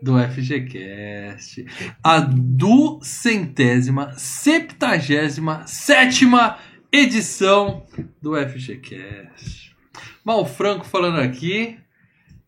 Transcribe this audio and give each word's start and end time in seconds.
do 0.00 0.16
FGCast, 0.18 1.66
a 2.02 2.20
duzentésima, 2.20 4.12
septagésima, 4.16 5.66
sétima 5.66 6.58
edição 6.92 7.84
do 8.22 8.34
FGCast. 8.36 9.76
Mal 10.24 10.46
Franco 10.46 10.84
falando 10.84 11.18
aqui 11.20 11.78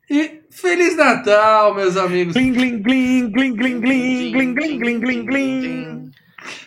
e 0.08 0.40
Feliz 0.50 0.96
Natal, 0.96 1.74
meus 1.74 1.96
amigos! 1.96 2.34
Glim, 2.34 2.52
glim, 2.52 2.82
glim, 2.82 3.30
glim, 3.30 3.54
glim, 3.54 3.80
glim, 3.80 4.32
glim, 4.32 4.54
glim, 4.54 4.78
glim, 4.78 5.00
glim, 5.00 5.26
glim. 5.26 6.10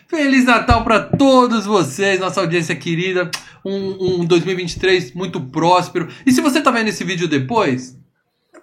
Feliz 0.07 0.45
Natal 0.45 0.83
para 0.83 0.99
todos 0.99 1.65
vocês, 1.65 2.19
nossa 2.19 2.39
audiência 2.39 2.75
querida. 2.75 3.31
Um, 3.65 4.21
um 4.21 4.25
2023 4.25 5.13
muito 5.13 5.41
próspero. 5.41 6.07
E 6.25 6.31
se 6.31 6.39
você 6.39 6.61
tá 6.61 6.69
vendo 6.71 6.89
esse 6.89 7.03
vídeo 7.03 7.27
depois, 7.27 7.97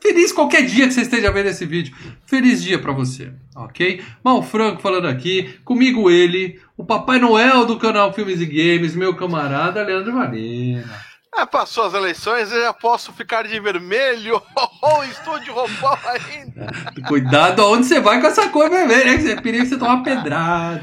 feliz 0.01 0.33
qualquer 0.33 0.65
dia 0.67 0.87
que 0.87 0.95
você 0.95 1.03
esteja 1.03 1.31
vendo 1.31 1.47
esse 1.49 1.65
vídeo. 1.67 1.95
Feliz 2.27 2.63
dia 2.63 2.79
para 2.79 2.93
você, 2.93 3.33
ok? 3.55 4.03
Mal 4.25 4.43
Franco 4.43 4.81
falando 4.81 5.07
aqui, 5.09 5.59
comigo 5.65 6.11
ele, 6.11 6.61
o 6.77 6.85
Papai 6.85 7.19
Noel 7.19 7.65
do 7.67 7.79
canal 7.79 8.13
Filmes 8.13 8.41
e 8.41 8.47
Games, 8.47 8.95
meu 8.95 9.15
camarada 9.15 9.83
Leandro 9.83 10.13
Varena. 10.13 11.11
Ah, 11.33 11.47
passou 11.47 11.85
as 11.85 11.95
eleições, 11.95 12.51
eu 12.51 12.61
já 12.61 12.73
posso 12.73 13.13
ficar 13.13 13.47
de 13.47 13.59
vermelho 13.61 14.43
ou 14.83 15.05
estou 15.05 15.39
de 15.39 15.49
roupão 15.49 15.97
ainda. 16.05 16.67
Cuidado 17.07 17.63
aonde 17.63 17.87
você 17.87 18.01
vai 18.01 18.21
com 18.21 18.27
essa 18.27 18.49
cor 18.49 18.69
vermelha, 18.69 19.05
né? 19.17 19.31
É 19.31 19.41
perigo 19.41 19.65
você 19.65 19.79
tomar 19.79 20.03
pedrada. 20.03 20.83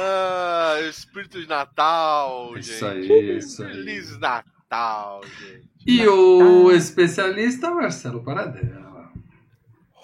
Ah, 0.00 0.80
espírito 0.88 1.40
de 1.40 1.46
Natal, 1.46 2.56
Isso 2.56 2.72
gente. 2.72 3.12
aí, 3.12 3.36
isso 3.36 3.62
aí. 3.62 3.72
Feliz 3.72 4.18
Natal, 4.18 5.20
gente. 5.38 5.73
E 5.86 6.06
o 6.06 6.70
especialista 6.70 7.70
Marcelo 7.70 8.22
Paradela. 8.24 9.10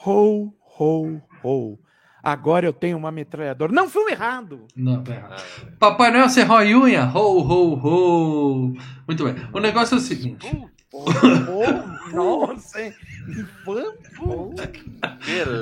Ho, 0.05 0.53
ho, 0.79 1.21
ho. 1.43 1.79
Agora 2.23 2.67
eu 2.67 2.73
tenho 2.73 2.99
uma 2.99 3.11
metralhadora. 3.11 3.73
Não, 3.73 3.89
filme 3.89 4.13
errado. 4.13 4.67
Não, 4.77 5.03
tá 5.03 5.15
errado. 5.15 5.43
Papai 5.79 6.11
Noel 6.11 6.29
sem 6.29 6.45
rói 6.45 6.75
unha. 6.75 7.07
Ho, 7.15 7.41
ho, 7.41 7.75
ho. 7.75 8.77
Muito 9.07 9.25
bem. 9.25 9.35
O 9.53 9.59
negócio 9.59 9.95
é 9.95 9.99
o 9.99 10.01
seguinte. 10.01 10.47
Oh, 10.93 11.05
oh, 11.05 12.13
nossa, 12.15 12.83
hein? 12.83 12.93
Vamos. 13.65 14.61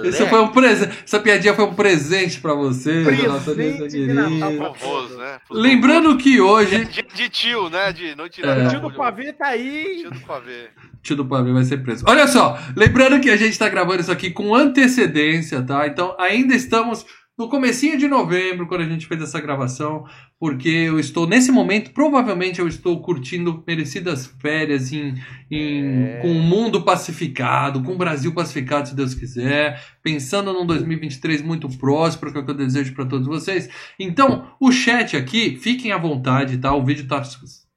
Esse 0.04 0.26
foi 0.26 0.40
um 0.40 0.48
presente. 0.48 0.98
Essa 1.04 1.20
piadinha 1.20 1.54
foi 1.54 1.64
um 1.64 1.74
presente 1.74 2.40
pra 2.40 2.54
você, 2.54 3.02
nossa 3.26 3.54
Presente 3.54 4.06
Natal 4.06 4.30
querida. 4.30 4.56
pra 4.56 4.68
Vovôs, 4.68 5.16
né? 5.16 5.38
Lembrando 5.50 6.16
que 6.16 6.40
hoje. 6.40 6.84
De, 6.86 7.02
de 7.02 7.28
tio, 7.28 7.68
né? 7.68 7.92
De 7.92 8.14
noite 8.14 8.42
É. 8.44 8.66
O 8.66 8.70
tio 8.70 8.80
do 8.80 8.92
pavê 8.92 9.32
tá 9.32 9.48
aí. 9.48 9.98
Tio 10.00 10.10
do 10.10 10.20
pavê. 10.20 10.68
Tio 11.02 11.16
do 11.16 11.24
Pavê 11.24 11.52
vai 11.52 11.64
ser 11.64 11.78
preso. 11.78 12.04
Olha 12.06 12.26
só, 12.26 12.58
lembrando 12.76 13.20
que 13.20 13.30
a 13.30 13.36
gente 13.36 13.58
tá 13.58 13.68
gravando 13.68 14.00
isso 14.00 14.10
aqui 14.12 14.30
com 14.30 14.54
antecedência, 14.54 15.62
tá? 15.62 15.86
Então 15.86 16.14
ainda 16.18 16.54
estamos 16.54 17.06
no 17.38 17.48
comecinho 17.48 17.96
de 17.96 18.08
novembro, 18.08 18.66
quando 18.66 18.80
a 18.80 18.88
gente 18.88 19.06
fez 19.06 19.22
essa 19.22 19.40
gravação, 19.40 20.04
porque 20.40 20.68
eu 20.68 20.98
estou, 20.98 21.26
nesse 21.26 21.52
momento, 21.52 21.92
provavelmente 21.92 22.58
eu 22.60 22.66
estou 22.66 23.00
curtindo 23.00 23.62
merecidas 23.66 24.26
férias 24.40 24.92
em, 24.92 25.14
em- 25.50 25.84
É. 26.04 26.18
com 26.20 26.32
o 26.32 26.42
mundo 26.42 26.82
pacificado, 26.82 27.82
com 27.82 27.92
o 27.92 27.96
Brasil 27.98 28.32
pacificado, 28.34 28.88
se 28.88 28.96
Deus 28.96 29.14
quiser, 29.14 29.80
pensando 30.02 30.52
num 30.52 30.66
2023 30.66 31.40
muito 31.42 31.68
próspero, 31.78 32.32
que 32.32 32.38
é 32.38 32.40
o 32.40 32.44
que 32.44 32.50
eu 32.50 32.54
desejo 32.56 32.92
para 32.94 33.06
todos 33.06 33.26
vocês. 33.26 33.68
Então, 33.98 34.48
o 34.60 34.72
chat 34.72 35.16
aqui, 35.16 35.56
fiquem 35.56 35.92
à 35.92 35.98
vontade, 35.98 36.58
tá? 36.58 36.74
O 36.74 36.84
vídeo 36.84 37.06
tá 37.06 37.22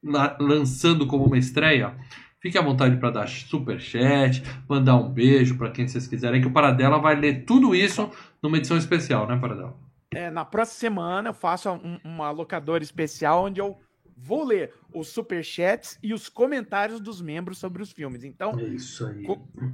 la- 0.02 0.36
lançando 0.40 1.06
como 1.06 1.24
uma 1.24 1.38
estreia. 1.38 1.94
Fique 2.40 2.58
à 2.58 2.62
vontade 2.62 2.96
para 2.96 3.10
dar 3.10 3.28
super 3.28 3.80
chat, 3.80 4.42
mandar 4.68 4.96
um 4.96 5.08
beijo 5.08 5.54
para 5.56 5.70
quem 5.70 5.86
vocês 5.86 6.08
quiserem, 6.08 6.40
que 6.40 6.48
o 6.48 6.52
Paradela 6.52 6.98
vai 6.98 7.14
ler 7.14 7.44
tudo 7.44 7.72
isso 7.72 8.10
numa 8.42 8.56
edição 8.58 8.76
especial, 8.76 9.26
né, 9.26 9.36
Paradela? 9.40 9.74
É, 10.14 10.30
na 10.30 10.44
próxima 10.44 10.78
semana 10.78 11.28
eu 11.30 11.34
faço 11.34 11.70
um- 11.70 11.98
uma 12.04 12.30
locadora 12.30 12.82
especial 12.82 13.44
onde 13.44 13.60
eu 13.60 13.78
vou 14.16 14.44
ler 14.44 14.72
os 14.94 15.08
superchats 15.08 15.98
e 16.02 16.12
os 16.12 16.28
comentários 16.28 17.00
dos 17.00 17.20
membros 17.22 17.58
sobre 17.58 17.82
os 17.82 17.90
filmes. 17.92 18.22
Então, 18.24 18.52
É 18.58 18.62
isso 18.64 19.06
aí. 19.06 19.24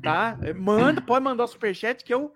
tá? 0.02 0.38
É, 0.42 0.52
Manda, 0.54 1.00
pode 1.02 1.24
mandar 1.24 1.44
o 1.44 1.48
superchat 1.48 2.04
que 2.04 2.14
eu, 2.14 2.32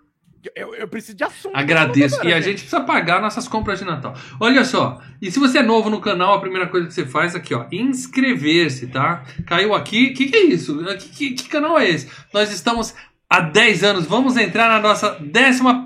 eu, 0.56 0.74
eu 0.74 0.88
preciso 0.88 1.16
de 1.16 1.22
assunto. 1.22 1.54
Agradeço. 1.56 2.16
Locadora, 2.16 2.28
E 2.28 2.32
a 2.34 2.40
gente. 2.40 2.44
gente 2.58 2.60
precisa 2.68 2.80
pagar 2.82 3.22
nossas 3.22 3.46
compras 3.46 3.78
de 3.78 3.84
Natal. 3.84 4.14
Olha 4.40 4.64
só, 4.64 5.00
e 5.22 5.30
se 5.30 5.38
você 5.38 5.58
é 5.58 5.62
novo 5.62 5.88
no 5.88 6.00
canal, 6.00 6.34
a 6.34 6.40
primeira 6.40 6.66
coisa 6.66 6.88
que 6.88 6.92
você 6.92 7.06
faz 7.06 7.36
aqui, 7.36 7.54
ó, 7.54 7.66
inscrever-se, 7.70 8.88
tá? 8.88 9.24
Caiu 9.46 9.72
aqui, 9.74 10.08
o 10.10 10.14
que, 10.14 10.26
que 10.28 10.36
é 10.36 10.42
isso? 10.44 10.84
Que, 10.96 11.08
que- 11.08 11.30
que 11.34 11.48
canal 11.48 11.78
é 11.78 11.88
esse? 11.88 12.10
Nós 12.34 12.52
estamos 12.52 12.94
há 13.30 13.40
10 13.40 13.82
anos, 13.84 14.04
vamos 14.06 14.36
entrar 14.36 14.68
na 14.68 14.80
nossa 14.80 15.10
décima 15.20 15.81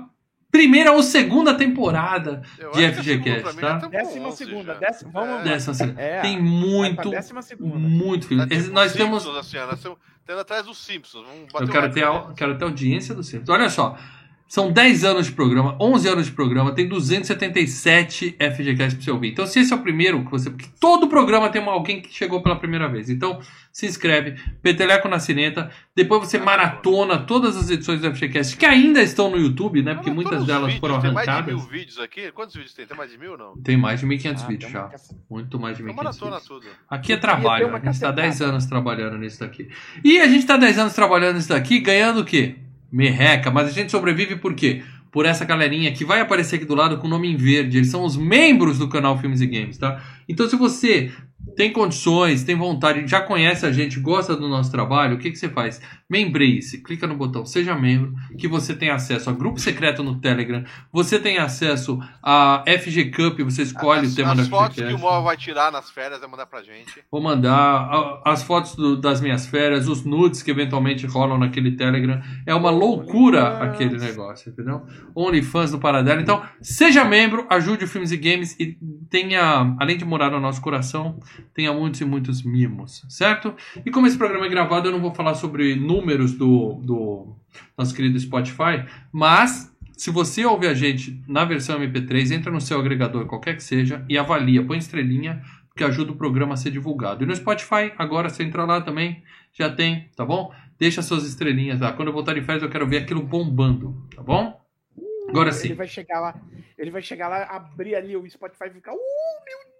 primeira 0.51 0.91
ou 0.91 1.03
segunda 1.03 1.53
temporada 1.53 2.41
Eu 2.57 2.71
de 2.71 2.91
FGCast, 2.91 3.57
tá? 3.57 3.77
Décima 3.87 4.31
segunda, 4.31 4.75
décima, 4.75 5.11
vamos 5.11 5.43
décima 5.43 5.73
segunda. 5.73 6.01
É, 6.01 6.21
tem 6.21 6.41
muito, 6.41 7.11
muito 7.67 8.27
filme. 8.27 8.47
Tá 8.47 8.55
tipo 8.55 8.71
nós 8.71 8.91
Simpsons, 8.91 9.23
temos... 9.23 9.37
Assim, 9.37 9.57
nós 9.57 10.41
atrás 10.41 10.65
dos 10.65 10.77
Simpsons. 10.77 11.25
Eu 11.59 11.67
quero 11.67 11.91
ter, 11.91 12.03
a, 12.03 12.33
quero 12.35 12.57
ter 12.57 12.65
audiência 12.65 13.15
dos 13.15 13.27
Simpsons. 13.27 13.49
Olha 13.49 13.69
só, 13.69 13.97
são 14.47 14.71
10 14.71 15.03
anos 15.03 15.25
de 15.27 15.33
programa, 15.33 15.75
11 15.79 16.07
anos 16.07 16.25
de 16.27 16.31
programa, 16.31 16.73
tem 16.73 16.87
277 16.87 18.35
FGCast 18.39 18.95
pra 18.95 19.03
você 19.05 19.11
ouvir. 19.11 19.29
Então, 19.31 19.45
se 19.45 19.59
esse 19.59 19.73
é 19.73 19.75
o 19.75 19.79
primeiro 19.79 20.23
que 20.23 20.31
você. 20.31 20.49
Porque 20.49 20.67
todo 20.79 21.07
programa 21.07 21.49
tem 21.49 21.61
uma- 21.61 21.73
alguém 21.73 22.01
que 22.01 22.13
chegou 22.13 22.41
pela 22.41 22.55
primeira 22.55 22.87
vez. 22.87 23.09
Então, 23.09 23.39
se 23.71 23.85
inscreve, 23.85 24.35
peteleco 24.61 25.07
na 25.07 25.19
cineta. 25.19 25.69
Depois 25.95 26.21
você 26.21 26.37
maratona 26.39 27.17
todas 27.19 27.55
as 27.57 27.69
edições 27.69 28.01
do 28.01 28.07
FGCast 28.07 28.57
que 28.57 28.65
ainda 28.65 29.01
estão 29.01 29.29
no 29.29 29.37
YouTube, 29.37 29.81
né? 29.83 29.93
Porque 29.95 30.09
muitas 30.11 30.45
delas 30.45 30.73
vídeos, 30.73 30.79
foram 30.79 30.99
Tem 31.01 31.11
mais 31.13 31.25
de 31.25 31.29
arrancadas. 31.31 31.55
mil 31.55 31.69
vídeos 31.69 31.99
aqui? 31.99 32.31
Quantos 32.31 32.55
vídeos 32.55 32.73
tem? 32.73 32.85
Tem 32.87 32.97
mais 32.97 33.11
de 33.11 33.17
mil 33.17 33.37
não? 33.37 33.55
Tem 33.57 33.77
mais 33.77 33.99
de 33.99 34.05
1.500 34.07 34.43
Ah, 34.43 34.47
vídeos 34.47 34.71
já. 34.71 34.89
Muito 35.29 35.59
mais 35.59 35.77
de 35.77 35.83
Então 35.83 35.93
1.500 35.93 36.19
maratona 36.19 36.39
vídeos. 36.39 36.47
tudo. 36.47 36.65
Aqui 36.89 37.13
é 37.13 37.17
trabalho, 37.17 37.67
uma 37.67 37.77
a 37.77 37.79
gente 37.81 37.89
está 37.93 38.07
cacetada. 38.07 38.21
10 38.21 38.41
anos 38.41 38.65
trabalhando 38.65 39.17
nisso 39.17 39.39
daqui. 39.39 39.67
E 40.03 40.19
a 40.19 40.25
gente 40.27 40.39
está 40.39 40.57
10 40.57 40.77
anos 40.79 40.93
trabalhando 40.93 41.35
nisso 41.35 41.49
daqui, 41.49 41.79
ganhando 41.79 42.21
o 42.21 42.25
quê? 42.25 42.55
Merreca, 42.91 43.51
mas 43.51 43.67
a 43.67 43.71
gente 43.71 43.91
sobrevive 43.91 44.35
por 44.35 44.53
quê? 44.53 44.83
Por 45.11 45.25
essa 45.25 45.45
galerinha 45.45 45.91
que 45.91 46.05
vai 46.05 46.19
aparecer 46.19 46.57
aqui 46.57 46.65
do 46.65 46.75
lado 46.75 46.97
com 46.97 47.07
o 47.07 47.09
nome 47.09 47.31
em 47.31 47.35
verde. 47.35 47.77
Eles 47.77 47.89
são 47.89 48.03
os 48.03 48.15
membros 48.15 48.77
do 48.77 48.87
canal 48.87 49.17
Filmes 49.17 49.41
e 49.41 49.47
Games, 49.47 49.77
tá? 49.77 50.03
Então 50.27 50.47
se 50.49 50.55
você 50.55 51.11
tem 51.57 51.73
condições, 51.73 52.43
tem 52.43 52.55
vontade, 52.55 53.05
já 53.07 53.19
conhece 53.19 53.65
a 53.65 53.71
gente, 53.71 53.99
gosta 53.99 54.35
do 54.35 54.47
nosso 54.47 54.71
trabalho, 54.71 55.15
o 55.15 55.19
que, 55.19 55.31
que 55.31 55.37
você 55.37 55.49
faz? 55.49 55.81
Membre-se, 56.09 56.81
clica 56.83 57.05
no 57.05 57.15
botão 57.17 57.45
Seja 57.45 57.75
Membro, 57.75 58.13
que 58.37 58.47
você 58.47 58.73
tem 58.73 58.89
acesso 58.91 59.29
a 59.29 59.33
grupo 59.33 59.59
secreto 59.59 60.03
no 60.03 60.19
Telegram, 60.19 60.63
você 60.93 61.19
tem 61.19 61.37
acesso 61.39 61.99
a 62.23 62.63
FG 62.65 63.05
Cup, 63.11 63.39
você 63.41 63.63
escolhe 63.63 64.05
as, 64.05 64.13
o 64.13 64.15
tema 64.15 64.31
as 64.31 64.37
da 64.37 64.43
fotos 64.45 64.75
que 64.77 64.93
o 64.93 64.99
Mó 64.99 65.19
vai 65.21 65.35
tirar 65.35 65.71
nas 65.71 65.89
férias 65.89 66.19
vai 66.21 66.29
mandar 66.29 66.45
pra 66.45 66.61
gente. 66.61 67.01
Vou 67.11 67.21
mandar 67.21 68.21
as 68.23 68.43
fotos 68.43 68.75
do- 68.75 68.95
das 68.95 69.19
minhas 69.19 69.47
férias, 69.47 69.87
os 69.87 70.05
nudes 70.05 70.43
que 70.43 70.51
eventualmente 70.51 71.05
rolam 71.07 71.37
naquele 71.37 71.71
Telegram. 71.75 72.21
É 72.45 72.53
uma 72.53 72.69
loucura 72.69 73.57
aquele 73.63 73.97
negócio, 73.97 74.51
entendeu? 74.51 74.83
OnlyFans 75.15 75.71
do 75.71 75.79
Paradela. 75.79 76.21
Então, 76.21 76.41
seja 76.61 77.03
membro, 77.03 77.45
ajude 77.49 77.85
o 77.85 77.87
Filmes 77.87 78.11
e 78.11 78.17
Games 78.17 78.55
e 78.59 78.77
tenha, 79.09 79.75
além 79.79 79.97
de 79.97 80.05
morar 80.05 80.29
no 80.29 80.39
nosso 80.39 80.61
coração, 80.61 81.19
tenha 81.53 81.73
muitos 81.73 82.01
e 82.01 82.05
muitos 82.05 82.43
mimos, 82.43 83.03
certo? 83.09 83.55
E 83.85 83.91
como 83.91 84.07
esse 84.07 84.17
programa 84.17 84.45
é 84.45 84.49
gravado, 84.49 84.87
eu 84.87 84.91
não 84.91 85.01
vou 85.01 85.13
falar 85.13 85.35
sobre 85.35 85.75
números 85.75 86.33
do, 86.33 86.73
do 86.83 87.35
nosso 87.77 87.95
querido 87.95 88.19
Spotify, 88.19 88.85
mas 89.11 89.75
se 89.97 90.11
você 90.11 90.45
ouve 90.45 90.67
a 90.67 90.73
gente 90.73 91.23
na 91.27 91.43
versão 91.43 91.79
MP3, 91.79 92.31
entra 92.31 92.51
no 92.51 92.61
seu 92.61 92.79
agregador, 92.79 93.25
qualquer 93.25 93.55
que 93.55 93.63
seja, 93.63 94.05
e 94.07 94.17
avalia, 94.17 94.63
põe 94.63 94.77
estrelinha, 94.77 95.41
que 95.75 95.83
ajuda 95.83 96.11
o 96.11 96.15
programa 96.15 96.53
a 96.53 96.57
ser 96.57 96.71
divulgado. 96.71 97.23
E 97.23 97.27
no 97.27 97.35
Spotify, 97.35 97.91
agora 97.97 98.29
você 98.29 98.43
entra 98.43 98.63
lá 98.63 98.79
também, 98.79 99.23
já 99.53 99.69
tem, 99.69 100.09
tá 100.15 100.23
bom? 100.23 100.53
Deixa 100.79 101.01
suas 101.01 101.25
estrelinhas 101.25 101.79
lá. 101.79 101.93
Quando 101.93 102.09
eu 102.09 102.13
voltar 102.13 102.33
de 102.33 102.41
férias, 102.41 102.63
eu 102.63 102.69
quero 102.69 102.87
ver 102.87 102.97
aquilo 102.97 103.21
bombando, 103.21 104.07
tá 104.15 104.21
bom? 104.21 104.59
Agora 105.27 105.51
sim. 105.51 105.69
Ele 105.69 105.75
vai 105.75 105.87
chegar 105.87 106.19
lá, 106.19 106.41
ele 106.77 106.91
vai 106.91 107.01
chegar 107.01 107.27
lá, 107.27 107.43
abrir 107.43 107.95
ali 107.95 108.15
o 108.15 108.29
Spotify 108.29 108.65
e 108.67 108.73
ficar. 108.73 108.93
Uh, 108.93 108.97
meu 109.45 109.76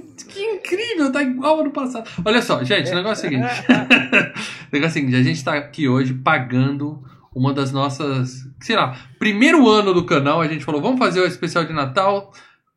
Que 0.28 0.40
incrível, 0.42 1.12
tá 1.12 1.22
igual 1.22 1.60
ano 1.60 1.70
passado. 1.70 2.08
Olha 2.24 2.42
só, 2.42 2.62
gente, 2.64 2.90
o 2.90 2.94
negócio 2.94 3.26
é 3.26 3.28
o 3.28 3.30
seguinte. 3.30 3.62
o 3.70 4.72
negócio 4.72 4.84
é 4.84 4.86
o 4.86 4.90
seguinte, 4.90 5.16
a 5.16 5.22
gente 5.22 5.44
tá 5.44 5.54
aqui 5.54 5.88
hoje 5.88 6.12
pagando 6.14 7.02
uma 7.34 7.52
das 7.52 7.70
nossas. 7.72 8.44
Sei 8.60 8.74
lá, 8.76 8.96
primeiro 9.18 9.68
ano 9.68 9.92
do 9.94 10.04
canal, 10.04 10.40
a 10.40 10.48
gente 10.48 10.64
falou, 10.64 10.80
vamos 10.80 10.98
fazer 10.98 11.20
o 11.20 11.26
especial 11.26 11.64
de 11.64 11.72
Natal. 11.72 12.32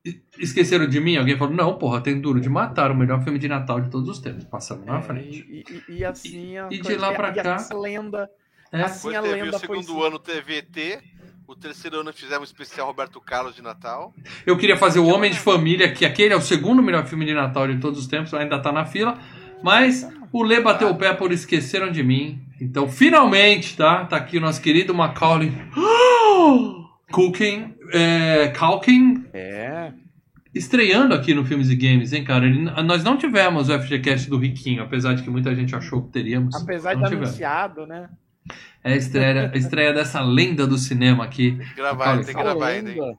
E- 0.05 0.21
Esqueceram 0.39 0.87
de 0.87 0.99
mim? 0.99 1.17
Alguém 1.17 1.37
falou, 1.37 1.53
não, 1.55 1.77
porra, 1.77 1.99
tem 2.01 2.19
Duro 2.21 2.39
de 2.39 2.47
Matar, 2.49 2.91
o 2.91 2.95
melhor 2.95 3.23
filme 3.23 3.39
de 3.39 3.47
Natal 3.47 3.81
de 3.81 3.89
todos 3.89 4.07
os 4.09 4.19
tempos. 4.19 4.43
Passamos 4.45 4.85
na 4.85 4.99
É, 4.99 5.01
frente. 5.01 5.45
E, 5.49 5.93
e- 5.93 5.97
e 5.99 6.05
assim. 6.05 6.57
a 6.57 6.67
E 6.71 6.79
de 6.81 6.95
lá 6.95 7.11
pra 7.13 7.29
e 7.31 7.33
cá- 7.41 7.67
lenda. 7.73 8.29
É. 8.71 8.81
assim 8.81 9.15
a 9.15 9.21
teve 9.21 9.33
lenda 9.43 9.57
o 9.57 9.59
foi. 9.59 9.81
segundo 9.81 10.03
ano 10.03 10.19
TVT. 10.19 10.99
O 11.47 11.55
terceiro 11.55 12.01
ano 12.01 12.11
fizemos 12.11 12.41
um 12.49 12.51
especial 12.51 12.87
Roberto 12.87 13.21
Carlos 13.21 13.55
de 13.55 13.61
Natal. 13.61 14.13
Eu 14.45 14.57
queria 14.57 14.75
fazer 14.75 14.99
O 14.99 15.07
Homem 15.07 15.31
de 15.31 15.39
Família, 15.39 15.91
que 15.91 16.05
aquele 16.05 16.33
é 16.33 16.37
o 16.37 16.41
segundo 16.41 16.83
melhor 16.83 17.05
filme 17.05 17.25
de 17.25 17.33
Natal 17.33 17.67
de 17.67 17.79
todos 17.79 17.97
os 17.99 18.05
tempos, 18.07 18.33
ainda 18.33 18.59
tá 18.61 18.71
na 18.71 18.85
fila. 18.85 19.17
Mas 19.63 20.07
o 20.31 20.43
Lê 20.43 20.59
bateu 20.59 20.89
o 20.89 20.95
pé 20.95 21.13
por 21.13 21.31
Esqueceram 21.31 21.89
de 21.89 22.03
Mim. 22.03 22.41
Então, 22.59 22.89
finalmente, 22.89 23.77
tá? 23.77 24.03
Tá 24.05 24.17
aqui 24.17 24.37
o 24.37 24.41
nosso 24.41 24.61
querido 24.61 24.93
Macaulay 24.93 25.51
Culkin, 27.11 27.73
é, 27.93 28.49
Culkin 28.49 29.25
É. 29.33 29.93
estreando 30.53 31.13
aqui 31.13 31.33
no 31.33 31.45
Filmes 31.45 31.69
e 31.69 31.75
Games, 31.77 32.11
hein, 32.11 32.25
cara? 32.25 32.45
Ele- 32.45 32.69
nós 32.83 33.03
não 33.05 33.15
tivemos 33.17 33.69
o 33.69 33.73
FGCast 33.79 34.29
do 34.29 34.37
Riquinho, 34.37 34.83
apesar 34.83 35.13
de 35.13 35.23
que 35.23 35.29
muita 35.29 35.55
gente 35.55 35.73
achou 35.73 36.01
que 36.03 36.11
teríamos. 36.11 36.53
Apesar 36.61 36.93
de 36.93 37.03
tivemos. 37.03 37.29
anunciado, 37.29 37.87
né? 37.87 38.09
É 38.83 38.93
a 38.93 38.95
estreia, 38.95 39.51
a 39.53 39.57
estreia 39.57 39.93
dessa 39.93 40.21
lenda 40.21 40.65
do 40.67 40.77
cinema 40.77 41.23
aqui. 41.23 41.57
Tem 41.57 41.67
que 41.67 41.73
gravar, 41.75 42.15
tem 42.17 42.25
que 42.25 42.33
gravar 42.33 42.67
ainda, 42.67 42.89
hein? 42.91 42.99
lenda. 43.01 43.17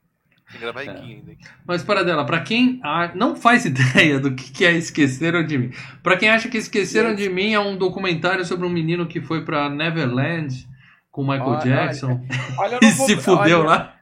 Tem 0.51 0.53
que 0.53 0.59
gravar 0.59 0.83
É. 0.85 0.89
aqui 0.89 1.01
ainda. 1.13 1.31
hein? 1.33 1.39
Mas 1.67 1.83
para 1.83 2.03
dela, 2.03 2.25
para 2.25 2.41
quem 2.41 2.81
não 3.15 3.37
faz 3.37 3.65
ideia 3.67 4.19
do 4.19 4.35
que 4.35 4.65
é 4.65 4.73
Esqueceram 4.73 5.45
de 5.45 5.59
Mim, 5.59 5.71
para 6.03 6.17
quem 6.17 6.31
acha 6.31 6.49
que 6.49 6.57
Esqueceram 6.59 7.15
de 7.15 7.29
Mim 7.29 7.53
é 7.53 7.61
um 7.61 7.77
documentário 7.77 8.45
sobre 8.45 8.67
um 8.67 8.71
menino 8.71 9.07
que 9.07 9.21
foi 9.21 9.45
para 9.45 9.69
Neverland 9.69 10.67
com 11.11 11.23
Michael 11.23 11.43
Olha, 11.51 11.61
Jackson 11.61 12.25
Olha, 12.59 12.75
eu 12.75 12.79
e 12.83 12.87
não 12.91 12.97
vou- 12.97 13.07
se 13.07 13.17
fudeu 13.17 13.59
olha, 13.61 13.69
lá. 13.69 13.97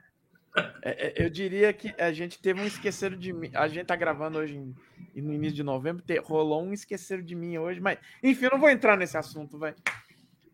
é, 0.82 1.22
é, 1.22 1.24
Eu 1.26 1.30
diria 1.30 1.72
que 1.72 1.92
a 1.98 2.12
gente 2.12 2.38
teve 2.38 2.60
um 2.60 2.66
esqueceram 2.66 3.16
de 3.16 3.32
mim. 3.32 3.50
A 3.54 3.66
gente 3.66 3.86
tá 3.86 3.96
gravando 3.96 4.38
hoje 4.38 4.54
em- 4.56 4.74
no 5.22 5.32
início 5.32 5.56
de 5.56 5.62
novembro. 5.62 6.04
rolou 6.24 6.62
um 6.62 6.72
esqueceram 6.72 7.22
de 7.24 7.34
mim 7.34 7.56
hoje, 7.58 7.80
mas 7.80 7.98
enfim, 8.22 8.44
eu 8.44 8.50
não 8.52 8.58
vou 8.60 8.68
entrar 8.70 8.96
nesse 8.96 9.16
assunto, 9.16 9.58
vai. 9.58 9.74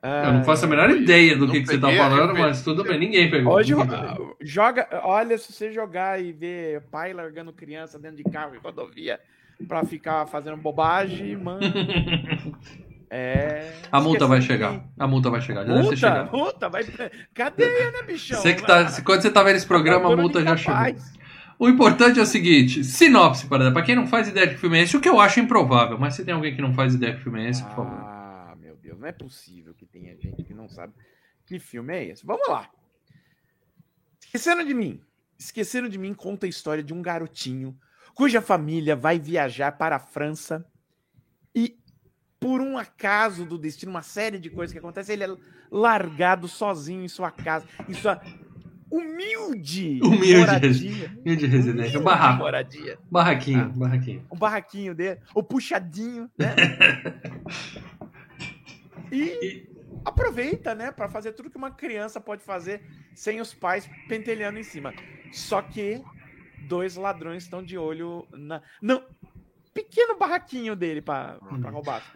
Eu 0.03 0.33
não 0.33 0.43
faço 0.43 0.65
a 0.65 0.69
menor 0.69 0.91
ideia 0.91 1.37
do 1.37 1.47
Não 1.47 1.53
que, 1.53 1.61
que 1.61 1.67
você 1.69 1.79
tá 1.79 1.87
peguei, 1.87 2.03
falando, 2.03 2.35
mas 2.37 2.63
tudo 2.63 2.83
bem, 2.83 2.99
ninguém 2.99 3.31
pegou. 3.31 3.55
Hoje 3.55 3.73
joga, 4.41 4.89
olha, 5.05 5.39
se 5.39 5.53
você 5.53 5.71
jogar 5.71 6.21
e 6.21 6.33
ver 6.33 6.83
pai 6.91 7.13
largando 7.13 7.53
criança 7.53 8.01
dentro 8.01 8.17
de 8.17 8.25
carro 8.25 8.57
em 8.57 8.59
rodovia 8.59 9.21
pra 9.69 9.85
ficar 9.85 10.27
fazendo 10.27 10.57
bobagem, 10.57 11.37
mano. 11.39 11.61
É. 13.09 13.75
A 13.93 14.01
multa 14.01 14.27
vai 14.27 14.41
chegar. 14.41 14.83
A 14.99 15.07
multa 15.07 15.31
vai 15.31 15.41
chegar. 15.41 15.65
Já 15.67 15.75
deve 15.75 15.97
ter 15.97 16.09
Multa, 16.09 16.37
multa, 16.37 16.69
vai. 16.69 16.85
Cadeia, 17.33 17.93
né, 17.93 18.03
bichão? 18.05 18.41
Você 18.41 18.55
que 18.55 18.67
tá, 18.67 18.87
quando 19.05 19.23
você 19.23 19.31
tá 19.31 19.43
vendo 19.45 19.57
esse 19.57 19.67
programa, 19.67 20.13
a 20.13 20.17
multa 20.17 20.43
já 20.43 20.57
chegou. 20.57 20.97
O 21.59 21.69
importante 21.69 22.19
é 22.19 22.23
o 22.23 22.27
seguinte: 22.27 22.83
sinopse, 22.83 23.47
para 23.47 23.71
Pra 23.71 23.83
quem 23.83 23.95
não 23.95 24.09
faz 24.09 24.29
ideia 24.29 24.49
de 24.49 24.55
que 24.55 24.61
filme 24.61 24.79
é 24.79 24.83
esse, 24.83 24.97
o 24.97 25.01
que 25.01 25.09
eu 25.09 25.21
acho 25.21 25.39
improvável, 25.39 25.97
mas 25.97 26.15
se 26.15 26.25
tem 26.25 26.35
alguém 26.35 26.57
que 26.57 26.63
não 26.63 26.73
faz 26.73 26.95
ideia 26.95 27.13
de 27.13 27.19
que 27.19 27.23
filme 27.23 27.45
é 27.45 27.51
esse, 27.51 27.63
por 27.63 27.77
favor. 27.77 28.22
Deus, 28.93 29.01
não 29.01 29.09
é 29.09 29.13
possível 29.13 29.75
que 29.75 29.87
tenha 29.87 30.17
gente 30.17 30.43
que 30.45 30.55
não 30.55 30.69
sabe 30.69 30.93
que 31.47 31.59
filme 31.59 31.93
é 31.95 32.05
esse. 32.05 32.25
Vamos 32.25 32.49
lá. 32.49 32.71
Esqueceram 34.21 34.65
de 34.65 34.75
mim. 34.75 35.01
Esqueceram 35.39 35.89
de 35.89 35.99
mim 35.99 36.15
conta 36.15 36.47
a 36.47 36.49
história 36.49 36.83
de 36.83 36.95
um 36.95 37.03
garotinho 37.03 37.77
cuja 38.15 38.41
família 38.43 38.95
vai 38.95 39.19
viajar 39.19 39.73
para 39.73 39.97
a 39.97 39.99
França 39.99 40.65
e 41.55 41.79
por 42.39 42.61
um 42.61 42.77
acaso 42.77 43.45
do 43.47 43.57
destino, 43.57 43.91
uma 43.91 44.03
série 44.03 44.39
de 44.39 44.51
coisas 44.51 44.73
que 44.73 44.79
acontecem, 44.79 45.15
ele 45.15 45.25
é 45.25 45.37
largado 45.71 46.47
sozinho 46.49 47.03
em 47.03 47.09
sua 47.09 47.31
casa, 47.31 47.67
em 47.89 47.95
sua 47.95 48.21
humilde, 48.91 49.99
Humilde 50.03 50.37
moradia. 50.41 51.09
De 51.25 51.47
residência, 51.47 51.99
Humilde 51.99 51.99
barraco. 52.01 52.39
moradia. 52.41 52.99
Barraquinho, 53.11 53.61
Ah. 53.63 53.69
barraquinho. 53.69 54.27
o 54.29 54.37
barraquinho 54.37 54.95
dele, 54.95 55.21
o 55.35 55.43
puxadinho, 55.43 56.31
né? 56.37 56.55
e 59.13 59.69
aproveita, 60.05 60.75
né, 60.75 60.93
Pra 60.93 61.09
fazer 61.09 61.33
tudo 61.35 61.51
que 61.51 61.57
uma 61.59 61.71
criança 61.73 62.21
pode 62.21 62.43
fazer 62.45 62.83
sem 63.15 63.41
os 63.41 63.55
pais 63.55 63.91
pentelhando 64.09 64.59
em 64.59 64.65
cima. 64.65 64.95
Só 65.31 65.63
que 65.63 66.07
dois 66.59 66.97
ladrões 66.97 67.45
estão 67.45 67.63
de 67.63 67.79
olho 67.79 68.29
na 68.33 68.63
não 68.83 69.05
pequeno 69.75 70.19
barraquinho 70.19 70.77
dele 70.77 71.03
pra 71.03 71.39
pra 71.61 71.71
Hum. 71.71 71.73
roubar. 71.73 72.11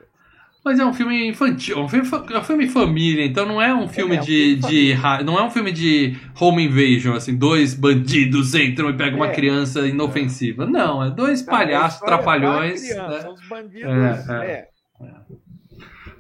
Mas 0.65 0.81
é 0.81 0.85
um 0.85 0.93
filme 0.93 1.29
infantil, 1.29 1.79
é 1.79 1.81
um 1.83 1.89
filme, 1.89 2.09
é 2.35 2.39
um 2.39 2.43
filme 2.45 2.69
família, 2.69 3.25
então 3.25 3.47
não 3.47 3.63
é 3.63 3.73
um 3.73 3.87
filme 3.89 4.17
É, 4.17 4.19
é 4.19 4.23
um 4.23 4.27
de, 4.27 4.57
filme 4.57 4.57
de 4.57 4.93
ra- 4.95 5.23
não 5.23 5.39
é 5.39 5.45
um 5.45 5.51
filme 5.51 5.71
de 5.71 6.17
home 6.41 6.65
invasion, 6.65 7.15
assim, 7.15 7.37
dois 7.37 7.73
bandidos 7.73 8.53
entram 8.53 8.91
e 8.91 8.97
pegam 8.97 9.17
uma 9.21 9.29
É. 9.29 9.31
criança 9.31 9.87
inofensiva. 9.87 10.67
Não, 10.67 11.05
é 11.05 11.11
dois 11.11 11.41
palhaços, 11.41 11.95
história 11.95 12.09
da 12.19 12.19
trapalhões. 12.19 12.83
criança, 12.83 13.09
né? 13.09 13.21
São 13.21 13.33
os 13.35 13.41
bandidos. 13.43 14.29
É, 14.29 14.43
É, 14.43 14.69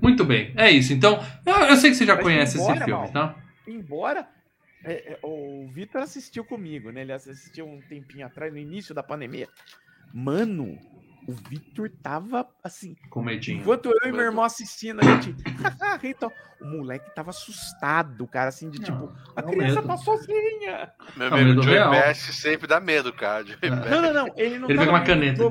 Muito 0.00 0.24
bem, 0.24 0.52
é 0.56 0.70
isso. 0.70 0.92
Então, 0.92 1.22
eu, 1.44 1.54
eu 1.54 1.76
sei 1.76 1.90
que 1.90 1.96
você 1.96 2.06
já 2.06 2.14
Mas 2.14 2.24
conhece 2.24 2.56
embora, 2.56 2.74
esse 2.74 2.84
filme, 2.84 3.00
Mal. 3.02 3.12
tá? 3.12 3.36
Embora 3.66 4.28
é, 4.84 5.12
é, 5.14 5.18
o 5.22 5.68
Vitor 5.72 6.02
assistiu 6.02 6.44
comigo, 6.44 6.90
né? 6.90 7.02
Ele 7.02 7.12
assistiu 7.12 7.66
um 7.66 7.80
tempinho 7.80 8.24
atrás, 8.24 8.52
no 8.52 8.58
início 8.58 8.94
da 8.94 9.02
pandemia. 9.02 9.48
Mano, 10.14 10.78
o 11.26 11.32
Vitor 11.32 11.90
tava 12.00 12.46
assim. 12.62 12.94
Com 13.10 13.20
medinho. 13.20 13.60
Enquanto 13.60 13.86
eu 13.86 14.08
e 14.08 14.12
meu 14.12 14.22
irmão 14.22 14.44
assistindo, 14.44 15.00
a 15.00 15.20
gente. 15.20 15.34
então, 16.04 16.30
o 16.60 16.64
moleque 16.64 17.12
tava 17.16 17.30
assustado, 17.30 18.26
cara, 18.28 18.48
assim, 18.48 18.70
de 18.70 18.78
Não, 18.78 18.84
tipo, 18.84 19.12
a 19.34 19.40
o 19.40 19.50
criança 19.50 19.74
medo. 19.82 19.88
tá 19.88 19.96
sozinha. 19.96 20.92
Meu 21.16 21.30
o 21.30 21.34
amigo, 21.34 21.48
medo 21.48 21.62
Joey. 21.64 21.90
Best 21.90 22.32
sempre 22.32 22.68
dá 22.68 22.78
medo, 22.78 23.12
cara. 23.12 23.44
Não, 23.90 24.02
não, 24.02 24.12
não. 24.12 24.34
Ele 24.36 24.58
não 24.58 24.68
Ele 24.70 24.78
tava 24.78 24.86
pega 24.86 24.90
uma 24.90 25.02
caneta. 25.04 25.42
do. 25.42 25.50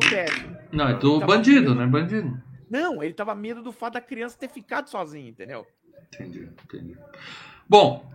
Não, 0.72 0.88
é 0.88 0.94
do 0.94 1.20
bandido, 1.20 1.76
né? 1.76 1.86
Bandido. 1.86 2.42
Não, 2.70 3.04
ele 3.04 3.14
tava 3.14 3.36
medo 3.36 3.62
do 3.62 3.72
fato 3.72 3.94
da 3.94 4.02
criança 4.02 4.38
ter 4.38 4.50
ficado 4.50 4.90
sozinha, 4.90 5.30
entendeu? 5.30 5.66
Entendi, 6.14 6.50
entendi. 6.64 6.98
Bom, 7.68 8.10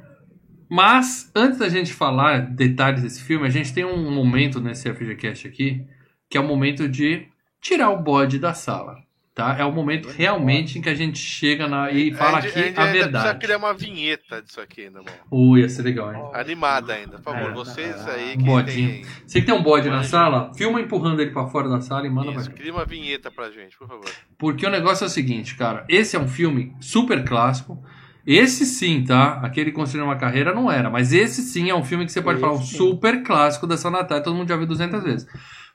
mas 0.69 1.31
antes 1.35 1.59
da 1.59 1.69
gente 1.69 1.93
falar 1.93 2.41
detalhes 2.41 3.03
desse 3.03 3.23
filme, 3.23 3.47
a 3.47 3.51
gente 3.51 3.75
tem 3.75 3.85
um 3.85 4.11
momento 4.11 4.61
nesse 4.61 4.93
FGCast 4.93 5.49
aqui, 5.49 5.87
que 6.29 6.39
é 6.39 6.41
o 6.41 6.47
momento 6.47 6.89
de 6.89 7.27
tirar 7.61 7.91
o 7.91 8.01
bode 8.01 8.39
da 8.39 8.55
sala. 8.55 9.03
Tá? 9.41 9.57
É 9.59 9.65
o 9.65 9.73
momento 9.73 10.09
realmente 10.09 10.79
em 10.79 10.83
que 10.83 10.89
a 10.89 10.95
gente 10.95 11.19
chega 11.19 11.67
na, 11.67 11.91
e 11.91 12.13
fala 12.13 12.39
A 12.39 12.41
gente- 12.41 12.51
aqui 12.51 12.59
a 12.59 12.63
gente 12.63 12.79
a 12.79 12.83
ainda 12.83 12.93
precisa 12.93 13.11
verdade. 13.21 13.39
criar 13.39 13.57
uma 13.59 13.75
vinheta 13.75 14.43
disso 14.43 14.61
aqui 14.61 14.83
ainda, 14.83 14.99
mano. 15.03 15.17
Ui, 15.31 15.61
ia 15.61 15.69
ser 15.69 15.83
legal, 15.83 16.13
hein? 16.15 16.23
Animada 16.35 16.93
ainda, 16.93 17.19
por 17.19 17.23
favor. 17.35 17.51
É. 17.51 17.55
Vocês 17.55 18.09
aí 18.09 18.35
Um 18.35 18.39
que 18.39 18.45
bodinho. 18.45 18.91
tem. 18.91 19.05
Você 19.27 19.41
que 19.41 19.47
tem 19.47 19.55
um 19.55 19.63
bode 19.63 19.89
na 19.89 20.03
sala, 20.03 20.53
filma 20.55 20.81
empurrando 20.81 21.21
ele 21.21 21.31
pra 21.31 21.47
fora 21.47 21.69
da 21.69 21.81
sala 21.81 22.07
e 22.07 22.11
manda 22.11 22.33
pra 22.33 22.41
Isso, 22.41 22.51
cria 22.51 22.73
uma 22.73 22.85
vinheta 22.85 23.31
pra 23.31 23.51
gente, 23.51 23.77
por 23.79 23.89
favor. 23.89 24.05
Porque 24.39 24.67
o 24.67 24.71
negócio 24.71 25.05
é 25.05 25.07
o 25.07 25.11
seguinte, 25.11 25.57
cara. 25.57 25.85
Esse 25.89 26.17
é 26.17 26.19
um 26.19 26.29
filme 26.29 26.75
super 26.81 27.25
clássico. 27.25 27.83
Esse 28.27 28.67
sim, 28.67 29.03
tá? 29.03 29.41
Aquele 29.43 29.73
Construindo 29.73 30.05
uma 30.05 30.17
Carreira 30.17 30.55
não 30.55 30.71
era. 30.71 30.91
Mas 30.91 31.13
esse 31.13 31.41
sim 31.43 31.71
é 31.71 31.75
um 31.75 31.83
filme 31.83 32.05
que 32.05 32.13
você 32.13 32.21
pode 32.21 32.37
Esse 32.39 32.47
falar 32.47 32.59
um 32.59 32.63
sim. 32.63 32.77
super 32.77 33.23
clássico 33.23 33.67
dessa 33.67 33.91
Natal. 33.91 34.23
Todo 34.23 34.37
mundo 34.37 34.49
já 34.49 34.57
viu 34.57 34.67
200 34.67 35.03
vezes. 35.03 35.27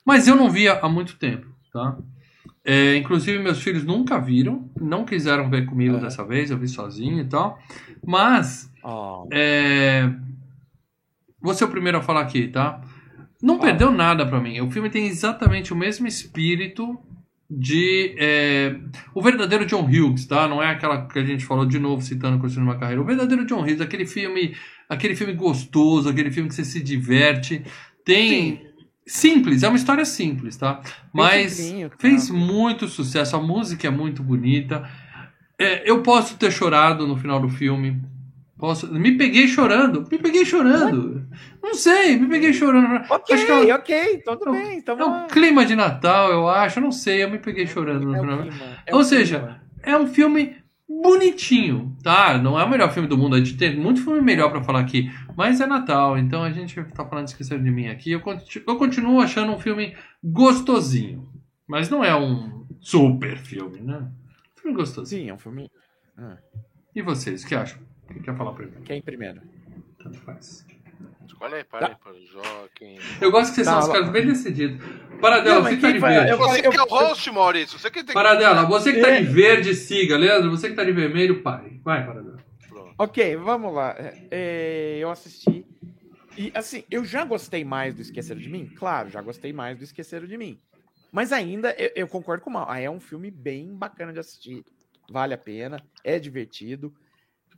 Mas 0.05 0.27
eu 0.27 0.35
não 0.35 0.49
via 0.51 0.73
há 0.79 0.87
muito 0.87 1.17
tempo, 1.17 1.47
tá? 1.73 1.97
É, 2.65 2.95
inclusive, 2.97 3.37
meus 3.37 3.61
filhos 3.61 3.83
nunca 3.85 4.19
viram. 4.19 4.69
Não 4.81 5.05
quiseram 5.05 5.49
ver 5.49 5.65
comigo 5.67 5.95
Aham. 5.95 6.03
dessa 6.03 6.25
vez. 6.25 6.49
Eu 6.49 6.57
vi 6.57 6.67
sozinho 6.67 7.19
e 7.19 7.25
tal. 7.25 7.59
Mas 8.05 8.71
Ó, 8.83 9.27
é... 9.31 10.11
Vou 11.41 11.53
ser 11.53 11.65
o 11.65 11.69
primeiro 11.69 11.99
a 11.99 12.01
falar 12.01 12.21
aqui, 12.21 12.47
tá? 12.47 12.81
Não 13.41 13.57
Fala. 13.57 13.69
perdeu 13.69 13.91
nada 13.91 14.25
pra 14.25 14.41
mim. 14.41 14.59
O 14.61 14.71
filme 14.71 14.89
tem 14.89 15.05
exatamente 15.05 15.71
o 15.71 15.75
mesmo 15.75 16.07
espírito 16.07 16.97
de. 17.47 18.15
é, 18.17 18.75
O 19.13 19.21
verdadeiro 19.21 19.65
John 19.67 19.83
Hughes, 19.85 20.25
tá? 20.25 20.47
Não 20.47 20.63
é 20.63 20.71
aquela 20.71 21.05
que 21.05 21.19
a 21.19 21.23
gente 21.23 21.45
falou 21.45 21.65
de 21.67 21.77
novo 21.77 22.01
citando 22.01 22.39
Construindo 22.39 22.67
uma 22.67 22.79
Carreira. 22.79 22.99
O 23.01 23.05
verdadeiro 23.05 23.45
John 23.45 23.61
Hughes, 23.61 23.79
aquele 23.81 24.07
filme, 24.07 24.55
aquele 24.89 25.15
filme 25.15 25.33
gostoso, 25.33 26.09
aquele 26.09 26.31
filme 26.31 26.49
que 26.49 26.55
você 26.55 26.65
se 26.65 26.81
diverte. 26.81 27.63
Tem. 28.03 28.65
Simples, 29.07 29.61
é 29.63 29.67
uma 29.67 29.77
história 29.77 30.03
simples, 30.05 30.57
tá? 30.57 30.81
Mas 31.13 31.57
tá? 31.57 31.95
fez 31.99 32.29
muito 32.29 32.87
sucesso, 32.87 33.35
a 33.35 33.41
música 33.41 33.87
é 33.87 33.91
muito 33.91 34.23
bonita. 34.23 34.87
É, 35.59 35.89
eu 35.89 36.01
posso 36.01 36.35
ter 36.37 36.51
chorado 36.51 37.05
no 37.07 37.15
final 37.15 37.39
do 37.39 37.47
filme. 37.49 38.01
Posso... 38.57 38.91
Me 38.91 39.11
peguei 39.17 39.47
chorando. 39.47 40.07
Me 40.11 40.17
peguei 40.17 40.43
chorando. 40.45 41.27
Não 41.61 41.73
sei, 41.75 42.17
me 42.17 42.27
peguei 42.27 42.51
chorando. 42.53 43.03
Ok, 43.09 43.35
Acho 43.35 43.45
que 43.45 43.51
é, 43.69 43.75
ok, 43.75 44.17
tudo 44.25 44.45
é 44.47 44.49
um- 44.49 44.53
bem. 44.53 44.77
Então 44.79 44.99
é 44.99 45.05
um 45.05 45.27
clima 45.27 45.65
de 45.65 45.75
Natal, 45.75 46.31
eu 46.31 46.49
acho. 46.49 46.79
Não 46.81 46.91
sei, 46.91 47.23
eu 47.23 47.29
me 47.29 47.37
peguei 47.37 47.67
chorando 47.67 48.05
no 48.05 48.15
É 48.15 48.17
o 48.19 48.21
final. 48.21 48.41
clima, 48.41 48.77
é 48.87 48.95
Ou 48.95 49.03
seja, 49.03 49.39
clima. 49.39 49.61
É 49.83 49.97
um 49.97 50.07
filme 50.07 50.55
bonitinho, 50.87 51.95
tá? 52.03 52.37
Não 52.37 52.59
é 52.59 52.63
o 52.63 52.69
melhor 52.69 52.91
filme 52.93 53.07
do 53.07 53.17
mundo. 53.17 53.35
A 53.35 53.39
gente 53.39 53.57
tem 53.57 53.75
muito 53.77 54.03
filme 54.03 54.21
melhor 54.21 54.51
pra 54.51 54.63
falar 54.63 54.79
aqui. 54.79 55.09
Mas 55.35 55.59
é 55.61 55.65
Natal, 55.65 56.17
então 56.17 56.43
a 56.43 56.51
gente 56.51 56.81
tá 56.93 57.05
falando 57.05 57.27
Esqueceram 57.27 57.63
de 57.63 57.71
Mim 57.71 57.87
aqui. 57.87 58.11
Eu, 58.11 58.21
conti- 58.21 58.63
eu 58.65 58.77
continuo 58.77 59.19
achando 59.19 59.51
um 59.51 59.59
filme 59.59 59.95
gostosinho. 60.23 61.27
Mas 61.67 61.89
não 61.89 62.03
é 62.03 62.15
um 62.15 62.65
super 62.79 63.37
filme, 63.37 63.79
né? 63.81 64.07
Filme 64.55 64.75
gostosinho. 64.77 65.23
Sim, 65.23 65.29
é 65.29 65.33
um 65.33 65.37
filme. 65.39 65.69
Ah. 66.17 66.37
E 66.95 67.01
vocês, 67.01 67.43
o 67.43 67.47
que 67.47 67.55
acham? 67.55 67.79
Quem 68.07 68.21
quer 68.21 68.35
falar 68.37 68.53
primeiro? 68.53 68.81
Quem 68.83 69.01
primeiro? 69.01 69.41
Tanto 70.01 70.19
faz. 70.19 70.65
Escolhe 71.27 71.55
aí, 71.55 71.63
para 71.63 71.87
aí, 71.87 71.95
para 71.95 72.13
Joaquim. 72.13 72.97
Eu 73.21 73.31
gosto 73.31 73.49
que 73.49 73.55
vocês 73.55 73.67
são 73.67 73.79
Não, 73.79 73.87
os 73.87 73.91
caras 73.91 74.09
bem 74.09 74.25
decididos. 74.27 74.85
Paradela, 75.19 75.55
Não, 75.55 75.63
você 75.63 75.75
que 75.75 75.81
tá 75.81 75.91
de 75.91 75.99
vai- 75.99 76.13
verde. 76.13 76.33
Você 76.35 76.61
que 76.61 76.77
é 76.77 76.81
o 76.81 76.85
host, 76.87 77.31
Maurício. 77.31 77.79
Você 77.79 77.89
que 77.89 77.97
tem 77.99 78.05
que. 78.07 78.13
Paradela, 78.13 78.65
você 78.65 78.93
que 78.93 79.01
tá 79.01 79.09
É. 79.09 79.21
de 79.21 79.27
verde, 79.27 79.75
siga. 79.75 80.17
Leandro, 80.17 80.49
você 80.51 80.69
que 80.69 80.75
tá 80.75 80.83
de 80.83 80.91
vermelho, 80.91 81.41
pare. 81.41 81.79
Vai, 81.83 82.05
Paradela. 82.05 82.37
Pronto. 82.67 82.93
Ok, 82.97 83.35
vamos 83.37 83.73
lá. 83.73 83.95
É, 83.97 84.13
é, 84.31 84.97
eu 84.99 85.09
assisti. 85.09 85.65
E 86.37 86.51
assim, 86.53 86.83
eu 86.91 87.05
já 87.05 87.23
gostei 87.23 87.63
mais 87.63 87.95
do 87.95 88.01
Esqueceram 88.01 88.39
de 88.41 88.49
Mim? 88.49 88.69
Claro, 88.75 89.09
já 89.09 89.21
gostei 89.21 89.53
mais 89.53 89.77
do 89.77 89.83
Esqueceram 89.83 90.27
de 90.27 90.37
Mim. 90.37 90.59
Mas 91.11 91.31
ainda, 91.31 91.73
eu, 91.77 91.91
eu 91.95 92.07
concordo 92.09 92.43
com 92.43 92.49
o 92.49 92.53
Mal. 92.53 92.65
Ah, 92.69 92.79
É 92.79 92.89
um 92.89 92.99
filme 92.99 93.31
bem 93.31 93.73
bacana 93.73 94.11
de 94.11 94.19
assistir. 94.19 94.63
Vale 95.09 95.33
a 95.33 95.37
pena, 95.37 95.81
é 96.03 96.19
divertido. 96.19 96.93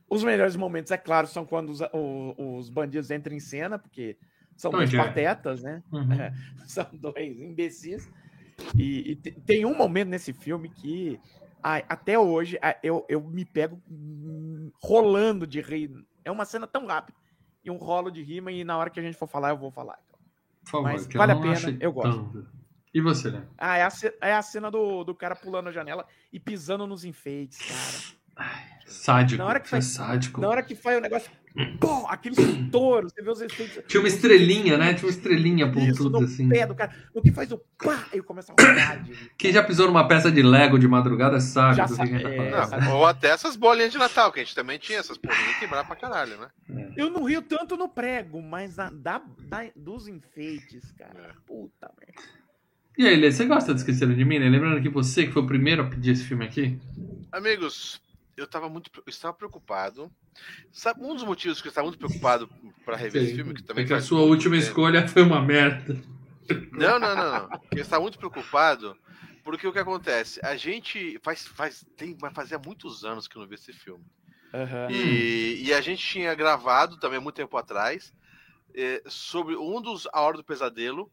Os 0.09 0.23
melhores 0.23 0.55
momentos, 0.55 0.91
é 0.91 0.97
claro, 0.97 1.27
são 1.27 1.45
quando 1.45 1.69
os, 1.69 1.81
o- 1.93 2.57
os 2.57 2.69
bandidos 2.69 3.11
entram 3.11 3.35
em 3.35 3.39
cena, 3.39 3.77
porque 3.77 4.17
são 4.55 4.71
dois 4.71 4.89
Jerry. 4.89 5.03
patetas, 5.07 5.61
né? 5.61 5.83
Uhum. 5.91 6.07
É, 6.21 6.33
são 6.67 6.87
dois 6.93 7.39
imbecis. 7.41 8.09
E, 8.75 9.11
e 9.11 9.15
te- 9.15 9.31
tem 9.31 9.65
um 9.65 9.75
momento 9.75 10.07
nesse 10.09 10.31
filme 10.33 10.69
que 10.69 11.19
ai, 11.61 11.83
até 11.89 12.17
hoje 12.17 12.57
eu, 12.81 13.05
eu 13.09 13.21
me 13.21 13.43
pego 13.45 13.81
rolando 14.81 15.45
de 15.45 15.61
rir. 15.61 15.91
É 16.23 16.31
uma 16.31 16.45
cena 16.45 16.65
tão 16.67 16.85
rápida. 16.85 17.17
E 17.63 17.69
um 17.69 17.77
rolo 17.77 18.09
de 18.09 18.21
rima, 18.23 18.51
e 18.51 18.63
na 18.63 18.77
hora 18.77 18.89
que 18.89 18.99
a 18.99 19.03
gente 19.03 19.17
for 19.17 19.27
falar, 19.27 19.49
eu 19.49 19.57
vou 19.57 19.71
falar. 19.71 19.99
então. 20.07 20.19
Por 20.63 20.71
favor, 20.71 20.83
Mas 20.83 21.07
vale 21.07 21.31
a 21.33 21.35
pena, 21.35 21.77
eu 21.81 21.91
gosto. 21.91 22.23
tanto. 22.23 22.47
E 22.93 23.01
você, 23.01 23.29
né? 23.29 23.45
Ah, 23.57 23.77
é 23.77 23.83
a, 23.83 23.89
é 24.21 24.33
a 24.33 24.41
cena 24.41 24.71
do, 24.71 25.03
do 25.03 25.13
cara 25.13 25.35
pulando 25.35 25.67
a 25.67 25.71
janela 25.71 26.05
e 26.31 26.39
pisando 26.39 26.87
nos 26.87 27.03
enfeites, 27.03 27.59
cara. 27.59 28.16
Sádico. 28.85 29.37
Na 29.43 29.45
hora 29.49 29.59
que 29.59 29.67
você 29.69 29.75
é 29.75 29.81
faz- 29.81 29.85
sádico. 29.91 30.41
Na 30.41 30.47
hora 30.47 30.63
que 30.63 30.73
faz 30.73 30.97
o 30.97 31.01
negócio, 31.01 31.29
pô, 31.79 32.07
aquele 32.07 32.35
estouro, 32.41 33.09
você 33.09 33.21
vê 33.21 33.29
os 33.29 33.41
efeitos. 33.41 33.83
Tinha 33.85 33.99
uma 34.01 34.07
estrelinha, 34.07 34.77
né? 34.77 34.93
Tinha 34.93 35.07
uma 35.07 35.11
estrelinha 35.11 35.65
Isso, 35.65 35.73
pontuda 35.73 36.19
no 36.19 36.25
assim. 36.25 36.47
pé 36.47 36.65
do 36.65 36.73
cara. 36.73 36.95
No 37.13 37.21
que 37.21 37.31
faz 37.33 37.51
o 37.51 37.57
pá, 37.77 38.05
aí 38.13 38.21
começa 38.21 38.53
a 38.57 38.93
rir. 38.93 39.29
Quem 39.37 39.51
já 39.51 39.61
pisou 39.61 39.87
numa 39.87 40.07
peça 40.07 40.31
de 40.31 40.41
Lego 40.41 40.79
de 40.79 40.87
madrugada 40.87 41.39
sabe 41.41 41.75
Já 41.75 41.85
do 41.85 41.95
que 41.95 42.01
a 42.01 42.05
gente 42.05 42.23
tá 42.23 42.29
é, 42.29 42.51
falando. 42.65 42.81
Não, 42.85 42.95
ou 42.97 43.05
até 43.05 43.27
essas 43.27 43.57
bolinhas 43.57 43.91
de 43.91 43.97
Natal, 43.97 44.31
que 44.31 44.39
a 44.39 44.43
gente 44.43 44.55
também 44.55 44.79
tinha 44.79 44.99
essas 44.99 45.17
porrinhas 45.17 45.53
que 45.55 45.59
quebrar 45.59 45.83
pra 45.85 45.95
caralho, 45.97 46.37
né? 46.37 46.47
Eu 46.95 47.09
não 47.09 47.23
rio 47.23 47.41
tanto 47.41 47.75
no 47.75 47.89
prego, 47.89 48.41
mas 48.41 48.77
na- 48.77 48.89
da, 48.89 49.21
da- 49.39 49.69
dos 49.75 50.07
enfeites, 50.07 50.91
cara. 50.97 51.13
É. 51.19 51.31
Puta 51.45 51.91
merda. 51.99 52.21
E 52.97 53.05
aí, 53.05 53.15
Lê, 53.17 53.31
você 53.31 53.45
gosta 53.45 53.73
de 53.73 53.81
Esqueceram 53.81 54.13
de 54.15 54.23
Mim, 54.25 54.39
né? 54.39 54.47
Lembrando 54.49 54.81
que 54.81 54.89
você 54.89 55.25
que 55.27 55.31
foi 55.33 55.43
o 55.43 55.45
primeiro 55.45 55.83
a 55.83 55.85
pedir 55.85 56.11
esse 56.11 56.23
filme 56.23 56.45
aqui. 56.45 56.79
Amigos, 57.31 58.01
eu 58.37 58.47
tava 58.47 58.69
muito 58.69 58.89
eu 58.95 59.03
estava 59.07 59.33
preocupado. 59.33 60.11
Sabe, 60.71 61.03
um 61.03 61.13
dos 61.15 61.23
motivos 61.23 61.61
que 61.61 61.67
eu 61.67 61.71
estava 61.71 61.87
muito 61.87 61.99
preocupado 61.99 62.47
pra 62.85 62.95
rever 62.95 63.23
esse 63.23 63.35
filme, 63.35 63.53
que 63.53 63.63
também 63.63 63.83
é 63.83 63.87
que 63.87 63.93
a 63.93 64.01
sua 64.01 64.21
última 64.21 64.55
tempo- 64.55 64.67
escolha 64.67 65.07
foi 65.07 65.23
uma 65.23 65.41
merda. 65.41 65.95
Não, 66.71 66.99
não, 66.99 67.15
não, 67.15 67.31
não. 67.49 67.59
Eu 67.71 67.81
estava 67.81 68.01
muito 68.01 68.19
preocupado 68.19 68.95
porque 69.43 69.67
o 69.67 69.73
que 69.73 69.79
acontece? 69.79 70.39
A 70.43 70.55
gente 70.55 71.19
faz, 71.23 71.47
faz, 71.47 71.85
tem, 71.95 72.15
vai 72.17 72.31
fazer 72.31 72.59
muitos 72.63 73.03
anos 73.03 73.27
que 73.27 73.37
eu 73.37 73.41
não 73.41 73.47
vi 73.49 73.55
esse 73.55 73.73
filme. 73.73 74.05
Aham. 74.53 74.91
E, 74.91 75.63
e 75.65 75.73
a 75.73 75.81
gente 75.81 76.05
tinha 76.05 76.35
gravado 76.35 76.97
também 76.99 77.17
há 77.17 77.21
muito 77.21 77.35
tempo 77.35 77.57
atrás 77.57 78.13
eh, 78.75 79.01
sobre 79.07 79.55
um 79.55 79.81
dos 79.81 80.07
A 80.13 80.21
Hora 80.21 80.37
do 80.37 80.43
Pesadelo, 80.43 81.11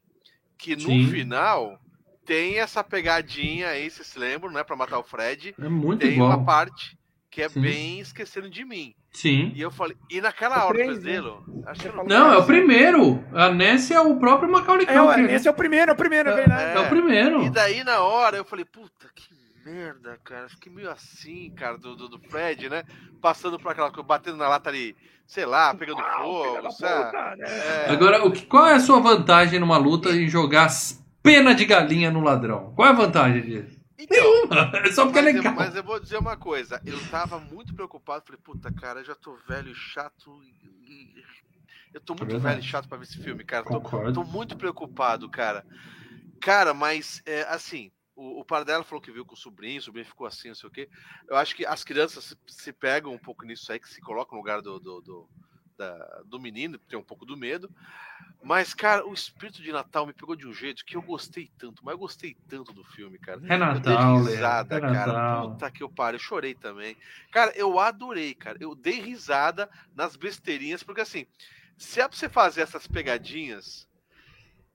que 0.59 0.77
no 0.77 0.83
Sim. 0.89 1.07
final 1.11 1.81
tem 2.25 2.59
essa 2.59 2.83
pegadinha 2.83 3.69
aí, 3.69 3.91
vocês 3.91 4.09
se 4.09 4.19
lembram, 4.19 4.51
né? 4.53 4.63
Pra 4.65 4.77
matar 4.77 4.99
o 4.99 5.05
Fred. 5.05 5.55
É 5.61 5.69
muito 5.69 6.03
tem 6.03 6.15
igual. 6.15 6.31
uma 6.31 6.45
parte 6.45 6.99
que 7.35 7.43
é 7.43 7.49
Sim. 7.49 7.61
bem 7.61 7.99
esquecendo 7.99 8.49
de 8.49 8.65
mim. 8.65 8.95
Sim. 9.11 9.51
E 9.57 9.61
eu 9.61 9.71
falei, 9.73 9.97
e 10.09 10.21
naquela 10.21 10.65
hora 10.65 10.79
do 10.79 10.85
pesadelo, 10.85 11.45
falou- 11.93 12.07
Não, 12.07 12.33
é 12.33 12.39
o 12.39 12.45
primeiro. 12.47 13.25
A 13.33 13.51
Ness 13.51 13.91
é 13.91 14.01
o 14.01 14.17
próprio 14.17 14.49
Macaulay 14.51 14.87
É, 14.89 14.97
Culkin. 14.97 15.23
né? 15.23 15.35
esse 15.35 15.49
é 15.49 15.51
o 15.51 15.55
primeiro, 15.55 15.91
é 15.91 15.95
o 15.95 15.97
primeiro, 15.97 16.31
é 16.31 16.35
verdade. 16.35 16.77
É 16.77 16.81
o 16.81 16.89
primeiro. 16.89 17.43
E 17.43 17.51
daí 17.51 17.83
na 17.83 18.01
hora 18.01 18.37
eu 18.37 18.45
falei, 18.45 18.65
puta, 18.65 19.09
que 19.15 19.25
merda, 19.69 20.17
cara. 20.23 20.49
Fiquei 20.49 20.71
meio 20.73 20.89
assim, 20.91 21.53
cara, 21.57 21.77
do, 21.77 21.97
do, 21.97 22.09
do 22.09 22.21
Fred, 22.31 22.69
né? 22.69 22.85
Passando 23.21 23.59
por 23.59 23.73
aquela 23.73 23.91
coisa, 23.91 24.07
batendo 24.07 24.37
na 24.37 24.47
lata 24.49 24.69
ali, 24.71 24.95
sei 25.27 25.45
lá, 25.45 25.75
pegando 25.75 25.99
Uau, 25.99 26.45
filha 26.45 26.63
fogo, 26.63 26.73
sabe? 26.73 27.39
né? 27.41 27.47
É, 27.49 27.91
Agora, 27.91 28.25
o 28.25 28.31
que- 28.31 28.47
qual 28.47 28.67
é 28.67 28.75
a 28.75 28.81
sua 28.81 29.01
vantagem 29.01 29.59
numa 29.59 29.77
luta 29.79 30.11
em 30.11 30.29
jogar 30.29 30.67
as 30.67 31.03
pena 31.23 31.53
de 31.55 31.65
galinha 31.65 32.11
no 32.13 32.21
ladrão? 32.21 32.73
Qual 32.77 32.87
é 32.87 32.91
a 32.93 32.95
vantagem 32.95 33.43
disso? 33.43 33.83
Então, 33.99 34.25
É 34.85 34.93
só 34.93 35.05
porque 35.05 35.19
é 35.19 35.23
mas, 35.23 35.35
eu, 35.37 35.43
legal. 35.43 35.55
mas 35.55 35.77
eu 35.77 35.83
vou 35.83 36.01
dizer 36.01 36.19
uma 36.19 36.37
coisa, 36.37 36.81
eu 36.85 36.99
tava 37.11 37.39
muito 37.39 37.75
preocupado, 37.75 38.25
falei, 38.27 38.41
puta, 38.43 38.73
cara, 38.73 39.01
eu 39.01 39.05
já 39.05 39.15
tô 39.15 39.37
velho 39.49 39.71
e 39.71 39.75
chato. 39.75 40.41
Eu 41.93 42.01
tô 42.01 42.15
muito 42.15 42.35
É 42.35 42.39
velho 42.39 42.61
e 42.61 42.63
chato 42.63 42.89
pra 42.89 42.99
ver 42.99 43.05
esse 43.05 43.19
filme, 43.23 43.45
cara. 43.45 43.65
Tô, 43.65 43.81
Concordo. 43.81 44.13
tô 44.13 44.25
muito 44.25 44.57
preocupado, 44.57 45.29
cara. 45.31 45.65
Cara, 46.41 46.75
mas 46.75 47.23
é, 47.25 47.43
assim, 47.43 47.93
o, 48.17 48.41
o 48.41 48.45
Paradela 48.45 48.83
falou 48.85 49.01
que 49.01 49.13
viu 49.13 49.25
com 49.25 49.35
o 49.35 49.39
sobrinho, 49.39 49.79
o 49.79 49.83
sobrinho 49.83 50.07
ficou 50.07 50.27
assim, 50.27 50.49
não 50.49 50.55
sei 50.55 50.69
o 50.69 50.73
quê. 50.73 50.89
Eu 51.29 51.37
acho 51.37 51.55
que 51.55 51.65
as 51.65 51.85
crianças 51.85 52.25
se, 52.25 52.37
se 52.47 52.73
pegam 52.73 53.13
um 53.13 53.19
pouco 53.19 53.45
nisso 53.45 53.71
aí, 53.73 53.79
que 53.79 53.89
se 53.89 54.01
colocam 54.01 54.37
no 54.37 54.41
lugar 54.43 54.61
do, 54.61 54.79
do, 54.81 55.01
do, 55.01 55.29
da- 55.77 56.23
do 56.27 56.39
menino, 56.39 56.79
tem 56.79 56.99
um 56.99 57.03
pouco 57.03 57.25
do 57.25 57.37
medo. 57.37 57.71
Mas, 58.43 58.75
cara, 58.75 59.07
o 59.07 59.15
espírito 59.15 59.63
de 59.63 59.73
Natal 59.73 60.07
me 60.07 60.13
pegou 60.13 60.37
de 60.37 60.47
um 60.47 60.53
jeito 60.53 60.85
que 60.85 60.97
eu 60.97 61.03
gostei 61.03 61.51
tanto, 61.59 61.83
mas 61.85 61.93
eu 61.93 61.99
gostei 61.99 62.37
tanto 62.49 62.73
do 62.73 62.85
filme, 62.85 63.19
cara. 63.19 63.41
É 63.49 63.55
Eu 63.55 63.59
Natal, 63.59 64.15
dei 64.17 64.25
Lê. 64.25 64.35
risada, 64.35 64.77
É 64.77 64.81
cara. 64.81 65.07
Natal. 65.13 65.51
Puta 65.53 65.71
que 65.71 65.83
eu 65.83 65.89
paro. 65.89 66.17
Eu 66.17 66.21
chorei 66.21 66.55
também. 66.55 66.97
Cara, 67.31 67.53
eu 67.57 67.79
adorei, 67.81 68.35
cara. 68.35 68.59
Eu 68.61 68.75
dei 68.75 69.01
risada 69.01 69.69
nas 69.95 70.15
besteirinhas, 70.17 70.83
porque 70.83 71.01
assim, 71.01 71.27
se 71.77 72.01
é 72.01 72.07
pra 72.09 72.17
você 72.17 72.29
fazer 72.29 72.61
essas 72.61 72.87
pegadinhas, 72.87 73.89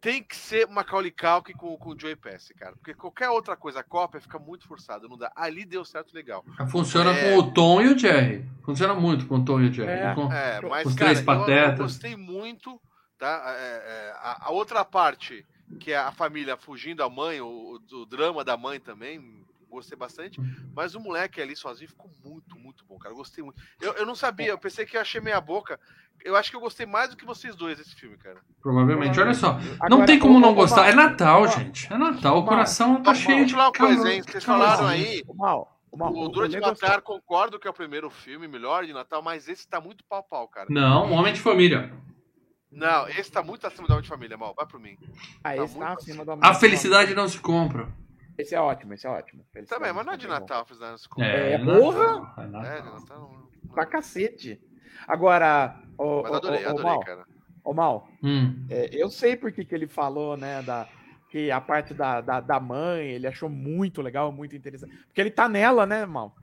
tem 0.02 0.24
que 0.24 0.36
ser 0.36 0.68
Macaulay 0.68 1.12
Culkin 1.12 1.54
com, 1.54 1.76
com 1.78 1.90
o 1.90 2.00
Joey 2.00 2.16
Pesci, 2.16 2.54
cara. 2.54 2.74
Porque 2.74 2.94
qualquer 2.94 3.30
outra 3.30 3.56
coisa 3.58 3.84
cópia 3.84 4.22
fica 4.22 4.40
muito 4.40 4.68
forçado, 4.68 5.10
não 5.10 5.18
dá. 5.18 5.32
Ali 5.36 5.66
deu 5.66 5.84
certo 5.84 6.14
legal. 6.14 6.44
Funciona 6.72 7.12
É. 7.12 7.32
com 7.34 7.38
o 7.40 7.52
Tom 7.52 7.82
e 7.82 7.88
o 7.94 7.98
Jerry. 7.98 8.46
Funciona 8.64 8.94
muito 8.94 9.28
com 9.28 9.36
o 9.36 9.44
Tom 9.46 9.60
e 9.62 9.70
o 9.70 9.74
Jerry. 9.74 9.92
É. 9.92 10.16
Com- 10.16 10.32
É, 10.32 10.62
mas, 10.62 10.88
Os 10.88 10.96
cara, 10.96 11.12
três 11.14 11.28
eu- 11.28 11.34
eu, 11.34 11.40
patetas. 11.40 11.80
gostei 11.80 12.16
muito, 12.16 12.80
tá? 13.18 13.44
É, 13.58 13.62
é, 13.62 14.12
a, 14.18 14.46
a 14.48 14.52
outra 14.52 14.86
parte, 14.86 15.46
que 15.80 15.92
é 15.92 15.98
a 15.98 16.12
família 16.12 16.56
fugindo 16.56 16.98
da 17.00 17.10
mãe, 17.10 17.42
o, 17.42 17.80
o 17.92 18.06
drama 18.06 18.44
da 18.44 18.56
mãe 18.56 18.80
também, 18.80 19.46
gostei 19.70 19.98
bastante. 19.98 20.40
Mas 20.76 20.96
o 20.96 21.00
moleque 21.00 21.42
ali 21.42 21.56
sozinho 21.56 21.90
ficou 21.90 22.10
muito, 22.24 22.58
muito 22.58 22.84
bom, 22.86 22.98
cara. 22.98 23.14
Eu 23.14 23.18
Gostei 23.18 23.44
muito. 23.44 23.62
Eu, 23.80 23.94
eu 23.94 24.06
não 24.06 24.16
sabia, 24.16 24.48
eu 24.48 24.58
pensei 24.58 24.86
que 24.86 24.98
eu 24.98 25.02
achei 25.02 25.22
meia 25.22 25.40
boca. 25.40 25.80
Eu 26.24 26.36
acho 26.36 26.50
que 26.50 26.56
eu 26.58 26.60
gostei 26.62 26.86
mais 26.86 27.10
do 27.10 27.16
que 27.16 27.26
vocês 27.26 27.56
dois 27.56 27.78
desse 27.78 27.96
filme, 27.96 28.18
cara. 28.18 28.42
Provavelmente. 28.62 29.18
Olha 29.20 29.34
só. 29.34 29.52
Agora, 29.52 29.90
não 29.90 30.06
tem 30.06 30.20
como 30.20 30.40
não 30.40 30.54
gostar. 30.54 30.82
Mal, 30.82 30.90
É 30.90 30.94
Natal, 30.94 31.48
gente. 31.48 31.92
É 31.92 31.98
Natal. 31.98 32.34
O 32.40 32.42
Mal, 32.42 32.48
coração 32.50 33.02
tá 33.02 33.14
cheio 33.14 33.38
vou 33.38 33.46
de 33.46 33.54
falar 33.54 33.66
uma 33.68 33.74
coisa, 33.74 34.12
hein? 34.12 34.22
Vocês 34.22 34.44
falaram 34.44 34.86
aí, 34.88 35.24
O 35.28 35.34
mal, 35.34 35.80
o 35.92 35.98
mal. 35.98 36.12
o 36.14 36.28
Duro 36.28 36.50
de 36.50 36.60
gostou. 36.60 36.90
Matar, 36.90 37.02
concordo 37.02 37.58
que 37.58 37.68
é 37.68 37.72
o 37.72 37.74
primeiro 37.74 38.10
filme 38.10 38.48
melhor 38.50 38.86
de 38.86 38.92
Natal, 38.92 39.22
mas 39.22 39.48
esse 39.48 39.66
tá 39.68 39.80
muito 39.80 40.04
pau-pau, 40.10 40.48
cara. 40.50 40.68
Não, 40.70 41.08
um 41.08 41.14
Homem 41.14 41.32
de 41.34 41.40
Família. 41.40 41.90
Não, 42.72 43.08
esse 43.10 43.32
tá 43.32 43.42
muito 43.42 43.66
acima 43.66 43.88
da 43.88 43.94
Homem 43.96 44.04
de 44.04 44.10
Família, 44.10 44.38
mal. 44.38 44.54
Vai 44.54 44.68
por 44.68 44.80
mim. 44.80 44.98
Ah, 45.44 45.56
Tá 45.56 45.64
esse 45.64 45.80
tá 45.80 45.94
acima 45.94 46.26
do 46.26 46.38
A 46.42 46.54
felicidade 46.54 47.16
não 47.16 47.28
se 47.30 47.40
compra. 47.40 47.88
Esse 48.40 48.56
é 48.56 48.62
ótimo, 48.62 48.94
esse 48.94 49.06
é 49.06 49.10
ótimo. 49.10 49.46
Também, 49.68 49.92
mas 49.92 50.06
não 50.06 50.14
é 50.14 50.18
de. 50.18 50.26
Natal, 50.28 50.66
fiz 50.66 50.80
nada 50.80 50.96
É, 51.18 51.58
Natal, 51.58 51.76
porra! 51.82 52.34
É 52.38 52.42
É, 52.44 52.48
de 52.48 52.52
Natal. 52.52 52.94
Natal. 52.94 53.20
não- 53.20 53.50
Pra 53.74 53.86
cacete. 53.86 54.62
Agora, 55.06 55.78
ô, 55.98 56.24
Mas 56.24 56.34
adorei, 56.36 56.66
ô, 56.66 56.68
ô, 56.68 56.70
adorei, 56.72 56.92
Mal, 56.92 57.00
cara. 57.02 57.26
ô, 57.66 57.74
Mal, 57.74 58.08
Hum. 58.24 58.66
é, 58.70 58.90
eu 58.94 59.10
sei 59.10 59.36
porque 59.36 59.66
que 59.66 59.76
ele 59.76 59.88
falou, 59.88 60.38
né, 60.38 60.62
da, 60.62 60.88
que 61.30 61.52
a 61.52 61.60
parte 61.60 61.94
da, 61.94 62.22
da, 62.22 62.40
da 62.40 62.60
mãe, 62.62 63.08
ele 63.10 63.28
achou 63.28 63.50
muito 63.50 64.02
legal, 64.02 64.32
muito 64.32 64.56
interessante. 64.56 64.96
Porque 65.08 65.20
ele 65.20 65.32
tá 65.32 65.50
nela, 65.50 65.86
né, 65.86 66.06
Mal? 66.06 66.34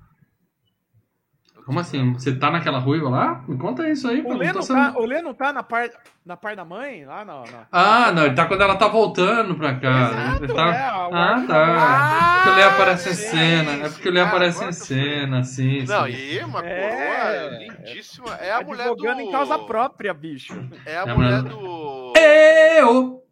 Como 1.67 1.81
assim? 1.81 2.13
Você 2.13 2.33
tá 2.33 2.49
naquela 2.49 2.79
ruiva 2.79 3.09
lá? 3.09 3.45
Me 3.49 3.59
conta 3.59 3.89
isso 3.89 4.07
aí. 4.07 4.23
O 4.23 4.35
Lê 4.35 4.53
não, 4.53 4.65
tá, 4.65 4.95
o 4.97 5.05
Lê 5.05 5.21
não 5.21 5.35
tá 5.35 5.53
na 5.53 5.65
parte 5.65 5.97
na 6.25 6.37
par 6.37 6.55
da 6.55 6.65
mãe, 6.65 7.05
lá 7.05 7.25
na... 7.25 7.41
na- 7.41 7.67
Ah, 7.73 8.13
não, 8.13 8.25
ele 8.25 8.35
tá 8.37 8.47
quando 8.47 8.61
ela 8.63 8.77
tá 8.77 8.87
voltando 8.87 9.57
pra 9.57 9.75
cá. 9.75 10.11
Exato, 10.13 10.45
Ele 10.45 10.55
tá- 10.55 10.75
é, 10.75 10.85
Ah, 10.87 11.45
tá. 11.47 11.77
Ah, 11.77 12.35
Porque 12.37 12.49
o 12.51 12.55
Lê 12.55 12.63
aparece 12.63 13.11
em 13.11 13.15
cena. 13.15 13.73
É 13.85 13.89
porque 13.89 14.09
o 14.09 14.13
Lê 14.13 14.21
sim. 14.23 14.27
aparece 14.29 14.61
Ah, 14.61 14.65
em 14.65 14.69
eu 14.69 14.73
cena, 14.73 15.43
sim. 15.43 15.85
Não, 15.87 16.05
sim. 16.07 16.13
e 16.13 16.39
uma 16.45 16.65
É. 16.65 16.89
coroa 16.89 17.59
lindíssima. 17.59 18.35
É 18.37 18.53
a 18.53 18.61
mulher 18.63 18.95
do... 18.95 19.09
Em 19.21 19.31
causa 19.33 19.59
própria, 19.59 20.15
bicho. 20.15 20.55
É 20.87 20.99
a 20.99 21.01
É 21.01 21.11
a 21.11 21.15
mulher 21.17 21.43
mulher- 21.43 21.53
do... 21.53 22.13
Eu! 22.17 23.23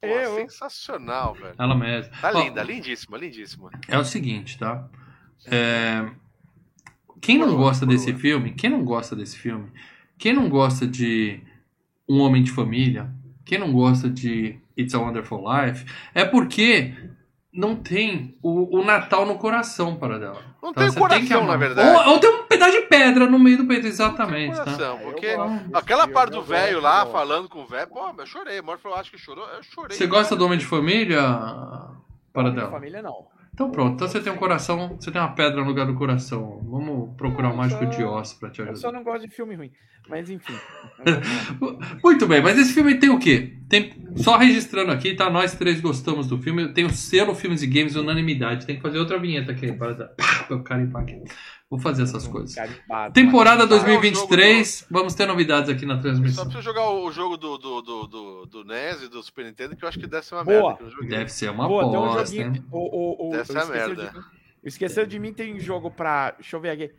Pô, 0.00 0.06
Eu. 0.06 0.34
sensacional, 0.36 1.34
velho. 1.34 1.54
Ela 1.58 1.74
mesma. 1.76 2.12
Tá 2.20 2.30
Ó, 2.34 2.40
linda, 2.40 2.62
lindíssima, 2.62 3.16
lindíssima. 3.18 3.70
É 3.88 3.96
o 3.98 4.04
seguinte, 4.04 4.58
tá? 4.58 4.84
É, 5.46 6.04
Quem 7.20 7.38
não 7.38 7.56
gosta 7.56 7.84
desse 7.86 8.12
filme, 8.14 8.52
quem 8.52 8.70
não 8.70 8.84
gosta 8.84 9.14
desse 9.16 9.38
filme, 9.38 9.70
quem 10.16 10.32
não 10.32 10.48
gosta 10.48 10.86
de 10.86 11.40
Um 12.08 12.20
Homem 12.20 12.42
de 12.42 12.50
Família, 12.50 13.10
quem 13.44 13.58
não 13.58 13.72
gosta 13.72 14.08
de 14.08 14.58
It's 14.76 14.94
a 14.94 14.98
Wonderful 14.98 15.44
Life, 15.46 15.84
é 16.14 16.24
porque 16.24 16.94
não 17.52 17.74
tem 17.74 18.36
o, 18.42 18.78
o 18.78 18.84
Natal 18.84 19.26
no 19.26 19.36
coração 19.36 19.96
para 19.96 20.18
dela. 20.18 20.42
Não 20.62 20.70
Então 20.70 20.90
tem 20.90 20.92
coração, 20.94 21.26
que 21.26 21.32
amar. 21.32 21.46
na 21.46 21.56
verdade. 21.56 22.08
Ou, 22.08 22.14
ou 22.14 22.20
tem 22.20 22.30
um 22.30 22.44
pedaço 22.44 22.72
de 22.72 22.82
pedra 22.82 23.26
no 23.26 23.38
meio 23.38 23.56
do 23.58 23.66
peito, 23.66 23.86
exatamente. 23.86 24.56
Tá? 24.56 24.64
Coração, 24.64 25.00
Eu 25.00 25.10
porque 25.10 25.36
aquela 25.72 26.06
parte 26.06 26.32
do 26.32 26.42
velho 26.42 26.80
lá, 26.80 27.06
falando 27.06 27.48
com 27.48 27.62
o 27.62 27.66
velho, 27.66 27.88
pô, 27.88 28.12
eu 28.16 28.26
chorei. 28.26 28.60
O 28.60 28.78
falou, 28.78 28.98
acho 28.98 29.10
que 29.10 29.18
chorou. 29.18 29.46
Eu 29.48 29.62
chorei. 29.62 29.96
Você 29.96 30.06
gosta 30.06 30.36
do 30.36 30.44
Homem 30.44 30.58
de 30.58 30.66
Família? 30.66 31.20
Para 32.32 32.50
dela. 32.50 32.70
família 32.70 33.02
não. 33.02 33.26
Então 33.58 33.72
pronto, 33.72 33.94
então 33.94 34.06
você 34.06 34.20
tem 34.20 34.32
um 34.32 34.36
coração, 34.36 34.96
você 35.00 35.10
tem 35.10 35.20
uma 35.20 35.32
pedra 35.34 35.60
no 35.62 35.66
lugar 35.66 35.84
do 35.84 35.94
coração. 35.96 36.60
Vamos 36.70 37.16
procurar 37.16 37.48
um 37.48 37.50
Não, 37.50 37.56
mágico 37.56 37.82
só- 37.82 37.90
de 37.90 38.04
ossos 38.04 38.38
pra 38.38 38.50
te 38.50 38.60
Eu 38.60 38.66
só 38.66 38.72
ajudar. 38.86 38.92
não 38.92 39.02
gosto 39.02 39.26
de 39.28 39.34
filme 39.34 39.56
ruim. 39.56 39.72
Mas 40.08 40.30
enfim. 40.30 40.54
Muito 42.04 42.26
bem, 42.28 42.40
mas 42.40 42.56
esse 42.56 42.72
filme 42.72 42.94
tem 43.00 43.10
o 43.10 43.18
quê? 43.18 43.57
Tem, 43.68 43.92
só 44.16 44.36
registrando 44.38 44.90
aqui, 44.90 45.14
tá? 45.14 45.28
Nós 45.28 45.54
três 45.54 45.80
gostamos 45.80 46.26
do 46.26 46.38
filme. 46.40 46.72
Tem 46.72 46.84
o 46.86 46.90
selo 46.90 47.34
Filmes 47.34 47.62
e 47.62 47.66
Games 47.66 47.96
Unanimidade. 47.96 48.64
Tem 48.66 48.76
que 48.76 48.82
fazer 48.82 48.98
outra 48.98 49.18
vinheta 49.18 49.52
aqui 49.52 49.70
para 49.72 49.92
dar- 49.92 50.14
eu 50.48 50.62
carimpar 50.62 51.02
aqui. 51.02 51.22
Vou 51.68 51.78
fazer 51.78 52.04
essas 52.04 52.26
coisas. 52.26 52.54
Carimbado. 52.54 53.12
Temporada 53.12 53.58
Mas- 53.66 53.68
2023, 53.68 54.86
vamos 54.90 55.14
ter 55.14 55.26
novidades 55.26 55.68
aqui 55.68 55.84
na 55.84 55.96
Só 55.96 56.00
transmissão. 56.00 56.44
preciso 56.44 56.64
jogar 56.64 56.88
o 56.90 57.12
jogo 57.12 57.36
do, 57.36 57.58
do, 57.58 57.82
do, 57.82 58.06
do, 58.06 58.46
do 58.46 58.64
NES 58.64 59.02
e 59.02 59.08
do 59.08 59.22
Super 59.22 59.44
Nintendo, 59.44 59.76
que 59.76 59.84
eu 59.84 59.88
acho 59.88 59.98
que 59.98 60.06
deve 60.06 60.24
ser 60.24 60.34
uma 60.36 60.44
Boa. 60.44 60.78
merda. 60.80 60.96
Eu. 61.02 61.08
Deve 61.08 61.30
ser 61.30 61.50
uma 61.50 61.68
Pô, 61.68 61.80
tem 61.80 61.88
um 61.88 61.92
bosta, 61.92 62.24
joguinho. 62.24 62.54
hein? 62.54 62.64
O, 62.72 62.78
o, 62.78 63.28
o, 63.28 63.32
Deve 63.32 63.44
ser 63.44 63.52
eu 63.52 63.58
a 63.58 63.62
esqueci 63.64 63.78
merda. 63.88 64.10
de. 64.10 64.38
Esqueceu 64.68 65.06
de 65.06 65.18
mim, 65.18 65.32
tem 65.34 65.60
jogo 65.60 65.90
pra. 65.90 66.30
Deixa 66.32 66.56
eu 66.56 66.60
ver 66.60 66.70
aqui. 66.70 66.90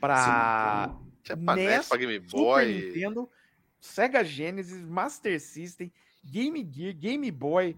Pra 0.00 0.90
pra 1.44 1.56
NES, 1.56 1.66
NES, 1.66 1.88
pra 1.88 1.98
Game 1.98 2.14
Super 2.24 2.36
Boy. 2.40 2.72
Nintendo, 2.72 3.28
Sega 3.80 4.22
Genesis, 4.24 4.80
Master 4.88 5.40
System, 5.40 5.90
Game 6.30 6.68
Gear, 6.72 6.94
Game 6.94 7.30
Boy, 7.30 7.76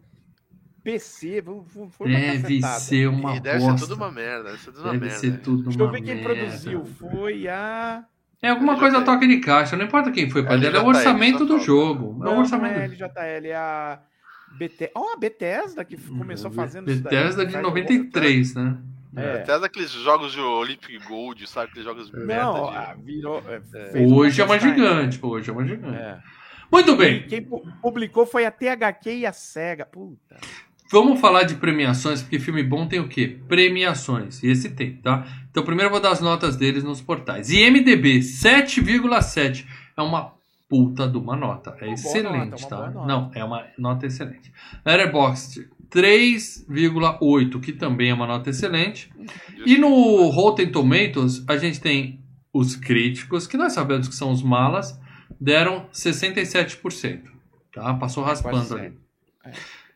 PC. 0.83 1.43
Foi 1.91 2.09
uma 2.09 2.19
Deve 2.19 2.43
cacetada. 2.61 2.81
ser 2.81 3.07
uma 3.09 3.37
E 3.37 3.41
deve 3.41 3.59
bosta. 3.59 3.79
ser 3.79 3.85
tudo 3.87 3.97
uma 3.97 4.11
merda. 4.13 4.45
Deve 4.51 4.59
ser 4.59 4.73
tudo 4.73 4.83
uma 4.85 4.93
Deve 4.93 5.05
merda. 5.07 5.19
ser 5.21 5.41
tudo 5.41 5.63
Deixa 5.65 5.79
eu 5.79 5.85
uma 5.85 5.93
ver 5.93 6.01
quem 6.03 6.15
merda. 6.15 6.35
produziu. 6.35 6.85
Foi 6.85 7.49
a. 7.49 8.05
É 8.43 8.51
alguma 8.51 8.79
coisa 8.79 9.01
toque 9.03 9.27
de 9.27 9.39
caixa, 9.41 9.77
não 9.77 9.87
importa 9.87 10.11
quem 10.13 10.29
foi, 10.31 10.45
pai 10.45 10.61
dela, 10.61 10.77
é 10.77 10.81
o 10.81 10.83
LJL, 10.83 10.89
orçamento 10.97 11.45
do 11.47 11.59
jogo. 11.59 12.05
É 12.05 12.09
o 12.09 12.13
Não, 12.19 12.33
não 12.35 12.39
orçamento. 12.41 12.79
é 12.79 12.85
LJL, 12.85 13.47
é 13.49 13.57
a. 13.57 13.99
BT... 14.59 14.91
Oh, 14.95 15.13
a 15.15 15.17
Bethesda 15.19 15.85
que 15.85 15.97
começou 15.97 16.51
fazendo 16.51 16.91
isso 16.91 17.03
daí. 17.03 17.13
Uhum. 17.15 17.21
Bethesda 17.21 17.45
de 17.47 17.53
Faz 17.53 17.63
93, 17.65 18.55
né? 18.55 18.79
É. 19.17 19.33
Até 19.43 19.59
daqueles 19.59 19.91
jogos 19.91 20.33
de 20.33 20.41
Olympic 20.41 20.99
Gold, 21.09 21.47
sabe? 21.49 21.69
Aqueles 21.71 21.85
jogos 21.85 22.11
de 22.11 22.17
merda. 22.17 22.43
Não, 22.45 22.71
de- 22.71 22.77
ah, 22.77 22.97
virou. 23.03 23.43
é, 23.49 23.61
Hoje 24.07 24.41
é 24.41 24.45
uma 24.45 24.59
gigante, 24.59 25.19
hoje 25.23 25.51
é 25.51 25.53
uma 25.53 25.65
gigante. 25.67 25.97
É. 25.99 26.19
Muito 26.77 26.97
bem, 26.97 27.23
Quem 27.27 27.43
pu- 27.43 27.63
publicou 27.83 28.27
foi 28.27 28.45
a 28.47 28.51
THQ 28.51 29.11
e 29.19 29.27
a 29.27 29.33
SEGA. 29.33 29.87
Puta. 29.87 30.37
vamos 30.93 31.21
falar 31.21 31.43
de 31.45 31.55
premiações, 31.57 32.23
porque 32.23 32.39
filme 32.39 32.63
bom 32.63 32.87
tem 32.87 33.01
o 33.01 33.09
quê? 33.09 33.39
Premiações, 33.49 34.43
e 34.43 34.49
esse 34.49 34.71
tem, 34.71 34.97
tá? 34.97 35.27
Então 35.51 35.65
primeiro 35.65 35.89
eu 35.89 35.93
vou 35.93 36.01
dar 36.01 36.11
as 36.13 36.21
notas 36.21 36.55
deles 36.57 36.85
nos 36.85 37.01
portais. 37.01 37.51
IMDB, 37.51 38.21
7,7. 38.21 39.67
É 39.97 40.03
uma 40.03 40.35
puta 40.69 41.09
de 41.09 41.17
uma 41.17 41.35
nota. 41.37 41.77
É 41.81 41.87
Uma 41.87 41.95
excelente, 41.95 42.51
nota, 42.63 42.67
tá? 42.69 42.91
nota. 42.91 43.07
Não, 43.07 43.31
é 43.35 43.43
uma 43.45 43.65
nota 43.79 44.07
excelente. 44.07 44.53
Letterboxd, 44.85 45.69
3,8, 45.91 47.61
que 47.61 47.73
também 47.73 48.11
é 48.11 48.15
uma 48.15 48.27
nota 48.27 48.51
excelente. 48.51 49.11
E 49.65 49.79
no 49.79 50.29
Rotten 50.29 50.71
Tomatoes, 50.71 51.45
a 51.49 51.57
gente 51.57 51.81
tem 51.81 52.21
os 52.53 52.75
críticos, 52.77 53.47
que 53.47 53.57
nós 53.57 53.73
sabemos 53.73 54.09
que 54.09 54.15
são 54.15 54.31
os 54.31 54.43
malas, 54.43 54.99
deram 55.41 55.87
67%. 55.93 57.23
Tá? 57.73 57.95
Passou 57.95 58.25
raspando 58.25 58.75
ali. 58.75 58.93
É. 59.45 59.53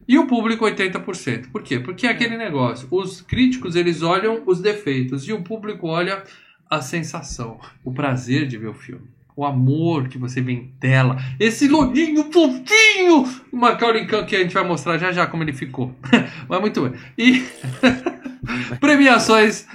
E 0.06 0.18
o 0.18 0.26
público 0.26 0.64
80%. 0.64 1.50
Por 1.50 1.62
quê? 1.62 1.78
Porque 1.78 2.06
é 2.06 2.11
aquele 2.11 2.37
negócio. 2.37 2.88
Os 2.90 3.20
críticos, 3.20 3.76
eles 3.76 4.02
olham 4.02 4.42
os 4.47 4.61
defeitos 4.61 5.26
e 5.28 5.32
o 5.32 5.42
público 5.42 5.87
olha 5.87 6.23
a 6.68 6.80
sensação, 6.80 7.61
o 7.85 7.92
prazer 7.92 8.47
de 8.47 8.56
ver 8.56 8.68
o 8.68 8.75
filme. 8.75 9.09
O 9.37 9.44
amor 9.44 10.09
que 10.09 10.18
você 10.18 10.40
vê 10.40 10.52
em 10.52 10.68
tela. 10.80 11.16
Esse 11.38 11.66
lolinho 11.68 12.30
fofinho! 12.32 13.25
O 13.50 13.56
Macaulay 13.56 14.06
Culkin 14.06 14.26
que 14.26 14.37
a 14.37 14.40
gente 14.40 14.54
vai 14.54 14.64
mostrar 14.64 14.99
já 14.99 15.12
já 15.12 15.26
como 15.26 15.42
ele 15.42 15.52
ficou. 15.52 15.94
Mas 16.48 16.61
muito 16.61 16.83
bem. 16.83 17.00
E 17.16 17.46
premiações, 18.79 19.66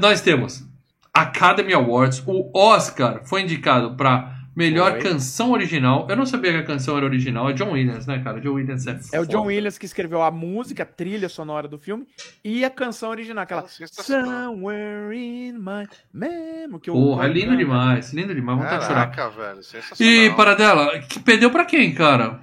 nós 0.00 0.20
temos 0.20 0.66
Academy 1.14 1.72
Awards. 1.72 2.22
O 2.26 2.50
Oscar 2.58 3.22
foi 3.24 3.42
indicado 3.42 3.94
para 3.96 4.37
melhor 4.58 4.90
Foi. 4.92 5.00
canção 5.02 5.52
original. 5.52 6.06
Eu 6.10 6.16
não 6.16 6.26
sabia 6.26 6.50
que 6.50 6.58
a 6.58 6.64
canção 6.64 6.96
era 6.96 7.06
original. 7.06 7.48
É 7.48 7.52
John 7.52 7.70
Williams, 7.70 8.06
né, 8.06 8.18
cara? 8.22 8.40
John 8.40 8.54
Williams 8.54 8.86
é 8.88 8.98
É 9.12 9.20
o 9.20 9.24
John 9.24 9.38
foda. 9.38 9.46
Williams 9.48 9.78
que 9.78 9.86
escreveu 9.86 10.20
a 10.20 10.30
música, 10.32 10.82
a 10.82 10.86
trilha 10.86 11.28
sonora 11.28 11.68
do 11.68 11.78
filme 11.78 12.04
e 12.44 12.64
a 12.64 12.70
canção 12.70 13.10
original, 13.10 13.44
aquela. 13.44 13.64
Somewhere 13.68 15.16
in 15.16 15.52
my 15.52 15.86
memory. 16.12 16.80
Que 16.82 16.90
Porra, 16.90 17.26
é 17.26 17.28
lindo 17.28 17.46
canta. 17.46 17.56
demais, 17.58 18.12
lindo 18.12 18.34
demais, 18.34 18.58
de 18.60 18.66
chorar. 18.86 19.10
Caraca, 19.10 19.30
velho. 19.30 19.62
Sensacional. 19.62 20.12
E 20.14 20.30
para 20.34 20.54
dela, 20.54 20.98
que 21.00 21.20
perdeu 21.20 21.50
pra 21.50 21.64
quem, 21.64 21.94
cara? 21.94 22.40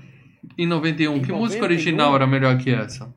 Em 0.58 0.66
91, 0.66 1.18
Em 1.18 1.22
que 1.22 1.32
música 1.34 1.62
91? 1.62 1.64
original 1.66 2.16
era 2.16 2.26
melhor 2.26 2.58
que 2.58 2.70
essa? 2.72 3.14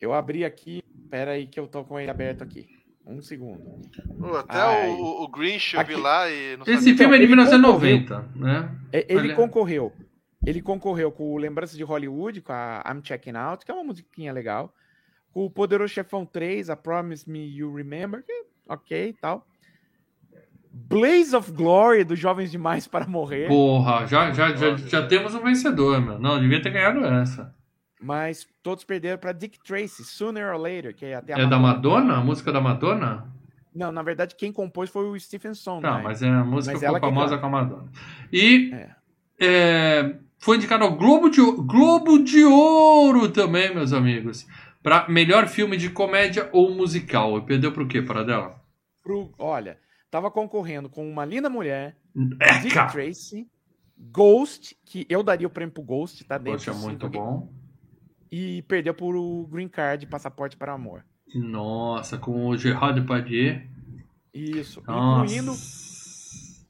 Eu 0.00 0.14
abri 0.14 0.44
aqui, 0.44 0.82
pera 1.10 1.32
aí 1.32 1.46
que 1.46 1.58
eu 1.58 1.66
tô 1.66 1.82
com 1.84 1.98
ele 1.98 2.10
aberto 2.10 2.42
aqui. 2.42 2.66
Um 3.06 3.20
segundo. 3.22 3.80
Pô, 4.18 4.36
Até 4.36 4.58
Ai. 4.58 4.90
o, 4.90 5.22
o 5.24 5.28
Grinch 5.28 5.74
eu 5.74 5.84
vi 5.84 5.94
Aqui. 5.94 6.02
lá 6.02 6.30
e 6.30 6.56
não 6.56 6.62
Esse 6.64 6.76
sabia. 6.76 6.96
filme 6.96 7.14
é 7.14 7.18
de 7.18 7.24
ele 7.24 7.26
1990, 7.34 8.28
né? 8.36 8.70
É, 8.92 9.06
Ele 9.08 9.20
Olha. 9.28 9.34
concorreu. 9.34 9.92
Ele 10.46 10.62
concorreu 10.62 11.10
com 11.12 11.32
o 11.34 11.36
Lembranças 11.38 11.76
de 11.76 11.82
Hollywood, 11.82 12.40
com 12.40 12.52
a 12.52 12.82
I'm 12.86 13.00
Checking 13.04 13.36
Out, 13.36 13.64
que 13.64 13.70
é 13.70 13.74
uma 13.74 13.84
musiquinha 13.84 14.32
legal. 14.32 14.72
Com 15.32 15.44
o 15.44 15.50
Poderoso 15.50 15.92
Chefão 15.92 16.24
3, 16.24 16.70
a 16.70 16.76
Promise 16.76 17.28
Me 17.30 17.44
You 17.46 17.74
Remember, 17.74 18.22
que 18.24 18.44
ok 18.68 19.08
e 19.08 19.12
tal. 19.12 19.46
Blaze 20.72 21.34
of 21.34 21.50
Glory, 21.52 22.04
dos 22.04 22.18
Jovens 22.18 22.50
Demais 22.50 22.86
para 22.86 23.06
Morrer. 23.06 23.48
Porra, 23.48 24.06
já, 24.06 24.30
já, 24.32 24.54
já, 24.54 24.76
já 24.76 25.06
temos 25.06 25.34
um 25.34 25.40
vencedor, 25.42 26.00
meu. 26.00 26.18
Não, 26.18 26.40
devia 26.40 26.62
ter 26.62 26.70
ganhado 26.70 27.04
essa. 27.04 27.54
Mas 28.02 28.46
todos 28.62 28.82
perderam 28.84 29.18
para 29.18 29.32
Dick 29.32 29.58
Tracy, 29.62 30.04
Sooner 30.04 30.46
or 30.54 30.56
Later, 30.60 30.94
que 30.94 31.04
é 31.04 31.14
até 31.16 31.34
a 31.34 31.38
É 31.38 31.46
da 31.46 31.58
Madonna? 31.58 32.16
A 32.16 32.20
música 32.24 32.50
da 32.50 32.60
Madonna? 32.60 33.30
Não, 33.74 33.92
na 33.92 34.02
verdade, 34.02 34.34
quem 34.34 34.52
compôs 34.52 34.88
foi 34.90 35.04
o 35.08 35.18
Stephen 35.20 35.54
Sondheim. 35.54 35.92
Não, 35.92 36.02
mas 36.02 36.22
é 36.22 36.28
a 36.28 36.42
música 36.44 36.72
Mas 36.74 36.82
ficou 36.82 37.00
famosa 37.00 37.38
com 37.38 37.46
a 37.46 37.50
Madonna. 37.50 37.88
E 38.32 38.72
É. 38.72 38.90
é, 39.38 40.16
foi 40.38 40.56
indicado 40.56 40.82
ao 40.84 40.96
Globo 40.96 41.28
de, 41.28 41.40
Globo 41.40 42.18
de 42.24 42.42
Ouro 42.44 43.28
também, 43.30 43.74
meus 43.74 43.92
amigos. 43.92 44.46
Pra 44.82 45.06
melhor 45.08 45.46
filme 45.46 45.76
de 45.76 45.90
comédia 45.90 46.48
ou 46.52 46.74
musical. 46.74 47.36
E 47.36 47.42
perdeu 47.42 47.70
pro 47.70 47.86
quê, 47.86 48.00
para 48.00 48.24
dela? 48.24 48.58
Pro- 49.02 49.30
olha, 49.38 49.78
tava 50.10 50.30
concorrendo 50.30 50.88
com 50.88 51.06
Uma 51.08 51.24
Linda 51.26 51.50
Mulher, 51.50 51.96
É, 52.40 52.58
Dick. 52.60 52.74
Tracy, 52.90 53.46
Ghost, 53.98 54.74
que 54.86 55.06
eu 55.08 55.22
daria 55.22 55.46
o 55.46 55.50
prêmio 55.50 55.72
pro 55.74 55.82
Ghost, 55.82 56.24
tá 56.24 56.38
dentro 56.38 56.58
Poxa, 56.58 56.70
dos 56.72 56.80
muito 56.82 57.04
cinco 57.04 57.06
aqui, 57.06 57.18
bom. 57.18 57.52
E 58.30 58.62
perdeu 58.62 58.94
por 58.94 59.16
o 59.16 59.46
Green 59.50 59.68
Card, 59.68 60.06
Passaporte 60.06 60.56
para 60.56 60.72
Amor. 60.72 61.04
Nossa, 61.34 62.16
com 62.18 62.46
o 62.46 62.56
Gerard 62.56 63.00
Depardieu. 63.00 63.60
Isso, 64.32 64.82
Nossa. 64.86 65.24
incluindo 65.34 65.52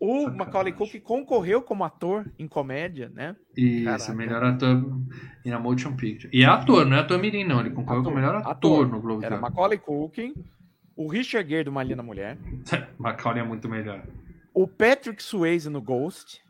o 0.00 0.30
Macaulay 0.30 0.72
Culkin 0.72 0.98
concorreu 1.00 1.60
como 1.60 1.84
ator 1.84 2.26
em 2.38 2.48
comédia, 2.48 3.10
né? 3.14 3.36
Isso, 3.54 3.84
Caraca. 3.84 4.14
melhor 4.14 4.42
ator 4.44 4.98
em 5.44 5.52
a 5.52 5.58
motion 5.58 5.94
picture. 5.94 6.30
E 6.32 6.42
é 6.42 6.46
ator, 6.46 6.86
não 6.86 6.96
é 6.96 7.00
ator 7.00 7.18
mirim, 7.18 7.44
não. 7.44 7.60
Ele 7.60 7.70
concorreu 7.70 8.02
como 8.02 8.16
melhor 8.16 8.36
ator, 8.36 8.50
Ator. 8.50 8.88
no 8.88 9.00
Globo 9.00 9.22
Era. 9.22 9.38
Macaulay 9.38 9.76
Culkin, 9.78 10.32
o 10.96 11.06
Richard 11.06 11.48
Gere 11.48 11.64
do 11.64 11.70
Uma 11.70 11.82
Linda 11.82 12.02
Mulher, 12.02 12.38
Macaulay 12.98 13.42
é 13.42 13.46
muito 13.46 13.68
melhor. 13.68 14.02
o 14.54 14.66
Patrick 14.66 15.22
Swayze 15.22 15.68
no 15.68 15.82
Ghost, 15.82 16.40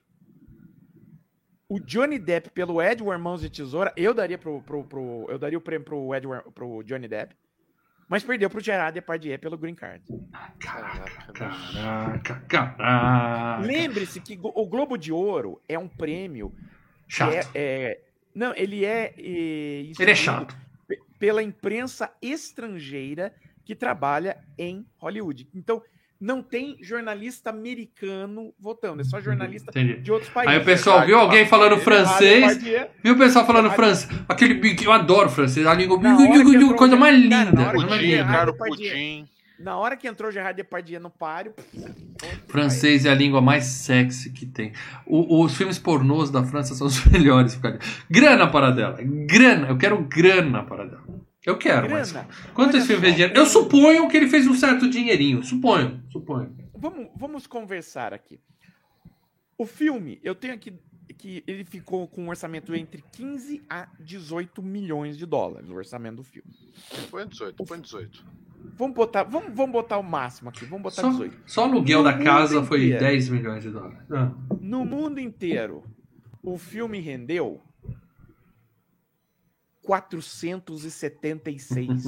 o 1.70 1.78
Johnny 1.80 2.18
Depp 2.18 2.50
pelo 2.50 2.82
Edward 2.82 3.22
Mãos 3.22 3.40
de 3.40 3.48
Tesoura, 3.48 3.92
eu 3.96 4.12
daria 4.12 4.36
pro, 4.36 4.60
pro, 4.60 4.82
pro- 4.84 5.26
eu 5.30 5.38
daria 5.38 5.56
o 5.56 5.60
prêmio 5.60 5.84
pro 5.84 6.12
Edward, 6.14 6.50
pro 6.52 6.82
Johnny 6.82 7.06
Depp, 7.06 7.34
mas 8.08 8.24
perdeu 8.24 8.50
pro 8.50 8.60
Gerard 8.60 8.92
Depardieu 8.92 9.38
pelo 9.38 9.56
Green 9.56 9.74
Card. 9.76 10.02
Caraca, 10.58 11.32
caraca, 11.32 12.40
caraca. 12.48 13.62
Lembre-se 13.64 14.20
que 14.20 14.36
o 14.42 14.66
Globo 14.66 14.96
de 14.98 15.12
Ouro 15.12 15.62
é 15.68 15.78
um 15.78 15.86
prêmio 15.88 16.50
que 17.06 17.14
Chato. 17.14 17.32
é, 17.32 17.46
é- 17.54 18.00
não, 18.34 18.52
ele 18.56 18.84
é, 18.84 19.14
é 19.16 19.20
Ele 19.20 19.80
é 19.86 19.90
instituído 19.90 20.16
chato. 20.16 20.56
pe- 20.88 21.00
pela 21.20 21.40
imprensa 21.42 22.12
estrangeira 22.20 23.32
que 23.64 23.74
trabalha 23.76 24.38
em 24.58 24.84
Hollywood. 24.98 25.48
Então, 25.54 25.80
não 26.20 26.42
tem 26.42 26.76
jornalista 26.82 27.48
americano 27.50 28.52
votando, 28.60 29.00
é 29.00 29.04
só 29.04 29.20
jornalista 29.20 29.70
Entendi. 29.70 30.00
de 30.00 30.12
outros 30.12 30.30
países. 30.30 30.54
Aí 30.54 30.60
o 30.60 30.64
pessoal 30.64 31.06
viu 31.06 31.18
alguém 31.18 31.46
falando 31.46 31.78
francês, 31.78 32.58
viu 33.02 33.14
o 33.14 33.18
pessoal 33.18 33.46
falando 33.46 33.70
francês, 33.70 34.10
aquele 34.28 34.54
bico, 34.54 34.84
eu 34.84 34.92
adoro 34.92 35.30
francês, 35.30 35.66
a 35.66 35.72
língua, 35.74 35.98
coisa 36.76 36.96
mais 36.96 37.18
linda, 37.18 37.50
na 37.52 37.62
hora 37.68 37.70
coisa 37.72 37.86
que 37.86 37.90
mais 37.90 38.02
linda. 38.02 38.52
pudim. 38.52 39.28
Na 39.58 39.76
hora 39.76 39.94
que 39.94 40.08
entrou 40.08 40.32
Gerard 40.32 40.56
Depardieu 40.56 40.98
no 40.98 41.10
páreo... 41.10 41.52
Francês 42.48 43.04
é 43.04 43.10
a 43.10 43.14
língua 43.14 43.42
mais 43.42 43.64
sexy 43.64 44.30
que 44.30 44.46
tem. 44.46 44.72
O- 45.06 45.44
os 45.44 45.54
filmes 45.54 45.78
pornôs 45.78 46.30
da 46.30 46.42
França 46.42 46.74
são 46.74 46.86
os 46.86 47.04
melhores. 47.06 47.60
Grana 48.10 48.46
para 48.46 48.70
dela. 48.70 48.96
Grana. 49.02 49.68
Eu 49.68 49.76
quero 49.76 49.98
grana 50.02 50.62
para 50.62 50.84
dela. 50.86 51.02
Eu 51.46 51.56
quero, 51.56 51.88
mas. 51.90 52.12
Quanto 52.54 52.76
esse 52.76 52.86
filme 52.86 53.02
fez 53.02 53.14
dinheiro? 53.14 53.34
Eu 53.34 53.46
suponho 53.46 54.08
que 54.08 54.16
ele 54.16 54.28
fez 54.28 54.46
um 54.46 54.54
certo 54.54 54.88
dinheirinho. 54.88 55.42
Suponho, 55.42 56.02
suponho. 56.10 56.54
Vamos, 56.74 57.08
vamos 57.16 57.46
conversar 57.46 58.12
aqui. 58.12 58.38
O 59.56 59.66
filme, 59.66 60.18
eu 60.22 60.34
tenho 60.34 60.54
aqui 60.54 60.72
que 61.18 61.42
ele 61.46 61.64
ficou 61.64 62.06
com 62.08 62.24
um 62.24 62.28
orçamento 62.30 62.74
entre 62.74 63.04
15 63.12 63.62
a 63.68 63.88
18 63.98 64.62
milhões 64.62 65.18
de 65.18 65.26
dólares, 65.26 65.68
o 65.68 65.74
orçamento 65.74 66.16
do 66.16 66.24
filme. 66.24 66.50
Põe 67.10 67.26
18, 67.26 67.64
põe 67.64 67.80
18. 67.80 68.24
Vamos 68.76 68.94
botar, 68.94 69.24
vamos, 69.24 69.52
vamos 69.54 69.72
botar 69.72 69.98
o 69.98 70.02
máximo 70.02 70.48
aqui, 70.50 70.64
vamos 70.64 70.82
botar 70.84 71.02
Só, 71.02 71.10
18. 71.10 71.36
só 71.46 71.62
o 71.66 71.70
aluguel 71.70 71.98
No 71.98 72.04
da 72.04 72.18
casa 72.18 72.54
mundo 72.56 72.66
foi 72.66 72.84
inteiro. 72.84 73.04
10 73.04 73.28
milhões 73.30 73.62
de 73.62 73.70
dólares. 73.70 73.98
Ah, 74.10 74.32
No 74.60 74.84
mundo 74.84 75.18
inteiro, 75.18 75.82
o 76.42 76.56
filme 76.56 77.00
rendeu 77.00 77.60
476 79.82 81.70
milhões. 81.70 82.06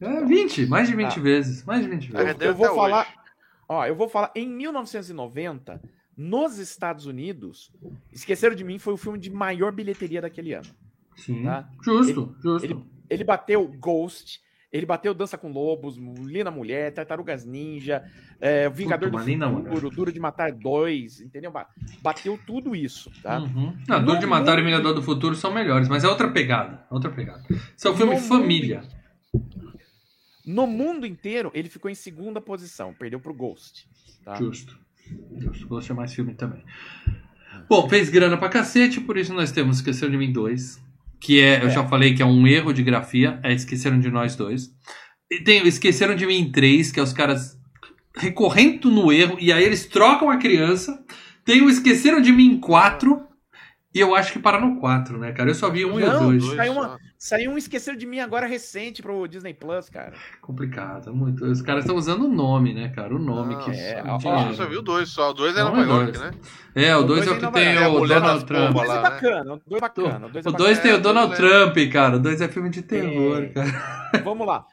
É 0.00 0.24
20, 0.24 0.66
mais 0.66 0.88
de 0.88 0.96
20 0.96 1.14
Tá. 1.14 1.20
vezes. 1.20 1.64
Mais 1.64 1.82
de 1.82 1.88
20 1.90 2.10
Tá 2.10 2.18
vezes. 2.18 2.32
rendendo 2.32 2.48
eu 2.48 2.54
vou 2.54 2.74
falar- 2.74 3.02
hoje. 3.06 3.16
Ó, 3.68 3.84
eu 3.86 3.96
vou 3.96 4.08
falar, 4.08 4.30
em 4.34 4.48
1990, 4.48 5.80
nos 6.16 6.58
Estados 6.58 7.06
Unidos, 7.06 7.72
Esqueceram 8.12 8.54
de 8.54 8.64
Mim 8.64 8.78
foi 8.78 8.94
o 8.94 8.96
filme 8.96 9.18
de 9.18 9.30
maior 9.30 9.72
bilheteria 9.72 10.20
daquele 10.22 10.52
ano. 10.54 10.68
Sim. 11.16 11.42
Tá. 11.42 11.68
Justo, 11.82 12.34
justo. 12.40 12.64
Ele, 12.64 12.76
ele 13.10 13.24
bateu 13.24 13.66
Ghost, 13.78 14.40
ele 14.72 14.84
bateu 14.86 15.14
Dança 15.14 15.38
com 15.38 15.50
Lobos, 15.50 15.96
Lina 15.96 16.50
Mulher, 16.50 16.92
Tartarugas 16.92 17.44
Ninja, 17.44 18.02
é, 18.40 18.68
Vingador 18.68 19.10
Puta, 19.10 19.24
do 19.24 19.64
Futuro, 19.64 19.90
Duro 19.90 20.12
de 20.12 20.20
Matar 20.20 20.52
2, 20.52 21.20
entendeu? 21.20 21.50
Ba- 21.50 21.68
Bateu 22.02 22.38
tudo 22.46 22.74
isso, 22.76 23.10
tá? 23.22 23.38
Uhum. 23.40 23.76
Não, 23.88 24.04
Duro 24.04 24.18
de 24.18 24.26
No 24.26 24.30
Matar 24.30 24.54
e 24.54 24.56
mundo- 24.62 24.66
Vingador 24.66 24.94
do 24.94 25.02
Futuro 25.02 25.34
são 25.34 25.52
melhores, 25.52 25.88
mas 25.88 26.04
é 26.04 26.08
outra 26.08 26.30
pegada. 26.30 26.84
Outra 26.90 27.10
pegada. 27.10 27.42
Esse 27.76 27.86
é 27.86 27.90
um 27.90 27.96
filme 27.96 28.14
No 28.14 28.20
família. 28.20 28.82
No 30.44 30.66
mundo 30.66 31.06
inteiro, 31.06 31.50
ele 31.54 31.68
ficou 31.68 31.90
em 31.90 31.94
segunda 31.94 32.40
posição, 32.40 32.94
perdeu 32.94 33.18
pro 33.18 33.34
Ghost. 33.34 33.88
Tá? 34.24 34.34
Justo. 34.36 34.78
Justo. 35.38 35.66
Ghost 35.66 35.90
é 35.90 35.94
mais 35.94 36.12
filme 36.14 36.34
também. 36.34 36.62
Bom, 37.68 37.88
fez 37.88 38.08
grana 38.10 38.36
pra 38.36 38.48
cacete, 38.48 39.00
por 39.00 39.16
isso 39.16 39.32
nós 39.34 39.50
temos 39.50 39.76
Esqueceram 39.78 40.12
de 40.12 40.18
Mim 40.18 40.32
2. 40.32 40.80
Que 41.20 41.40
é, 41.40 41.62
eu 41.62 41.68
É. 41.68 41.70
já 41.70 41.86
falei 41.86 42.14
que 42.14 42.22
é 42.22 42.26
um 42.26 42.46
erro 42.46 42.72
de 42.72 42.82
grafia, 42.82 43.40
é 43.42 43.52
Esqueceram 43.52 43.98
de 43.98 44.10
Nós 44.10 44.36
dois. 44.36 44.70
E 45.30 45.42
tem 45.42 45.66
Esqueceram 45.66 46.14
de 46.14 46.26
Mim 46.26 46.50
3, 46.52 46.92
que 46.92 47.00
é 47.00 47.02
os 47.02 47.12
caras 47.12 47.56
recorrendo 48.16 48.90
no 48.90 49.12
erro, 49.12 49.36
e 49.40 49.52
aí 49.52 49.64
eles 49.64 49.86
trocam 49.86 50.30
a 50.30 50.36
criança. 50.36 50.98
Tem 51.44 51.62
o 51.62 51.68
Esqueceram 51.68 52.20
de 52.20 52.32
Mim 52.32 52.58
4, 52.58 53.20
e 53.96 54.00
eu 54.00 54.14
acho 54.14 54.32
que 54.32 54.38
para 54.38 54.60
no 54.60 54.78
4, 54.78 55.16
né, 55.18 55.32
cara? 55.32 55.50
Eu 55.50 55.54
só 55.54 55.70
vi 55.70 55.84
um 55.84 55.98
e 55.98 56.02
o 56.04 56.06
Não, 56.06 56.26
2. 56.28 56.42
Dois 56.44 56.56
Saiu 56.56 56.72
uma- 56.72 56.98
Saiu 57.18 57.50
um 57.50 57.56
Esqueceram 57.58 57.96
de 57.96 58.04
Mim 58.04 58.20
agora 58.20 58.46
recente 58.46 59.00
pro 59.02 59.26
Disney 59.26 59.54
Plus, 59.54 59.88
cara. 59.88 60.12
Complicado, 60.42 61.14
muito. 61.14 61.44
Os 61.46 61.62
caras 61.62 61.84
estão 61.84 61.96
usando 61.96 62.26
o 62.26 62.28
nome, 62.28 62.74
né, 62.74 62.90
cara? 62.90 63.14
O 63.14 63.18
nome 63.18 63.54
Não, 63.54 63.60
que. 63.62 63.70
é, 63.70 64.02
o 64.04 64.18
dinheiro. 64.18 64.48
Eu 64.50 64.54
só 64.54 64.66
vi 64.66 64.76
o 64.76 64.82
2 64.82 65.08
só. 65.08 65.30
O 65.30 65.32
2 65.32 65.56
era 65.56 65.64
Não, 65.64 65.76
Nova 65.76 65.82
é 65.82 65.88
York, 65.94 66.12
dois. 66.18 66.20
né? 66.20 66.38
É, 66.74 66.94
o 66.94 67.00
O 67.00 67.04
dois 67.04 67.24
dois 67.24 67.26
é 67.26 67.30
o 67.30 67.34
é 67.34 67.38
que 67.40 67.46
em 67.46 67.52
tem. 67.52 67.74
É 67.74 67.84
a 67.84 67.88
o 67.88 68.06
Donald 68.06 68.44
Trump. 68.44 68.74
Mas 68.76 68.88
lá, 68.88 68.94
é 68.94 68.96
né? 69.02 69.02
bacana, 69.10 69.54
o 69.54 69.60
dois 69.66 69.78
é 69.78 69.80
bacana. 69.80 70.26
O 70.26 70.30
dois 70.30 70.44
é 70.44 70.48
O 70.48 70.52
2 70.52 70.78
tem 70.78 70.92
o 70.92 70.96
É, 70.96 70.98
Donald 71.00 71.34
Trump, 71.34 71.76
cara. 71.90 72.16
O 72.16 72.20
2 72.20 72.40
é 72.42 72.48
filme 72.48 72.68
de 72.68 72.82
terror, 72.82 73.42
É. 73.44 73.46
cara. 73.46 73.96
Vamos 74.22 74.46
lá. 74.46 74.66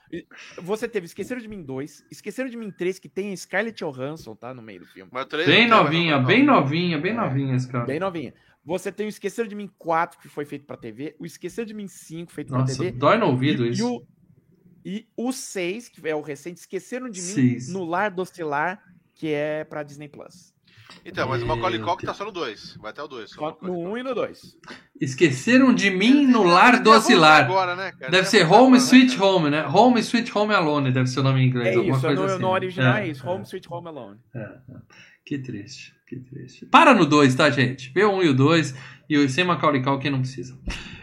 Você 0.62 0.88
teve 0.88 1.06
Esqueceram 1.06 1.40
de 1.42 1.48
Mim 1.48 1.64
2, 1.64 2.04
Esqueceram 2.12 2.50
de 2.50 2.58
Mim 2.58 2.72
3, 2.72 3.00
que 3.00 3.08
tem 3.08 3.32
a 3.32 3.38
Scarlett 3.38 3.82
Johansson, 3.84 4.36
tá? 4.36 4.54
No 4.54 4.62
meio 4.62 4.82
do 4.82 4.86
filme. 4.86 5.10
Mas 5.14 5.24
o 5.24 5.28
três 5.30 5.48
Bem 5.48 5.66
não 5.68 5.78
tem, 5.78 5.84
novinha, 5.86 6.18
não. 6.18 6.26
bem 6.26 6.44
novinha, 6.44 6.98
bem 6.98 7.12
É. 7.12 7.16
novinha 7.16 7.56
esse 7.56 7.68
cara. 7.72 7.86
Bem 7.86 8.00
novinha. 8.02 8.34
Você 8.66 8.92
tem 8.92 9.06
o 9.06 9.10
Esqueceram 9.10 9.48
de 9.48 9.56
Mim 9.56 9.70
4, 9.78 10.20
que 10.20 10.30
foi 10.30 10.46
feito 10.46 10.66
pra 10.66 10.78
TV. 10.78 11.16
O 11.20 11.26
Esqueceram 11.26 11.66
de 11.68 11.74
Mim 11.74 11.88
5, 11.88 12.32
feito 12.32 12.50
pra 12.50 12.60
Nossa, 12.60 12.78
TV. 12.78 12.92
dói 12.92 13.18
no 13.18 13.28
ouvido 13.28 13.66
e, 13.66 13.70
e 13.70 13.72
isso. 13.72 13.96
o, 13.96 14.08
e 14.86 15.08
o 15.18 15.32
6, 15.32 15.90
que 15.90 16.08
é 16.08 16.16
o 16.16 16.22
recente, 16.22 16.60
Esqueceram 16.60 17.10
de 17.10 17.22
Mim 17.22 17.28
Seis. 17.28 17.70
no 17.70 17.84
Lar 17.84 18.12
do 18.12 18.22
Oscilar, 18.22 18.82
que 19.14 19.28
é 19.28 19.64
pra 19.66 19.84
Disney 19.84 20.08
Plus. 20.08 20.54
Então, 21.06 21.28
mas 21.28 21.42
o 21.42 21.46
Macaulay 21.46 21.80
Culkin 21.80 22.06
tá 22.06 22.14
só 22.14 22.26
no 22.26 22.32
2. 22.32 22.78
Vai 22.78 22.92
até 22.92 23.02
o 23.02 23.08
2. 23.08 23.32
Só 23.32 23.58
no 23.62 23.80
1 23.92 23.98
e 23.98 24.04
no 24.04 24.16
2. 24.16 24.58
Esqueceram 25.02 25.74
de 25.74 25.90
mim 25.90 26.26
no 26.28 26.44
lar 26.44 26.82
do 26.82 26.92
oscilar. 26.92 27.46
Agora, 27.46 27.76
né, 27.76 27.92
cara? 27.92 28.12
Deve 28.12 28.28
ser 28.28 28.42
é 28.42 28.46
Home 28.46 28.78
Sweet 28.78 29.12
né, 29.14 29.18
cara? 29.18 29.30
Home, 29.30 29.50
né? 29.50 29.68
Home 29.68 30.00
Sweet 30.00 30.38
Home 30.38 30.54
Alone 30.54 30.92
deve 30.92 31.08
ser 31.08 31.20
o 31.20 31.24
nome 31.24 31.42
em 31.42 31.48
inglês. 31.48 31.76
É 31.76 31.80
isso, 31.80 32.02
coisa 32.02 32.14
no, 32.14 32.24
assim. 32.24 32.42
no 32.42 32.50
original 32.50 32.98
é, 32.98 33.08
isso. 33.08 33.28
Home 33.28 33.44
Sweet 33.44 33.68
Home 33.70 33.88
Alone. 33.88 34.20
Que 35.26 35.40
triste, 35.40 35.96
que 36.20 36.30
triste. 36.30 36.66
Para 36.66 36.94
no 36.94 37.06
2, 37.06 37.36
tá, 37.36 37.50
gente? 37.50 37.92
Vê 37.94 38.04
o 38.04 38.12
1 38.12 38.16
um 38.16 38.24
e 38.24 38.30
o 38.30 38.34
2 38.34 38.76
e 39.10 39.18
o 39.18 39.30
sem 39.30 39.44
Macaulay 39.44 39.82
Culkin 39.82 40.10
não 40.10 40.20
precisa. 40.20 40.58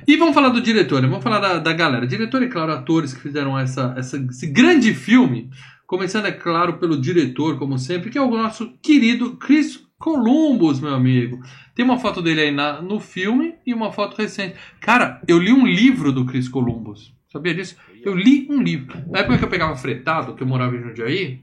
E 0.06 0.16
vamos 0.16 0.34
falar 0.34 0.48
do 0.48 0.60
diretor, 0.60 1.02
né? 1.02 1.08
vamos 1.08 1.22
falar 1.22 1.38
da, 1.38 1.58
da 1.58 1.72
galera. 1.72 2.06
Diretor 2.06 2.42
e, 2.42 2.48
claro, 2.48 2.72
atores 2.72 3.12
que 3.12 3.20
fizeram 3.20 3.58
essa, 3.58 3.94
essa, 3.96 4.16
esse 4.16 4.46
grande 4.46 4.94
filme. 4.94 5.50
Começando, 5.86 6.26
é 6.26 6.32
claro, 6.32 6.78
pelo 6.78 7.00
diretor, 7.00 7.58
como 7.58 7.78
sempre, 7.78 8.10
que 8.10 8.18
é 8.18 8.22
o 8.22 8.30
nosso 8.30 8.72
querido 8.80 9.36
Chris 9.36 9.84
Columbus, 9.98 10.80
meu 10.80 10.94
amigo. 10.94 11.40
Tem 11.74 11.84
uma 11.84 11.98
foto 11.98 12.22
dele 12.22 12.40
aí 12.40 12.50
na, 12.50 12.80
no 12.80 13.00
filme 13.00 13.54
e 13.66 13.74
uma 13.74 13.92
foto 13.92 14.16
recente. 14.16 14.56
Cara, 14.80 15.20
eu 15.26 15.38
li 15.38 15.52
um 15.52 15.66
livro 15.66 16.12
do 16.12 16.24
Chris 16.24 16.48
Columbus. 16.48 17.14
Sabia 17.28 17.54
disso? 17.54 17.76
Eu 18.02 18.14
li 18.14 18.46
um 18.50 18.62
livro. 18.62 18.98
Na 19.08 19.20
época 19.20 19.38
que 19.38 19.44
eu 19.44 19.48
pegava 19.48 19.76
fretado, 19.76 20.34
que 20.34 20.42
eu 20.42 20.46
morava 20.46 20.74
em 20.74 20.82
Jundiaí, 20.82 21.42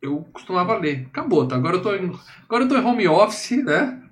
eu 0.00 0.26
costumava 0.32 0.76
ler. 0.76 1.06
Acabou, 1.06 1.46
tá? 1.46 1.56
Agora 1.56 1.76
eu 1.76 1.82
tô 1.82 1.94
em, 1.94 2.12
agora 2.44 2.64
eu 2.64 2.68
tô 2.68 2.76
em 2.76 2.84
home 2.84 3.08
office, 3.08 3.64
né? 3.64 4.02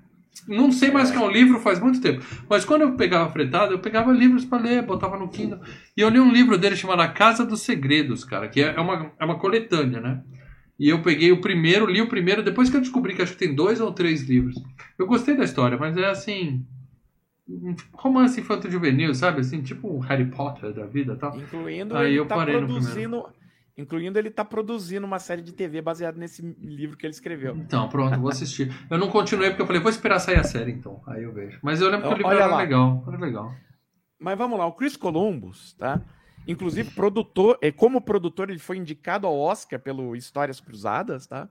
Não 0.47 0.71
sei 0.71 0.91
mais 0.91 1.09
o 1.09 1.13
que 1.13 1.17
é 1.17 1.21
um 1.21 1.31
livro 1.31 1.59
faz 1.59 1.79
muito 1.79 1.99
tempo. 1.99 2.23
Mas 2.49 2.63
quando 2.63 2.83
eu 2.83 2.95
pegava 2.95 3.31
fretado, 3.31 3.73
eu 3.73 3.79
pegava 3.79 4.11
livros 4.11 4.45
pra 4.45 4.59
ler, 4.59 4.83
botava 4.83 5.17
no 5.17 5.29
Kindle. 5.29 5.59
E 5.95 6.01
eu 6.01 6.09
li 6.09 6.19
um 6.19 6.31
livro 6.31 6.57
dele 6.57 6.75
chamado 6.75 7.01
A 7.01 7.07
Casa 7.07 7.45
dos 7.45 7.61
Segredos, 7.61 8.23
cara, 8.23 8.47
que 8.47 8.61
é 8.61 8.75
é 8.75 8.79
uma, 8.79 9.11
é 9.19 9.25
uma 9.25 9.39
coletânea, 9.39 9.99
né? 9.99 10.23
E 10.79 10.89
eu 10.89 11.01
peguei 11.01 11.31
o 11.31 11.41
primeiro, 11.41 11.87
li 11.87 12.01
o 12.01 12.07
primeiro, 12.07 12.43
depois 12.43 12.69
que 12.69 12.77
eu 12.77 12.81
descobri 12.81 13.15
que 13.15 13.21
acho 13.21 13.33
que 13.33 13.39
tem 13.39 13.55
dois 13.55 13.81
ou 13.81 13.91
três 13.91 14.21
livros. 14.29 14.61
Eu 14.97 15.07
gostei 15.07 15.35
da 15.35 15.43
história, 15.43 15.77
mas 15.77 15.97
é 15.97 16.05
assim. 16.05 16.63
um 17.49 17.75
romance 17.93 18.39
infanto 18.39 18.69
juvenil, 18.69 19.13
sabe? 19.15 19.39
Assim, 19.39 19.61
tipo 19.63 19.91
um 19.91 19.99
Harry 19.99 20.25
Potter 20.25 20.71
da 20.73 20.85
vida 20.85 21.13
e 21.13 21.17
tal. 21.17 21.35
Incluindo 21.35 21.97
Aí 21.97 22.11
ele 22.11 22.19
eu 22.19 22.27
tá 22.27 22.35
parei 22.35 22.61
no 22.61 22.67
produzindo. 22.67 23.25
Incluindo 23.77 24.17
ele 24.17 24.31
tá 24.31 24.43
produzindo 24.43 25.05
uma 25.05 25.19
série 25.19 25.43
de 25.43 25.53
TV 25.53 25.81
baseada 25.81 26.17
nesse 26.17 26.41
livro 26.59 26.97
que 26.97 27.05
ele 27.05 27.13
escreveu. 27.13 27.55
Então, 27.55 27.87
pronto, 27.87 28.19
vou 28.19 28.29
assistir. 28.29 28.73
Eu 28.89 28.97
não 28.97 29.09
continuei 29.09 29.49
porque 29.49 29.61
eu 29.61 29.67
falei, 29.67 29.79
vou 29.79 29.91
esperar 29.91 30.19
sair 30.19 30.39
a 30.39 30.43
série 30.43 30.71
então. 30.71 30.99
Aí 31.05 31.23
eu 31.23 31.31
vejo. 31.31 31.59
Mas 31.61 31.79
eu 31.79 31.89
lembro 31.89 32.07
que 32.07 32.13
o 32.15 32.17
livro 32.17 32.31
era 32.31 32.47
lá. 32.47 32.57
legal. 32.57 33.03
Era 33.07 33.17
legal. 33.17 33.53
Mas 34.19 34.35
vamos 34.35 34.57
lá, 34.57 34.65
o 34.65 34.73
Chris 34.73 34.97
Columbus, 34.97 35.73
tá? 35.73 36.01
Inclusive, 36.47 36.89
produtor, 36.91 37.59
é, 37.61 37.71
como 37.71 38.01
produtor, 38.01 38.49
ele 38.49 38.57
foi 38.57 38.77
indicado 38.77 39.27
ao 39.27 39.37
Oscar 39.37 39.79
pelo 39.79 40.15
Histórias 40.15 40.59
Cruzadas, 40.59 41.27
tá? 41.27 41.47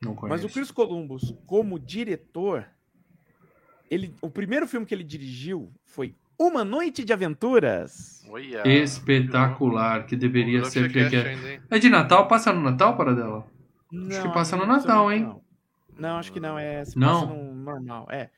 Não 0.00 0.14
conheço. 0.14 0.42
Mas 0.42 0.44
o 0.44 0.52
Chris 0.52 0.70
Columbus, 0.70 1.34
como 1.44 1.78
diretor, 1.78 2.66
ele, 3.90 4.14
o 4.22 4.30
primeiro 4.30 4.66
filme 4.66 4.86
que 4.86 4.94
ele 4.94 5.04
dirigiu 5.04 5.70
foi 5.84 6.14
Uma 6.38 6.64
Noite 6.64 7.04
de 7.04 7.12
Aventuras. 7.12 8.24
Espetacular, 8.64 10.06
que 10.06 10.16
deveria 10.16 10.64
ser. 10.64 10.90
Porque... 10.92 11.16
hein? 11.16 11.60
É 11.70 11.78
de 11.78 11.88
Natal? 11.88 12.28
Passa 12.28 12.52
no 12.52 12.60
Natal, 12.60 12.96
para 12.96 13.14
dela? 13.14 13.46
Não, 13.90 14.22
que 14.22 14.28
passa 14.34 14.56
no 14.56 14.66
não, 14.66 14.76
Natal, 14.76 15.04
não, 15.04 15.12
hein? 15.12 15.22
Não. 15.22 15.46
Não, 15.98 16.18
acho 16.18 16.32
que 16.32 16.40
não. 16.40 16.58
É, 16.58 16.84
se 16.84 16.98
Não? 16.98 17.22
passa 17.22 17.34
no 17.34 17.54
normal. 17.54 18.06
É. 18.10 18.30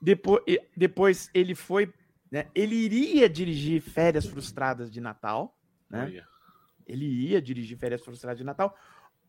Depois, 0.00 0.42
depois 0.76 1.30
ele 1.34 1.54
foi. 1.54 1.92
né, 2.30 2.46
ele 2.54 2.74
iria 2.76 3.28
dirigir 3.28 3.80
Férias 3.80 4.26
Frustradas 4.26 4.90
de 4.90 5.00
Natal. 5.00 5.56
Né? 5.90 6.22
Ele 6.86 7.04
ia 7.06 7.42
dirigir 7.42 7.76
Férias 7.76 8.04
Frustradas 8.04 8.38
de 8.38 8.44
Natal. 8.44 8.76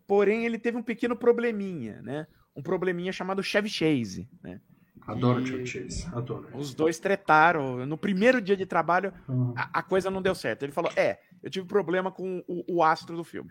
Porém, 0.05 0.45
ele 0.45 0.59
teve 0.59 0.77
um 0.77 0.83
pequeno 0.83 1.15
probleminha, 1.15 2.01
né? 2.01 2.27
Um 2.55 2.61
probleminha 2.61 3.11
chamado 3.11 3.41
Chevy 3.41 3.69
Chase, 3.69 4.29
né? 4.43 4.61
Adoro 5.05 5.41
E- 5.41 5.45
Chuck 5.45 5.65
Chase. 5.65 6.07
Adoro. 6.13 6.47
Os 6.53 6.73
dois 6.73 6.99
tretaram. 6.99 7.85
No 7.85 7.97
primeiro 7.97 8.41
dia 8.41 8.55
de 8.57 8.65
trabalho, 8.65 9.13
Uhum. 9.27 9.53
a, 9.55 9.79
a 9.79 9.83
coisa 9.83 10.09
não 10.09 10.21
deu 10.21 10.33
certo. 10.35 10.63
Ele 10.63 10.71
falou: 10.71 10.91
É, 10.95 11.19
eu 11.41 11.49
tive 11.49 11.65
problema 11.67 12.11
com 12.11 12.43
o, 12.47 12.77
o 12.77 12.83
astro 12.83 13.15
do 13.15 13.23
filme. 13.23 13.49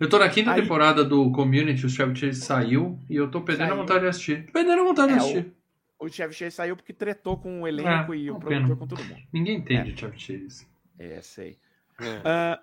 Eu 0.00 0.08
tô 0.08 0.18
na 0.18 0.28
quinta 0.28 0.52
Aí- 0.52 0.62
temporada 0.62 1.04
do 1.04 1.30
Community, 1.32 1.84
o 1.86 1.88
Chevy 1.90 2.16
Chase 2.16 2.40
saiu 2.40 2.98
e 3.08 3.16
eu 3.16 3.30
tô 3.30 3.40
perdendo 3.42 3.66
a 3.66 3.68
Saiu. 3.68 3.80
vontade 3.80 4.00
de 4.00 4.06
assistir. 4.06 4.50
Perdendo 4.52 4.80
a 4.80 4.84
vontade 4.84 5.08
de 5.12 5.18
É, 5.18 5.20
assistir. 5.20 5.52
O 5.98 6.08
Chevy 6.08 6.34
Chase 6.34 6.50
saiu 6.56 6.76
porque 6.76 6.92
tretou 6.92 7.36
com 7.38 7.62
o 7.62 7.68
elenco 7.68 8.12
É, 8.12 8.16
e 8.16 8.30
o 8.30 8.38
produtor 8.38 8.62
pena. 8.66 8.76
com 8.76 8.86
todo 8.86 9.02
mundo. 9.04 9.20
Ninguém 9.32 9.58
entende 9.58 9.92
o 9.92 9.96
Chevy 9.98 10.18
Chase. 10.18 10.66
É, 10.98 11.20
sei. 11.22 11.56
É. 12.00 12.20
Ah, 12.24 12.60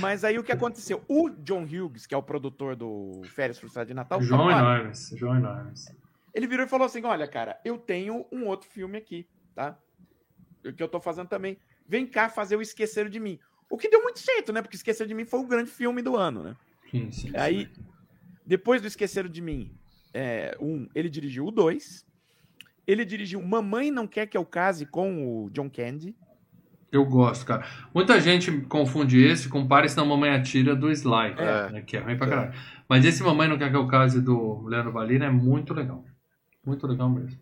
mas 0.00 0.24
aí 0.24 0.38
o 0.38 0.42
que 0.42 0.50
aconteceu? 0.52 1.02
O 1.08 1.28
John 1.30 1.62
Hughes, 1.64 2.04
que 2.06 2.14
é 2.14 2.16
o 2.18 2.22
produtor 2.22 2.74
do 2.76 3.22
Férias 3.24 3.58
Frustradas 3.58 3.88
de 3.88 3.94
Natal, 3.94 4.20
João 4.20 4.40
falou, 4.40 4.52
"Olha", 4.54 4.58
Enormes. 4.80 5.14
João 5.16 5.36
Enormes. 5.36 5.86
Ele 6.34 6.46
virou 6.46 6.66
e 6.66 6.68
falou 6.68 6.86
assim: 6.86 7.04
Olha, 7.04 7.26
cara, 7.26 7.58
eu 7.64 7.78
tenho 7.78 8.26
um 8.32 8.46
outro 8.46 8.68
filme 8.68 8.98
aqui, 8.98 9.26
tá? 9.54 9.76
O 10.64 10.72
que 10.72 10.82
eu 10.82 10.88
tô 10.88 11.00
fazendo 11.00 11.28
também. 11.28 11.58
Vem 11.86 12.06
cá 12.06 12.28
fazer 12.28 12.56
o 12.56 12.62
Esqueceram 12.62 13.10
de 13.10 13.18
Mim. 13.18 13.38
O 13.68 13.76
que 13.76 13.88
deu 13.88 14.02
muito 14.02 14.18
certo, 14.18 14.52
né? 14.52 14.60
Porque 14.62 14.76
Esqueceram 14.76 15.08
de 15.08 15.14
Mim 15.14 15.24
foi 15.24 15.40
o 15.40 15.46
grande 15.46 15.70
filme 15.70 16.02
do 16.02 16.16
ano, 16.16 16.42
né? 16.42 16.56
Sim, 16.90 17.10
sim, 17.10 17.28
sim. 17.28 17.36
Aí, 17.36 17.68
depois 18.44 18.80
do 18.82 18.86
Esqueceram 18.88 19.28
de 19.28 19.40
Mim, 19.40 19.72
é, 20.12 20.56
um, 20.60 20.88
ele 20.94 21.08
dirigiu 21.08 21.46
o 21.46 21.50
dois. 21.50 22.06
Ele 22.86 23.04
dirigiu 23.04 23.40
Mamãe 23.42 23.90
Não 23.90 24.06
Quer 24.06 24.26
Que 24.26 24.36
Eu 24.36 24.44
Case 24.44 24.84
com 24.86 25.44
o 25.44 25.50
John 25.50 25.70
Candy. 25.70 26.14
Eu 26.90 27.04
gosto, 27.04 27.46
cara. 27.46 27.64
Muita 27.94 28.20
gente 28.20 28.50
confunde 28.62 29.22
esse 29.24 29.48
com 29.48 29.66
Paris 29.66 29.94
na 29.94 30.04
Mamãe 30.04 30.30
Atira 30.30 30.74
do 30.74 30.90
Sly, 30.90 31.34
É. 31.38 31.70
né, 31.70 31.82
que 31.82 31.96
é 31.96 32.00
ruim 32.00 32.16
pra 32.18 32.26
caralho. 32.28 32.52
Mas 32.88 33.04
esse 33.04 33.22
Mamãe 33.22 33.46
Não 33.48 33.56
Quer 33.56 33.70
Que 33.70 33.76
Eu 33.76 33.86
Case 33.86 34.20
do 34.20 34.62
Leandro 34.66 34.90
Valina 34.90 35.26
é 35.26 35.30
muito 35.30 35.72
legal. 35.72 36.04
Muito 36.64 36.86
legal 36.86 37.08
mesmo. 37.08 37.38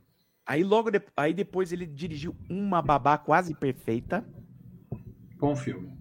Aí 0.46 0.62
logo 0.64 0.90
de- 0.90 1.02
aí 1.16 1.34
depois 1.34 1.72
ele 1.72 1.86
dirigiu 1.86 2.34
Uma 2.48 2.80
Babá 2.80 3.18
Quase 3.18 3.54
Perfeita. 3.54 4.24
Bom 5.38 5.54
filme. 5.54 5.96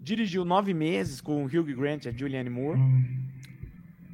Dirigiu 0.00 0.44
Nove 0.44 0.74
Meses 0.74 1.20
com 1.20 1.42
o 1.42 1.46
Hugh 1.46 1.74
Grant 1.76 2.04
e 2.04 2.08
a 2.08 2.12
Julianne 2.12 2.50
Moore. 2.50 2.78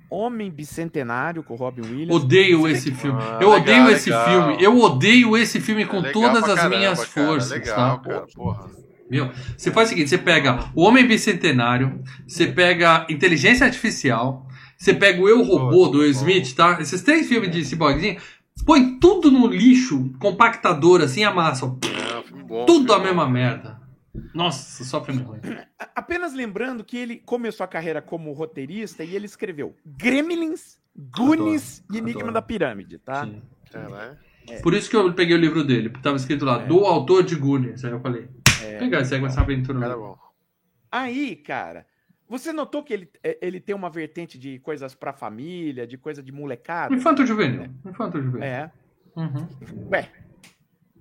Homem 0.08 0.50
Bicentenário 0.50 1.42
com 1.42 1.54
o 1.54 1.56
Robin 1.56 1.82
Williams. 1.82 2.14
Odeio 2.22 2.66
esse 2.68 2.92
filme. 2.92 3.18
Ah, 3.20 3.38
Eu 3.40 3.50
legal, 3.52 3.60
odeio 3.60 3.90
esse 3.96 4.10
legal. 4.10 4.28
filme. 4.48 4.62
Eu 4.64 4.78
odeio 4.80 5.36
esse 5.36 5.60
filme 5.60 5.86
com 5.86 5.98
É 5.98 6.12
todas 6.12 6.44
as 6.44 6.54
caramba, 6.56 6.76
minhas 6.76 7.04
cara, 7.04 7.26
forças, 7.26 7.50
Legal, 7.50 7.98
tá? 8.00 8.08
cara, 8.08 8.26
porra. 8.34 8.70
Meu, 9.08 9.30
você 9.56 9.72
faz 9.72 9.88
o 9.88 9.90
seguinte, 9.90 10.08
você 10.10 10.18
pega 10.18 10.70
o 10.74 10.82
Homem 10.82 11.06
Bicentenário, 11.06 12.00
você 12.26 12.46
pega 12.46 13.06
Inteligência 13.10 13.66
Artificial, 13.66 14.46
você 14.80 14.94
pega 14.94 15.20
o 15.20 15.28
Eu 15.28 15.42
Robô 15.42 15.88
do 15.88 15.98
Will 15.98 16.10
Smith, 16.10 16.54
tá? 16.54 16.80
Esses 16.80 17.02
três 17.02 17.28
filmes 17.28 17.50
de 17.50 17.62
ciborguinho, 17.66 18.18
põe 18.64 18.98
tudo 18.98 19.30
no 19.30 19.46
lixo, 19.46 20.10
compactador 20.18 21.02
assim, 21.02 21.22
amassa. 21.22 21.66
É 21.66 22.42
bom. 22.42 22.64
Tudo 22.64 22.94
a 22.94 22.98
mesma 22.98 23.28
merda. 23.28 23.78
Nossa, 24.34 24.82
só 24.84 25.04
filme 25.04 25.22
ruim. 25.22 25.40
Apenas 25.94 26.32
lembrando 26.32 26.82
que 26.82 26.96
ele 26.96 27.16
começou 27.18 27.62
a 27.62 27.68
carreira 27.68 28.00
como 28.00 28.32
roteirista 28.32 29.04
e 29.04 29.14
ele 29.14 29.26
escreveu 29.26 29.76
Gremlins, 29.84 30.78
Goonies 30.96 31.84
e 31.92 31.98
Enigma 31.98 32.20
adoro. 32.22 32.32
da 32.34 32.42
Pirâmide, 32.42 32.98
tá? 32.98 33.26
Sim. 33.26 33.42
Caralho. 33.70 34.16
Por 34.62 34.72
isso 34.74 34.88
que 34.90 34.96
eu 34.96 35.12
peguei 35.12 35.36
o 35.36 35.38
livro 35.40 35.62
dele, 35.62 35.90
porque 35.90 36.02
tava 36.02 36.16
escrito 36.16 36.44
lá, 36.44 36.62
É. 36.62 36.66
do 36.66 36.80
autor 36.86 37.22
de 37.22 37.36
Goonies. 37.36 37.84
Aí 37.84 37.92
eu 37.92 38.00
falei, 38.00 38.28
pegar, 38.78 39.04
segue 39.04 39.26
essa 39.26 39.42
aventura. 39.42 39.78
Cara 39.78 39.92
aí. 39.94 40.00
bom. 40.00 40.16
Aí, 40.90 41.36
cara, 41.36 41.86
você 42.30 42.52
notou 42.52 42.84
que 42.84 42.92
ele, 42.92 43.10
é, 43.24 43.36
ele 43.42 43.58
tem 43.58 43.74
uma 43.74 43.90
vertente 43.90 44.38
de 44.38 44.60
coisas 44.60 44.94
pra 44.94 45.12
família, 45.12 45.84
de 45.84 45.98
coisa 45.98 46.22
de 46.22 46.30
molecada? 46.30 46.94
Infanto 46.94 47.26
Juvenil. 47.26 47.68
Infanto 47.84 48.22
Juvenil. 48.22 48.44
É. 48.44 48.70
Uhum. 49.16 49.48
Ué, 49.90 50.08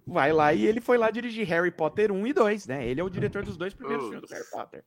vai 0.08 0.34
lá 0.34 0.52
e 0.56 0.66
ele 0.66 0.82
foi 0.82 0.98
lá 0.98 1.12
dirigir 1.12 1.48
Harry 1.48 1.70
Potter 1.70 2.12
1 2.12 2.26
e 2.26 2.34
2, 2.34 2.66
né? 2.66 2.88
Ele 2.88 3.00
é 3.00 3.04
o 3.04 3.10
diretor 3.12 3.44
dos 3.44 3.58
dois 3.58 3.76
primeiros 3.76 4.10
filmes 4.10 4.28
do 4.28 4.34
Harry 4.34 4.50
Potter. 4.50 4.84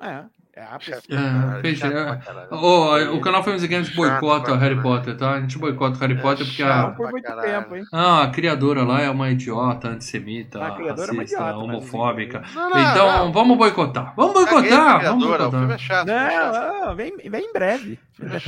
É, 0.00 0.24
é 0.54 0.62
a 0.62 0.78
É, 1.10 2.46
é. 2.50 2.54
Ô, 2.54 3.16
o 3.16 3.20
canal 3.20 3.42
e 3.62 3.66
Games 3.68 3.88
Chato 3.88 3.96
boicota 3.96 4.52
o 4.52 4.56
Harry. 4.56 4.80
Potter, 4.80 5.16
tá? 5.16 5.32
A 5.34 5.40
gente 5.40 5.58
boicota 5.58 5.96
o 5.96 6.00
Harry 6.00 6.14
É 6.14 6.20
Potter 6.22 6.46
porque 6.46 6.62
a, 6.62 6.88
por 6.90 7.10
muito 7.10 7.36
tempo, 7.40 7.76
hein? 7.76 7.84
ah, 7.92 8.22
a 8.22 8.30
criadora 8.30 8.82
lá 8.84 9.00
é 9.02 9.10
uma 9.10 9.30
idiota, 9.30 9.88
antissemita, 9.88 10.64
A 10.64 10.70
criadora 10.72 11.10
é 11.10 11.12
uma 11.12 11.22
racista, 11.22 11.42
idiota, 11.42 11.58
mas- 11.58 11.76
homofóbica. 11.76 12.42
Não, 12.54 12.70
não, 12.70 12.78
Então, 12.80 13.12
não. 13.26 13.32
vamos 13.32 13.56
boicotar. 13.58 14.14
Vamos 14.16 14.32
pra 14.44 14.52
boicotar. 14.52 15.02
Vamos 15.02 15.24
é 15.24 15.28
boicotar. 15.28 15.48
o 15.48 15.50
filme 15.58 15.74
é 15.74 15.78
chato, 15.78 16.06
Não, 16.06 16.86
não, 16.86 16.96
vem, 16.96 17.16
vem 17.16 17.44
em 17.44 17.52
breve. 17.52 17.98
é 18.22 18.38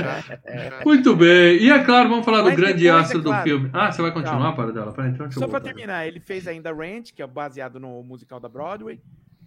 é. 0.45 0.83
Muito 0.85 1.15
bem. 1.15 1.57
E 1.57 1.69
é 1.71 1.83
claro, 1.83 2.09
vamos 2.09 2.25
falar 2.25 2.39
do 2.41 2.45
Mas 2.49 2.55
grande 2.55 2.89
astro 2.89 3.19
é 3.19 3.21
do 3.21 3.29
claro. 3.29 3.43
filme. 3.43 3.69
Ah, 3.73 3.91
você 3.91 4.01
vai 4.01 4.11
continuar, 4.11 4.53
para 4.53 4.71
dela? 4.71 4.93
Então 5.07 5.31
Só 5.31 5.47
pra 5.47 5.59
terminar, 5.59 6.07
ele 6.07 6.19
fez 6.19 6.47
ainda 6.47 6.73
Rent, 6.73 7.11
que 7.13 7.21
é 7.21 7.27
baseado 7.27 7.79
no 7.79 8.01
musical 8.03 8.39
da 8.39 8.49
Broadway. 8.49 8.99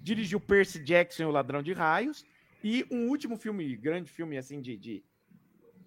Dirigiu 0.03 0.41
Percy 0.41 0.79
Jackson 0.83 1.23
e 1.23 1.27
o 1.27 1.31
Ladrão 1.31 1.62
de 1.62 1.73
Raios. 1.73 2.25
E 2.65 2.85
um 2.91 3.09
último 3.09 3.37
filme, 3.37 3.77
grande 3.77 4.11
filme 4.11 4.37
assim 4.37 4.61
de. 4.61 4.77
de, 4.77 5.03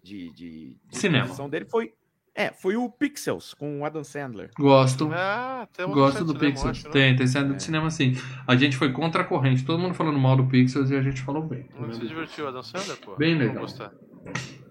de, 0.04 0.30
de, 0.32 0.78
de 0.90 0.98
Cinema. 0.98 1.50
dele 1.50 1.66
foi. 1.66 1.94
É, 2.38 2.52
foi 2.52 2.76
o 2.76 2.90
Pixels 2.90 3.54
com 3.54 3.80
o 3.80 3.86
Adam 3.86 4.04
Sandler. 4.04 4.52
Gosto. 4.60 5.10
Ah, 5.14 5.66
temos 5.72 5.96
Gosto 5.96 6.26
do 6.26 6.34
cinema, 6.34 6.40
Pixels. 6.52 6.70
acho, 6.70 6.86
né? 6.88 6.92
Tem, 6.92 7.16
tem 7.16 7.28
cena 7.28 7.54
de 7.54 7.64
cinema 7.64 7.90
sim. 7.90 8.14
A 8.46 8.58
gente 8.58 8.76
foi 8.76 8.92
contra 8.92 9.22
a 9.22 9.26
corrente. 9.26 9.64
Todo 9.64 9.80
mundo 9.80 9.94
falando 9.94 10.20
mal 10.20 10.36
do 10.36 10.46
Pixels 10.46 10.90
e 10.92 10.98
a 10.98 11.02
gente 11.02 11.22
falou 11.22 11.42
bem. 11.42 11.66
Não 11.80 11.94
se 11.94 12.06
divertiu 12.06 12.46
a 12.46 12.52
dançando, 12.52 12.94
pô? 12.98 13.16
Bem 13.16 13.38
legal. 13.38 13.62
gostar. 13.62 13.94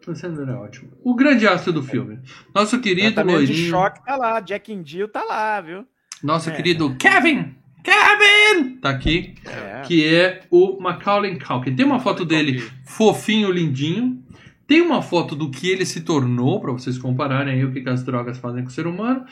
O 0.07 0.15
Sandler 0.15 0.51
é 0.51 0.53
ótimo. 0.53 0.93
O 1.03 1.15
grande 1.15 1.47
astro 1.49 1.73
do 1.73 1.83
filme. 1.83 2.21
Nosso 2.55 2.79
querido 2.83 3.23
loirinho. 3.23 3.71
choque 3.71 4.05
tá 4.05 4.15
lá, 4.17 4.41
Jack 4.41 4.83
Jill 4.85 5.09
tá 5.09 5.25
lá, 5.25 5.59
viu? 5.63 5.87
Nosso 6.23 6.51
É. 6.51 6.57
querido 6.57 6.95
Kevin! 6.97 7.57
Kevin! 7.85 8.79
Tá 8.79 8.89
aqui. 8.89 9.35
É. 9.45 9.83
Que 9.87 10.07
é 10.07 10.41
o 10.51 10.81
Macaulay 10.81 11.39
Culkin. 11.39 11.77
Tem 11.77 11.85
uma 11.85 12.01
foto 12.01 12.25
dele 12.25 12.67
fofinho, 12.87 13.53
lindinho. 13.53 14.25
Tem 14.67 14.81
uma 14.81 15.03
foto 15.03 15.37
do 15.37 15.51
que 15.51 15.69
ele 15.69 15.85
se 15.85 16.01
tornou, 16.01 16.59
pra 16.61 16.73
vocês 16.73 16.97
compararem 16.97 17.55
aí 17.55 17.65
o 17.65 17.71
que, 17.71 17.83
que 17.83 17.89
as 17.89 18.03
drogas 18.03 18.39
fazem 18.39 18.63
com 18.63 18.71
o 18.71 18.73
ser 18.73 18.87
humano. 18.87 19.27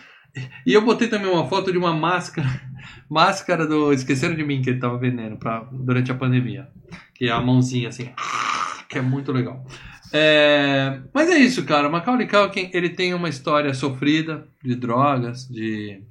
E 0.67 0.73
eu 0.75 0.85
botei 0.85 1.09
também 1.09 1.31
uma 1.31 1.49
foto 1.49 1.73
de 1.73 1.79
uma 1.79 1.95
máscara. 1.95 2.49
Máscara 3.09 3.67
do. 3.67 3.93
Esqueceram 3.93 4.35
de 4.35 4.45
mim 4.45 4.61
que 4.61 4.71
ele 4.71 4.81
tava 4.81 4.99
vendendo 4.99 5.37
pra, 5.37 5.61
durante 5.73 6.11
a 6.11 6.15
pandemia. 6.15 6.69
Que 7.15 7.27
é 7.27 7.31
a 7.31 7.41
mãozinha 7.41 7.88
assim. 7.88 8.11
Que 8.88 8.99
é 8.99 9.03
muito 9.03 9.33
legal. 9.33 9.65
É, 10.12 11.01
mas 11.15 11.31
é 11.31 11.38
isso, 11.38 11.65
cara. 11.65 11.88
Macaulay 11.88 12.29
Culkin, 12.29 12.69
ele 12.75 12.91
tem 12.91 13.15
uma 13.15 13.31
história 13.31 13.73
sofrida 13.73 14.47
de 14.62 14.75
drogas, 14.75 15.49
de 15.49 16.03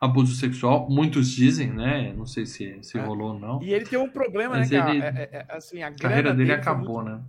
abuso 0.00 0.34
sexual. 0.34 0.88
Muitos 0.90 1.28
dizem, 1.30 1.72
né? 1.72 2.12
Não 2.16 2.26
sei 2.26 2.44
se, 2.46 2.78
se 2.82 2.98
É. 2.98 3.02
rolou 3.02 3.32
ou 3.34 3.38
não. 3.38 3.62
E 3.62 3.72
ele 3.72 3.84
tem 3.86 3.98
um 3.98 4.08
problema, 4.08 4.56
Mas 4.58 4.70
né, 4.70 4.90
ele- 4.90 5.02
É, 5.02 5.06
é, 5.06 5.28
é, 5.32 5.56
assim, 5.56 5.82
a 5.82 5.88
A 5.88 5.92
carreira 5.94 6.32
dele 6.34 6.50
foi 6.50 6.56
acabou, 6.60 7.02
muito- 7.02 7.10
né? 7.10 7.20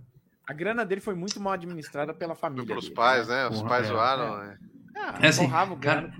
A 0.46 0.52
grana 0.52 0.84
dele 0.84 1.00
foi 1.00 1.14
muito 1.14 1.38
mal 1.40 1.52
administrada 1.52 2.14
pela 2.14 2.34
família. 2.34 2.66
pelos 2.66 2.84
dele, 2.84 2.94
pais, 2.94 3.28
né? 3.28 3.48
Os 3.48 3.56
Porra, 3.58 3.68
pais 3.68 3.84
é. 3.86 3.88
zoaram. 3.88 4.38
né? 4.38 4.56
Ah, 5.00 5.14
É 5.22 5.28
assim, 5.28 5.48
cara. 5.80 6.10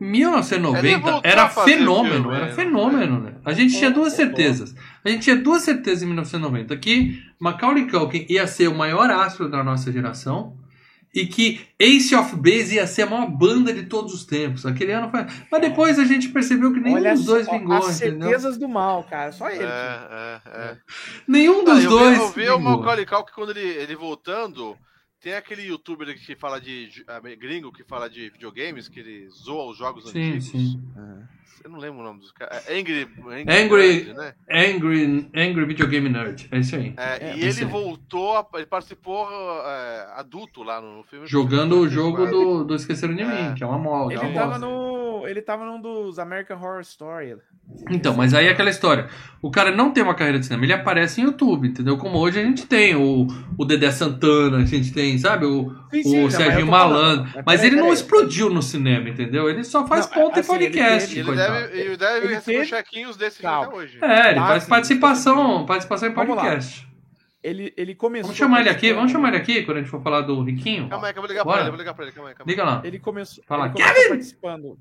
Em 0.00 0.04
1990 0.04 0.86
Ele 0.86 0.96
voltou 0.98 1.20
era 1.22 1.44
a 1.44 1.48
fenômeno, 1.48 2.32
era 2.32 2.46
né? 2.46 2.52
fenômeno, 2.52 3.20
né? 3.20 3.34
A 3.44 3.52
gente 3.52 3.76
tinha 3.78 3.90
duas 3.90 4.14
certezas. 4.14 4.74
A 5.04 5.08
gente 5.08 5.22
tinha 5.22 5.36
duas 5.36 5.62
certezas 5.62 6.02
em 6.02 6.06
1990 6.06 6.76
que 6.76 7.22
Macaulay 7.38 7.86
Culkin 7.88 8.26
ia 8.28 8.46
ser 8.48 8.66
o 8.68 8.74
maior 8.74 9.08
astro 9.10 9.48
da 9.48 9.62
nossa 9.62 9.92
geração 9.92 10.56
e 11.20 11.26
que 11.26 11.60
Ace 11.78 12.14
of 12.14 12.36
Base 12.36 12.74
ia 12.74 12.86
ser 12.86 13.02
a 13.02 13.06
maior 13.06 13.30
banda 13.30 13.72
de 13.72 13.84
todos 13.86 14.12
os 14.12 14.24
tempos. 14.24 14.66
Aquele 14.66 14.92
ano 14.92 15.10
foi... 15.10 15.20
Mas 15.50 15.60
depois 15.60 15.98
a 15.98 16.04
gente 16.04 16.28
percebeu 16.28 16.72
que 16.72 16.80
nenhum 16.80 16.96
Olha 16.96 17.14
dos 17.14 17.24
dois 17.24 17.46
só, 17.46 17.52
vingou, 17.58 17.74
As 17.76 18.00
entendeu? 18.00 18.28
certezas 18.28 18.58
do 18.58 18.68
mal, 18.68 19.02
cara. 19.04 19.32
Só 19.32 19.48
ele. 19.48 19.64
É, 19.64 19.66
tinha. 19.66 20.42
é, 20.44 20.50
é. 20.72 20.78
Nenhum 21.26 21.62
Ah, 21.62 21.74
dos 21.74 21.84
eu 21.84 21.90
dois 21.90 22.18
vi, 22.34 22.44
eu 22.44 22.58
vi 22.58 22.64
o. 22.66 22.76
Macaulay 22.76 23.06
Culkin 23.06 23.32
quando 23.34 23.50
ele, 23.50 23.60
ele 23.66 23.96
voltando. 23.96 24.76
Tem 25.20 25.34
aquele 25.34 25.62
youtuber 25.62 26.06
que 26.14 26.36
fala 26.36 26.60
de. 26.60 26.88
ah, 27.08 27.18
gringo 27.20 27.72
que 27.72 27.82
fala 27.84 28.08
de 28.08 28.28
videogames, 28.30 28.88
que 28.88 29.00
ele 29.00 29.28
zoa 29.30 29.70
os 29.70 29.78
jogos 29.78 30.10
Sim, 30.10 30.18
antigos. 30.36 30.48
sim. 30.50 30.80
Eu 31.64 31.70
não 31.70 31.78
lembro 31.78 32.00
o 32.00 32.02
nome 32.04 32.20
dos 32.20 32.30
caras. 32.32 32.68
É 32.68 32.78
Angry. 32.78 33.08
Angry- 33.48 34.04
Bird, 34.04 34.14
né? 34.14 34.34
Angry, 34.50 35.30
Angry 35.34 35.64
Video 35.64 35.88
Game 35.88 36.08
Nerd. 36.08 36.48
É 36.52 36.58
isso 36.58 36.76
aí. 36.76 36.94
É, 36.96 37.30
É, 37.30 37.36
e 37.36 37.40
ele 37.44 37.58
aí. 37.60 37.64
voltou, 37.64 38.36
a- 38.36 38.46
ele 38.54 38.66
participou 38.66 39.26
é, 39.64 40.06
adulto 40.14 40.62
lá 40.62 40.80
no 40.80 41.02
filme. 41.04 41.26
Jogando 41.26 41.78
o 41.80 41.88
jogo 41.88 42.26
do, 42.26 42.64
do 42.64 42.74
Esqueceram 42.74 43.14
de 43.14 43.22
É. 43.22 43.26
Mim, 43.48 43.54
que 43.54 43.64
é 43.64 43.66
uma 43.66 43.78
moda. 43.78 44.14
Ele 44.14 44.32
tava 44.32 44.58
no. 44.58 45.26
Ele 45.26 45.42
tava 45.42 45.64
num 45.64 45.80
dos 45.80 46.18
American 46.18 46.56
Horror 46.58 46.80
Story. 46.82 47.36
Então, 47.90 48.16
mas 48.16 48.32
aí 48.34 48.46
é 48.46 48.50
aquela 48.50 48.70
história. 48.70 49.08
O 49.42 49.50
cara 49.50 49.70
não 49.70 49.92
tem 49.92 50.02
uma 50.02 50.14
carreira 50.14 50.38
de 50.38 50.46
cinema, 50.46 50.64
ele 50.64 50.72
aparece 50.72 51.20
em 51.20 51.24
YouTube, 51.24 51.68
entendeu? 51.68 51.96
Como 51.98 52.18
hoje 52.18 52.40
a 52.40 52.42
gente 52.42 52.66
tem 52.66 52.96
o, 52.96 53.26
o 53.56 53.64
Dedé 53.64 53.90
Santana, 53.90 54.58
a 54.58 54.64
gente 54.64 54.92
tem, 54.92 55.16
sabe? 55.18 55.44
O, 55.46 55.70
Sim, 55.92 56.02
sim, 56.02 56.24
o 56.24 56.60
tô 56.60 56.66
Malandro. 56.66 57.30
mas 57.34 57.44
Mas 57.44 57.64
ele 57.64 57.76
não 57.76 57.92
explodiu 57.92 58.50
no 58.50 58.62
cinema, 58.62 59.08
entendeu? 59.08 59.48
Ele 59.48 59.62
só 59.62 59.86
faz 59.86 60.06
Não, 60.08 60.14
ponta 60.14 60.40
assim, 60.40 60.52
e 60.52 60.58
podcast. 60.58 61.18
ele- 61.18 61.28
Ele 61.28 61.36
deve, 61.36 61.78
ele 61.80 61.96
deve 61.96 62.26
Ele 62.26 62.34
receber 62.34 62.56
teve- 62.58 62.66
chequinhos 62.70 63.16
desses 63.16 63.40
Calma. 63.40 63.66
até 63.68 63.76
hoje. 63.76 63.98
É, 64.02 64.30
ele 64.30 64.38
Ah, 64.40 64.46
faz 64.46 64.62
sim. 64.64 64.68
participação, 64.70 65.66
participação 65.66 66.08
em 66.08 66.12
podcast. 66.12 66.88
Ele, 67.42 67.72
ele 67.76 67.94
começou. 67.94 68.24
Vamos 68.28 68.38
chamar 68.38 68.60
ele 68.62 68.70
aqui, 68.70 68.92
vamos 68.92 69.12
chamar 69.12 69.28
ele 69.28 69.36
aqui 69.36 69.62
quando 69.62 69.76
a 69.76 69.80
gente 69.80 69.90
for 69.90 70.02
falar 70.02 70.22
do 70.22 70.42
Riquinho. 70.42 70.88
Calma 70.88 71.06
aí, 71.06 71.12
que 71.12 71.18
eu 71.18 71.22
vou 71.22 71.28
ligar 71.28 71.44
Bora. 71.44 71.56
pra 71.56 71.60
ele, 71.62 71.68
eu 71.68 71.72
vou 71.72 71.78
ligar 71.80 71.94
pra 71.94 72.04
ele, 72.04 72.12
calma 72.12 72.30
aí, 72.30 72.34
calma 72.34 72.50
aí. 72.50 72.56
Liga 72.56 72.64
lá. 72.64 72.80
Ele 72.84 72.98
começou, 72.98 73.44
Fala, 73.46 73.66
ele 73.66 73.74
começou 73.74 73.94
Kevin! 73.94 74.08
participando 74.08 74.78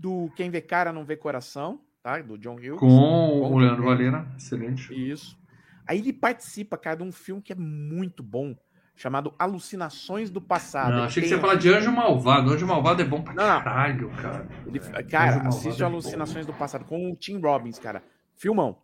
do 0.00 0.30
Quem 0.34 0.50
Vê 0.50 0.62
Cara 0.62 0.92
Não 0.92 1.04
Vê 1.04 1.14
Coração, 1.14 1.80
tá? 2.02 2.20
Do 2.22 2.38
John 2.38 2.54
Hughes. 2.54 2.78
Com 2.78 3.42
o 3.42 3.58
Leandro. 3.58 3.84
Valera. 3.84 4.26
Excelente. 4.36 4.92
Isso. 4.94 5.38
Aí 5.86 5.98
ele 5.98 6.12
participa, 6.12 6.78
cara, 6.78 6.96
de 6.96 7.02
um 7.02 7.12
filme 7.12 7.42
que 7.42 7.52
é 7.52 7.56
muito 7.56 8.22
bom, 8.22 8.56
chamado 8.96 9.34
Alucinações 9.38 10.30
do 10.30 10.40
Passado. 10.40 10.92
Não, 10.92 11.02
achei 11.04 11.22
que 11.22 11.28
você 11.28 11.34
ia 11.34 11.40
falar 11.40 11.56
de 11.56 11.68
Anjo 11.68 11.92
Malvado. 11.92 12.50
Anjo 12.50 12.66
Malvado 12.66 13.02
é 13.02 13.04
bom 13.04 13.20
pra 13.22 13.34
Não. 13.34 13.62
caralho, 13.62 14.08
cara. 14.10 14.48
Ele, 14.66 14.78
Anjo 14.78 15.08
cara, 15.08 15.32
Malvado 15.32 15.48
assiste 15.48 15.82
é 15.82 15.84
Alucinações 15.84 16.46
do 16.46 16.54
Passado 16.54 16.84
com 16.86 17.10
o 17.10 17.16
Tim 17.16 17.38
Robbins, 17.38 17.78
cara. 17.78 18.02
Filmão. 18.36 18.78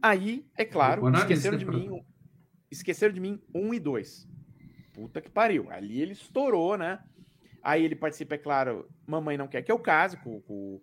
Aí, 0.00 0.46
é 0.56 0.64
claro, 0.64 1.08
esqueceram 1.16 1.58
de 1.58 1.66
mim. 1.66 1.90
Esqueceram 2.70 3.12
de 3.12 3.20
mim 3.20 3.40
um 3.52 3.74
e 3.74 3.80
dois. 3.80 4.28
Puta 4.94 5.20
que 5.20 5.30
pariu. 5.30 5.68
Ali 5.70 6.00
ele 6.00 6.12
estourou, 6.12 6.76
né? 6.78 7.00
Aí 7.62 7.84
ele 7.84 7.94
participa, 7.94 8.34
é 8.34 8.38
claro, 8.38 8.86
Mamãe 9.06 9.36
Não 9.36 9.48
Quer 9.48 9.62
Que 9.62 9.70
Eu 9.70 9.78
Case, 9.78 10.16
com, 10.16 10.40
com, 10.40 10.80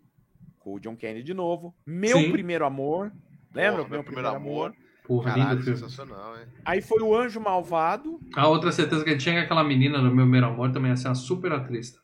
com 0.60 0.74
o 0.76 0.80
John 0.80 0.96
Kennedy 0.96 1.24
de 1.24 1.34
novo. 1.34 1.76
Meu 1.86 2.18
Sim. 2.18 2.32
Primeiro 2.32 2.66
Amor. 2.66 3.12
Lembra? 3.54 3.84
Porra, 3.84 3.90
Meu 3.90 4.04
Primeiro 4.04 4.30
Amor. 4.30 4.74
Porra, 5.08 5.34
Caralho, 5.34 5.64
sensacional, 5.64 6.38
hein? 6.38 6.46
Aí 6.66 6.82
foi 6.82 7.02
o 7.02 7.16
Anjo 7.16 7.40
Malvado. 7.40 8.20
A 8.36 8.48
outra 8.50 8.74
certeza 8.74 9.04
que 9.06 9.12
ele 9.12 9.20
tinha 9.20 9.36
é 9.36 9.38
que 9.40 9.46
aquela 9.46 9.64
menina 9.64 10.00
do 10.00 10.04
meu 10.14 10.26
primeiro 10.26 10.48
amor 10.48 10.72
também 10.74 10.92
ia 10.92 10.98
ser 10.98 11.08
uma 11.08 11.16
super 11.16 11.52
atriz. 11.54 11.98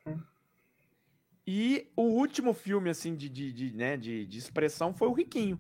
E 1.46 1.88
o 1.98 2.04
último 2.04 2.54
filme, 2.54 2.90
assim, 2.90 3.14
de, 3.14 3.28
de, 3.28 3.52
de, 3.52 3.74
né, 3.76 3.98
de, 3.98 4.26
de 4.26 4.38
expressão 4.38 4.94
foi 4.94 5.10
o 5.10 5.14
Riquinho. 5.14 5.60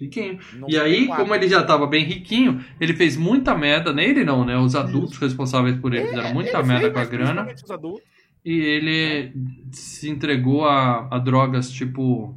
Riquinho. 0.00 0.38
Não 0.54 0.70
E 0.70 0.78
aí, 0.78 1.08
como 1.08 1.34
ele 1.34 1.48
já 1.48 1.64
tava 1.64 1.86
bem 1.86 2.04
riquinho, 2.04 2.64
ele 2.80 2.94
fez 2.94 3.16
muita 3.16 3.56
merda. 3.56 3.92
Nele 3.92 4.24
não, 4.24 4.44
né? 4.44 4.56
Os 4.56 4.76
adultos 4.76 5.18
responsáveis 5.18 5.76
por 5.80 5.92
ele 5.92 6.06
fizeram 6.06 6.32
muita 6.32 6.58
Ele 6.58 6.68
merda 6.68 6.82
fez, 6.82 6.92
com 6.92 7.00
a 7.00 7.04
grana. 7.04 7.52
os 7.52 7.70
adultos. 7.70 8.08
E 8.44 8.58
ele 8.58 9.32
se 9.72 10.08
entregou 10.08 10.64
a, 10.66 11.08
a 11.14 11.18
drogas 11.18 11.70
tipo 11.70 12.36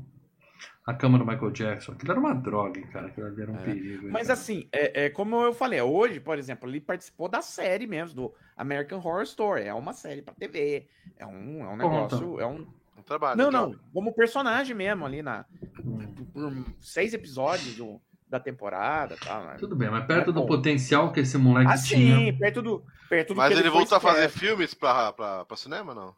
a 0.86 0.94
cama 0.94 1.18
do 1.18 1.26
Michael 1.26 1.52
Jackson. 1.52 1.92
Aquilo 1.94 2.12
era 2.12 2.20
uma 2.20 2.34
droga, 2.34 2.82
cara. 2.88 3.08
Aquilo 3.08 3.28
ali 3.28 3.42
era 3.42 3.52
um 3.52 3.56
É. 3.56 3.60
perigo. 3.64 4.10
Mas 4.12 4.24
cara. 4.28 4.34
assim, 4.34 4.68
é, 4.72 5.06
é 5.06 5.10
como 5.10 5.40
eu 5.42 5.54
falei, 5.54 5.80
hoje, 5.82 6.20
por 6.20 6.38
exemplo, 6.40 6.68
ele 6.68 6.82
participou 6.82 7.30
da 7.30 7.42
série 7.42 7.86
mesmo, 7.88 8.16
do 8.16 8.34
American 8.58 8.98
Horror 9.00 9.22
Story. 9.24 9.64
É 9.64 9.74
uma 9.74 9.94
série 9.94 10.22
pra 10.22 10.34
TV. 10.34 10.88
É 11.18 11.26
um, 11.26 11.64
é 11.64 11.68
um 11.68 11.78
Conta. 11.78 12.16
negócio. 12.16 12.40
É 12.40 12.46
um... 12.48 12.68
Um 12.98 13.04
trabalho. 13.04 13.36
Não, 13.38 13.50
não. 13.50 13.76
Como 13.94 14.14
personagem 14.14 14.76
mesmo 14.76 15.06
ali 15.06 15.22
na, 15.24 15.46
Hum, 15.84 16.06
por 16.34 16.64
seis 16.80 17.14
episódios 17.16 17.76
do- 17.76 18.00
da 18.32 18.40
temporada 18.40 19.16
e 19.16 19.18
tal. 19.18 19.44
né? 19.44 19.58
Tudo 19.60 19.76
bem, 19.76 19.90
mas 19.92 20.06
perto 20.06 20.30
É 20.30 20.34
do 20.34 20.40
bom. 20.40 20.46
potencial 20.46 21.12
que 21.12 21.20
esse 21.20 21.38
moleque 21.38 21.70
Assim, 21.70 21.96
tinha. 21.98 22.34
perto 22.38 22.62
do. 22.62 22.82
Perto 23.10 23.34
do 23.34 23.38
Mas 23.38 23.50
que 23.50 23.54
ele, 23.60 23.64
foi 23.64 23.72
voltou 23.72 23.98
a 23.98 24.02
fazer 24.02 24.30
filmes 24.30 24.74
pra, 24.74 25.12
pra, 25.12 25.44
pra 25.44 25.58
cinema, 25.58 25.94
não? 25.94 26.16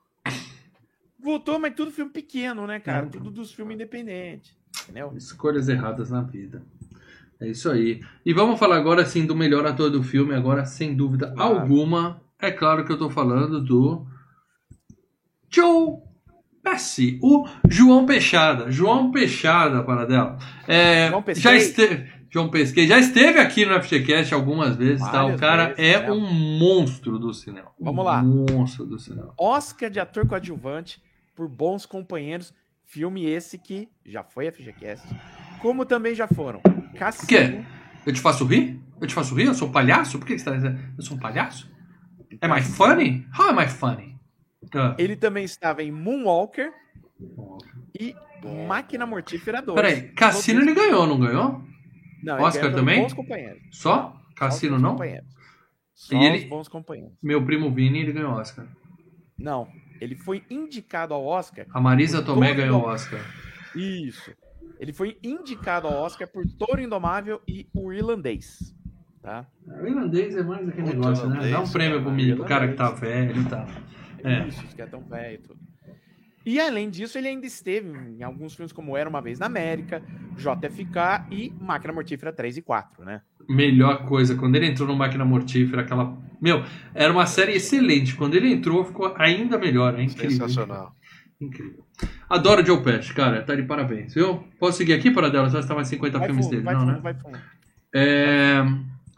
Voltou, 1.19 1.57
mas 1.57 1.73
tudo 1.73 1.89
filme 1.91 2.11
pequeno, 2.11 2.67
né, 2.67 2.79
cara? 2.79 3.07
Hum. 3.07 3.09
Tudo 3.09 3.31
dos 3.31 3.51
filmes 3.51 3.73
independentes. 3.75 4.55
Entendeu? 4.83 5.11
Escolhas 5.17 5.67
erradas 5.69 6.11
na 6.11 6.21
vida. 6.21 6.61
É 7.39 7.47
isso 7.47 7.71
aí. 7.71 8.01
E 8.23 8.31
vamos 8.31 8.59
falar 8.59 8.77
agora 8.77 9.03
sim 9.05 9.25
do 9.25 9.35
melhor 9.35 9.65
ator 9.65 9.89
do 9.89 10.03
filme, 10.03 10.35
agora 10.35 10.65
sem 10.65 10.95
dúvida 10.95 11.31
Claro. 11.31 11.59
alguma. 11.61 12.21
É 12.39 12.51
claro 12.51 12.85
que 12.85 12.91
eu 12.91 12.97
tô 12.97 13.09
falando 13.09 13.59
do 13.59 14.05
Joe 15.49 15.97
Pesci, 16.63 17.19
o 17.21 17.45
João 17.69 18.05
Peixada. 18.05 18.71
João 18.71 19.11
Peixada, 19.11 19.83
para 19.83 20.05
dela. 20.05 20.37
É, 20.67 21.09
João 21.09 21.21
Pesquei. 21.21 21.43
já 21.43 21.55
esteve, 21.55 22.09
João 22.29 22.49
Pesquei 22.49 22.87
já 22.87 22.97
esteve 22.97 23.39
aqui 23.39 23.65
no 23.65 23.81
FGCast 23.83 24.33
algumas 24.33 24.75
vezes, 24.75 25.05
tá? 25.09 25.25
O 25.25 25.37
cara 25.37 25.73
vezes, 25.73 25.79
é 25.79 25.99
né? 25.99 26.11
um 26.11 26.57
monstro 26.57 27.19
do 27.19 27.33
cinema. 27.33 27.67
Vamos 27.79 28.01
um 28.01 28.07
lá. 28.07 28.23
Monstro 28.23 28.85
do 28.85 28.97
cinema. 28.97 29.33
Oscar 29.37 29.89
de 29.89 29.99
ator 29.99 30.25
coadjuvante 30.25 31.01
por 31.35 31.49
Bons 31.49 31.85
Companheiros. 31.85 32.53
Filme 32.85 33.25
esse 33.25 33.57
que 33.57 33.89
já 34.05 34.23
foi 34.23 34.51
FGCast. 34.51 35.07
Como 35.61 35.85
também 35.85 36.13
já 36.15 36.27
foram 36.27 36.61
Cassino. 36.97 37.27
quê? 37.27 37.61
Eu 38.05 38.13
te 38.13 38.19
faço 38.21 38.45
rir? 38.45 38.79
Eu 39.01 39.07
te 39.07 39.13
faço 39.13 39.33
rir? 39.35 39.45
Eu 39.45 39.53
sou 39.53 39.67
um 39.67 39.71
palhaço? 39.71 40.19
Por 40.19 40.25
que 40.25 40.37
você 40.37 40.45
tá 40.45 40.51
dizendo? 40.51 40.79
Eu 40.97 41.03
sou 41.03 41.17
um 41.17 41.19
palhaço? 41.19 41.71
Am 42.41 42.57
I 42.57 42.61
funny? 42.61 43.25
How 43.37 43.49
am 43.49 43.63
I 43.63 43.67
funny? 43.69 44.12
Ah. 44.73 44.95
Ele 44.97 45.15
também 45.15 45.43
estava 45.43 45.83
em 45.83 45.91
Moonwalker 45.91 46.71
e 47.99 48.15
Máquina 48.67 49.05
Mortífera 49.05 49.61
2. 49.61 49.75
Peraí, 49.75 50.01
Cassino 50.13 50.61
ele 50.61 50.73
ganhou, 50.73 51.05
não 51.07 51.19
ganhou? 51.19 51.61
Não, 52.23 52.41
Oscar 52.41 52.63
ganhou 52.63 52.77
também? 52.77 53.01
Bons 53.01 53.13
Companheiros. 53.13 53.61
Só? 53.71 54.15
Cassino 54.35 54.79
não? 54.79 54.97
Só 54.97 56.15
E 56.15 56.17
os 56.17 56.25
ele- 56.25 56.45
Bons 56.45 56.67
Companheiros. 56.67 57.15
Meu 57.21 57.43
primo 57.45 57.71
Vini, 57.71 57.99
ele 57.99 58.11
ganhou 58.13 58.31
Oscar. 58.33 58.65
Não, 59.37 59.67
ele 60.01 60.15
foi 60.15 60.43
indicado 60.49 61.13
ao 61.13 61.23
Oscar. 61.25 61.65
A 61.73 61.79
Marisa 61.79 62.21
Tomé 62.21 62.53
ganhou. 62.53 62.81
Oscar. 62.83 63.19
Isso. 63.75 64.31
Ele 64.79 64.91
foi 64.91 65.17
indicado 65.23 65.87
ao 65.87 65.93
Oscar 66.03 66.27
por 66.27 66.43
Touro 66.57 66.81
Indomável 66.81 67.41
e 67.47 67.67
o 67.73 67.93
Irlandês. 67.93 68.73
Tá? 69.21 69.45
O 69.65 69.87
irlandês 69.87 70.35
é 70.35 70.43
mais 70.43 70.67
aquele 70.67 70.87
negócio, 70.87 71.29
né? 71.29 71.49
Dá 71.49 71.61
um 71.61 71.69
prêmio 71.71 72.01
pro, 72.01 72.11
menino, 72.11 72.35
pro 72.37 72.45
cara 72.45 72.67
que 72.67 72.73
tá 72.73 72.89
velho 72.91 73.41
e 73.41 73.45
tal. 73.45 73.65
É. 74.23 74.47
Isso, 74.47 74.63
que 74.75 74.81
é 74.81 74.85
tão 74.85 75.01
velho 75.01 75.35
e 75.35 75.37
tudo. 75.39 75.59
E 76.45 76.59
além 76.59 76.89
disso, 76.89 77.17
ele 77.17 77.29
ainda 77.29 77.45
esteve 77.45 77.89
em 77.89 78.21
alguns 78.21 78.53
filmes 78.53 78.73
como 78.73 78.97
Era 78.97 79.09
Uma 79.09 79.21
Vez 79.21 79.39
na 79.39 79.45
América, 79.45 80.01
JFK 80.35 81.27
e 81.31 81.53
Máquina 81.59 81.93
Mortífera 81.93 82.33
3 82.33 82.57
e 82.57 82.61
4, 82.61 83.05
né? 83.05 83.21
Melhor 83.47 84.05
coisa, 84.05 84.35
quando 84.35 84.55
ele 84.55 84.67
entrou 84.67 84.87
no 84.87 84.95
Máquina 84.95 85.23
Mortífera, 85.23 85.81
aquela. 85.83 86.17
Meu, 86.41 86.63
era 86.93 87.11
uma 87.13 87.25
série 87.25 87.53
excelente. 87.53 88.15
Quando 88.15 88.35
ele 88.35 88.51
entrou, 88.51 88.83
ficou 88.83 89.13
ainda 89.17 89.57
melhor. 89.57 89.97
É 89.97 90.03
incrível. 90.03 90.31
Sensacional. 90.31 90.93
Incrível. 91.39 91.85
Adoro 92.29 92.65
Joe 92.65 92.81
Pesci, 92.81 93.13
cara. 93.13 93.41
Tá 93.41 93.55
de 93.55 93.63
parabéns, 93.63 94.13
viu? 94.13 94.43
Posso 94.59 94.77
seguir 94.77 94.93
aqui 94.93 95.11
para 95.11 95.29
dela? 95.29 95.49
Já 95.49 95.59
está 95.59 95.73
mais 95.75 95.87
50 95.87 96.19
Vai 96.19 96.27
filmes 96.27 96.45
fundo, 96.45 96.51
dele, 96.51 96.63
vai 96.63 96.73
não, 96.73 96.81
fundo, 96.81 96.91
né? 96.93 96.99
vai 97.01 97.13
fundo. 97.13 97.37
É, 97.95 98.63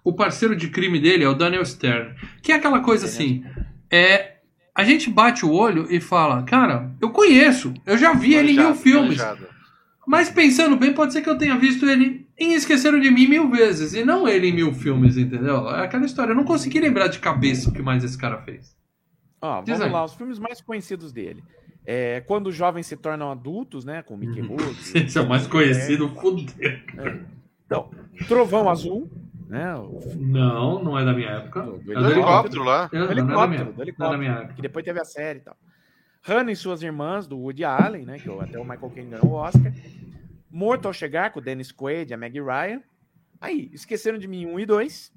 O 0.03 0.13
parceiro 0.13 0.55
de 0.55 0.69
crime 0.69 0.99
dele 0.99 1.23
é 1.23 1.27
o 1.29 1.33
Daniel 1.33 1.65
Stern. 1.65 2.15
Que 2.41 2.51
é 2.51 2.55
aquela 2.55 2.81
coisa 2.81 3.05
assim. 3.05 3.43
É, 3.91 4.34
a 4.75 4.83
gente 4.83 5.09
bate 5.09 5.45
o 5.45 5.51
olho 5.51 5.87
e 5.89 6.01
fala, 6.01 6.43
cara, 6.43 6.91
eu 7.01 7.09
conheço, 7.09 7.73
eu 7.85 7.97
já 7.97 8.13
vi 8.13 8.35
ele 8.35 8.51
em 8.51 8.55
mil 8.55 8.63
Manjado, 8.65 8.79
filmes. 8.81 9.17
manjado. 9.17 9.47
Mas 10.05 10.29
pensando 10.29 10.75
bem, 10.75 10.93
pode 10.93 11.13
ser 11.13 11.21
que 11.21 11.29
eu 11.29 11.37
tenha 11.37 11.57
visto 11.57 11.87
ele 11.89 12.27
em 12.37 12.53
Esqueceram 12.53 12.99
de 12.99 13.09
Mim 13.09 13.27
mil 13.27 13.49
vezes, 13.49 13.93
e 13.93 14.03
não 14.03 14.27
ele 14.27 14.49
em 14.49 14.53
mil 14.53 14.73
filmes, 14.73 15.17
entendeu? 15.17 15.67
É 15.69 15.85
aquela 15.85 16.05
história. 16.05 16.31
Eu 16.31 16.35
não 16.35 16.43
consegui 16.43 16.79
lembrar 16.79 17.07
de 17.07 17.17
cabeça 17.17 17.69
o 17.69 17.73
que 17.73 17.81
mais 17.81 18.03
esse 18.03 18.17
cara 18.17 18.37
fez. 18.41 18.75
Ó, 19.41 19.61
Diz 19.61 19.69
vamos 19.69 19.85
aí. 19.85 19.91
lá, 19.91 20.05
os 20.05 20.13
filmes 20.13 20.37
mais 20.37 20.61
conhecidos 20.61 21.11
dele. 21.11 21.41
É, 21.87 22.21
quando 22.21 22.47
os 22.47 22.55
jovens 22.55 22.85
se 22.87 22.95
tornam 22.97 23.31
adultos, 23.31 23.85
né? 23.85 24.01
Com 24.03 24.17
Mickey 24.17 24.41
Rourke. 24.41 24.75
Esse 25.05 25.17
é 25.17 25.21
o 25.21 25.29
mais 25.29 25.47
conhecido, 25.47 26.09
fudeu. 26.09 26.45
Então, 27.65 27.89
Trovão 28.27 28.69
Azul, 28.69 29.09
né? 29.47 29.73
Não, 30.15 30.83
não 30.83 30.97
é 30.99 31.05
da 31.05 31.13
minha 31.13 31.29
época. 31.29 31.61
Do- 31.61 31.77
do 31.79 31.91
É 31.91 31.95
Do 31.95 32.01
do 32.03 32.11
helicóptero 32.11 32.63
lá. 32.63 32.89
É, 32.91 32.97
não 32.97 33.03
é 33.03 33.07
da 33.07 33.11
helicóptero, 33.13 33.49
minha, 33.49 33.63
do 33.63 33.65
não 33.65 33.71
é 33.73 33.75
da 33.77 33.83
helicóptero. 33.83 34.19
minha 34.19 34.31
época. 34.33 34.53
que 34.53 34.61
depois 34.61 34.85
teve 34.85 34.99
a 34.99 35.05
série 35.05 35.39
e 35.39 35.41
tal. 35.43 35.55
Hannah 36.23 36.51
e 36.51 36.55
suas 36.55 36.81
irmãs, 36.81 37.27
do 37.27 37.37
Woody 37.37 37.63
Allen, 37.63 38.05
né? 38.05 38.17
Que 38.17 38.29
até 38.31 38.57
o 38.59 38.63
Michael 38.63 38.89
Caine 38.89 39.09
ganhou 39.11 39.27
o 39.27 39.33
Oscar. 39.33 39.71
Morto 40.51 40.87
ao 40.87 40.93
Chegar, 40.93 41.31
com 41.31 41.39
o 41.39 41.41
Dennis 41.41 41.71
Quaid 41.71 42.09
e 42.11 42.13
a 42.13 42.17
Maggie 42.17 42.41
Ryan. 42.41 42.81
Aí, 43.39 43.69
Esqueceram 43.73 44.17
de 44.17 44.27
Mim 44.27 44.45
1 44.47 44.59
e 44.59 44.65
2. 44.65 45.13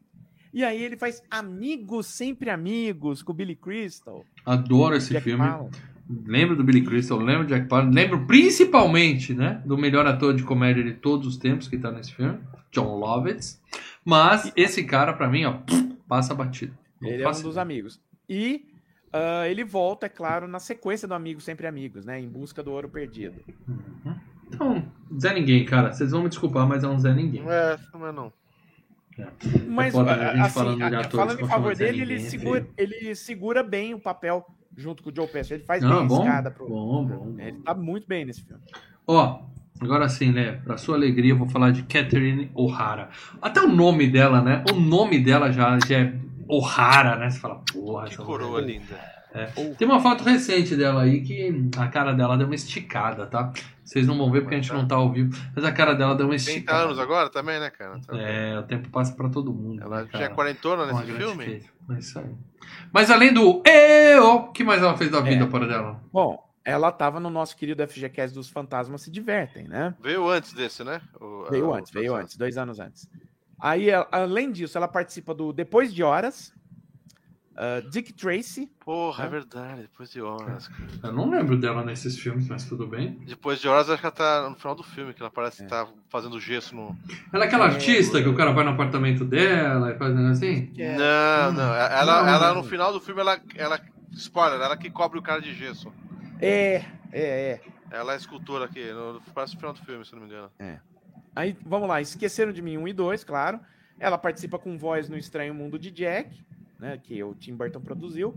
E 0.53 0.65
aí 0.65 0.83
ele 0.83 0.97
faz 0.97 1.23
Amigos, 1.31 2.07
Sempre 2.07 2.51
Amigos, 2.51 3.23
com 3.23 3.33
o 3.33 3.35
Billy 3.35 3.55
Crystal. 3.55 4.25
Adoro 4.45 4.97
esse 4.97 5.13
Jack 5.13 5.25
filme. 5.25 5.47
Palance. 5.47 5.81
Lembro 6.27 6.57
do 6.57 6.65
Billy 6.65 6.83
Crystal, 6.83 7.19
lembro 7.19 7.45
do 7.47 7.49
Jack 7.49 7.67
Palance, 7.69 7.95
lembro 7.95 8.27
principalmente, 8.27 9.35
né, 9.35 9.61
do 9.65 9.77
melhor 9.77 10.07
ator 10.07 10.33
de 10.35 10.43
comédia 10.43 10.83
de 10.83 10.95
todos 10.95 11.27
os 11.27 11.37
tempos 11.37 11.69
que 11.69 11.77
tá 11.77 11.91
nesse 11.91 12.15
filme, 12.15 12.39
John 12.73 12.97
Lovitz. 12.99 13.61
Mas 14.05 14.51
esse 14.57 14.85
cara, 14.85 15.13
pra 15.13 15.29
mim, 15.29 15.45
ó, 15.45 15.59
passa 16.09 16.35
batido. 16.35 16.73
Não 17.01 17.11
Ele 17.11 17.23
é 17.23 17.27
um 17.27 17.29
passa- 17.29 17.43
dos 17.43 17.59
amigos. 17.59 18.01
E 18.29 18.65
ah, 19.13 19.47
ele 19.49 19.65
volta, 19.65 20.07
é 20.07 20.09
claro, 20.09 20.49
na 20.49 20.59
sequência 20.59 21.07
do 21.07 21.13
Amigos 21.15 21.45
Sempre 21.45 21.67
Amigos, 21.67 22.05
né? 22.07 22.19
Em 22.19 22.29
busca 22.29 22.63
do 22.63 22.73
ouro 22.73 22.89
perdido. 22.89 23.37
Uhum. 23.69 24.15
Então, 24.49 24.85
Zé 25.21 25.35
Ninguém, 25.35 25.65
cara. 25.67 25.93
Vocês 25.93 26.11
vão 26.11 26.23
me 26.23 26.29
desculpar, 26.31 26.67
mas 26.67 26.83
é 26.85 26.89
um 26.89 26.99
Zé 26.99 27.13
Ninguém. 27.13 27.43
É, 27.47 27.79
não 27.93 28.07
é 28.07 28.13
não. 28.13 28.33
Mas, 29.69 29.93
foda, 29.93 30.17
né? 30.17 30.25
A 30.27 30.31
gente 30.37 30.41
assim, 30.43 30.55
falando 30.55 30.77
de 30.77 30.83
a- 30.85 31.01
atores 31.01 31.11
falando 31.13 31.41
em 31.43 31.49
favor 31.49 31.75
dele, 31.75 32.03
ele 32.03 32.15
Ninguém, 32.15 32.27
é 32.27 32.31
segura, 32.31 32.69
ele 32.79 33.15
segura 33.15 33.63
bem 33.63 33.93
o 33.95 33.99
papel 34.01 34.47
junto 34.79 35.03
com 35.03 35.11
o 35.11 35.15
Joe 35.15 35.27
Pesci. 35.27 35.55
Ele 35.55 35.65
faz 35.65 35.83
Não, 35.83 35.99
bem 35.99 36.07
bom, 36.07 36.23
escada 36.23 36.51
pro. 36.51 36.69
bom, 36.69 37.05
bom, 37.05 37.17
bom. 37.33 37.35
Ele 37.41 37.59
tá 37.61 37.75
muito 37.75 38.07
bem 38.07 38.25
nesse 38.25 38.43
filme. 38.43 38.63
Ó, 39.07 39.41
agora 39.81 40.09
sim, 40.09 40.31
né? 40.33 40.53
Pra 40.65 40.77
sua 40.77 40.95
alegria, 40.97 41.33
eu 41.33 41.37
vou 41.39 41.49
falar 41.49 41.71
de 41.73 41.83
Catherine 41.83 42.51
O'Hara. 42.55 43.11
Até 43.43 43.61
o 43.61 43.69
nome 43.69 44.07
dela, 44.09 44.41
né? 44.41 44.65
O 44.73 44.79
nome 44.79 45.19
dela 45.23 45.51
já, 45.53 45.79
já 45.87 45.99
é 45.99 46.15
O'Hara, 46.49 47.17
né? 47.17 47.29
Você 47.31 47.41
fala, 47.41 47.61
porra, 47.73 48.09
Que 48.09 48.17
coroa 48.17 48.61
mulher- 48.61 48.67
linda. 49.35 49.75
Tem 49.77 49.87
uma 49.89 50.01
foto 50.01 50.25
recente 50.25 50.75
dela 50.77 51.03
aí 51.03 51.23
que 51.23 51.69
a 51.77 51.89
cara 51.89 52.13
dela 52.13 52.37
deu 52.37 52.47
uma 52.47 52.55
esticada, 52.55 53.27
tá? 53.27 53.53
Vocês 53.85 54.07
não 54.07 54.17
vão 54.19 54.31
ver 54.31 54.43
porque 54.43 54.55
a 54.55 54.61
gente 54.61 54.73
não 54.73 54.87
tá 54.87 54.97
ao 54.97 55.11
vivo, 55.11 55.35
mas 55.57 55.65
a 55.65 55.73
cara 55.73 55.95
dela 55.95 56.15
deu 56.15 56.27
uma 56.27 56.37
30 56.37 56.51
esticada. 56.51 56.85
anos 56.85 56.99
agora 56.99 57.31
também, 57.31 57.59
né, 57.59 57.71
cara? 57.71 57.99
Tá- 58.01 58.17
É, 58.19 58.59
o 58.59 58.63
tempo 58.65 58.89
passa 58.91 59.15
pra 59.15 59.29
todo 59.29 59.53
mundo. 59.53 59.83
Ela 59.83 60.03
né, 60.03 60.09
já 60.13 60.21
é 60.25 60.29
quarentona 60.29 60.87
nesse 60.87 61.05
filme? 61.13 61.45
feita. 61.45 61.67
É 61.91 61.99
isso 61.99 62.19
aí. 62.19 62.27
Mas 62.93 63.11
além 63.11 63.33
do 63.33 63.63
eu, 63.67 64.35
o 64.37 64.53
que 64.53 64.63
mais 64.63 64.83
ela 64.83 64.97
fez 64.97 65.11
da 65.11 65.21
vida 65.21 65.45
É. 65.45 65.47
para 65.47 65.67
dela? 65.67 66.01
Bom, 66.13 66.47
ela 66.65 66.93
tava 66.93 67.19
no 67.19 67.31
nosso 67.31 67.57
querido 67.57 67.83
FGCast 67.87 68.35
dos 68.35 68.51
Fantasmas 68.51 69.01
Se 69.03 69.11
Divertem, 69.11 69.67
né? 69.67 69.95
Veio 70.03 70.29
antes 70.29 70.53
desse, 70.53 70.85
né? 70.85 71.01
O- 71.19 71.47
Veio 71.51 71.73
a- 71.73 71.79
antes, 71.79 71.91
o- 71.91 71.95
veio 71.95 72.15
antes, 72.15 72.37
dois 72.37 72.59
anos 72.59 72.79
antes. 72.79 73.09
Aí, 73.59 73.89
além 74.13 74.53
disso, 74.53 74.77
ela 74.77 74.87
participa 74.87 75.33
do 75.35 75.51
Depois 75.53 75.93
de 75.95 76.03
Horas, 76.03 76.53
ah, 77.61 77.81
Dick 77.91 78.13
Tracy, 78.13 78.71
Porra, 78.85 79.25
é 79.25 79.27
Hã? 79.27 79.31
verdade. 79.31 79.83
Depois 79.83 80.11
de 80.11 80.23
horas. 80.23 80.69
cara. 80.69 80.89
Eu 81.03 81.13
não 81.13 81.29
lembro 81.29 81.57
dela 81.59 81.85
nesses 81.85 82.19
filmes, 82.19 82.47
mas 82.49 82.65
tudo 82.65 82.87
bem. 82.87 83.19
Depois 83.27 83.59
de 83.61 83.67
horas, 83.69 83.91
acho 83.91 84.01
que 84.01 84.07
ela 84.07 84.15
tá 84.15 84.49
no 84.49 84.55
final 84.57 84.75
do 84.75 84.83
filme, 84.85 85.13
que 85.13 85.21
ela 85.21 85.31
parece 85.31 85.63
É. 85.63 85.65
que 85.65 85.71
tá 85.71 85.87
fazendo 86.09 86.39
gesso 86.41 86.75
no. 86.77 86.97
Ela 87.33 87.45
é 87.45 87.47
aquela 87.49 87.65
É, 87.67 87.69
artista 87.75 88.23
que 88.23 88.29
o 88.29 88.35
cara 88.37 88.53
vai 88.53 88.65
no 88.65 88.71
apartamento 88.71 89.25
dela 89.25 89.91
e 89.93 89.99
faz 89.99 90.13
um 90.13 90.17
negócio 90.17 90.49
assim? 90.49 90.73
é- 90.79 90.97
Não, 90.97 91.53
não. 91.53 91.75
Ela, 91.75 92.23
Não, 92.23 92.29
ela 92.29 92.49
não. 92.55 92.63
no 92.63 92.69
final 92.69 92.93
do 92.93 93.01
filme, 93.01 93.21
ela, 93.21 93.41
ela. 93.57 93.81
Spoiler, 94.13 94.61
ela 94.61 94.77
que 94.77 94.89
cobre 94.89 95.19
o 95.19 95.23
cara 95.23 95.41
de 95.41 95.53
gesso. 95.55 95.93
é, 96.41 96.77
é, 97.13 97.23
é. 97.53 97.61
Ela 97.91 98.15
é 98.15 98.17
escultora 98.17 98.67
aqui, 98.67 98.85
no, 98.93 99.21
parece 99.35 99.55
o 99.55 99.59
final 99.59 99.73
do 99.73 99.81
filme, 99.81 100.05
se 100.05 100.13
não 100.15 100.21
me 100.23 100.27
engano. 100.29 100.51
Aí, 101.35 101.57
vamos 101.65 101.89
lá, 101.89 102.01
Esqueceram 102.01 102.53
de 102.53 102.61
Mim 102.63 102.77
1 102.79 102.89
e 102.89 102.93
2, 102.93 103.25
claro. 103.25 103.61
Ela 104.01 104.17
participa 104.19 104.59
com 104.59 104.77
voz 104.79 105.09
no 105.09 105.17
Estranho 105.17 105.55
Mundo 105.55 105.79
de 105.79 105.91
Jack, 105.91 106.45
né, 106.79 106.99
que 107.03 107.23
o 107.23 107.35
Tim 107.35 107.55
Burton 107.55 107.81
produziu. 107.81 108.35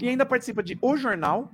E 0.00 0.08
ainda 0.08 0.24
participa 0.26 0.62
de 0.62 0.78
O 0.80 0.96
Jornal, 0.96 1.52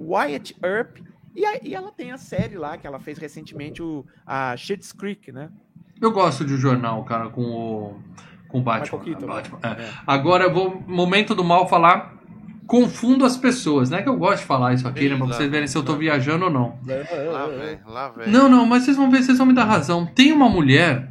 Wyatt 0.00 0.54
Earp 0.62 0.98
E, 1.34 1.44
a- 1.46 1.60
e 1.62 1.74
ela 1.74 1.90
tem 1.90 2.12
a 2.12 2.18
série 2.18 2.56
lá, 2.58 2.76
que 2.76 2.86
ela 2.86 3.00
fez 3.00 3.16
recentemente, 3.16 3.82
o, 3.82 4.04
a 4.26 4.54
Schitt's 4.56 4.92
Creek, 4.92 5.32
né? 5.32 5.48
Eu 5.98 6.10
gosto 6.12 6.44
de 6.44 6.56
jornal, 6.58 7.02
cara, 7.04 7.30
com 7.30 7.40
o, 7.42 8.00
com 8.48 8.58
o 8.58 8.62
Batman. 8.62 8.98
Keaton, 8.98 9.26
Batman, 9.26 9.58
né? 9.62 9.76
é. 9.78 9.82
É. 9.82 9.90
Agora 10.06 10.44
eu 10.44 10.52
vou, 10.52 10.82
momento 10.86 11.34
do 11.34 11.42
mal, 11.42 11.66
falar. 11.68 12.20
Confundo 12.66 13.24
as 13.24 13.36
pessoas, 13.36 13.88
não 13.90 13.98
é 13.98 14.02
que 14.02 14.08
eu 14.08 14.16
gosto 14.16 14.40
de 14.40 14.46
falar 14.46 14.72
isso 14.74 14.86
aqui, 14.86 15.08
né? 15.08 15.16
Pra 15.16 15.26
vocês 15.26 15.50
verem 15.50 15.66
se 15.66 15.76
eu 15.76 15.82
tô 15.82 15.96
viajando 15.96 16.44
ou 16.46 16.50
não. 16.50 16.78
Lá 16.86 17.46
vem, 17.48 17.78
lá 17.86 18.08
vem. 18.10 18.28
Não, 18.30 18.48
não, 18.48 18.64
mas 18.66 18.84
vocês 18.84 18.96
vão 18.96 19.10
ver, 19.10 19.22
vocês 19.22 19.36
vão 19.38 19.46
me 19.46 19.52
dar 19.54 19.64
razão. 19.64 20.06
Tem 20.06 20.32
uma 20.32 20.48
mulher 20.48 21.10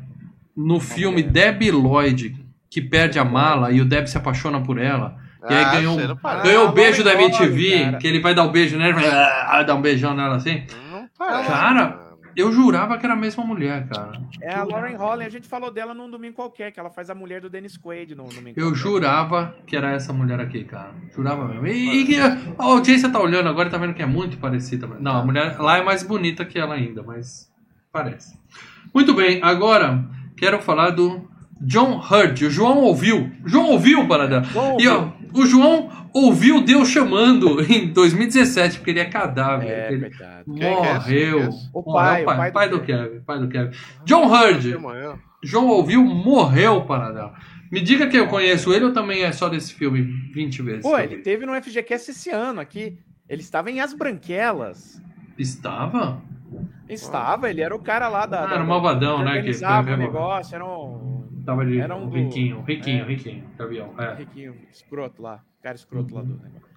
no 0.56 0.80
filme 0.80 1.22
Debbie 1.24 1.72
Lloyd 1.72 2.41
que 2.72 2.82
perde 2.82 3.20
a 3.20 3.26
mala 3.26 3.72
e 3.72 3.82
o 3.82 3.86
Deb 3.86 4.08
se 4.08 4.18
apaixona 4.18 4.62
por 4.62 4.80
ela. 4.80 5.18
E 5.48 5.54
aí 5.54 5.64
Ah, 5.66 5.72
ganhou, 5.74 5.98
ganhou 6.44 6.66
o 6.66 6.70
Ah, 6.70 6.72
beijo 6.72 7.04
da 7.04 7.14
MTV, 7.14 7.84
cara. 7.86 7.98
que 7.98 8.08
ele 8.08 8.20
vai 8.22 8.34
dar 8.34 8.46
o 8.46 8.50
beijo 8.52 8.78
nela 8.78 8.92
e 8.92 8.94
vai 9.04 9.10
ah, 9.10 9.64
dar 9.64 9.76
um 9.76 9.82
beijão 9.82 10.14
nela 10.16 10.38
assim. 10.38 10.64
Parece. 11.18 11.48
Cara, 11.50 12.00
Eu 12.34 12.50
jurava 12.54 12.98
que 12.98 13.06
era 13.06 13.14
a 13.14 13.18
mesma 13.18 13.44
mulher, 13.44 13.90
cara. 13.90 14.14
É 14.42 14.54
a 14.56 14.64
Lauren 14.64 14.96
Holland, 14.96 15.26
a 15.26 15.30
gente 15.30 15.50
falou 15.50 15.70
dela 15.70 15.94
num 15.94 16.10
domingo 16.10 16.34
qualquer, 16.36 16.72
que 16.72 16.80
ela 16.80 16.90
faz 16.90 17.10
a 17.10 17.14
mulher 17.16 17.42
do 17.42 17.50
Dennis 17.50 17.76
Quaid 17.78 18.16
no 18.16 18.24
domingo 18.24 18.58
Eu 18.58 18.68
qualquer. 18.68 18.78
jurava 18.80 19.56
que 19.68 19.76
era 19.76 19.92
essa 19.92 20.14
mulher 20.14 20.40
aqui, 20.40 20.64
cara. 20.64 20.92
Jurava 21.14 21.46
mesmo. 21.46 21.68
E, 21.68 22.02
e 22.02 22.06
que 22.06 22.18
a 22.18 22.38
audiência 22.58 23.10
tá 23.10 23.20
olhando 23.20 23.50
agora 23.50 23.68
e 23.68 23.72
tá 23.72 23.78
vendo 23.78 23.94
que 23.94 24.02
é 24.02 24.06
muito 24.06 24.38
parecida. 24.38 24.88
Não, 25.02 25.18
a 25.18 25.26
mulher 25.26 25.58
lá 25.60 25.78
é 25.80 25.84
mais 25.84 26.04
bonita 26.04 26.46
que 26.46 26.58
ela 26.58 26.76
ainda, 26.76 27.04
mas 27.04 27.52
parece. 27.92 28.40
Muito 28.94 29.14
bem, 29.14 29.42
agora 29.44 30.02
quero 30.38 30.62
falar 30.62 30.92
do 30.92 31.30
John 31.62 31.98
Hurt. 32.00 32.42
O 32.42 32.50
João 32.50 32.80
ouviu. 32.80 33.32
João 33.46 33.70
ouviu, 33.70 34.08
Paradela. 34.08 34.44
E 34.80 34.88
ó, 34.88 35.10
o 35.34 35.46
João 35.46 35.90
ouviu 36.14 36.62
Deus 36.62 36.90
chamando 36.90 37.62
em 37.72 37.88
2017, 37.94 38.78
porque 38.80 38.90
ele 38.92 39.00
é 39.00 39.06
cadáver. 39.06 39.68
É, 39.70 39.94
ele 39.94 40.06
é 40.06 40.44
morreu. 40.46 41.40
É 41.40 41.48
esse? 41.48 41.70
O 41.74 41.82
Morreu, 41.82 41.94
pai, 41.94 42.22
o 42.24 42.26
pai, 42.26 42.36
pai 42.36 42.50
do 42.50 42.54
pai 42.54 42.70
do 42.70 42.80
Kevin. 42.82 43.04
Kevin. 43.10 43.20
Pai 43.22 43.40
do 43.40 43.48
Kevin. 43.48 43.72
John 44.06 44.26
Hurt. 44.28 44.62
Você 44.62 44.78
morreu? 44.78 45.20
João 45.44 45.68
ouviu, 45.68 46.04
morreu, 46.04 46.82
Paradela. 46.82 47.34
Me 47.72 47.80
diga 47.80 48.08
que 48.08 48.18
eu 48.18 48.28
conheço 48.28 48.74
ele 48.74 48.86
ou 48.86 48.92
também 48.92 49.24
é 49.24 49.32
só 49.32 49.48
desse 49.48 49.74
filme 49.74 50.02
20 50.34 50.62
vezes? 50.62 50.82
Pô, 50.82 50.98
ele 51.00 51.20
teve 51.20 51.46
no 51.46 51.54
FGCast 51.56 52.12
esse 52.12 52.30
ano 52.30 52.60
aqui. 52.60 52.98
Ele 53.30 53.42
estava 53.42 53.72
em 53.72 53.80
As 53.80 53.94
Branquelas. 53.94 55.02
Estava? 55.38 56.22
Estava, 56.90 57.50
ele 57.50 57.62
era 57.62 57.74
o 57.74 57.80
cara 57.80 58.10
lá 58.10 58.26
da. 58.26 58.44
Ah, 58.44 58.48
da- 58.48 58.54
era 58.56 58.64
o 58.64 58.68
malvadão, 58.68 59.20
né? 59.20 59.32
Que 59.32 59.38
organizava 59.38 59.94
o 59.94 59.98
negócio, 59.98 60.54
era 60.56 60.66
um. 60.66 61.11
Tava 61.46 61.66
de 61.66 61.80
Era 61.80 61.96
um 61.96 62.08
do- 62.08 62.16
riquinho, 62.16 62.62
riquinho, 62.62 63.04
é. 63.04 63.08
riquinho, 63.08 63.48
Gavião. 63.58 63.94
É. 64.00 64.16
Riquinho, 64.16 64.56
escroto 64.72 65.22
lá. 65.22 65.44
Cara 65.62 65.76
escroto 65.76 66.14
lá 66.16 66.22
do 66.22 66.34
negócio. 66.38 66.72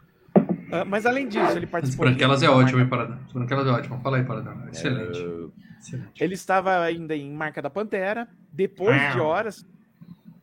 Ah, 0.72 0.84
mas 0.84 1.06
além 1.06 1.28
disso, 1.28 1.56
ele 1.56 1.66
participou. 1.66 2.06
branquelas 2.06 2.42
é 2.42 2.48
ótimo, 2.48 2.80
hein, 2.80 2.88
Paradela? 2.88 3.20
As 3.26 3.32
branquelas 3.32 3.66
é 3.66 3.70
ótimo. 3.70 4.00
Fala 4.00 4.16
aí. 4.18 4.24
Excelente. 4.70 5.18
É. 5.18 5.78
Excelente. 5.80 6.24
Ele 6.24 6.34
estava 6.34 6.78
ainda 6.80 7.14
em 7.14 7.30
Marca 7.32 7.60
da 7.60 7.68
Pantera, 7.70 8.26
depois 8.52 8.96
de 9.12 9.20
horas, 9.20 9.66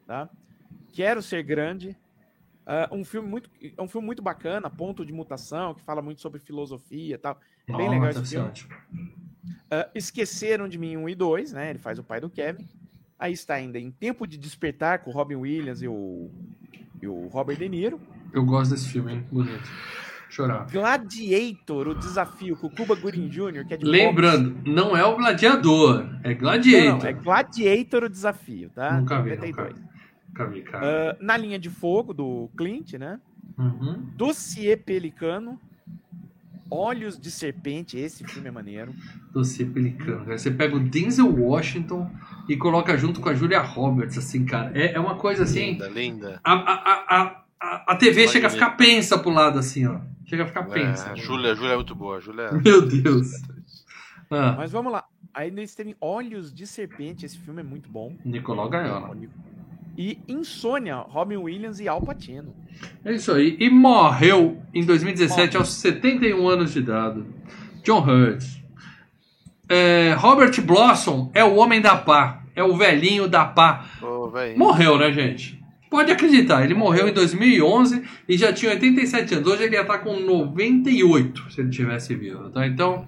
tá? 0.06 0.30
Quero 0.94 1.22
ser 1.22 1.42
grande. 1.44 1.98
Ah, 2.66 2.88
um 2.92 3.04
filme 3.04 3.28
muito, 3.28 3.50
é 3.76 3.82
um 3.82 3.88
filme 3.88 4.06
muito 4.06 4.22
bacana, 4.22 4.70
Ponto 4.70 5.04
de 5.06 5.12
Mutação, 5.12 5.74
que 5.74 5.82
fala 5.82 6.02
muito 6.02 6.22
sobre 6.22 6.40
filosofia, 6.40 7.16
e 7.16 7.18
tal. 7.18 7.40
É 7.68 7.72
bem 7.76 7.88
Nossa, 7.88 7.92
legal 7.92 8.10
esse 8.12 8.26
ser 8.28 8.52
filme. 8.54 8.76
Ah, 9.70 9.90
Esqueceram 9.96 10.68
de 10.68 10.78
mim 10.78 10.96
1 10.98 11.10
e 11.10 11.16
2, 11.16 11.54
né? 11.54 11.72
Ele 11.72 11.80
faz 11.80 11.98
o 11.98 12.04
pai 12.04 12.22
do 12.22 12.30
Kevin. 12.30 12.68
Aí 13.22 13.34
está 13.34 13.54
ainda 13.54 13.78
em 13.78 13.92
Tempo 13.92 14.26
de 14.26 14.36
Despertar 14.36 14.98
com 15.04 15.12
o 15.12 15.14
Robin 15.14 15.36
Williams 15.36 15.84
e 15.84 15.88
o, 15.88 16.32
e 17.00 17.08
o 17.08 17.28
Robert 17.28 17.56
De 17.56 17.70
Niro. 17.70 18.02
Eu 18.34 18.44
gosto 18.44 18.72
desse 18.72 18.90
filme, 18.90 19.14
hein? 19.14 19.26
Bonito. 19.32 19.70
Chorar. 20.28 20.66
Gladiator, 20.72 21.90
o 21.90 21.94
desafio 21.94 22.58
com 22.58 22.66
o 22.66 22.70
Cuba 22.72 22.96
Gooding 22.96 23.28
Jr., 23.30 23.68
que 23.68 23.76
é 23.76 23.78
de 23.78 23.86
Lembrando, 23.86 24.58
não 24.66 24.98
é 24.98 25.06
o 25.06 25.16
gladiador, 25.16 26.00
é 26.24 26.30
boxe. 26.30 26.36
gladiator. 26.36 27.00
Não, 27.04 27.06
é 27.06 27.14
Gladiator 27.14 28.04
o 28.06 28.10
desafio, 28.10 28.72
tá? 28.74 29.00
Nunca 29.00 29.22
vi, 29.22 29.30
92. 29.30 29.56
nunca 29.56 29.74
vi. 29.76 29.86
Nunca 30.30 30.46
vi, 30.48 30.62
cara. 30.64 31.12
Ah, 31.12 31.18
na 31.22 31.38
linha 31.38 31.60
de 31.60 31.70
fogo 31.70 32.16
do 32.16 32.50
Clint, 32.58 32.94
né? 32.94 33.20
Uhum. 33.56 34.10
Dossiê 34.16 34.76
Pelicano. 34.76 35.60
Olhos 36.72 37.20
de 37.20 37.30
Serpente, 37.30 37.98
esse 37.98 38.24
filme 38.24 38.48
é 38.48 38.52
maneiro. 38.52 38.94
Doce 39.34 39.66
Pelicano. 39.66 40.26
cara. 40.26 40.38
Você 40.38 40.50
pega 40.50 40.76
o 40.76 40.80
Denzel 40.80 41.28
Washington 41.30 42.10
e 42.48 42.56
coloca 42.56 42.98
junto 42.98 43.20
com 43.20 43.28
a 43.30 43.36
Julia 43.36 43.60
Roberts, 43.62 44.18
assim, 44.18 44.46
cara. 44.46 44.72
É, 44.74 44.94
é 44.94 45.00
uma 45.00 45.16
coisa 45.16 45.44
assim. 45.44 45.72
Linda, 45.74 45.90
linda. 45.90 46.40
A, 46.44 46.54
a, 46.54 46.74
a, 47.20 47.44
a, 47.60 47.92
a 47.92 47.96
TV 47.98 48.28
chega 48.28 48.48
a 48.48 48.50
ficar 48.50 48.72
pensa 48.72 49.20
pro 49.20 49.30
lado, 49.32 49.60
assim, 49.60 49.86
ó. 49.86 50.00
Chega 50.26 50.44
a 50.44 50.48
ficar 50.48 50.64
pensa. 50.64 51.10
É, 51.10 51.12
a 51.12 51.16
Júlia, 51.16 51.52
a 51.52 51.56
Júlia 51.56 51.74
é 51.74 51.76
muito 51.76 51.94
boa. 51.94 52.18
A 52.18 52.20
Júlia 52.22 52.44
é- 52.44 52.52
Meu 52.64 52.82
Deus. 52.88 53.34
Ah, 54.30 54.54
Mas 54.58 54.72
vamos 54.72 54.94
lá. 54.94 55.04
Aí 55.34 55.50
eles 55.50 55.76
têm 55.76 55.94
Olhos 56.00 56.54
de 56.54 56.66
Serpente, 56.66 57.26
esse 57.26 57.38
filme 57.38 57.60
é 57.60 57.64
muito 57.64 57.90
bom. 57.90 58.16
Nicolau 58.24 58.70
Gaiola. 58.70 59.14
E 59.98 60.18
Insônia, 60.28 60.96
Robin 60.96 61.38
Williams 61.38 61.80
e 61.80 61.88
Al 61.88 62.02
Pacino. 62.02 62.54
É 63.04 63.14
isso 63.14 63.32
aí. 63.32 63.58
E 63.60 63.70
morreu 63.70 64.62
em 64.74 64.86
2017 64.86 65.58
aos 65.58 65.74
71 65.74 66.48
anos 66.48 66.74
de 66.74 66.80
idade. 66.80 67.24
John 67.84 68.00
Hurt. 68.00 68.44
É, 69.70 70.14
Robert 70.18 70.60
Blossom 70.62 71.32
é 71.34 71.44
o 71.44 71.56
homem 71.56 71.82
da 71.82 71.96
pá. 71.96 72.44
É 72.56 72.64
o 72.64 72.76
velhinho 72.76 73.28
da 73.28 73.46
pá. 73.46 73.86
Velho. 74.34 74.58
Morreu, 74.58 74.98
né, 74.98 75.12
gente? 75.12 75.62
Pode 75.90 76.10
acreditar, 76.10 76.64
ele 76.64 76.74
morreu 76.74 77.10
em 77.10 77.14
2011 77.14 78.02
e 78.28 78.38
já 78.38 78.54
tinha 78.54 78.72
87 78.72 79.36
anos. 79.36 79.48
Hoje 79.48 79.64
ele 79.64 79.76
ia 79.76 79.82
estar 79.82 79.98
com 79.98 80.22
98 80.22 81.52
se 81.52 81.60
ele 81.60 81.70
tivesse 81.70 82.16
vivo, 82.16 82.50
tá? 82.50 82.66
Então, 82.66 83.06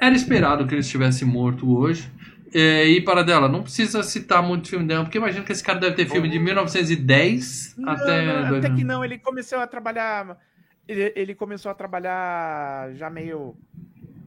era 0.00 0.14
esperado 0.14 0.64
que 0.64 0.74
ele 0.74 0.80
estivesse 0.80 1.24
morto 1.24 1.76
hoje. 1.76 2.08
É, 2.54 2.86
e 2.86 3.00
para 3.00 3.22
dela, 3.22 3.48
não 3.48 3.62
precisa 3.62 4.02
citar 4.02 4.42
muito 4.42 4.68
filme 4.68 4.86
dela, 4.86 5.04
porque 5.04 5.18
imagina 5.18 5.44
que 5.44 5.52
esse 5.52 5.62
cara 5.62 5.78
deve 5.78 5.96
ter 5.96 6.06
filme 6.08 6.28
de 6.28 6.38
1910 6.38 7.74
Não, 7.76 7.92
até. 7.92 8.24
não, 8.26 8.40
até 8.40 8.48
2000. 8.50 8.76
que 8.76 8.84
não, 8.84 9.04
ele 9.04 9.18
começou 9.18 9.58
a 9.58 9.66
trabalhar. 9.66 10.38
Ele, 10.86 11.12
ele 11.14 11.34
começou 11.34 11.70
a 11.70 11.74
trabalhar 11.74 12.94
já 12.94 13.10
meio 13.10 13.54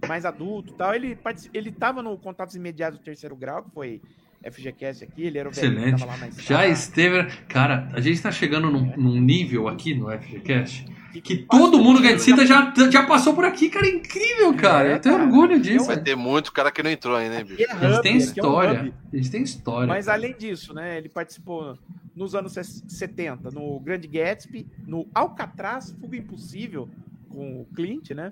mais 0.07 0.25
adulto 0.25 0.73
e 0.73 0.77
tal. 0.77 0.93
Ele, 0.93 1.17
ele 1.53 1.71
tava 1.71 2.03
no 2.03 2.17
Contatos 2.17 2.55
Imediatos 2.55 2.99
do 2.99 3.03
Terceiro 3.03 3.35
Grau, 3.35 3.63
que 3.63 3.71
foi 3.71 4.01
FGCast 4.43 5.03
aqui, 5.03 5.23
ele 5.23 5.37
era 5.37 5.49
o 5.49 5.51
Excelente. 5.51 6.03
na 6.05 6.29
Já 6.39 6.67
esteve. 6.67 7.25
Cara, 7.47 7.87
a 7.93 7.99
gente 7.99 8.21
tá 8.21 8.31
chegando 8.31 8.71
num, 8.71 8.95
num 8.97 9.19
nível 9.21 9.67
aqui 9.67 9.93
no 9.93 10.09
FGCast 10.09 10.85
Que- 11.19 11.37
todo 11.49 11.77
mundo 11.79 11.99
que 12.01 12.07
a 12.07 12.11
gente 12.11 12.21
cita 12.23 12.45
já, 12.45 12.73
já 12.89 13.03
passou 13.05 13.33
por 13.33 13.43
aqui, 13.43 13.69
cara. 13.69 13.85
É 13.85 13.89
incrível, 13.89 14.53
cara. 14.55 14.87
É, 14.89 14.93
Eu 14.95 14.99
tenho 15.01 15.15
cara. 15.15 15.27
orgulho 15.27 15.59
disso. 15.59 15.85
Vai 15.87 15.99
ter 16.01 16.15
muito 16.15 16.51
cara 16.53 16.71
que 16.71 16.81
não 16.81 16.89
entrou 16.91 17.15
ainda, 17.15 17.39
hein, 17.39 17.43
bicho? 17.45 17.61
É 17.61 17.83
Eles 17.83 17.97
hub, 17.97 18.01
têm 18.03 18.11
aqui 18.11 18.11
é 18.11 18.17
um 18.17 18.21
história. 18.21 18.79
hub. 18.81 18.93
Eles 19.11 19.29
têm 19.29 19.43
história. 19.43 19.87
Mas 19.87 20.05
cara. 20.05 20.17
além 20.17 20.35
disso, 20.37 20.73
né, 20.73 20.97
ele 20.97 21.09
participou 21.09 21.77
nos 22.15 22.35
anos 22.35 22.53
70 22.87 23.49
no 23.51 23.79
Grande 23.79 24.07
Gatsby, 24.07 24.67
no 24.87 25.07
Alcatraz, 25.13 25.95
Fuga 25.99 26.15
Impossível, 26.17 26.87
com 27.29 27.61
o 27.61 27.65
Clint, 27.75 28.11
né? 28.11 28.31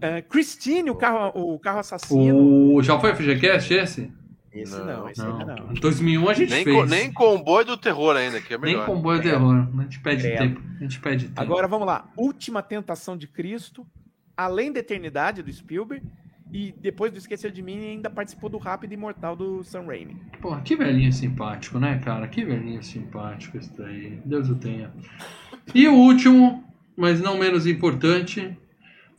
Ah, 0.00 0.22
Christine, 0.22 0.90
o 0.90 0.94
carro, 0.94 1.32
o 1.54 1.58
carro 1.58 1.80
assassino. 1.80 2.74
O... 2.74 2.82
Já 2.82 2.98
foi 3.00 3.14
FGCast 3.14 3.74
esse? 3.74 4.12
Esse 4.52 4.76
Não, 4.78 4.84
não, 4.86 5.08
esse 5.10 5.20
Não. 5.20 5.38
ainda 5.40 5.54
não. 5.56 5.70
Em 5.72 5.74
2001 5.74 6.28
a 6.28 6.34
gente 6.34 6.50
Nem, 6.50 6.64
fez. 6.64 6.76
co- 6.76 6.86
nem 6.86 7.12
comboio 7.12 7.66
do 7.66 7.76
terror 7.76 8.16
ainda, 8.16 8.40
que 8.40 8.54
é 8.54 8.58
Nem 8.58 8.72
melhor. 8.72 8.86
comboio 8.86 9.20
terror. 9.22 9.68
A 9.78 9.82
gente 9.82 10.00
pede 10.00 10.22
Credo. 10.22 10.38
tempo. 10.38 10.62
A 10.78 10.82
gente 10.82 11.00
pede 11.00 11.24
tempo. 11.28 11.40
Agora 11.40 11.68
vamos 11.68 11.86
lá. 11.86 12.08
Última 12.16 12.62
Tentação 12.62 13.16
de 13.16 13.26
Cristo, 13.26 13.86
Além 14.36 14.72
da 14.72 14.80
Eternidade, 14.80 15.42
do 15.42 15.52
Spielberg. 15.52 16.04
E 16.50 16.72
depois 16.80 17.12
do 17.12 17.18
Esquecer 17.18 17.50
de 17.50 17.60
Mim, 17.60 17.78
ainda 17.78 18.08
participou 18.08 18.48
do 18.48 18.56
Rápido 18.56 18.92
e 18.92 18.94
Imortal 18.94 19.36
do 19.36 19.62
Sam 19.64 19.82
Raimi. 19.84 20.16
Pô, 20.40 20.56
que 20.62 20.74
velhinho 20.76 21.12
simpático, 21.12 21.78
né, 21.78 22.00
cara? 22.02 22.26
Que 22.26 22.42
velhinho 22.42 22.82
simpático 22.82 23.58
esse 23.58 23.70
daí. 23.76 24.18
Deus 24.24 24.48
o 24.48 24.54
tenha. 24.54 24.90
E 25.74 25.86
o 25.86 25.92
último, 25.92 26.64
mas 26.96 27.20
não 27.20 27.36
menos 27.38 27.66
importante, 27.66 28.56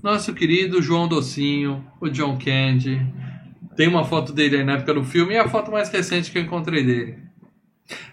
nosso 0.02 0.34
querido 0.34 0.82
João 0.82 1.08
Docinho, 1.08 1.86
o 2.02 2.10
John 2.10 2.36
Candy. 2.44 3.00
Tem 3.80 3.88
uma 3.88 4.04
foto 4.04 4.34
dele 4.34 4.58
aí 4.58 4.64
na 4.66 4.74
época 4.74 4.94
do 4.94 5.06
filme 5.06 5.36
e 5.36 5.38
a 5.38 5.48
foto 5.48 5.72
mais 5.72 5.88
recente 5.88 6.30
que 6.30 6.38
eu 6.38 6.42
encontrei 6.42 6.84
dele. 6.84 7.16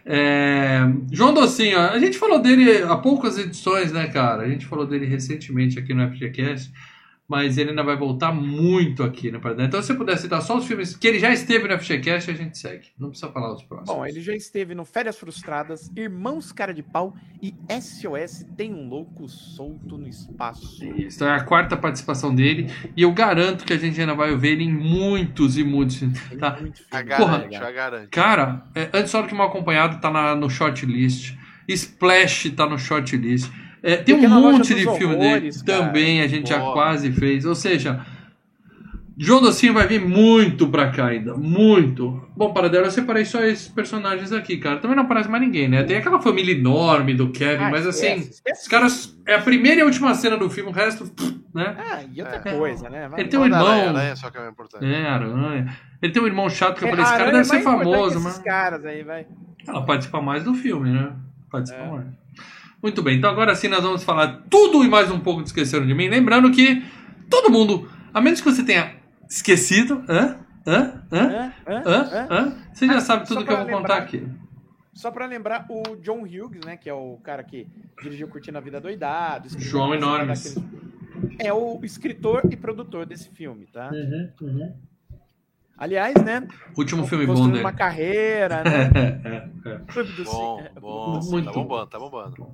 É, 0.05 0.79
João 1.11 1.35
Docinho, 1.35 1.77
a 1.77 1.99
gente 1.99 2.17
falou 2.17 2.39
dele 2.39 2.85
há 2.85 2.97
poucas 2.97 3.37
edições, 3.37 3.91
né, 3.91 4.07
cara? 4.07 4.45
A 4.45 4.49
gente 4.49 4.65
falou 4.65 4.87
dele 4.87 5.07
recentemente 5.07 5.77
aqui 5.77 5.93
no 5.93 6.09
FGCast, 6.09 6.73
mas 7.29 7.59
ele 7.59 7.71
ainda 7.71 7.83
vai 7.83 7.97
voltar 7.97 8.33
muito 8.33 9.03
aqui 9.03 9.31
no 9.31 9.41
Paradise. 9.41 9.67
Então, 9.69 9.81
se 9.83 9.89
você 9.89 9.95
puder 9.95 10.17
citar 10.17 10.41
só 10.43 10.57
os 10.59 10.67
filmes 10.67 10.97
que 10.97 11.07
ele 11.09 11.19
já 11.19 11.33
esteve 11.33 11.67
no 11.67 11.79
FGCast, 11.79 12.31
a 12.31 12.35
gente 12.35 12.57
segue. 12.57 12.89
Não 12.99 13.09
precisa 13.11 13.33
falar 13.33 13.53
os 13.53 13.63
próximos. 13.65 13.97
Bom, 13.97 14.07
ele 14.07 14.21
já 14.21 14.35
esteve 14.35 14.75
no 14.75 14.85
Férias 14.85 15.19
Frustradas, 15.19 15.91
Irmãos 15.97 16.53
Cara 16.53 16.73
de 16.73 16.83
Pau 16.83 17.15
e 17.43 17.55
SOS 17.81 18.47
Tem 18.57 18.73
um 18.73 18.89
Louco 18.89 19.29
Solto 19.29 19.99
no 19.99 20.07
Espaço. 20.09 20.85
Isso 20.97 21.25
é 21.25 21.31
a 21.35 21.43
quarta 21.43 21.77
participação 21.77 22.35
dele 22.35 22.71
e 22.97 23.03
eu 23.03 23.13
garanto 23.13 23.65
que 23.65 23.73
a 23.73 23.79
gente 23.79 24.01
ainda 24.01 24.15
vai 24.15 24.37
ver 24.37 24.53
ele 24.53 24.65
em 24.65 24.73
muitos 24.73 25.57
e 25.59 25.65
muitos. 25.65 26.01
Tá. 26.39 26.59
muito 26.61 26.83
A 26.91 27.03
garante, 27.03 27.49
legal. 27.51 27.69
a 27.69 27.73
garante. 27.73 28.09
Cara, 28.09 28.65
é, 28.75 28.89
antes 28.95 29.11
só 29.11 29.21
do 29.23 29.29
que 29.29 29.35
mal 29.35 29.49
acompanhado 29.49 30.01
tá 30.01 30.11
na- 30.11 30.35
no 30.35 30.49
shortlist. 30.49 31.35
Splash 31.69 32.51
tá 32.51 32.67
no 32.69 32.79
shortlist. 32.79 33.51
É, 33.89 33.97
tem 33.99 34.15
um 34.17 34.19
Pequena 34.21 34.41
monte 34.41 34.75
de 34.75 34.83
filme 34.99 35.15
dele 35.17 35.27
Horrores, 35.29 35.63
cara. 35.63 35.79
também, 35.85 36.21
a 36.21 36.27
gente 36.27 36.49
já 36.49 36.59
Boa. 36.59 36.73
quase 36.73 37.13
fez. 37.13 37.45
Ou 37.47 37.55
seja, 37.55 38.05
João 39.17 39.41
Docinho 39.41 39.73
vai 39.73 39.87
vir 39.87 40.01
muito 40.01 40.69
pra 40.69 40.91
cá 40.91 41.07
ainda. 41.07 41.35
Muito. 41.37 42.21
Bom, 42.37 42.53
para 42.53 42.69
dela, 42.69 42.87
eu 42.87 42.91
separei 42.91 43.25
só 43.25 43.43
esses 43.45 43.69
personagens 43.69 44.33
aqui, 44.33 44.57
cara. 44.59 44.79
Também 44.79 44.97
não 44.97 45.05
aparece 45.05 45.29
mais 45.31 45.41
ninguém, 45.43 45.69
né? 45.69 45.85
Tem 45.85 45.97
aquela 45.99 46.21
família 46.21 46.53
enorme 46.53 47.15
do 47.15 47.31
Kevin, 47.31 47.63
Ah, 47.65 47.71
mas 47.71 47.87
assim, 47.87 48.09
esquece, 48.15 48.31
esquece. 48.33 48.63
os 48.63 48.69
caras. 48.69 49.19
É 49.25 49.37
a 49.37 49.41
primeira 49.41 49.79
e 49.79 49.83
a 49.83 49.87
última 49.87 50.13
cena 50.15 50.37
do 50.37 50.51
filme, 50.51 50.71
o 50.71 50.73
resto, 50.75 51.05
né? 51.55 51.77
Ah, 51.79 52.01
e 52.13 52.21
outra 52.21 52.43
É. 52.45 52.53
coisa, 52.59 52.91
né? 52.91 53.09
Vai- 53.09 53.21
Ele 53.21 53.29
tem 53.29 53.39
um 53.41 53.45
irmão. 53.45 53.67
Aranha, 53.67 53.89
Aranha, 53.91 54.17
só 54.17 54.31
que 54.31 54.37
é 54.39 54.49
importante. 54.49 54.85
É, 54.85 55.07
aranha. 55.09 55.77
Ele 56.03 56.13
tem 56.13 56.23
um 56.23 56.27
irmão 56.27 56.51
chato 56.51 56.79
que 56.79 56.85
eu 56.85 56.89
É, 56.89 56.91
falei, 56.91 57.05
esse 57.05 57.13
cara 57.17 57.27
deve 57.31 57.39
é 57.39 57.45
ser 57.45 57.57
importante 57.61 57.85
famoso, 57.85 58.19
que 58.19 58.25
mas. 58.25 58.39
caras 58.39 58.85
aí, 58.85 59.03
vai. 59.05 59.27
Ela 59.67 59.83
participa 59.87 60.21
mais 60.21 60.43
do 60.45 60.53
filme, 60.55 60.91
né? 60.91 61.13
Participa 61.51 61.81
É. 61.83 61.91
mais. 61.91 62.26
Muito 62.87 63.03
bem, 63.03 63.19
então 63.19 63.29
agora 63.29 63.53
sim 63.57 63.67
nós 63.67 63.83
vamos 63.83 64.05
falar 64.05 64.45
tudo 64.49 64.85
e 64.85 64.89
mais 64.89 65.11
um 65.11 65.19
pouco 65.19 65.43
de 65.43 65.49
Esqueceram 65.49 65.85
de 65.85 65.93
Mim. 65.93 66.09
Lembrando 66.09 66.49
que 66.53 66.85
todo 67.29 67.51
mundo, 67.51 67.91
a 68.15 68.21
menos 68.21 68.41
que 68.41 68.49
você 68.49 68.63
tenha 68.65 68.95
esquecido, 69.29 70.05
hã? 70.09 70.39
Hã? 70.65 71.03
Hã? 71.11 71.53
Hã? 71.67 71.83
Hã? 71.85 72.27
Hã? 72.31 72.57
Você 72.73 72.87
já 72.87 72.99
Ah, 72.99 73.01
sabe 73.01 73.27
tudo 73.27 73.45
que 73.45 73.51
eu 73.53 73.57
vou 73.57 73.67
contar 73.67 73.97
aqui. 73.97 74.25
Só 74.95 75.11
pra 75.11 75.27
lembrar, 75.27 75.67
o 75.69 75.97
John 75.97 76.21
Hughes, 76.23 76.61
né? 76.65 76.77
Que 76.77 76.89
é 76.89 76.95
o 76.95 77.19
cara 77.25 77.43
que 77.43 77.67
dirigiu 78.01 78.29
Curtindo 78.29 78.57
a 78.57 78.61
Vida 78.61 78.81
Doidado. 78.81 79.49
João 79.59 79.93
Enormes. 79.93 80.55
daqueles- 80.55 81.37
É 81.41 81.53
o 81.53 81.81
escritor 81.83 82.43
e 82.53 82.55
produtor 82.57 83.05
desse 83.05 83.29
filme, 83.31 83.67
tá? 83.67 83.91
Aliás, 85.79 86.15
né? 86.25 86.47
Último 86.77 87.07
filme 87.07 87.27
bom 87.27 87.49
dele. 87.49 87.61
uma 87.61 87.73
carreira, 87.73 88.63
né? 88.65 88.91
É, 89.67 89.71
é. 89.73 89.79
Clube 89.93 90.13
do 90.13 90.25
Bom, 90.25 90.65
bom. 90.81 91.21
Muito 91.31 91.47
Tá 91.47 91.53
bombando, 91.53 91.87
tá 91.87 91.99
bombando. 91.99 92.47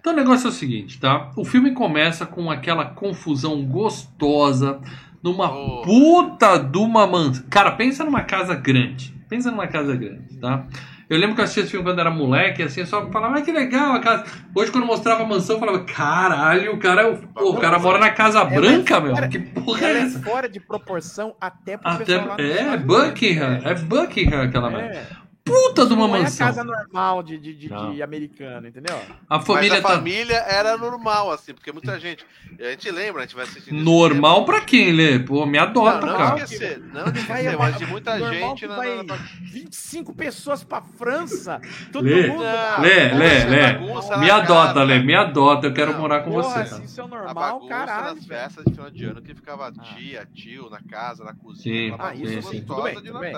Então 0.00 0.12
o 0.12 0.16
negócio 0.16 0.46
é 0.46 0.50
o 0.50 0.52
seguinte, 0.52 0.98
tá? 0.98 1.30
O 1.36 1.44
filme 1.44 1.72
começa 1.72 2.24
com 2.24 2.50
aquela 2.50 2.86
confusão 2.86 3.62
gostosa 3.66 4.80
numa 5.22 5.50
Oh. 5.52 5.82
puta 5.82 6.56
de 6.58 6.78
uma 6.78 7.06
mansão. 7.06 7.44
Cara, 7.50 7.72
pensa 7.72 8.04
numa 8.04 8.22
casa 8.22 8.54
grande. 8.54 9.14
Pensa 9.28 9.50
numa 9.50 9.66
casa 9.66 9.94
grande, 9.94 10.38
tá? 10.38 10.64
Eu 11.10 11.18
lembro 11.18 11.34
que 11.34 11.40
eu 11.40 11.44
assistia 11.44 11.64
esse 11.64 11.72
filme 11.72 11.84
quando 11.84 11.98
era 11.98 12.10
moleque, 12.10 12.62
assim, 12.62 12.80
eu 12.80 12.86
só 12.86 13.04
falava, 13.10 13.36
ah, 13.38 13.42
que 13.42 13.50
legal 13.50 13.94
a 13.94 14.00
casa. 14.00 14.24
Hoje, 14.54 14.70
quando 14.70 14.86
mostrava 14.86 15.24
a 15.24 15.26
mansão, 15.26 15.56
eu 15.56 15.60
falava, 15.60 15.80
caralho, 15.84 16.72
o 16.74 16.78
cara, 16.78 17.02
é 17.02 17.06
o- 17.10 17.16
pô, 17.18 17.50
o 17.50 17.58
cara 17.58 17.80
mora 17.80 17.98
na 17.98 18.10
Casa 18.10 18.44
Branca, 18.44 19.00
meu. 19.00 19.14
fora- 19.16 19.26
Que 19.28 19.40
porra 19.40 19.86
é 19.86 19.92
é 19.92 19.98
essa? 20.02 20.20
fora 20.22 20.48
de 20.48 20.60
proporção 20.60 21.34
até 21.40 21.76
pro 21.76 21.90
Até, 21.90 22.14
é, 22.38 22.76
Buckingham, 22.76 23.60
é 23.64 23.74
Buckingham 23.74 24.42
aquela 24.42 24.70
merda. 24.70 25.19
É. 25.46 25.50
Puta 25.50 25.86
de 25.86 25.92
uma 25.94 26.06
não 26.06 26.14
é 26.16 26.18
a 26.18 26.22
mansão. 26.22 26.46
casa 26.46 26.62
normal 26.64 27.22
de, 27.22 27.38
de, 27.38 27.54
de, 27.54 27.68
de 27.68 28.02
americano, 28.02 28.68
entendeu? 28.68 28.96
A 29.28 29.38
Mas 29.38 29.46
família 29.46 29.78
a 29.78 29.82
tá 29.82 29.88
família 29.88 30.34
era 30.36 30.76
normal, 30.76 31.30
assim, 31.32 31.54
porque 31.54 31.72
muita 31.72 31.98
gente. 31.98 32.24
A 32.58 32.70
gente 32.70 32.90
lembra, 32.90 33.22
a 33.22 33.24
gente 33.26 33.34
vai 33.34 33.44
assistindo. 33.44 33.74
esse 33.76 33.84
normal 33.84 34.44
pra 34.44 34.60
quem, 34.60 34.92
Lê? 34.92 35.18
Pô, 35.18 35.46
me 35.46 35.56
adota, 35.58 36.06
Não, 36.06 36.12
não 36.12 36.18
cara. 36.18 36.42
esquecer, 36.42 36.78
não 36.92 37.04
Vai, 37.04 37.12
esquecer, 37.14 37.56
mas 37.58 37.76
de 37.78 37.86
muita 37.86 38.18
normal 38.18 38.50
gente 38.50 38.66
na, 38.66 38.76
vai 38.76 38.96
na- 38.96 39.02
na- 39.02 39.16
25 39.42 40.14
pessoas 40.14 40.62
pra 40.62 40.82
França, 40.82 41.60
todo 41.92 42.04
Lê, 42.04 42.26
mundo. 42.28 42.42
Não, 42.44 42.80
Lê, 42.82 43.12
Lê, 43.14 43.44
Lê. 43.44 43.72
bagunça 43.72 44.16
Me 44.18 44.30
adota, 44.30 44.66
casa. 44.74 44.82
Lê, 44.84 44.98
me 44.98 45.14
adota. 45.14 45.66
Eu 45.66 45.72
quero 45.74 45.92
Não, 45.92 46.00
morar 46.00 46.20
com 46.22 46.30
Porra, 46.32 46.64
você. 46.66 46.74
se 46.76 46.84
isso 46.84 47.00
é 47.00 47.06
normal, 47.06 47.66
caralho. 47.66 48.14
nas 48.16 48.26
festas 48.26 48.64
de 48.64 48.72
final 48.72 48.90
de 48.90 49.04
ano 49.04 49.22
que 49.22 49.34
ficava 49.34 49.72
tia, 49.72 50.28
tio 50.34 50.68
na 50.68 50.80
casa, 50.82 51.24
na 51.24 51.34
cozinha. 51.34 51.90
Sim. 51.92 51.96
Ah, 51.98 52.14
isso 52.14 52.50
tudo 52.50 52.74
gostosa 52.74 53.00
de 53.00 53.06
tudo 53.08 53.18
bem. 53.20 53.32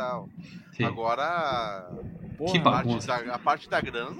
Sim. 0.72 0.84
Agora, 0.84 1.88
Porra, 2.36 2.52
Que 2.52 2.58
a 2.58 2.62
parte, 2.62 2.86
bagunça. 2.86 3.06
da, 3.06 3.34
a 3.34 3.38
parte 3.38 3.70
da 3.70 3.80
grana. 3.80 4.16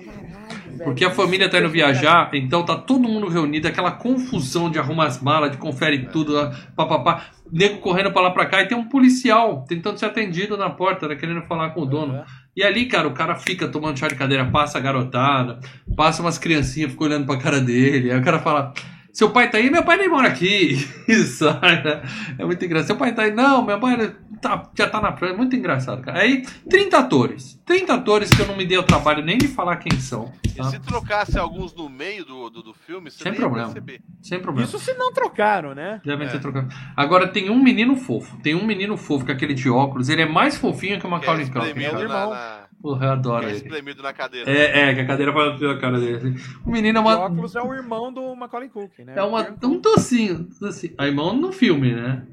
Porque 0.84 1.04
a 1.04 1.10
família 1.10 1.48
tá 1.48 1.58
indo 1.58 1.68
viajar, 1.68 2.30
então 2.34 2.64
tá 2.64 2.76
todo 2.76 3.08
mundo 3.08 3.28
reunido, 3.28 3.68
aquela 3.68 3.90
confusão 3.90 4.70
de 4.70 4.78
arruma 4.78 5.06
as 5.06 5.20
malas, 5.20 5.50
de 5.50 5.56
confere 5.56 6.06
tudo, 6.06 6.34
papapá. 6.76 7.26
Nego 7.50 7.78
correndo 7.78 8.12
pra 8.12 8.22
lá 8.22 8.30
pra 8.30 8.46
cá 8.46 8.62
e 8.62 8.66
tem 8.68 8.76
um 8.76 8.88
policial 8.88 9.64
tentando 9.68 9.98
ser 9.98 10.06
atendido 10.06 10.56
na 10.56 10.70
porta, 10.70 11.08
né, 11.08 11.16
querendo 11.16 11.42
falar 11.42 11.70
com 11.70 11.82
o 11.82 11.86
dono. 11.86 12.24
E 12.56 12.62
ali, 12.62 12.86
cara, 12.86 13.08
o 13.08 13.12
cara 13.12 13.34
fica 13.34 13.68
tomando 13.68 13.98
chá 13.98 14.08
de 14.08 14.14
cadeira, 14.14 14.44
passa 14.50 14.78
a 14.78 14.80
garotada, 14.80 15.58
passa 15.96 16.22
umas 16.22 16.38
criancinhas, 16.38 16.92
fica 16.92 17.04
olhando 17.04 17.26
pra 17.26 17.38
cara 17.38 17.60
dele. 17.60 18.10
Aí 18.12 18.18
o 18.18 18.24
cara 18.24 18.38
fala: 18.38 18.72
Seu 19.12 19.30
pai 19.30 19.50
tá 19.50 19.58
aí? 19.58 19.70
Meu 19.70 19.84
pai 19.84 19.98
nem 19.98 20.08
mora 20.08 20.28
aqui. 20.28 20.88
Isso, 21.06 21.44
né? 21.44 22.02
É 22.38 22.44
muito 22.44 22.64
engraçado. 22.64 22.86
Seu 22.86 22.96
pai 22.96 23.14
tá 23.14 23.22
aí? 23.22 23.30
Não, 23.30 23.62
meu 23.64 23.78
pai 23.78 24.14
tá- 24.40 24.70
já 24.76 24.88
tá 24.88 25.00
na 25.02 25.12
frente. 25.16 25.36
Muito 25.36 25.54
engraçado, 25.54 26.00
cara. 26.02 26.20
Aí, 26.20 26.42
30 26.70 26.98
atores. 26.98 27.60
30 27.66 27.92
atores 27.94 28.30
que 28.30 28.40
eu 28.40 28.46
não 28.46 28.56
me 28.56 28.64
dei 28.64 28.78
o 28.78 28.82
trabalho 28.82 29.22
nem 29.22 29.36
de 29.36 29.48
falar 29.48 29.76
quem 29.76 29.98
são. 30.00 30.32
E 30.46 30.54
tá? 30.54 30.64
se 30.64 30.78
trocasse 30.80 31.38
alguns 31.38 31.74
no 31.74 31.88
meio 31.90 32.24
do, 32.24 32.48
do, 32.48 32.62
do 32.62 32.74
filme, 32.74 33.10
você 33.10 33.22
Sem 33.22 33.32
nem 33.32 33.40
problema. 33.40 33.68
ia 33.68 33.72
perceber. 33.74 34.00
Sem 34.22 34.40
problema. 34.40 34.66
Isso 34.68 34.78
se 34.78 34.94
não 34.94 35.12
trocaram, 35.12 35.74
né? 35.74 36.00
Devem 36.04 36.26
É. 36.26 36.30
ter 36.30 36.40
trocado. 36.40 36.68
Agora 36.96 37.28
tem 37.28 37.50
um 37.50 37.62
menino 37.62 37.96
fofo. 37.96 38.38
Tem 38.42 38.54
um 38.54 38.64
menino 38.64 38.96
fofo 38.96 39.26
com 39.26 39.32
aquele 39.32 39.52
de 39.52 39.68
óculos. 39.68 40.08
Ele 40.08 40.22
é 40.22 40.26
mais 40.28 40.56
fofinho 40.56 40.98
que 40.98 41.06
o 41.06 41.08
é 41.08 41.10
Macaulay 41.10 41.50
Culkin. 41.50 41.82
É 41.82 41.90
o 41.90 41.94
na, 41.94 42.00
irmão. 42.00 42.30
na- 42.30 42.61
Porra, 42.82 43.06
eu 43.06 43.12
que 43.12 43.18
adoro 43.18 43.46
é 43.46 43.48
ele. 43.50 43.56
espremido 43.58 44.02
na 44.02 44.12
cadeira. 44.12 44.50
É, 44.50 44.90
é, 44.90 44.94
que 44.94 45.00
a 45.02 45.06
cadeira 45.06 45.32
faz 45.32 45.62
a 45.62 45.78
cara 45.78 46.00
dele. 46.00 46.16
assim. 46.16 46.34
O 46.66 46.70
menino 46.70 46.98
é 46.98 47.00
O 47.00 47.04
uma. 47.04 47.18
óculos 47.18 47.54
é 47.54 47.62
o 47.62 47.72
irmão 47.72 48.12
do 48.12 48.34
Macaulay 48.34 48.68
Culkin, 48.68 49.04
né? 49.04 49.14
É 49.16 49.22
uma, 49.22 49.48
O 49.62 49.66
um 49.68 49.78
docinho. 49.80 50.48
docinho. 50.60 50.92
A 50.98 51.06
irmão 51.06 51.32
no 51.34 51.52
filme, 51.52 51.94
né? 51.94 52.26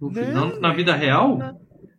No 0.00 0.08
fi- 0.10 0.20
Não, 0.20 0.48
não, 0.50 0.60
na 0.60 0.72
vida 0.72 0.94
real? 0.94 1.36
Na, 1.36 1.54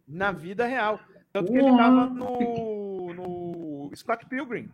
na 0.08 0.32
vida 0.32 0.66
real. 0.66 1.00
Tanto 1.34 1.52
que 1.52 1.60
Porra. 1.60 1.70
ele 1.70 1.78
tava 1.78 2.06
no, 2.08 3.14
no 3.14 3.92
Scott 3.96 4.26
Pilgrim. 4.28 4.70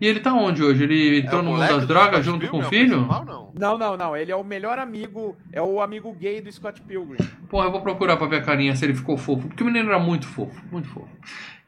E 0.00 0.06
ele 0.06 0.20
tá 0.20 0.32
onde 0.34 0.62
hoje? 0.62 0.82
Ele 0.84 1.16
É 1.16 1.18
entrou 1.20 1.40
o 1.40 1.44
no 1.44 1.50
mundo 1.52 1.60
das 1.66 1.86
drogas 1.86 2.24
junto 2.24 2.40
Pilgrim, 2.40 2.50
com 2.50 2.58
o 2.58 2.62
é 2.62 2.66
o 2.66 2.68
filho? 2.68 2.94
principal, 2.96 3.24
não. 3.24 3.52
Não, 3.58 3.78
não, 3.78 3.96
não. 3.96 4.16
Ele 4.16 4.30
é 4.32 4.36
o 4.36 4.44
melhor 4.44 4.78
amigo, 4.78 5.36
é 5.52 5.60
o 5.62 5.80
amigo 5.80 6.12
gay 6.12 6.40
do 6.40 6.50
Scott 6.52 6.80
Pilgrim. 6.82 7.18
Porra, 7.48 7.66
eu 7.66 7.72
vou 7.72 7.80
procurar 7.80 8.16
pra 8.16 8.26
ver 8.26 8.36
a 8.36 8.42
carinha 8.42 8.74
se 8.76 8.84
ele 8.84 8.94
ficou 8.94 9.16
fofo. 9.16 9.48
Porque 9.48 9.62
o 9.62 9.66
menino 9.66 9.88
era 9.88 9.98
muito 9.98 10.26
fofo, 10.26 10.60
muito 10.70 10.88
fofo. 10.88 11.08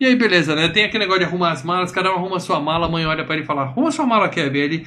E 0.00 0.06
aí, 0.06 0.14
beleza, 0.14 0.54
né? 0.54 0.68
Tem 0.68 0.84
aquele 0.84 1.04
negócio 1.04 1.20
de 1.20 1.26
arrumar 1.26 1.50
as 1.52 1.62
malas, 1.62 1.90
cada 1.90 2.11
um 2.12 2.16
arruma 2.16 2.38
sua 2.40 2.61
mala, 2.61 2.86
a 2.86 2.88
mãe 2.90 3.04
olha 3.06 3.24
pra 3.24 3.34
ele 3.34 3.42
e 3.44 3.46
fala, 3.46 3.62
arruma 3.62 3.90
sua 3.90 4.06
mala, 4.06 4.28
Kevin. 4.28 4.59
Aí 4.59 4.64
ele 4.64 4.86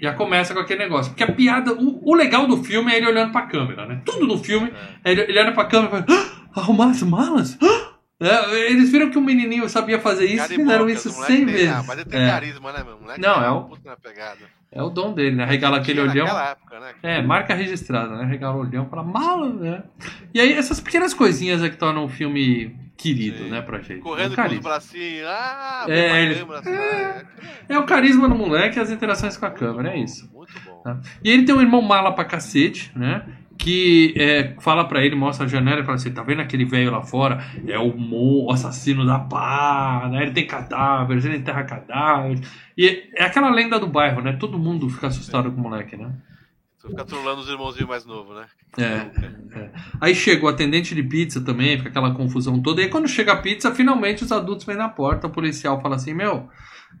já 0.00 0.12
começa 0.12 0.52
com 0.52 0.60
aquele 0.60 0.82
negócio. 0.82 1.12
Porque 1.12 1.22
a 1.24 1.32
piada, 1.32 1.72
o, 1.72 2.00
o 2.10 2.14
legal 2.14 2.46
do 2.46 2.62
filme 2.64 2.92
é 2.92 2.96
ele 2.96 3.06
olhando 3.06 3.32
pra 3.32 3.42
câmera, 3.42 3.86
né? 3.86 4.00
Tudo 4.04 4.26
no 4.26 4.36
filme, 4.38 4.72
é 5.04 5.12
ele, 5.12 5.22
ele 5.22 5.38
olha 5.38 5.52
pra 5.52 5.64
câmera 5.66 5.98
e 6.00 6.02
fala, 6.12 6.20
"Ah, 6.54 6.60
arrumar 6.60 6.90
as 6.90 7.02
malas? 7.02 7.56
Ah!" 7.62 7.93
É, 8.28 8.70
eles 8.70 8.90
viram 8.90 9.10
que 9.10 9.18
o 9.18 9.20
menininho 9.20 9.68
sabia 9.68 9.98
fazer 10.00 10.26
isso 10.26 10.52
e 10.52 10.56
fizeram 10.56 10.88
isso 10.88 11.08
o 11.10 11.12
moleque 11.12 11.32
100 11.32 11.44
tem- 11.46 11.54
vezes. 11.54 11.70
Ah, 11.70 11.84
mas 11.86 11.98
ele 11.98 12.08
tem 12.10 12.20
É. 12.20 12.30
carisma, 12.30 12.72
né, 12.72 12.82
meu? 12.84 12.96
O 12.96 13.00
moleque 13.02 13.20
Não, 13.20 13.44
é 13.44 13.50
o- 13.50 13.62
puto 13.64 13.86
na 13.86 13.96
pegada. 13.96 14.38
É 14.72 14.82
o 14.82 14.90
dom 14.90 15.12
dele, 15.14 15.36
né? 15.36 15.44
Regala 15.44 15.76
aquele 15.78 16.00
olhão. 16.00 16.26
Época, 16.26 16.80
né? 16.80 16.92
É, 17.02 17.22
marca 17.22 17.54
registrada, 17.54 18.16
né? 18.16 18.24
Regala 18.24 18.56
o 18.56 18.60
olhão, 18.60 18.86
fala 18.88 19.04
mala, 19.04 19.52
né? 19.52 19.82
E 20.32 20.40
aí, 20.40 20.52
essas 20.52 20.80
pequenas 20.80 21.14
coisinhas 21.14 21.62
é 21.62 21.68
que 21.70 21.76
tornam 21.76 22.04
o 22.04 22.08
filme 22.08 22.74
querido, 22.96 23.38
Sim. 23.44 23.50
né, 23.50 23.60
pra 23.60 23.78
gente. 23.80 24.00
Correndo 24.00 24.32
o 24.32 24.36
com 24.36 24.42
os 24.42 24.58
bracinhos. 24.58 25.26
Ah, 25.28 25.84
É, 25.88 25.98
é, 25.98 26.22
ele- 26.24 26.46
assim, 26.54 26.70
é, 26.70 27.24
É 27.68 27.78
o 27.78 27.84
carisma 27.84 28.28
do 28.28 28.34
moleque 28.34 28.78
e 28.78 28.80
as 28.82 28.90
interações 28.90 29.36
com 29.36 29.46
a 29.46 29.50
câmera, 29.50 29.90
é 29.90 29.98
isso. 29.98 30.28
Muito 30.32 30.52
bom. 30.64 30.80
Tá? 30.82 30.98
E 31.22 31.30
ele 31.30 31.44
tem 31.44 31.54
um 31.54 31.60
irmão 31.60 31.80
mala 31.82 32.12
pra 32.12 32.24
cacete, 32.24 32.90
né? 32.96 33.24
Que 33.56 34.12
é, 34.16 34.54
fala 34.60 34.84
pra 34.86 35.04
ele, 35.04 35.14
mostra 35.14 35.46
a 35.46 35.48
janela 35.48 35.80
e 35.80 35.84
fala 35.84 35.96
assim: 35.96 36.12
tá 36.12 36.22
vendo 36.22 36.40
aquele 36.42 36.64
velho 36.64 36.90
lá 36.90 37.02
fora? 37.02 37.42
É 37.66 37.78
o, 37.78 37.96
mo- 37.96 38.46
o 38.46 38.52
assassino 38.52 39.06
da 39.06 39.18
pá, 39.18 40.08
né? 40.10 40.22
Ele 40.22 40.32
tem 40.32 40.46
cadáveres, 40.46 41.24
ele 41.24 41.36
enterra 41.36 41.62
cadáveres. 41.64 42.40
E 42.76 43.04
é 43.16 43.24
aquela 43.24 43.50
lenda 43.50 43.78
do 43.78 43.86
bairro, 43.86 44.20
né? 44.20 44.32
Todo 44.32 44.58
mundo 44.58 44.88
fica 44.90 45.06
assustado 45.06 45.50
com 45.52 45.60
o 45.60 45.62
moleque, 45.64 45.96
né? 45.96 46.10
Tu 46.84 46.90
fica 46.90 47.04
trolando 47.06 47.40
os 47.40 47.48
irmãozinhos 47.48 47.88
mais 47.88 48.04
novos, 48.04 48.36
né? 48.36 48.46
É. 48.76 49.70
Aí 49.98 50.14
chega 50.14 50.44
o 50.44 50.48
atendente 50.48 50.94
de 50.94 51.02
pizza 51.02 51.40
também, 51.40 51.78
fica 51.78 51.88
aquela 51.88 52.12
confusão 52.14 52.60
toda. 52.60 52.82
E 52.82 52.84
aí 52.84 52.90
quando 52.90 53.08
chega 53.08 53.32
a 53.32 53.36
pizza, 53.36 53.74
finalmente 53.74 54.22
os 54.22 54.30
adultos 54.30 54.66
vêm 54.66 54.76
na 54.76 54.90
porta, 54.90 55.26
o 55.26 55.30
policial 55.30 55.80
fala 55.80 55.96
assim, 55.96 56.12
meu, 56.12 56.46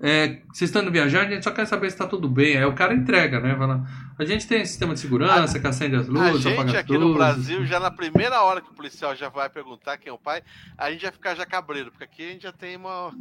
é, 0.00 0.40
vocês 0.52 0.70
estão 0.70 0.80
indo 0.82 0.90
viajar, 0.90 1.26
a 1.26 1.30
gente 1.30 1.44
só 1.44 1.50
quer 1.50 1.66
saber 1.66 1.90
se 1.90 1.98
tá 1.98 2.06
tudo 2.06 2.28
bem. 2.28 2.56
Aí 2.56 2.64
o 2.64 2.72
cara 2.72 2.94
entrega, 2.94 3.38
né? 3.40 3.54
Fala, 3.56 3.84
a 4.18 4.24
gente 4.24 4.46
tem 4.46 4.64
sistema 4.64 4.94
de 4.94 5.00
segurança 5.00 5.58
que 5.60 5.66
acende 5.66 5.96
as 5.96 6.08
A 6.08 6.10
luzes, 6.12 6.46
apaga 6.46 6.62
gente 6.68 6.76
as 6.76 6.82
aqui 6.82 6.92
luzes. 6.94 7.08
no 7.08 7.14
Brasil, 7.14 7.66
já 7.66 7.78
na 7.78 7.90
primeira 7.90 8.42
hora 8.42 8.60
que 8.60 8.70
o 8.70 8.74
policial 8.74 9.14
já 9.14 9.28
vai 9.28 9.48
perguntar 9.48 9.98
quem 9.98 10.10
é 10.10 10.12
o 10.12 10.18
pai, 10.18 10.42
a 10.78 10.90
gente 10.90 11.02
vai 11.02 11.12
ficar 11.12 11.34
já 11.34 11.44
cabreiro, 11.46 11.90
porque 11.90 12.04
aqui 12.04 12.24
a 12.26 12.32
gente 12.32 12.42
já 12.42 12.52
tem 12.52 12.76
uma. 12.76 13.12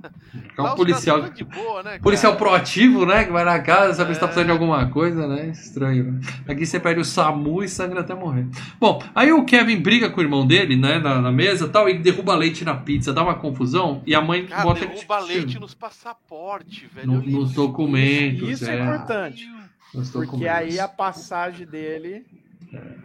É 0.57 0.61
um 0.61 0.75
policial, 0.75 1.21
boa, 1.53 1.83
né? 1.83 1.99
policial 1.99 2.35
proativo, 2.37 3.05
né? 3.05 3.25
Que 3.25 3.31
vai 3.31 3.43
na 3.43 3.59
casa, 3.59 3.93
sabe 3.95 4.13
se 4.13 4.19
tá 4.19 4.25
É. 4.25 4.29
precisando 4.29 4.45
de 4.47 4.51
alguma 4.51 4.89
coisa, 4.89 5.27
né? 5.27 5.49
Estranho, 5.49 6.13
né? 6.13 6.19
Aqui 6.53 6.65
você 6.65 6.79
pede 6.79 6.99
o 6.99 7.05
SAMU 7.05 7.63
e 7.63 7.67
sangra 7.69 8.01
até 8.01 8.13
morrer. 8.15 8.47
Bom, 8.79 9.01
aí 9.13 9.31
o 9.31 9.43
Kevin 9.45 9.79
briga 9.81 10.09
com 10.09 10.19
o 10.19 10.23
irmão 10.23 10.45
dele, 10.47 10.75
né? 10.75 10.99
Na, 10.99 11.21
na 11.21 11.31
mesa 11.31 11.65
e 11.65 11.69
tal, 11.69 11.89
e 11.89 11.97
derruba 11.99 12.35
leite 12.35 12.63
na 12.63 12.75
pizza, 12.75 13.11
dá 13.13 13.21
uma 13.23 13.35
confusão, 13.35 14.01
e 14.05 14.15
a 14.15 14.21
mãe 14.21 14.45
Cara, 14.45 14.63
bota 14.63 14.85
derruba 14.85 15.19
ele- 15.19 15.33
leite 15.33 15.59
nos 15.59 15.73
passaportes, 15.73 16.89
velho. 16.93 17.07
No- 17.07 17.21
nos 17.21 17.53
documentos. 17.53 18.47
Isso 18.49 18.69
é 18.69 18.77
é. 18.77 18.81
importante. 18.81 19.47
Nos 19.93 20.09
Porque 20.09 20.25
documentos. 20.25 20.55
aí 20.57 20.79
a 20.79 20.87
passagem 20.87 21.67
dele 21.67 22.25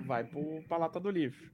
vai 0.07 0.25
pro, 0.25 0.63
pra 0.69 0.79
lata 0.79 0.99
do 0.99 1.11
livro. 1.11 1.49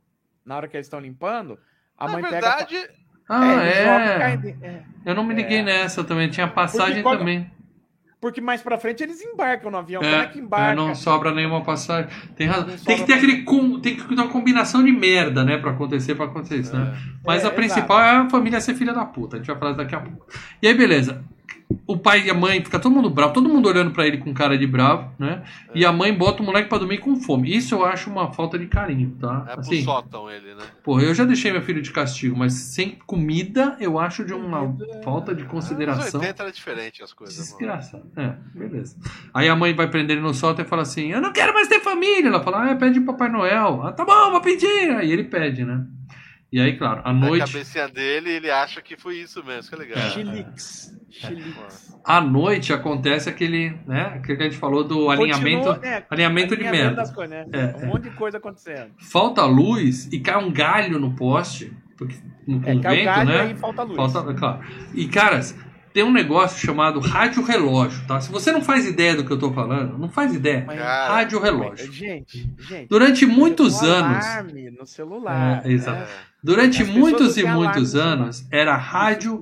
Na 0.44 0.56
hora 0.56 0.68
que 0.68 0.76
eles 0.76 0.86
estão 0.86 1.00
limpando, 1.00 1.58
a 1.98 2.06
Na 2.06 2.12
mãe 2.12 2.22
verdade, 2.22 2.74
pega. 2.76 2.90
Ah, 3.28 3.54
é. 3.64 4.18
cai 4.18 4.36
de- 4.36 4.56
é. 4.62 4.82
Eu 5.06 5.14
não 5.14 5.24
me 5.24 5.34
liguei 5.34 5.58
É. 5.58 5.62
nessa 5.62 6.04
também. 6.04 6.28
Tinha 6.28 6.46
passagem 6.46 7.02
quando- 7.02 7.20
também. 7.20 7.50
Porque 8.24 8.40
mais 8.40 8.62
pra 8.62 8.78
frente 8.78 9.02
eles 9.02 9.20
embarcam 9.20 9.70
no 9.70 9.76
avião. 9.76 10.00
É, 10.02 10.10
Como 10.10 10.22
é 10.22 10.26
que 10.28 10.38
embarca? 10.38 10.72
é, 10.72 10.74
não 10.74 10.94
sobra 10.94 11.30
nenhuma 11.34 11.62
passagem. 11.62 12.08
Tem 12.34 12.46
razão. 12.46 12.68
Não 12.68 12.76
Tem 12.78 12.96
que 12.96 13.04
ter 13.04 13.12
aquele. 13.12 13.42
com- 13.42 13.78
Tem 13.80 13.94
que 13.96 14.02
ter 14.02 14.14
uma 14.14 14.28
combinação 14.28 14.82
de 14.82 14.90
merda, 14.92 15.44
né? 15.44 15.58
Pra 15.58 15.72
acontecer, 15.72 16.14
pra 16.14 16.24
acontecer 16.24 16.56
isso, 16.56 16.74
né? 16.74 16.96
Mas 17.22 17.44
É, 17.44 17.48
a 17.48 17.50
principal 17.50 18.00
é 18.00 18.10
a 18.16 18.30
família 18.30 18.62
ser 18.62 18.72
filha 18.76 18.94
da 18.94 19.04
puta. 19.04 19.36
A 19.36 19.38
gente 19.40 19.46
vai 19.48 19.58
falar 19.58 19.72
daqui 19.72 19.94
a 19.94 20.00
pouco. 20.00 20.26
E 20.62 20.66
aí, 20.66 20.72
beleza. 20.72 21.22
O 21.86 21.96
pai 21.96 22.26
e 22.26 22.30
a 22.30 22.34
mãe, 22.34 22.62
fica 22.62 22.78
todo 22.78 22.92
mundo 22.92 23.10
bravo, 23.10 23.32
todo 23.32 23.48
mundo 23.48 23.68
olhando 23.68 23.90
pra 23.90 24.06
ele 24.06 24.18
com 24.18 24.32
cara 24.34 24.56
de 24.56 24.66
bravo, 24.66 25.12
né? 25.18 25.42
E 25.74 25.84
a 25.84 25.92
mãe 25.92 26.12
bota 26.12 26.42
o 26.42 26.46
moleque 26.46 26.68
pra 26.68 26.78
dormir 26.78 26.98
com 26.98 27.16
fome. 27.16 27.54
Isso 27.54 27.74
eu 27.74 27.84
acho 27.84 28.10
uma 28.10 28.32
falta 28.32 28.58
de 28.58 28.66
carinho, 28.66 29.16
tá? 29.20 29.44
É 29.48 29.52
pro 29.52 29.60
Assim, 29.60 29.82
sótão 29.84 30.30
ele, 30.30 30.54
né? 30.54 30.64
porra, 30.82 31.02
eu 31.02 31.14
já 31.14 31.24
deixei 31.24 31.52
meu 31.52 31.62
filho 31.62 31.82
de 31.82 31.90
castigo, 31.90 32.36
mas 32.36 32.52
sem 32.52 32.98
comida 33.06 33.76
eu 33.80 33.98
acho 33.98 34.24
de 34.24 34.32
uma 34.32 34.76
falta 35.02 35.34
de 35.34 35.44
consideração. 35.44 36.20
80 36.20 36.42
era 36.42 36.52
diferente 36.52 37.02
as 37.02 37.12
coisas, 37.12 37.36
mano. 37.36 37.58
Desgraçado. 37.58 38.04
É, 38.16 38.34
beleza. 38.54 38.96
Aí 39.32 39.48
a 39.48 39.56
mãe 39.56 39.74
vai 39.74 39.88
prender 39.88 40.16
ele 40.16 40.26
no 40.26 40.34
sótão 40.34 40.64
e 40.64 40.68
fala 40.68 40.82
assim: 40.82 41.12
Eu 41.12 41.20
não 41.20 41.32
quero 41.32 41.52
mais 41.54 41.68
ter 41.68 41.80
família. 41.80 42.28
Ela 42.28 42.42
fala: 42.42 42.70
Ah, 42.70 42.76
pede 42.76 43.00
Papai 43.00 43.28
Noel. 43.28 43.82
Ah, 43.82 43.92
tá 43.92 44.04
bom, 44.04 44.30
vou 44.30 44.40
pedir. 44.40 44.90
Aí 44.96 45.10
ele 45.10 45.24
pede, 45.24 45.64
né? 45.64 45.84
E 46.52 46.60
aí, 46.60 46.76
claro, 46.76 47.00
à 47.04 47.12
Na 47.12 47.26
noite, 47.26 47.52
cabecinha 47.52 47.88
dele, 47.88 48.30
ele 48.30 48.48
acha 48.50 48.80
que 48.80 48.96
foi 48.96 49.16
isso 49.16 49.42
mesmo, 49.44 49.60
isso 49.60 49.68
que 49.70 49.74
é 49.74 49.78
legal. 49.78 49.98
É. 49.98 50.10
Chilix. 50.10 50.96
À 52.04 52.20
noite 52.20 52.72
acontece 52.72 53.28
aquele, 53.28 53.76
né? 53.86 54.12
Aquilo 54.16 54.36
que 54.36 54.42
a 54.42 54.46
gente 54.46 54.58
falou 54.58 54.84
do 54.84 55.08
alinhamento, 55.10 55.64
Continua, 55.68 55.78
né, 55.78 56.02
alinhamento 56.10 56.56
de 56.56 56.62
merda. 56.64 57.02
coisas, 57.12 57.30
né? 57.30 57.46
É, 57.52 57.84
um 57.84 57.86
monte 57.88 58.04
de 58.04 58.10
coisa 58.10 58.38
acontecendo. 58.38 58.90
Falta 58.98 59.44
luz 59.44 60.06
e 60.12 60.20
cai 60.20 60.36
um 60.42 60.52
galho 60.52 60.98
no 60.98 61.14
poste, 61.14 61.72
porque 61.96 62.16
no 62.46 62.58
É, 62.58 62.60
cai 62.64 62.74
o 62.74 62.82
convento, 62.82 63.04
galho 63.04 63.28
né? 63.28 63.40
aí 63.40 63.54
falta 63.54 63.82
luz. 63.82 63.96
Falta, 64.12 64.30
é 64.30 64.34
claro. 64.34 64.60
E, 64.92 65.08
caras, 65.08 65.56
tem 65.94 66.02
um 66.02 66.12
negócio 66.12 66.58
chamado 66.58 66.98
rádio 67.00 67.42
relógio, 67.42 68.04
tá? 68.06 68.20
Se 68.20 68.30
você 68.30 68.50
não 68.52 68.60
faz 68.60 68.86
ideia 68.86 69.14
do 69.16 69.24
que 69.24 69.32
eu 69.32 69.38
tô 69.38 69.52
falando, 69.52 69.96
não 69.96 70.08
faz 70.10 70.34
ideia. 70.34 70.64
Mas- 70.66 70.78
Rádio 70.80 71.40
relógio. 71.40 71.90
Gente, 71.92 72.52
gente. 72.58 72.88
Durante 72.88 73.24
muitos 73.24 73.80
um 73.80 73.86
anos, 73.86 74.26
alarme 74.26 74.70
no 74.70 74.84
celular. 74.84 75.62
É, 75.64 75.70
exato. 75.72 76.00
né? 76.00 76.06
Durante 76.44 76.82
As 76.82 76.88
muitos 76.90 77.36
não 77.36 77.42
e 77.42 77.46
muitos 77.54 77.94
anos, 77.96 78.46
era 78.52 78.76
rádio 78.76 79.40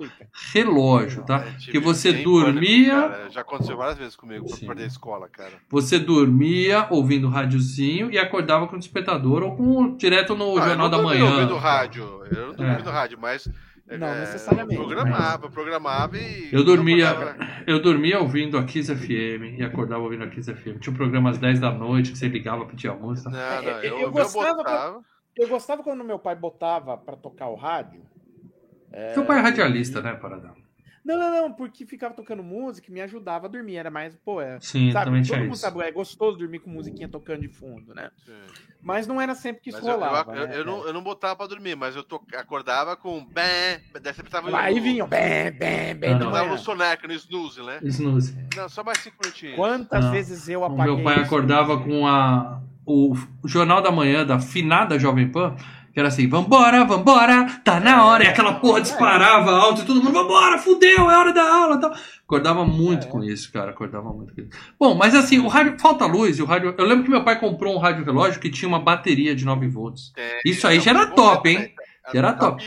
relógio, 0.53 1.23
tá? 1.25 1.45
É, 1.47 1.71
Que 1.71 1.79
você 1.79 2.13
dormia, 2.13 2.95
pânico, 2.95 3.11
cara. 3.19 3.31
Já 3.31 3.41
aconteceu 3.41 3.77
várias 3.77 3.99
vezes 3.99 4.17
comigo 4.17 4.47
pra 4.49 4.67
perder 4.69 4.85
a 4.85 4.87
escola, 4.87 5.29
cara. 5.29 5.53
você 5.69 5.99
dormia 5.99 6.87
ouvindo 6.91 7.29
rádiozinho 7.29 8.11
e 8.11 8.19
acordava 8.19 8.67
com 8.69 8.77
o 8.77 8.79
despertador 8.79 9.43
ou 9.43 9.57
com 9.57 9.97
direto 9.97 10.35
no 10.35 10.45
Ah, 10.45 10.49
eu 10.63 10.69
Jornal 10.69 10.89
não 10.89 10.91
da 10.91 11.03
Manhã. 11.03 11.25
ouvindo 11.35 11.57
rádio. 11.57 12.05
Eu 12.31 12.47
não 12.49 12.55
dormi 12.55 12.65
É. 12.67 12.73
ouvindo 12.73 12.91
rádio, 12.91 13.19
mas. 13.21 13.49
Não 13.99 14.07
é, 14.07 14.21
necessariamente, 14.21 14.75
eu 14.81 14.87
Programava, 14.87 15.51
programava 15.51 16.17
e. 16.17 16.49
Eu 16.51 16.65
dormia, 16.65 17.11
acordava- 17.11 17.37
eu 17.67 17.83
dormia 17.83 18.21
ouvindo 18.21 18.57
a 18.57 18.63
Kiss 18.65 18.91
FM 18.95 19.59
e 19.59 19.63
acordava 19.63 20.03
ouvindo 20.03 20.25
a 20.25 20.29
Kiss 20.29 20.51
FM. 20.51 20.79
Tinha 20.81 20.93
um 20.93 20.97
programa 20.97 21.29
às 21.29 21.37
10 21.37 21.61
da 21.61 21.71
noite 21.71 22.13
que 22.13 22.17
você 22.17 22.27
ligava, 22.29 22.65
pedia 22.65 22.95
música. 22.95 23.29
Não, 23.29 23.39
não, 23.39 23.71
É, 23.81 23.87
eu 23.87 23.91
eu, 23.91 23.99
eu, 24.03 24.11
gostava 24.13 24.55
botava. 24.55 25.01
Eu 25.37 25.49
gostava 25.49 25.83
quando 25.83 26.05
meu 26.05 26.19
pai 26.19 26.35
botava 26.37 26.97
pra 26.97 27.17
tocar 27.17 27.49
o 27.49 27.55
rádio. 27.55 28.05
Seu 29.15 29.25
pai 29.25 29.39
é 29.39 29.41
radialista, 29.43 30.03
né, 30.03 30.15
Paradão? 30.15 30.55
Não, 31.05 31.19
não, 31.19 31.31
não, 31.31 31.53
porque 31.53 31.85
ficava 31.85 32.15
tocando 32.15 32.43
música 32.45 32.89
e 32.89 32.93
me 32.93 33.01
ajudava 33.01 33.47
a 33.47 33.49
dormir. 33.49 33.77
Era 33.77 33.91
mais, 33.91 34.15
pô, 34.17 34.41
é. 34.41 34.61
Sim, 34.61 34.93
sabe, 34.93 35.07
também 35.07 35.23
todo 35.23 35.29
tinha 35.31 35.41
mundo 35.41 35.53
isso. 35.55 35.61
sabe, 35.63 35.81
é 35.81 35.91
gostoso 35.91 36.39
dormir 36.39 36.61
com 36.61 36.71
musiquinha 36.71 37.09
tocando 37.09 37.41
de 37.41 37.49
fundo, 37.49 37.93
né? 37.93 38.11
Sim. 38.25 38.33
Mas 38.81 39.07
não 39.07 39.21
era 39.21 39.35
sempre 39.35 39.63
que 39.63 39.71
isso 39.71 39.79
Mas 39.79 39.87
eu, 39.87 39.95
eu, 39.95 39.99
rolava. 40.01 40.37
eu, 40.37 40.47
né? 40.47 40.59
eu 40.59 40.65
não, 40.65 40.87
eu 40.87 40.93
não 40.93 41.03
botava 41.03 41.35
pra 41.37 41.47
dormir, 41.47 41.75
mas 41.77 41.97
eu 41.97 42.05
to- 42.05 42.23
acordava 42.37 42.97
com 42.97 43.25
bem. 43.25 43.81
Daí 44.01 44.13
você 44.15 44.23
precisava 44.23 44.57
Aí 44.57 44.79
vinham, 44.79 45.09
bem, 45.09 45.51
bem, 45.53 45.95
bem, 45.95 46.19
não. 46.19 46.31
Tava 46.31 46.49
no 46.49 46.59
soneca, 46.59 47.07
no 47.09 47.15
snooze, 47.15 47.63
né? 47.63 47.81
Snooze. 47.83 48.37
Não, 48.55 48.69
só 48.69 48.85
mais 48.85 48.99
cinco 48.99 49.17
minutinhos. 49.23 49.57
Quantas 49.57 50.05
Não. 50.05 50.13
vezes 50.13 50.49
eu 50.49 50.63
O 50.63 50.65
apaguei 50.67 50.95
meu 50.97 51.05
pai 51.05 51.19
acordava 51.19 51.83
com 51.83 52.07
a, 52.07 52.61
o 52.87 53.15
Jornal 53.45 53.81
da 53.83 53.91
Manhã 53.93 54.25
da 54.27 54.39
finada 54.39 54.99
Jovem 54.99 55.29
Pan, 55.31 55.55
que 55.93 55.99
era 56.01 56.09
assim, 56.09 56.27
vambora, 56.27 56.85
vambora, 56.87 57.47
tá 57.63 57.79
na 57.79 58.05
hora, 58.07 58.25
e 58.25 58.27
aquela 58.27 58.55
porra 58.55 58.81
disparava 58.81 59.51
alto 59.51 59.83
e 59.83 59.85
todo 59.85 60.03
mundo, 60.03 60.13
vambora, 60.15 60.57
fudeu, 60.59 61.11
é 61.11 61.17
hora 61.19 61.33
da 61.35 61.43
aula 61.43 61.79
tal. 61.79 61.93
Acordava 62.25 62.65
muito 62.65 63.07
É. 63.07 63.11
com 63.11 63.23
isso, 63.23 63.53
cara, 63.53 63.73
acordava 63.73 64.11
muito 64.11 64.35
com 64.35 64.41
isso. 64.41 64.51
Bom, 64.81 64.95
mas 64.95 65.15
assim, 65.15 65.39
o 65.39 65.49
rádio, 65.49 65.77
falta 65.79 66.07
luz, 66.07 66.39
e 66.39 66.43
o 66.43 66.47
rádio, 66.47 66.75
eu 66.79 66.85
lembro 66.87 67.05
que 67.05 67.11
meu 67.11 67.23
pai 67.23 67.39
comprou 67.39 67.75
um 67.75 67.79
rádio 67.79 68.05
relógio 68.07 68.41
que 68.41 68.49
tinha 68.49 68.69
uma 68.69 68.81
bateria 68.81 69.35
de 69.37 69.45
9 69.45 69.69
volts. 69.69 70.13
É, 70.17 70.41
Isso 70.47 70.67
aí 70.67 70.81
já 70.81 70.93
era 70.93 71.07
top, 71.09 71.49
hein? 71.51 71.73
Já 72.13 72.19
era 72.19 72.33
top. 72.33 72.65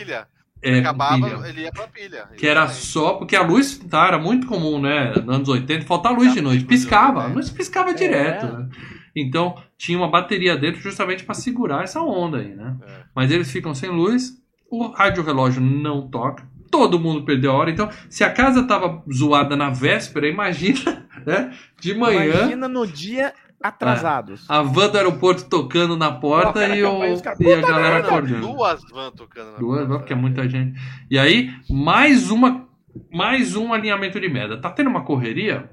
É, 0.61 0.79
Acabava, 0.79 1.47
ele 1.47 1.61
ia 1.61 1.71
pra 1.71 1.87
pilha. 1.87 2.27
Que 2.37 2.47
era 2.47 2.67
só, 2.67 3.13
porque 3.13 3.35
a 3.35 3.41
luz 3.43 3.77
tá, 3.89 4.07
era 4.07 4.17
muito 4.17 4.47
comum, 4.47 4.79
né? 4.79 5.13
Nos 5.23 5.35
anos 5.35 5.49
80, 5.49 5.85
faltar 5.85 6.11
luz 6.13 6.33
de 6.33 6.41
noite. 6.41 6.63
Piscava, 6.65 7.23
a 7.23 7.27
luz 7.27 7.49
piscava 7.51 7.93
direto, 7.93 8.45
né? 8.47 8.67
Então, 9.15 9.55
tinha 9.77 9.97
uma 9.97 10.09
bateria 10.09 10.55
dentro 10.57 10.81
justamente 10.81 11.23
para 11.23 11.35
segurar 11.35 11.83
essa 11.83 12.01
onda 12.01 12.37
aí, 12.37 12.55
né? 12.55 12.77
É. 12.87 13.03
Mas 13.15 13.31
eles 13.31 13.51
ficam 13.51 13.73
sem 13.73 13.89
luz, 13.89 14.33
o 14.69 14.87
rádio 14.87 15.23
relógio 15.23 15.61
não 15.61 16.07
toca, 16.09 16.47
todo 16.71 16.99
mundo 16.99 17.23
perdeu 17.25 17.51
a 17.51 17.55
hora. 17.55 17.71
Então, 17.71 17.89
se 18.09 18.23
a 18.23 18.31
casa 18.31 18.63
tava 18.67 19.03
zoada 19.13 19.55
na 19.55 19.69
véspera, 19.69 20.27
imagina, 20.27 21.07
né? 21.25 21.53
De 21.79 21.93
manhã, 21.93 22.33
Imagina 22.33 22.67
no 22.67 22.85
dia 22.87 23.33
atrasados. 23.61 24.45
a 24.49 24.61
van 24.61 24.89
do 24.89 24.97
aeroporto 24.97 25.45
tocando 25.45 25.97
na 25.97 26.11
porta 26.11 26.59
cara, 26.59 26.75
e, 26.75 26.83
o, 26.83 27.03
e 27.39 27.53
a 27.53 27.61
galera 27.61 27.97
acordando. 27.99 28.47
Duas 28.47 28.81
vans 28.91 29.13
tocando 29.15 29.51
na 29.53 29.57
Duas, 29.57 29.79
porta. 29.87 29.97
porque 29.97 30.13
é 30.13 30.15
muita 30.15 30.47
gente. 30.47 30.79
E 31.09 31.17
aí, 31.17 31.51
mais 31.69 32.29
uma. 32.29 32.65
Mais 33.11 33.57
um 33.57 33.73
alinhamento 33.73 34.19
de 34.21 34.29
merda. 34.29 34.59
Tá 34.61 34.69
tendo 34.69 34.89
uma 34.89 35.03
correria, 35.03 35.69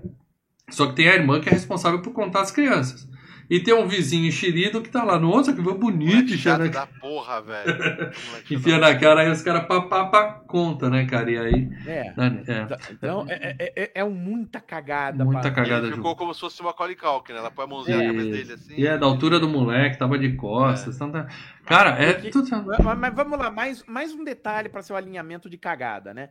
só 0.71 0.87
que 0.87 0.95
tem 0.97 1.09
a 1.09 1.15
irmã 1.15 1.41
que 1.41 1.49
é 1.49 1.53
responsável 1.53 2.03
por 2.03 2.13
contar 2.13 2.41
as 2.41 2.51
crianças. 2.51 3.09
E 3.51 3.61
tem 3.61 3.75
um 3.75 3.87
vizinho 3.87 4.27
enxerido 4.27 4.81
que 4.81 4.89
tá 4.89 5.05
lá, 5.05 5.19
nossa, 5.19 5.53
que 5.53 5.61
bonito, 5.61 6.33
chato 6.37 6.61
na, 6.61 6.69
da 6.69 6.87
porra, 6.87 7.41
velho. 7.43 8.11
Enfia 8.51 8.79
na 8.79 8.99
cara, 8.99 9.21
aí 9.23 9.31
os 9.31 9.43
caras 9.43 9.67
pá, 9.67 9.83
pá, 9.83 10.07
pá, 10.07 10.33
conta, 10.47 10.89
né, 10.89 11.07
cara? 11.07 11.31
E 11.31 11.39
aí. 11.39 11.69
É. 11.87 12.13
né, 12.17 12.43
é. 12.47 12.93
Então, 12.93 13.27
é, 13.29 13.57
é, 13.59 13.73
é, 13.85 13.91
é 13.97 14.05
um 14.05 14.11
muita 14.15 14.61
cagada. 14.61 15.25
Muita 15.25 15.43
pra- 15.43 15.51
cagada 15.51 15.87
Ele 15.87 15.97
ficou 15.97 16.17
como 16.17 16.33
se 16.33 16.41
fosse 16.41 16.61
uma 16.61 16.71
Macaulay 16.71 16.97
Culkin, 16.97 17.33
né? 17.33 17.39
Ela 17.39 17.51
põe 17.51 17.65
a 17.65 17.69
mãozinha 17.69 17.99
na 17.99 18.05
cabeça 18.07 18.31
dele 18.31 18.53
assim. 18.55 18.75
E 18.77 18.87
é 18.87 18.97
da 18.97 19.07
altura 19.07 19.39
do 19.39 19.49
moleque, 19.49 19.99
tava 19.99 20.19
de 20.19 20.35
costas. 20.35 20.97
então 20.97 21.11
tá- 21.11 21.29
Cara, 21.67 21.91
é 22.03 22.15
Porque- 22.15 22.31
tudo. 22.31 22.49
Mas, 22.83 22.99
mas 22.99 23.15
vamos 23.15 23.39
lá, 23.39 23.51
mais, 23.51 23.85
mais 23.85 24.13
um 24.13 24.25
detalhe 24.25 24.69
para 24.69 24.83
seu 24.83 24.97
alinhamento 24.97 25.49
de 25.51 25.59
cagada, 25.59 26.13
né? 26.15 26.31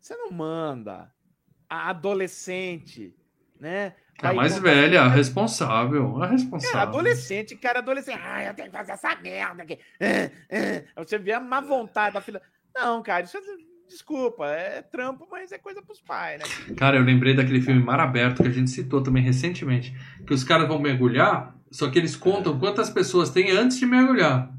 Você 0.00 0.14
não 0.14 0.30
manda 0.30 1.10
a 1.68 1.90
adolescente, 1.90 3.14
né? 3.58 3.94
A 4.22 4.30
Aí 4.30 4.36
mais 4.36 4.58
velha, 4.58 5.02
a 5.02 5.08
responsável. 5.08 6.16
A 6.16 6.20
Cara, 6.20 6.32
responsável. 6.32 6.80
adolescente, 6.80 7.56
cara, 7.56 7.78
adolescente. 7.80 8.18
Ai, 8.22 8.48
eu 8.48 8.54
tenho 8.54 8.70
que 8.70 8.76
fazer 8.76 8.92
essa 8.92 9.14
merda 9.16 9.62
aqui. 9.62 9.78
Ah, 10.00 10.30
ah. 10.50 10.82
Aí 10.96 11.04
Você 11.04 11.18
vê 11.18 11.32
a 11.32 11.40
má 11.40 11.60
vontade 11.60 12.14
da 12.14 12.20
filha. 12.20 12.40
Não, 12.74 13.02
cara, 13.02 13.24
isso 13.24 13.36
é. 13.36 13.40
Desculpa, 13.88 14.46
é 14.46 14.82
trampo, 14.82 15.28
mas 15.30 15.52
é 15.52 15.58
coisa 15.58 15.80
pros 15.80 16.00
pais, 16.00 16.40
né? 16.40 16.74
Cara, 16.76 16.96
eu 16.96 17.04
lembrei 17.04 17.34
daquele 17.34 17.60
filme 17.60 17.80
Mar 17.80 18.00
Aberto 18.00 18.42
que 18.42 18.48
a 18.48 18.52
gente 18.52 18.68
citou 18.70 19.00
também 19.00 19.22
recentemente. 19.22 19.94
Que 20.26 20.34
os 20.34 20.42
caras 20.42 20.66
vão 20.66 20.80
mergulhar, 20.80 21.54
só 21.70 21.88
que 21.88 21.96
eles 21.96 22.16
contam 22.16 22.58
quantas 22.58 22.90
pessoas 22.90 23.30
tem 23.30 23.52
antes 23.52 23.78
de 23.78 23.86
mergulhar. 23.86 24.52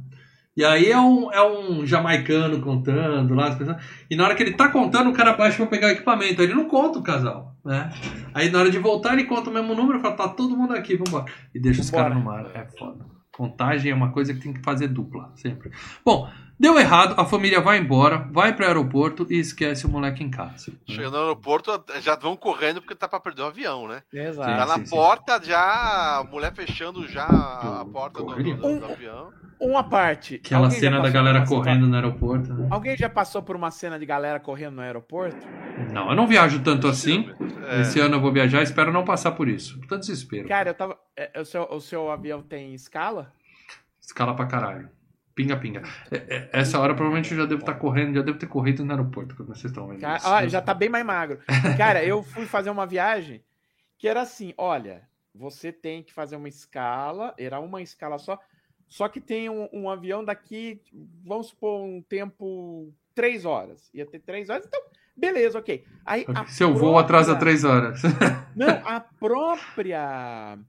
E 0.57 0.65
aí 0.65 0.89
é 0.89 0.99
um, 0.99 1.31
é 1.31 1.47
um 1.47 1.85
jamaicano 1.85 2.59
contando 2.59 3.35
lá 3.35 3.49
as 3.49 3.55
pessoas. 3.55 3.77
E 4.09 4.15
na 4.15 4.25
hora 4.25 4.33
que 4.33 4.41
ele 4.41 4.53
tá 4.55 4.69
contando, 4.69 5.11
o 5.11 5.13
cara 5.13 5.33
baixa 5.33 5.57
pra 5.57 5.67
pegar 5.67 5.87
o 5.87 5.91
equipamento. 5.91 6.41
Aí 6.41 6.47
ele 6.47 6.55
não 6.55 6.67
conta 6.67 6.97
o 6.97 7.03
casal, 7.03 7.55
né? 7.63 7.91
Aí 8.33 8.49
na 8.49 8.59
hora 8.59 8.71
de 8.71 8.79
voltar, 8.79 9.13
ele 9.13 9.25
conta 9.25 9.51
o 9.51 9.53
mesmo 9.53 9.75
número 9.75 9.99
e 9.99 10.01
fala, 10.01 10.15
tá 10.15 10.27
todo 10.29 10.57
mundo 10.57 10.73
aqui, 10.73 10.97
vambora. 10.97 11.25
E 11.53 11.59
deixa 11.59 11.81
os 11.81 11.91
caras 11.91 12.17
no 12.17 12.23
mar. 12.23 12.49
É 12.55 12.65
foda. 12.75 13.05
Contagem 13.31 13.91
é 13.91 13.95
uma 13.95 14.11
coisa 14.11 14.33
que 14.33 14.39
tem 14.39 14.51
que 14.51 14.63
fazer 14.63 14.87
dupla, 14.87 15.31
sempre. 15.35 15.69
Bom, 16.03 16.27
deu 16.59 16.77
errado, 16.79 17.15
a 17.19 17.25
família 17.25 17.61
vai 17.61 17.77
embora, 17.77 18.17
vai 18.31 18.53
pro 18.55 18.65
aeroporto 18.65 19.25
e 19.29 19.37
esquece 19.39 19.85
o 19.85 19.89
moleque 19.89 20.23
em 20.23 20.29
casa. 20.29 20.71
né? 20.71 20.77
Chegando 20.87 21.13
no 21.13 21.19
aeroporto, 21.23 21.83
já 22.01 22.15
vão 22.15 22.35
correndo 22.35 22.81
porque 22.81 22.95
tá 22.95 23.07
pra 23.07 23.19
perder 23.19 23.41
o 23.43 23.45
avião, 23.45 23.87
né? 23.87 24.01
Exato. 24.13 24.49
Tá 24.49 24.61
Sim, 24.63 24.67
na 24.69 24.75
sim, 24.79 24.85
sim. 24.85 24.95
porta 24.95 25.41
já, 25.43 26.17
a 26.19 26.23
mulher 26.23 26.53
fechando 26.53 27.07
já 27.07 27.25
a 27.25 27.83
Do- 27.83 27.91
porta 27.91 28.19
do, 28.19 28.25
correria. 28.25 28.55
do- 28.55 28.79
do 28.79 28.85
avião. 28.85 29.31
Uma 29.59 29.83
parte. 29.83 30.35
Aquela 30.35 30.65
Alguém 30.65 30.79
cena 30.79 31.01
da 31.01 31.09
galera 31.09 31.43
correndo 31.43 31.87
no 31.87 31.95
aeroporto. 31.95 32.53
né? 32.53 32.67
Alguém 32.69 32.95
já 32.95 33.09
passou 33.09 33.41
por 33.41 33.55
uma 33.55 33.71
cena 33.71 33.97
de 33.97 34.05
galera 34.05 34.39
correndo 34.39 34.75
no 34.75 34.81
aeroporto? 34.83 35.35
Não, 35.91 36.09
eu 36.11 36.15
não 36.15 36.27
viajo 36.27 36.59
tanto 36.61 36.87
assim. 36.87 37.27
É. 37.67 37.81
Esse 37.81 37.99
ano 37.99 38.17
eu 38.17 38.21
vou 38.21 38.31
viajar, 38.31 38.61
espero 38.61 38.93
não 38.93 39.03
passar 39.03 39.31
por 39.31 39.47
isso. 39.47 39.79
Tanto 39.87 40.01
desespero. 40.01 40.47
Cara, 40.47 40.69
eu 40.69 40.73
tava. 40.75 40.95
é, 41.15 41.41
O 41.41 41.43
seu, 41.45 41.63
o 41.71 41.79
seu 41.81 42.11
avião 42.11 42.39
tem 42.41 42.75
escala? 42.75 43.33
Escala 43.99 44.35
pra 44.35 44.45
caralho. 44.45 44.89
Pinga, 45.37 45.55
pinga. 45.55 45.83
É, 46.09 46.15
é, 46.17 46.49
essa 46.51 46.79
hora 46.79 46.95
provavelmente 46.95 47.31
eu 47.31 47.37
já 47.37 47.45
devo 47.45 47.59
estar 47.59 47.75
correndo, 47.75 48.15
já 48.15 48.23
devo 48.23 48.39
ter 48.39 48.47
corrido 48.47 48.83
no 48.83 48.91
aeroporto 48.91 49.35
quando 49.35 49.49
vocês 49.49 49.65
estão 49.65 49.87
vendo 49.87 50.01
Cara, 50.01 50.19
ó, 50.23 50.47
já 50.47 50.59
tá 50.59 50.73
bem 50.73 50.89
mais 50.89 51.05
magro. 51.05 51.39
Cara, 51.77 52.03
eu 52.03 52.23
fui 52.23 52.47
fazer 52.47 52.71
uma 52.71 52.87
viagem 52.87 53.43
que 53.99 54.07
era 54.07 54.21
assim: 54.21 54.51
olha, 54.57 55.07
você 55.35 55.71
tem 55.71 56.01
que 56.01 56.11
fazer 56.11 56.37
uma 56.37 56.49
escala, 56.49 57.35
era 57.37 57.59
uma 57.59 57.83
escala 57.83 58.17
só, 58.17 58.39
só 58.87 59.07
que 59.07 59.21
tem 59.21 59.47
um, 59.47 59.69
um 59.71 59.87
avião 59.91 60.25
daqui, 60.25 60.81
vamos 61.23 61.49
supor, 61.49 61.83
um 61.83 62.01
tempo 62.01 62.91
três 63.13 63.45
horas. 63.45 63.91
Ia 63.93 64.07
ter 64.07 64.17
três 64.17 64.49
horas, 64.49 64.65
então 64.65 64.81
Beleza, 65.15 65.57
ok. 65.57 65.83
Aí, 66.05 66.25
Seu 66.47 66.73
voo 66.73 66.93
própria- 66.93 67.01
atrasa 67.01 67.35
três 67.35 67.63
horas. 67.63 68.01
Não, 68.55 68.69
a 68.87 68.99
própria 68.99 70.59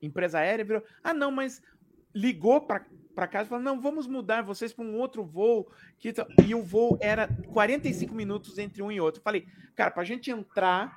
empresa 0.00 0.38
aérea 0.38 0.64
virou. 0.64 0.82
Ah, 1.02 1.12
não, 1.12 1.32
mas 1.32 1.60
ligou 2.14 2.60
pra, 2.60 2.84
pra 3.14 3.26
casa 3.26 3.46
e 3.46 3.48
falou: 3.48 3.64
não, 3.64 3.80
vamos 3.80 4.06
mudar 4.06 4.42
vocês 4.42 4.72
para 4.72 4.84
um 4.84 4.96
outro 4.98 5.24
voo. 5.24 5.70
Que... 5.98 6.12
tal?" 6.12 6.26
E 6.46 6.54
o 6.54 6.62
voo 6.62 6.98
era 7.00 7.28
45 7.52 8.14
minutos 8.14 8.58
entre 8.58 8.82
um 8.82 8.90
e 8.90 9.00
outro. 9.00 9.20
Falei, 9.22 9.46
cara, 9.74 9.90
pra 9.90 10.04
gente 10.04 10.30
entrar 10.30 10.96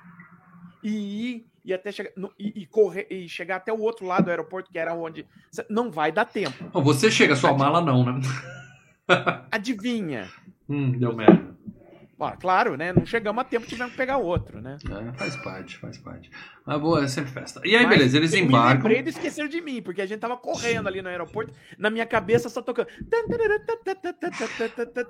e 0.84 0.90
ir 1.32 1.48
e 1.66 1.74
até 1.74 1.92
chegar 1.92 2.12
no- 2.18 2.34
e, 2.38 2.62
e 2.64 2.66
correr 2.66 3.08
e 3.10 3.28
chegar 3.30 3.56
até 3.56 3.72
o 3.72 3.80
outro 3.80 4.06
lado 4.06 4.26
do 4.26 4.30
aeroporto, 4.30 4.70
que 4.72 4.78
era 4.78 4.94
onde. 4.94 5.26
Não 5.70 5.90
vai 5.92 6.12
dar 6.12 6.26
tempo. 6.26 6.64
Bom, 6.72 6.82
Você 6.84 7.10
chega, 7.10 7.36
sua 7.36 7.54
mala 7.58 7.80
não, 7.82 8.04
né? 8.06 8.22
Adivinha? 9.52 10.30
Hum, 10.68 10.92
deu 10.92 11.14
merda. 11.16 11.53
Ó, 12.20 12.32
claro, 12.32 12.78
né? 12.78 12.94
Não 12.94 13.06
chegamos 13.06 13.42
a 13.42 13.44
tempo, 13.44 13.66
tivemos 13.66 13.92
que 13.92 13.98
pegar 13.98 14.18
outro, 14.18 14.62
né? 14.62 14.78
É, 14.90 15.18
faz 15.18 15.36
parte, 15.38 15.78
faz 15.78 15.98
parte. 15.98 16.30
Mas 16.66 16.80
boa, 16.80 17.04
é 17.04 17.08
sempre 17.08 17.32
festa. 17.32 17.60
E 17.66 17.76
aí, 17.76 17.84
Mas 17.86 17.98
beleza, 17.98 18.18
eles 18.18 18.32
eu 18.34 18.40
embarcam. 18.40 18.70
Me 18.70 18.78
lembrei 18.84 19.02
do 19.04 19.10
esqueceram 19.10 19.50
de 19.50 19.60
mim, 19.60 19.82
porque 19.82 20.02
a 20.02 20.06
gente 20.06 20.20
tava 20.20 20.38
correndo 20.38 20.88
ali 20.88 21.02
no 21.02 21.10
aeroporto, 21.10 21.52
na 21.78 21.90
minha 21.90 22.06
cabeça 22.06 22.48
só 22.50 22.62
tocando. 22.62 22.88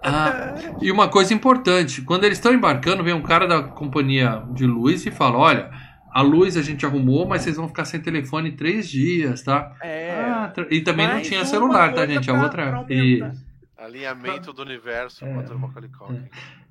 Ah, 0.02 0.56
E 0.82 0.92
uma 0.92 1.08
coisa 1.08 1.34
importante, 1.34 2.02
quando 2.02 2.24
eles 2.24 2.38
estão 2.38 2.54
embarcando, 2.54 3.04
vem 3.04 3.14
um 3.14 3.22
cara 3.22 3.48
da 3.48 3.64
companhia 3.64 4.44
de 4.52 4.66
luz 4.66 5.06
e 5.06 5.12
fala: 5.12 5.38
olha, 5.38 5.72
a 6.12 6.22
luz 6.22 6.58
a 6.58 6.62
gente 6.62 6.86
arrumou, 6.86 7.28
mas 7.28 7.42
vocês 7.44 7.56
vão 7.58 7.68
ficar 7.68 7.86
sem 7.86 8.00
telefone 8.02 8.52
três 8.54 8.90
dias, 8.90 9.42
tá? 9.44 9.76
É. 9.82 10.12
Ah, 10.22 10.54
e 10.70 10.82
também 10.82 11.08
não 11.08 11.22
tinha 11.22 11.46
celular, 11.46 11.94
tá, 11.94 12.06
gente? 12.06 12.30
A 12.30 12.34
pra- 12.34 12.44
outra. 12.44 12.76
aumentar. 12.76 12.94
Isso. 13.30 13.53
Alinhamento 13.84 14.54
do 14.54 14.62
universo 14.62 15.26
É. 15.26 15.34
com 15.34 15.40
a 15.40 15.44
turma 15.44 15.72
Culkin. 15.74 16.24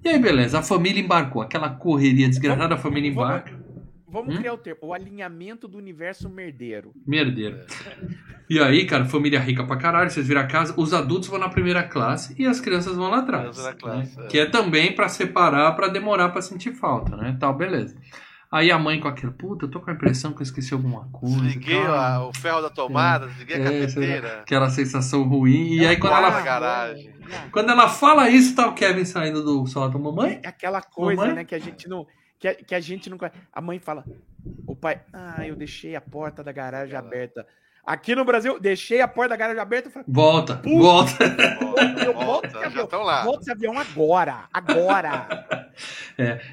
E 0.04 0.08
aí, 0.08 0.18
beleza, 0.18 0.58
a 0.58 0.62
família 0.62 1.00
embarcou. 1.02 1.42
Aquela 1.42 1.70
correria 1.70 2.28
desgraçada, 2.28 2.74
a 2.74 2.78
família 2.78 3.08
embarca. 3.10 3.52
Vamos 4.08 4.34
Hum? 4.34 4.38
criar 4.38 4.52
o 4.52 4.58
termo, 4.58 4.78
o 4.82 4.92
alinhamento 4.92 5.66
do 5.66 5.78
universo 5.78 6.28
merdeiro. 6.28 6.92
Merdeiro. 7.06 7.60
E 8.50 8.58
aí, 8.60 8.84
cara, 8.84 9.06
família 9.06 9.40
rica 9.40 9.64
pra 9.64 9.76
caralho, 9.76 10.10
vocês 10.10 10.28
viram 10.28 10.42
a 10.42 10.46
casa, 10.46 10.74
os 10.76 10.92
adultos 10.92 11.28
vão 11.28 11.38
na 11.38 11.48
primeira 11.48 11.82
classe 11.82 12.34
e 12.38 12.44
as 12.46 12.60
crianças 12.60 12.94
vão 12.94 13.08
lá 13.08 13.20
atrás. 13.20 13.56
Classe, 13.78 14.18
né? 14.18 14.24
é. 14.24 14.28
Que 14.28 14.38
é 14.40 14.46
também 14.46 14.94
pra 14.94 15.08
separar, 15.08 15.72
pra 15.72 15.88
demorar 15.88 16.28
pra 16.28 16.42
sentir 16.42 16.72
falta, 16.74 17.16
né? 17.16 17.36
Tal, 17.40 17.54
beleza. 17.56 17.96
Aí 18.52 18.70
a 18.70 18.78
mãe 18.78 19.00
com 19.00 19.08
aquele, 19.08 19.32
puta, 19.32 19.64
eu 19.64 19.70
tô 19.70 19.80
com 19.80 19.90
a 19.90 19.94
impressão 19.94 20.32
que 20.34 20.40
eu 20.40 20.42
esqueci 20.42 20.74
alguma 20.74 21.08
coisa. 21.10 21.36
Desliguei 21.40 21.82
tal. 21.82 21.94
a- 21.94 22.28
o 22.28 22.32
ferro 22.36 22.60
da 22.60 22.68
tomada, 22.68 23.26
desliguei 23.28 23.56
a 23.56 23.58
É, 23.60 23.80
cafeteira. 23.86 24.40
Aquela 24.42 24.68
sensação 24.68 25.22
ruim. 25.22 25.76
E 25.76 25.86
aí 25.86 25.96
quando 25.96 26.14
ela, 26.16 26.30
na 26.30 26.40
garagem. 26.42 27.14
quando 27.50 27.70
ela 27.70 27.88
fala 27.88 28.28
isso, 28.28 28.54
tá 28.54 28.66
o 28.68 28.74
Kevin 28.74 29.06
saindo 29.06 29.42
do 29.42 29.66
sótão. 29.66 29.98
Mamãe? 29.98 30.38
É 30.42 30.48
aquela 30.48 30.82
coisa, 30.82 31.22
Mamãe? 31.22 31.36
né, 31.36 31.44
que 31.44 31.54
a 31.54 31.58
gente 31.58 31.88
não. 31.88 32.06
Que 32.38 32.48
a, 32.48 32.54
que 32.54 32.74
a 32.74 32.80
gente 32.80 33.08
não. 33.08 33.16
A 33.52 33.60
mãe 33.62 33.78
fala. 33.78 34.04
O 34.66 34.76
pai. 34.76 35.00
Ah, 35.12 35.46
eu 35.46 35.56
deixei 35.56 35.96
a 35.96 36.00
porta 36.00 36.44
da 36.44 36.52
garagem 36.52 36.94
aberta. 36.94 37.46
Aqui 37.84 38.14
no 38.14 38.24
Brasil, 38.24 38.60
deixei 38.60 39.00
a 39.00 39.08
porta 39.08 39.30
da 39.30 39.36
garagem 39.36 39.60
aberta. 39.60 39.88
Eu 39.88 39.92
falei, 39.92 40.06
Volta, 40.08 40.60
volta. 40.64 41.24
eu 42.06 42.14
volto 42.14 42.24
Volta, 42.24 42.66
esse 42.66 42.76
já 42.76 42.84
estão 42.84 43.02
lá. 43.02 43.24
Volta 43.24 43.40
esse 43.42 43.50
avião 43.50 43.76
agora! 43.78 44.44
Agora! 44.52 45.72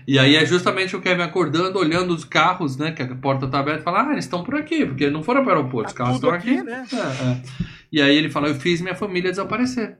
E 0.08 0.18
aí 0.18 0.38
é 0.38 0.46
justamente 0.46 0.96
o 0.96 1.02
Kevin 1.02 1.22
acordando, 1.22 1.78
olhando 1.78 2.12
os 2.16 2.24
carros, 2.24 2.78
né? 2.78 2.94
Que 2.94 3.04
a 3.04 3.16
porta 3.16 3.48
tá 3.48 3.60
aberta 3.60 3.82
e 3.82 3.84
fala, 3.84 4.08
ah, 4.08 4.12
eles 4.14 4.24
estão 4.24 4.42
por 4.44 4.56
aqui, 4.56 4.86
porque 4.86 5.10
não 5.10 5.22
foram 5.22 5.44
para 5.44 5.54
o 5.56 5.58
aeroporto, 5.58 5.90
os 5.90 5.94
Tá 5.94 5.98
carros 6.06 6.20
tudo 6.22 6.34
estão 6.34 6.40
aqui. 6.40 6.58
aqui, 6.60 6.64
né? 6.64 6.86
É, 6.94 6.98
é. 6.98 7.42
E 7.92 8.02
aí 8.02 8.16
ele 8.16 8.30
fala, 8.30 8.48
eu 8.48 8.56
fiz 8.56 8.80
minha 8.82 8.96
família 8.96 9.30
desaparecer. 9.30 9.98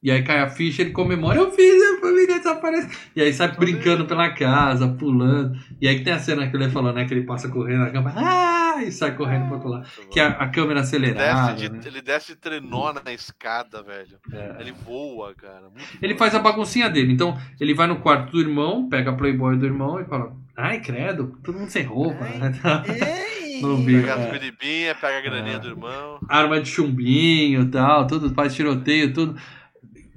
E 0.00 0.12
aí 0.12 0.22
cai 0.22 0.38
a 0.38 0.48
ficha, 0.48 0.82
ele 0.82 0.92
comemora, 0.92 1.38
eu 1.38 1.50
fiz 1.50 1.74
minha 1.74 2.00
família 2.00 2.38
desaparecer. 2.38 2.90
E 3.16 3.20
aí 3.20 3.32
sai 3.32 3.50
brincando 3.56 4.06
pela 4.06 4.30
casa, 4.30 4.86
pulando. 4.86 5.58
E 5.80 5.88
aí 5.88 5.98
que 5.98 6.04
tem 6.04 6.12
a 6.12 6.20
cena 6.20 6.48
que 6.48 6.56
ele 6.56 6.70
falou, 6.70 6.92
né? 6.92 7.04
Que 7.04 7.14
ele 7.14 7.26
passa 7.26 7.48
correndo 7.48 7.80
na 7.80 7.90
cama, 7.90 8.12
ah! 8.16 8.80
E 8.80 8.92
sai 8.92 9.16
correndo 9.16 9.46
pro 9.46 9.54
outro 9.54 9.70
lado. 9.70 9.88
Que 10.08 10.20
a, 10.20 10.28
a 10.28 10.48
câmera 10.48 10.80
acelerada. 10.80 11.52
Desce 11.52 11.68
né? 11.68 11.78
de, 11.80 11.88
ele 11.88 12.00
desce 12.00 12.28
de 12.28 12.36
trenó 12.36 12.92
na 12.92 13.12
escada, 13.12 13.82
velho. 13.82 14.18
É. 14.32 14.56
Ele 14.60 14.72
voa, 14.72 15.34
cara. 15.34 15.62
Muito 15.62 15.84
Ele 16.00 16.16
faz 16.16 16.32
a 16.32 16.38
baguncinha 16.38 16.88
dele. 16.88 17.12
Então, 17.12 17.36
ele 17.60 17.74
vai 17.74 17.88
no 17.88 17.96
quarto 17.96 18.30
do 18.30 18.40
irmão, 18.40 18.88
pega 18.88 19.10
a 19.10 19.16
Playboy 19.16 19.56
do 19.56 19.66
irmão 19.66 20.00
e 20.00 20.04
fala: 20.04 20.32
Ai, 20.56 20.80
credo, 20.80 21.36
todo 21.42 21.58
mundo 21.58 21.70
sem 21.70 21.82
roupa. 21.82 22.24
Ei! 22.86 23.60
Não 23.60 23.76
vi. 23.78 24.00
Pega 24.00 24.14
as 24.14 24.20
é. 24.20 24.30
biribinhas, 24.30 24.96
pega 24.98 25.18
a 25.18 25.20
graninha 25.20 25.56
É. 25.56 25.58
do 25.58 25.68
irmão. 25.68 26.20
Arma 26.28 26.60
de 26.60 26.68
chumbinho 26.68 27.62
e 27.62 27.68
tal, 27.68 28.06
tudo, 28.06 28.32
faz 28.32 28.54
tiroteio, 28.54 29.12
tudo. 29.12 29.36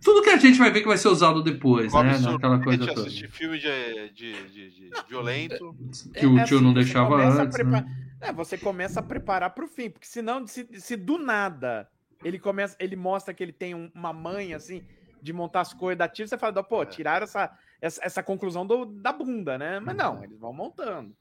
Tudo 0.04 0.22
que 0.24 0.30
a 0.30 0.38
gente 0.38 0.58
vai 0.58 0.72
ver 0.72 0.82
que 0.82 0.88
vai 0.88 0.98
ser 0.98 1.08
usado 1.10 1.44
depois, 1.44 1.94
né? 1.94 2.18
Naquela 2.20 2.60
coisa 2.60 2.88
toda. 2.88 3.02
assiste 3.02 3.28
filme 3.28 3.60
de, 3.60 4.10
de, 4.14 4.34
de, 4.50 4.70
de 4.72 4.92
violento. 5.08 5.76
Que 6.14 6.26
o 6.26 6.38
É 6.40 6.44
tio 6.44 6.58
assim, 6.58 6.66
não 6.66 6.74
deixava 6.74 7.16
antes. 7.24 7.56
prepa- 7.56 7.82
Né? 7.82 7.98
É, 8.22 8.32
você 8.34 8.58
começa 8.58 9.00
a 9.00 9.04
preparar 9.04 9.50
pro 9.52 9.68
fim, 9.68 9.90
porque 9.90 10.08
senão, 10.08 10.46
se, 10.48 10.68
se 10.74 10.96
do 10.96 11.18
nada 11.18 11.88
ele 12.24 12.38
começa, 12.38 12.76
ele 12.80 12.96
mostra 12.96 13.34
que 13.34 13.42
ele 13.44 13.52
tem 13.52 13.74
um- 13.74 13.90
uma 13.96 14.14
manha 14.14 14.58
assim 14.58 14.84
de 15.22 15.34
montar 15.34 15.62
as 15.62 15.74
coisas 15.74 15.98
da 15.98 16.08
tiro, 16.08 16.28
você 16.28 16.38
fala, 16.38 16.64
pô, 16.64 16.84
tiraram 16.86 17.24
essa, 17.24 17.52
essa, 17.82 18.02
essa 18.04 18.24
conclusão 18.24 18.66
do- 18.66 18.86
da 18.86 19.12
bunda, 19.12 19.58
né? 19.58 19.80
Mas 19.80 19.96
não, 19.96 20.24
eles 20.24 20.38
vão 20.40 20.54
montando. 20.54 21.16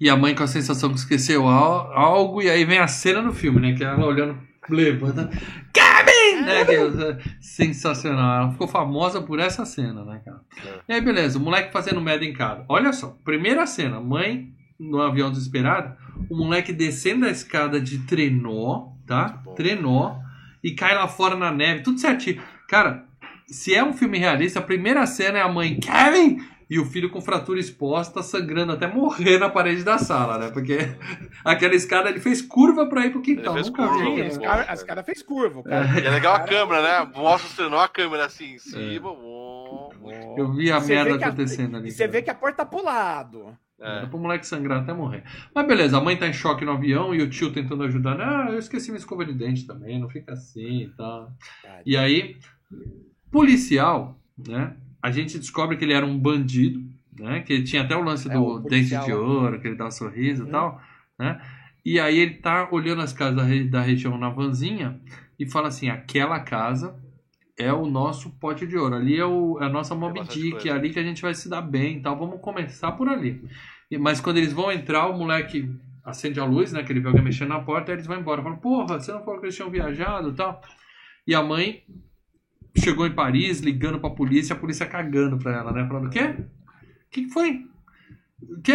E 0.00 0.08
a 0.08 0.16
mãe 0.16 0.34
com 0.34 0.42
a 0.42 0.46
sensação 0.46 0.90
que 0.90 0.98
esqueceu 0.98 1.46
al- 1.46 1.92
algo, 1.92 2.40
e 2.40 2.48
aí 2.48 2.64
vem 2.64 2.78
a 2.78 2.88
cena 2.88 3.20
no 3.20 3.32
filme, 3.32 3.60
né? 3.60 3.74
Que 3.76 3.84
ela 3.84 4.04
olhando, 4.06 4.40
levanta. 4.74 5.28
Kevin! 5.72 6.44
Né, 6.44 6.64
que 6.64 6.72
é 6.72 7.18
sensacional. 7.40 8.42
Ela 8.42 8.52
ficou 8.52 8.68
famosa 8.68 9.20
por 9.20 9.38
essa 9.38 9.64
cena, 9.64 10.04
né, 10.04 10.20
cara? 10.24 10.40
E 10.88 10.92
aí, 10.92 11.00
beleza, 11.00 11.38
o 11.38 11.42
moleque 11.42 11.72
fazendo 11.72 12.00
merda 12.00 12.24
em 12.24 12.32
casa. 12.32 12.64
Olha 12.68 12.92
só, 12.92 13.16
primeira 13.24 13.66
cena, 13.66 14.00
mãe 14.00 14.52
no 14.78 15.02
avião 15.02 15.30
desesperado, 15.30 15.96
o 16.30 16.36
moleque 16.36 16.72
descendo 16.72 17.26
a 17.26 17.30
escada 17.30 17.80
de 17.80 17.98
trenó, 18.00 18.92
tá? 19.06 19.42
Trenó, 19.56 20.16
e 20.62 20.72
cai 20.72 20.94
lá 20.94 21.08
fora 21.08 21.34
na 21.34 21.50
neve, 21.50 21.82
tudo 21.82 21.98
certinho. 21.98 22.40
Cara, 22.68 23.04
se 23.46 23.74
é 23.74 23.82
um 23.82 23.92
filme 23.92 24.18
realista, 24.18 24.60
a 24.60 24.62
primeira 24.62 25.04
cena 25.06 25.38
é 25.38 25.42
a 25.42 25.48
mãe, 25.48 25.80
Kevin! 25.80 26.38
E 26.70 26.78
o 26.78 26.84
filho 26.84 27.08
com 27.10 27.20
fratura 27.20 27.58
exposta, 27.58 28.22
sangrando 28.22 28.72
até 28.72 28.86
morrer 28.86 29.38
na 29.38 29.48
parede 29.48 29.82
da 29.82 29.96
sala, 29.96 30.36
né? 30.38 30.50
Porque 30.50 30.76
aquela 31.44 31.74
escada 31.74 32.10
ele 32.10 32.20
fez 32.20 32.42
curva 32.42 32.86
pra 32.86 33.06
ir 33.06 33.10
pro 33.10 33.22
quintal. 33.22 33.54
Ele 33.54 33.64
fez 33.64 33.66
Nunca 33.68 33.88
curva, 33.88 34.04
vi. 34.22 34.30
Sim, 34.32 34.38
né? 34.40 34.46
cara. 34.46 34.62
as 34.64 34.82
cara 34.82 35.02
fez 35.02 35.22
curva. 35.22 35.62
cara- 35.62 36.00
E 36.00 36.06
é 36.06 36.10
legal 36.10 36.34
a 36.34 36.40
câmera, 36.40 36.82
né? 37.04 37.12
Mostra 37.16 37.50
o 37.50 37.54
trenó, 37.56 37.80
a 37.80 37.88
câmera 37.88 38.26
assim 38.26 38.52
em 38.52 38.54
É. 38.56 38.58
cima. 38.58 39.14
bom. 39.14 39.90
Eu 40.36 40.52
vi 40.52 40.70
a 40.70 40.78
Você 40.80 40.94
merda 40.94 41.18
que 41.18 41.24
a- 41.24 41.28
acontecendo 41.28 41.76
ali. 41.76 41.88
E 41.88 41.90
você 41.92 41.98
cara. 42.00 42.12
vê 42.12 42.22
que 42.22 42.30
a 42.30 42.34
porta 42.34 42.58
tá 42.58 42.66
pro 42.66 42.82
lado. 42.84 43.56
É. 43.80 44.00
Dá 44.02 44.06
pro 44.08 44.18
moleque 44.18 44.46
sangrar 44.46 44.82
até 44.82 44.92
morrer. 44.92 45.22
Mas 45.54 45.66
beleza, 45.66 45.96
a 45.96 46.00
mãe 46.00 46.16
tá 46.16 46.26
em 46.26 46.32
choque 46.32 46.64
no 46.64 46.72
avião 46.72 47.14
e 47.14 47.22
o 47.22 47.30
tio 47.30 47.52
tentando 47.52 47.84
ajudar. 47.84 48.20
Ah, 48.20 48.48
eu 48.50 48.58
esqueci 48.58 48.90
minha 48.90 48.98
escova 48.98 49.24
de 49.24 49.32
dente 49.32 49.66
também, 49.66 50.00
não 50.00 50.08
fica 50.08 50.32
assim 50.32 50.82
e 50.82 50.88
tal. 50.96 51.30
E 51.86 51.96
aí, 51.96 52.36
policial, 53.30 54.18
né? 54.36 54.74
A 55.02 55.10
gente 55.10 55.38
descobre 55.38 55.76
que 55.76 55.84
ele 55.84 55.92
era 55.92 56.04
um 56.04 56.18
bandido, 56.18 56.82
né? 57.18 57.40
Que 57.40 57.52
ele 57.52 57.64
tinha 57.64 57.82
até 57.82 57.96
o 57.96 58.02
lance 58.02 58.28
É, 58.28 58.32
do 58.32 58.42
o 58.42 58.58
dente 58.60 58.88
de 58.88 59.12
ouro, 59.12 59.60
que 59.60 59.68
ele 59.68 59.76
dá 59.76 59.86
um 59.86 59.90
sorriso 59.90 60.42
e 60.42 60.46
Uhum. 60.46 60.50
tal, 60.52 60.82
né? 61.18 61.40
E 61.84 61.98
aí 62.00 62.18
ele 62.18 62.34
tá 62.34 62.68
olhando 62.70 63.00
as 63.02 63.12
casas 63.12 63.36
da, 63.36 63.42
re- 63.44 63.64
da 63.64 63.80
região 63.80 64.18
na 64.18 64.28
vanzinha 64.28 65.00
e 65.38 65.46
fala 65.48 65.68
assim: 65.68 65.88
aquela 65.88 66.40
casa 66.40 66.94
é 67.58 67.72
o 67.72 67.86
nosso 67.86 68.30
pote 68.38 68.66
de 68.66 68.76
ouro. 68.76 68.94
Ali 68.96 69.16
é, 69.18 69.24
o, 69.24 69.58
é 69.60 69.64
a 69.64 69.68
nossa 69.68 69.94
Moby 69.94 70.20
Dick, 70.22 70.68
é 70.68 70.72
ali 70.72 70.90
que 70.90 70.98
a 70.98 71.02
gente 71.02 71.22
vai 71.22 71.34
se 71.34 71.48
dar 71.48 71.62
bem 71.62 71.98
e 71.98 72.00
tal. 72.02 72.16
Vamos 72.18 72.40
começar 72.40 72.92
por 72.92 73.08
ali. 73.08 73.42
E- 73.90 73.96
Mas 73.98 74.20
quando 74.20 74.36
eles 74.36 74.52
vão 74.52 74.70
entrar, 74.70 75.06
o 75.08 75.16
moleque 75.16 75.68
acende 76.04 76.38
a 76.40 76.44
luz, 76.44 76.72
né? 76.72 76.82
Que 76.82 76.92
ele 76.92 77.00
vê 77.00 77.08
alguém 77.08 77.22
mexendo 77.24 77.48
na 77.48 77.60
porta, 77.60 77.90
aí 77.90 77.96
eles 77.96 78.06
vão 78.06 78.18
embora. 78.18 78.42
Falam, 78.42 78.58
porra, 78.58 79.00
você 79.00 79.12
não 79.12 79.24
falou 79.24 79.40
que 79.40 79.46
eles 79.46 79.56
tinham 79.56 79.70
viajado 79.70 80.30
e 80.30 80.34
tal? 80.34 80.60
E 81.26 81.34
a 81.34 81.42
mãe 81.42 81.82
chegou 82.76 83.06
em 83.06 83.12
Paris, 83.12 83.60
ligando 83.60 83.98
pra 83.98 84.10
polícia, 84.10 84.54
a 84.54 84.58
polícia 84.58 84.86
cagando 84.86 85.38
pra 85.38 85.52
ela, 85.52 85.72
né? 85.72 85.86
Falando, 85.86 86.06
o 86.06 86.10
quê? 86.10 86.34
O 86.38 87.10
que 87.10 87.24
que 87.24 87.30
foi? 87.30 87.66
Que, 88.62 88.72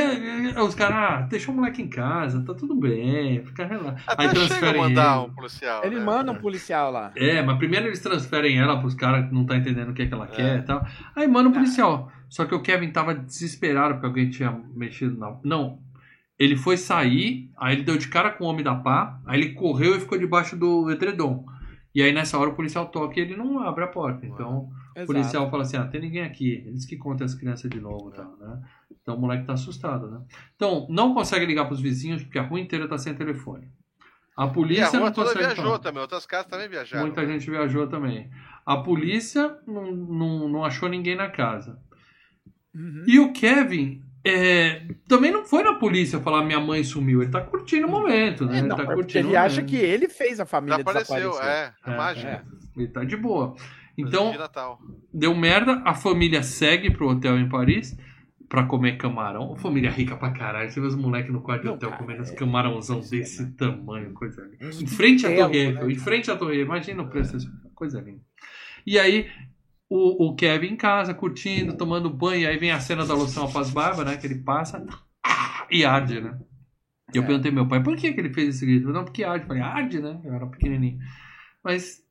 os 0.60 0.76
caras, 0.76 0.96
ah, 0.96 1.22
deixou 1.22 1.54
o 1.54 1.58
moleque 1.58 1.82
em 1.82 1.88
casa, 1.88 2.44
tá 2.44 2.54
tudo 2.54 2.76
bem, 2.76 3.46
fica 3.46 3.66
relaxado. 3.66 4.20
Até 4.20 4.36
chega 4.36 4.72
a 4.72 4.78
mandar 4.78 5.22
um 5.22 5.30
policial. 5.30 5.86
Ele 5.86 5.96
né? 5.96 6.04
manda 6.04 6.32
um 6.34 6.36
policial 6.36 6.92
lá. 6.92 7.14
É, 7.16 7.42
mas 7.42 7.58
primeiro 7.58 7.88
eles 7.88 8.02
transferem 8.02 8.60
ela 8.60 8.80
pros 8.80 8.94
caras 8.94 9.28
que 9.28 9.34
não 9.34 9.46
tá 9.46 9.56
entendendo 9.56 9.90
o 9.90 9.94
que, 9.94 10.02
é 10.02 10.08
que 10.08 10.14
ela 10.14 10.28
quer 10.28 10.58
É. 10.58 10.60
e 10.60 10.62
tal. 10.64 10.86
Aí 11.16 11.28
manda 11.28 11.48
o 11.50 11.54
policial. 11.54 12.12
Só 12.28 12.46
que 12.46 12.54
o 12.54 12.62
Kevin 12.62 12.92
tava 12.92 13.16
desesperado 13.16 13.94
porque 13.94 14.08
alguém 14.08 14.30
tinha 14.30 14.52
mexido 14.76 15.18
na. 15.18 15.38
Não. 15.46 15.80
Ele 16.38 16.58
foi 16.58 16.76
sair, 16.76 17.50
aí 17.58 17.76
ele 17.76 17.84
deu 17.84 17.98
de 17.98 18.10
cara 18.10 18.32
com 18.32 18.44
o 18.44 18.48
homem 18.48 18.64
da 18.64 18.76
pá, 18.76 19.22
aí 19.26 19.40
ele 19.40 19.54
correu 19.54 19.96
e 19.96 20.00
ficou 20.00 20.18
debaixo 20.18 20.58
do 20.58 20.92
edredom. 20.92 21.46
E 21.94 22.02
aí 22.02 22.12
nessa 22.12 22.38
hora 22.38 22.50
o 22.50 22.56
policial 22.56 22.88
toca 22.88 23.20
e 23.20 23.24
ele 23.24 23.36
não 23.36 23.60
abre 23.60 23.84
a 23.84 23.88
porta. 23.88 24.26
Então 24.26 24.70
o 24.96 25.00
Exato. 25.00 25.06
policial 25.08 25.50
fala 25.50 25.64
assim: 25.64 25.78
ah, 25.78 25.86
tem 25.88 26.02
ninguém 26.02 26.24
aqui. 26.24 26.64
Eles 26.66 26.86
que 26.86 26.98
contam 26.98 27.26
as 27.26 27.36
crianças 27.36 27.70
de 27.70 27.80
novo 27.80 28.10
e 28.10 28.16
tal, 28.16 28.36
né? 28.38 28.62
Então 29.02 29.16
o 29.16 29.20
moleque 29.20 29.46
tá 29.46 29.54
assustado, 29.54 30.10
né? 30.10 30.22
Então 30.56 30.88
não 30.90 31.14
consegue 31.14 31.46
ligar 31.46 31.66
pros 31.66 31.80
vizinhos 31.80 32.24
porque 32.24 32.40
a 32.40 32.44
rua 32.44 32.60
inteira 32.60 32.88
tá 32.88 32.98
sem 32.98 33.14
telefone. 33.14 33.68
A 34.36 34.46
E 34.46 34.48
a 34.48 34.52
polícia 34.52 34.88
rua 35.00 35.08
não 35.08 35.12
toda 35.14 35.28
consegue 35.28 35.46
viajou 35.46 35.66
falar. 35.66 35.80
também, 35.80 36.02
outras 36.02 36.26
casas 36.26 36.48
também 36.48 36.68
viajaram. 36.68 37.06
Muita 37.06 37.26
gente 37.28 37.50
viajou 37.50 37.88
também. 37.88 38.32
A 38.66 38.78
polícia 38.78 39.56
não, 39.68 39.92
não, 39.92 40.48
não 40.50 40.66
achou 40.66 40.90
ninguém 40.90 41.16
na 41.16 41.30
casa. 41.30 41.80
Uhum. 42.74 43.04
E 43.06 43.20
o 43.20 43.32
Kevin 43.34 44.04
é, 44.26 44.88
também 45.08 45.32
não 45.32 45.44
foi 45.46 45.64
na 45.64 45.74
polícia 45.74 46.20
falar 46.20 46.44
minha 46.44 46.60
mãe 46.60 46.84
sumiu. 46.84 47.22
Ele 47.22 47.32
tá 47.32 47.42
curtindo 47.42 47.88
o 47.88 47.92
momento, 47.92 48.46
né? 48.46 48.56
É, 48.56 48.60
ele 48.60 48.68
não, 48.68 48.76
tá 48.76 48.84
é 48.84 48.86
porque 48.86 49.02
curtindo 49.02 49.28
ele 49.28 49.36
acha 49.38 49.62
que 49.64 49.76
ele 49.76 50.08
fez 50.08 50.40
a 50.40 50.46
família 50.46 50.78
apareceu, 50.78 51.32
desaparecer. 51.32 51.76
é. 51.86 51.92
É, 51.92 51.96
É, 52.28 52.32
é. 52.32 52.42
Ele 52.78 52.88
tá 52.88 53.04
de 53.04 53.18
boa. 53.18 53.54
Presente 53.54 53.84
Então, 53.98 54.32
de 54.32 54.38
deu 55.14 55.36
merda, 55.36 55.82
a 55.86 55.94
família 55.94 56.42
segue 56.42 56.90
pro 56.90 57.10
hotel 57.10 57.38
em 57.38 57.50
Paris 57.50 57.96
pra 58.48 58.64
comer 58.66 58.98
camarão. 58.98 59.56
Família 59.56 59.90
rica 59.92 60.16
pra 60.16 60.32
caralho. 60.32 60.72
Você 60.72 60.80
vê 60.80 60.88
os 60.88 60.96
moleques 60.96 61.32
no 61.32 61.42
quarto 61.42 61.64
de 61.64 61.70
hotel 61.70 61.90
cara, 61.90 62.02
comendo 62.02 62.24
é 62.24 62.36
camarãozão 62.36 63.00
isso, 63.00 63.12
desse 63.12 63.44
né? 63.44 63.54
tamanho, 63.58 64.14
coisa 64.14 64.42
linda. 64.44 64.68
Uns 64.68 64.82
Em 64.82 64.88
frente 64.88 65.26
à 65.26 65.36
Torre 65.36 65.64
né, 65.66 65.70
Eiffel, 65.70 65.92
em 65.92 65.96
frente 65.96 66.32
à 66.32 66.36
Torre 66.36 66.52
Eiffel. 66.54 66.66
Imagina 66.68 67.04
o 67.04 67.10
preço 67.10 67.34
dessa 67.34 67.52
coisa 67.76 68.00
linda. 68.00 68.22
E 68.86 69.00
aí, 69.00 69.28
o, 69.90 70.28
o 70.30 70.36
Kevin 70.36 70.68
em 70.68 70.76
casa, 70.76 71.14
curtindo, 71.14 71.78
tomando 71.78 72.10
banho. 72.10 72.48
Aí 72.48 72.58
vem 72.58 72.72
a 72.72 72.80
cena 72.80 73.06
da 73.06 73.14
loção 73.14 73.46
após 73.46 73.70
barba, 73.70 74.04
né? 74.04 74.18
Que 74.18 74.28
ele 74.28 74.40
passa 74.44 74.86
e 75.70 75.86
arde, 75.86 76.20
né? 76.22 76.40
E 77.14 77.18
eu 77.18 77.24
É. 77.24 77.26
perguntei 77.26 77.52
ao 77.52 77.56
meu 77.56 77.68
pai, 77.68 77.82
por 77.84 77.96
que, 77.96 78.12
que 78.14 78.20
ele 78.20 78.34
fez 78.34 78.56
esse 78.56 78.66
grito? 78.66 78.90
Não, 78.90 79.04
porque 79.06 79.24
arde. 79.24 79.44
Eu 79.44 79.48
falei, 79.48 79.62
arde, 79.64 80.00
né? 80.02 80.20
Eu 80.24 80.34
era 80.34 80.48
pequenininho. 80.48 80.98
Mas 81.64 82.02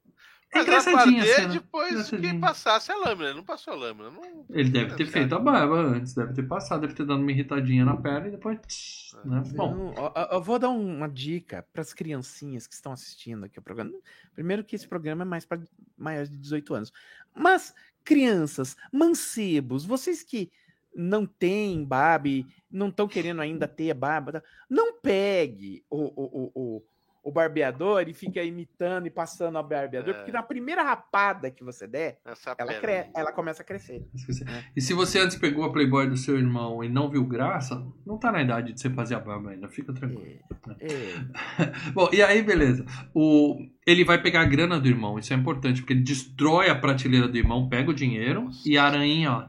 é 0.55 0.61
engraçadinha 0.61 1.23
a 1.23 1.27
cena. 1.27 1.49
depois 1.55 2.11
que 2.11 2.35
passasse 2.39 2.93
a 2.93 2.97
lâmina. 2.97 3.31
Ele 3.31 3.39
não 3.39 3.45
passou 3.45 3.73
a 3.73 3.77
lâmina. 3.77 4.11
Não... 4.11 4.45
Ele 4.51 4.68
deve 4.70 4.95
ter 4.95 5.07
feito 5.07 5.35
a 5.35 5.39
barba 5.39 5.77
antes, 5.81 6.14
deve 6.14 6.35
ter 6.35 6.43
passado, 6.45 6.83
deve 6.83 6.93
ter 6.95 7.05
dado 7.07 7.20
uma 7.20 7.31
irritadinha 7.33 7.85
na 7.85 7.97
pele 7.97 8.29
e 8.29 8.31
depois. 8.33 8.59
tch, 8.66 9.14
Né? 9.25 9.43
Bom, 9.55 9.95
ó, 9.97 10.12
eu 10.33 10.43
vou 10.43 10.59
dar 10.59 10.68
um- 10.70 10.97
uma 10.99 11.09
dica 11.09 11.66
para 11.73 11.81
as 11.83 11.93
criancinhas 11.95 12.66
que 12.66 12.75
estão 12.75 12.93
assistindo 12.93 13.45
aqui 13.45 13.59
o 13.59 13.62
programa. 13.62 13.91
Primeiro 14.35 14.62
que 14.62 14.77
esse 14.77 14.87
programa 14.87 15.23
é 15.23 15.25
mais 15.27 15.45
para 15.47 15.61
maiores 15.99 16.31
de 16.31 16.37
18 16.39 16.75
anos. 16.75 16.93
Mas 17.35 17.74
crianças, 18.05 18.76
mancebos, 18.93 19.85
vocês 19.85 20.22
que 20.22 20.51
não 20.95 21.24
têm 21.24 21.85
Barbie, 21.85 22.47
não 22.70 22.89
estão 22.89 23.09
querendo 23.09 23.41
ainda 23.41 23.66
ter 23.66 23.91
a 23.91 23.95
barba, 23.95 24.33
tá? 24.33 24.43
não 24.68 24.99
pegue 25.01 25.85
o, 25.89 25.97
o, 25.99 26.12
o, 26.24 26.53
o, 26.55 26.83
o 27.22 27.30
barbeador 27.33 28.09
e 28.09 28.12
fica 28.12 28.43
imitando 28.43 29.07
e 29.07 29.11
passando 29.11 29.59
o 29.59 29.62
barbeador, 29.62 30.11
É. 30.11 30.18
porque 30.18 30.33
na 30.33 30.43
primeira 30.43 30.83
rapada 30.83 31.51
que 31.51 31.64
você 31.64 31.87
der, 31.87 32.18
Essa 32.24 32.55
ela, 32.59 32.74
cre 32.74 33.07
ela 33.14 33.33
começa 33.33 33.62
a 33.62 33.64
crescer. 33.64 34.05
É. 34.47 34.64
E 34.76 34.80
se 34.80 34.93
você 34.93 35.18
antes 35.20 35.37
pegou 35.37 35.64
a 35.64 35.72
Playboy 35.72 36.09
do 36.09 36.16
seu 36.16 36.37
irmão 36.37 36.83
e 36.85 36.89
não 36.89 37.09
viu 37.09 37.24
graça, 37.24 37.83
não 38.05 38.18
tá 38.18 38.30
na 38.33 38.43
idade 38.43 38.72
de 38.72 38.80
você 38.80 38.91
fazer 38.91 39.14
a 39.14 39.20
barba 39.20 39.51
ainda, 39.51 39.68
fica 39.68 39.93
tranquilo. 39.95 40.41
É, 40.80 40.93
é. 40.93 41.91
Bom, 41.95 42.11
e 42.12 42.20
aí, 42.22 42.43
beleza. 42.43 42.85
O, 43.14 43.57
ele 43.87 44.05
vai 44.05 44.20
pegar 44.20 44.43
a 44.43 44.47
grana 44.47 44.78
do 44.78 44.89
irmão, 44.89 45.18
isso 45.18 45.33
é 45.33 45.37
importante, 45.37 45.80
porque 45.80 45.93
ele 45.93 46.03
destrói 46.03 46.68
a 46.70 46.74
prateleira 46.74 47.26
do 47.28 47.37
irmão, 47.37 47.68
pega 47.68 47.91
o 47.91 47.95
dinheiro 47.95 48.49
e 48.64 48.78
a 48.78 48.85
aranha, 48.85 49.33
ó, 49.33 49.43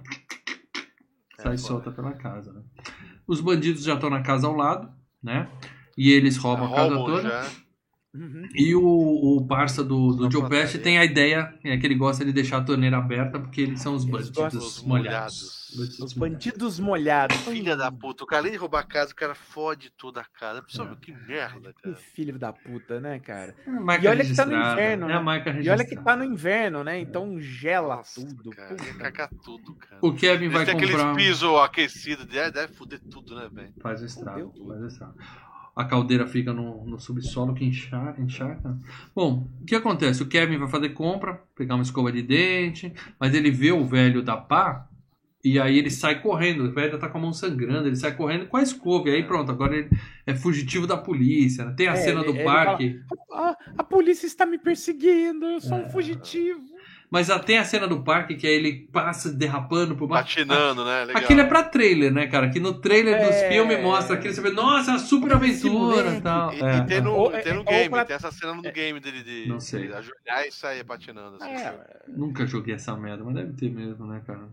É 1.37 1.41
sai 1.43 1.57
solta 1.57 1.91
pela 1.91 2.13
casa, 2.13 2.51
né? 2.53 2.61
Os 3.27 3.39
bandidos 3.41 3.83
já 3.83 3.93
estão 3.93 4.09
na 4.09 4.21
casa 4.21 4.47
ao 4.47 4.55
lado, 4.55 4.91
né? 5.21 5.47
E 5.97 6.11
eles 6.11 6.37
roubam 6.37 6.65
a 6.71 6.75
casa 6.75 6.95
Roubam 6.95 7.15
toda. 7.15 7.29
já. 7.29 7.49
Uhum. 8.13 8.47
E 8.53 8.75
o, 8.75 8.83
o 9.37 9.47
parça 9.47 9.83
do, 9.83 10.13
do 10.13 10.29
Joe 10.29 10.43
padaria. 10.43 10.79
tem 10.79 10.99
a 10.99 11.03
ideia 11.05 11.51
é 11.63 11.75
que 11.77 11.87
ele 11.87 11.95
gosta 11.95 12.23
de 12.23 12.31
deixar 12.31 12.57
a 12.57 12.63
torneira 12.63 12.97
aberta 12.97 13.39
porque 13.39 13.61
eles 13.61 13.81
são 13.81 13.95
os 13.95 14.03
Eles 14.05 14.29
bandidos 14.29 14.83
molhados. 14.83 14.85
molhados. 14.85 15.63
Bandidos 15.73 15.99
Os 15.99 16.13
bandidos 16.13 16.79
molhados. 16.79 17.37
Filha 17.37 17.75
da 17.75 17.91
puta. 17.91 18.23
O 18.23 18.27
cara 18.27 18.43
além 18.43 18.51
de 18.51 18.57
roubar 18.59 18.81
a 18.81 18.83
casa, 18.83 19.11
o 19.11 19.15
cara 19.15 19.33
fode 19.33 19.89
toda 19.97 20.21
a 20.21 20.25
casa. 20.39 20.61
Pessoal, 20.61 20.89
É. 20.91 20.95
que 21.01 21.11
merda, 21.11 21.73
Que 21.73 21.81
cara. 21.81 21.95
filho 21.95 22.37
da 22.37 22.53
puta, 22.53 22.99
né, 22.99 23.17
cara? 23.19 23.55
É 23.65 24.03
E 24.03 24.07
olha 24.07 24.23
que 24.23 24.35
tá 24.35 24.45
no 24.45 24.53
inverno, 24.55 25.05
É 25.05 25.07
né? 25.07 25.13
a 25.15 25.19
marca 25.21 25.49
E 25.59 25.67
olha 25.69 25.83
que 25.83 25.95
tá 25.95 26.15
no 26.15 26.23
inverno, 26.23 26.83
né? 26.83 26.99
Então 26.99 27.39
gela 27.41 27.95
Nossa, 27.95 28.21
tudo. 28.21 28.51
Cara, 28.51 28.75
cagar 28.99 29.29
tudo, 29.43 29.73
cara. 29.73 29.97
O 30.03 30.13
Kevin 30.13 30.49
vai 30.49 30.65
comprar... 30.71 30.77
aqueles 31.09 31.15
pisos 31.15 31.49
aquecidos, 31.59 32.25
deve, 32.27 32.51
deve 32.51 32.73
foder 32.73 32.99
tudo, 33.09 33.35
né, 33.35 33.49
velho? 33.51 33.73
Faz 33.81 34.03
o 34.03 34.05
estrago, 34.05 34.53
faz 34.67 34.81
o 34.83 34.85
estrago. 34.87 35.15
A 35.75 35.83
caldeira 35.85 36.27
fica 36.27 36.53
no, 36.53 36.85
no 36.85 36.99
subsolo 36.99 37.53
que 37.53 37.65
encharca, 37.65 38.21
encharca. 38.21 38.77
Bom, 39.15 39.47
o 39.61 39.65
que 39.65 39.73
acontece? 39.75 40.21
O 40.21 40.27
Kevin 40.27 40.57
vai 40.57 40.69
fazer 40.69 40.89
compra, 40.89 41.41
pegar 41.55 41.73
uma 41.75 41.81
escova 41.83 42.11
de 42.11 42.21
dente, 42.21 42.93
mas 43.19 43.33
ele 43.33 43.49
vê 43.49 43.71
o 43.71 43.83
velho 43.83 44.21
da 44.21 44.37
pá 44.37 44.87
e 45.43 45.59
aí 45.59 45.77
ele 45.77 45.89
sai 45.89 46.21
correndo. 46.21 46.65
O 46.65 46.71
velho 46.71 46.97
tá 46.99 47.09
com 47.09 47.17
a 47.17 47.21
mão 47.21 47.33
sangrando, 47.33 47.87
ele 47.87 47.95
sai 47.95 48.15
correndo 48.15 48.45
com 48.45 48.55
a 48.57 48.61
escova. 48.61 49.09
E 49.09 49.15
aí 49.15 49.23
pronto, 49.23 49.51
agora 49.51 49.75
ele 49.75 49.89
é 50.27 50.35
fugitivo 50.35 50.85
da 50.85 50.95
polícia. 50.95 51.65
né? 51.65 51.73
Tem 51.75 51.87
a 51.87 51.93
É, 51.93 51.95
cena 51.97 52.23
do 52.23 52.29
ele- 52.29 52.43
parque. 52.43 53.01
Ah, 53.33 53.57
a 53.77 53.83
polícia 53.83 54.27
está 54.27 54.45
me 54.45 54.59
perseguindo, 54.59 55.43
eu 55.45 55.59
sou 55.59 55.79
É. 55.79 55.85
um 55.85 55.89
fugitivo. 55.89 56.61
Mas 57.13 57.27
tem 57.45 57.59
a 57.59 57.63
cena 57.63 57.87
do 57.87 58.01
parque 58.01 58.33
que 58.33 58.47
aí 58.47 58.53
ele 58.55 58.89
passa 58.91 59.31
derrapando 59.31 59.95
por 59.95 60.07
baixo. 60.07 60.35
Patinando, 60.35 60.83
né? 60.83 61.05
Legal. 61.05 61.21
Aquilo 61.21 61.41
é 61.41 61.43
pra 61.43 61.61
trailer, 61.61 62.11
né, 62.11 62.25
cara? 62.25 62.49
Que 62.49 62.59
no 62.59 62.73
trailer 62.81 63.19
dos 63.19 63.35
É. 63.35 63.49
filmes 63.49 63.79
mostra 63.83 64.15
aquilo, 64.15 64.33
você 64.33 64.41
vê, 64.41 64.49
nossa, 64.49 64.97
super 64.97 65.31
aventura 65.31 66.15
e 66.15 66.21
tal. 66.21 66.51
E, 66.51 66.63
É, 66.63 66.77
e 66.77 66.85
tem, 66.87 66.97
é. 66.97 67.01
no, 67.01 67.13
Ou- 67.13 67.35
e 67.37 67.39
tem 67.43 67.53
no 67.53 67.63
game, 67.63 67.89
pra- 67.91 68.03
tem 68.03 68.15
essa 68.15 68.31
cena 68.31 68.55
no 68.55 68.63
game 68.63 68.99
dele 68.99 69.21
de, 69.21 69.47
Não 69.47 69.59
sei. 69.59 69.89
de 69.89 69.93
ajoelhar 69.93 70.47
e 70.47 70.51
sair 70.51 70.83
patinando. 70.83 71.35
Assim, 71.35 71.51
É, 71.51 71.75
Nunca 72.07 72.47
joguei 72.47 72.73
essa 72.73 72.95
merda, 72.97 73.23
mas 73.23 73.35
deve 73.35 73.53
ter 73.53 73.69
mesmo, 73.69 74.07
né, 74.07 74.19
cara? 74.25 74.49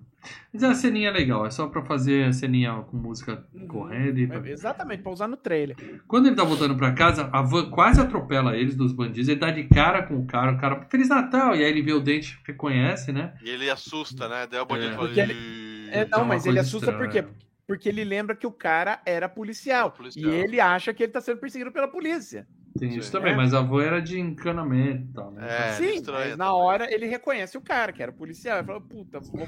Mas 0.53 0.62
é 0.62 0.66
uma 0.66 0.75
ceninha 0.75 1.11
legal, 1.11 1.47
é 1.47 1.51
só 1.51 1.66
pra 1.68 1.83
fazer 1.83 2.27
a 2.27 2.33
ceninha 2.33 2.73
com 2.91 2.97
música 2.97 3.47
correndo 3.68 4.18
e 4.18 4.31
é, 4.31 4.51
exatamente, 4.53 5.03
pra 5.03 5.12
usar 5.12 5.29
no 5.29 5.37
trailer. 5.37 5.77
Quando 6.07 6.27
ele 6.27 6.37
tá 6.37 6.45
voltando 6.45 6.77
pra 6.77 6.93
casa, 6.93 7.29
a 7.33 7.41
van 7.43 7.71
quase 7.71 8.01
atropela 8.01 8.57
eles, 8.57 8.75
dos 8.77 8.93
bandidos, 8.93 9.29
ele 9.29 9.41
dá 9.41 9.51
de 9.51 9.64
cara 9.64 10.03
com 10.03 10.16
o 10.18 10.27
cara, 10.27 10.53
o 10.53 10.59
cara, 10.59 10.87
Feliz 10.91 11.09
Natal! 11.09 11.55
E 11.55 11.64
aí 11.64 11.71
ele 11.71 11.83
vê 11.83 11.93
o 11.93 12.01
dente, 12.01 12.39
reconhece, 12.47 13.12
né? 13.12 13.35
E 13.43 13.49
ele 13.51 13.71
assusta, 13.71 14.29
né? 14.29 14.47
Daí 14.51 14.61
o 14.61 14.66
bandido 14.66 14.93
É. 14.93 14.97
fala. 14.97 15.11
"Ih". 15.11 15.89
É, 15.91 16.07
não, 16.11 16.18
uma 16.21 16.27
mas 16.27 16.47
ele 16.47 16.59
assusta 16.59 16.93
por 16.93 17.09
quê? 17.09 17.18
estranha. 17.21 17.37
Porque 17.66 17.89
ele 17.89 18.03
lembra 18.03 18.35
que 18.35 18.47
o 18.47 18.51
cara 18.53 19.01
era 19.07 19.29
policial. 19.29 19.87
Era 19.87 19.91
policial. 19.97 20.33
E 20.33 20.35
ele 20.35 20.61
acha 20.61 20.93
que 20.93 21.05
ele 21.05 21.12
tá 21.12 21.21
sendo 21.21 21.39
perseguido 21.39 21.71
pela 21.71 21.87
polícia. 21.87 22.47
Tem 22.79 22.91
Sim. 22.91 22.99
isso 22.99 23.12
também, 23.12 23.33
É. 23.33 23.37
mas 23.37 23.55
a 23.55 23.61
van 23.61 23.83
era 23.83 24.01
de 24.03 24.18
encanamento 24.18 25.05
e 25.09 25.12
tal, 25.14 25.31
né? 25.33 25.47
É, 25.49 25.73
Sim, 25.75 26.03
mas 26.07 26.37
na 26.37 26.47
também. 26.47 26.61
hora 26.62 26.93
ele 26.93 27.07
reconhece 27.07 27.57
o 27.57 27.61
cara, 27.61 27.93
que 27.93 28.03
era 28.03 28.11
policial. 28.12 28.59
Ele 28.59 28.66
fala, 28.66 28.81
puta, 28.81 29.21
vou, 29.21 29.47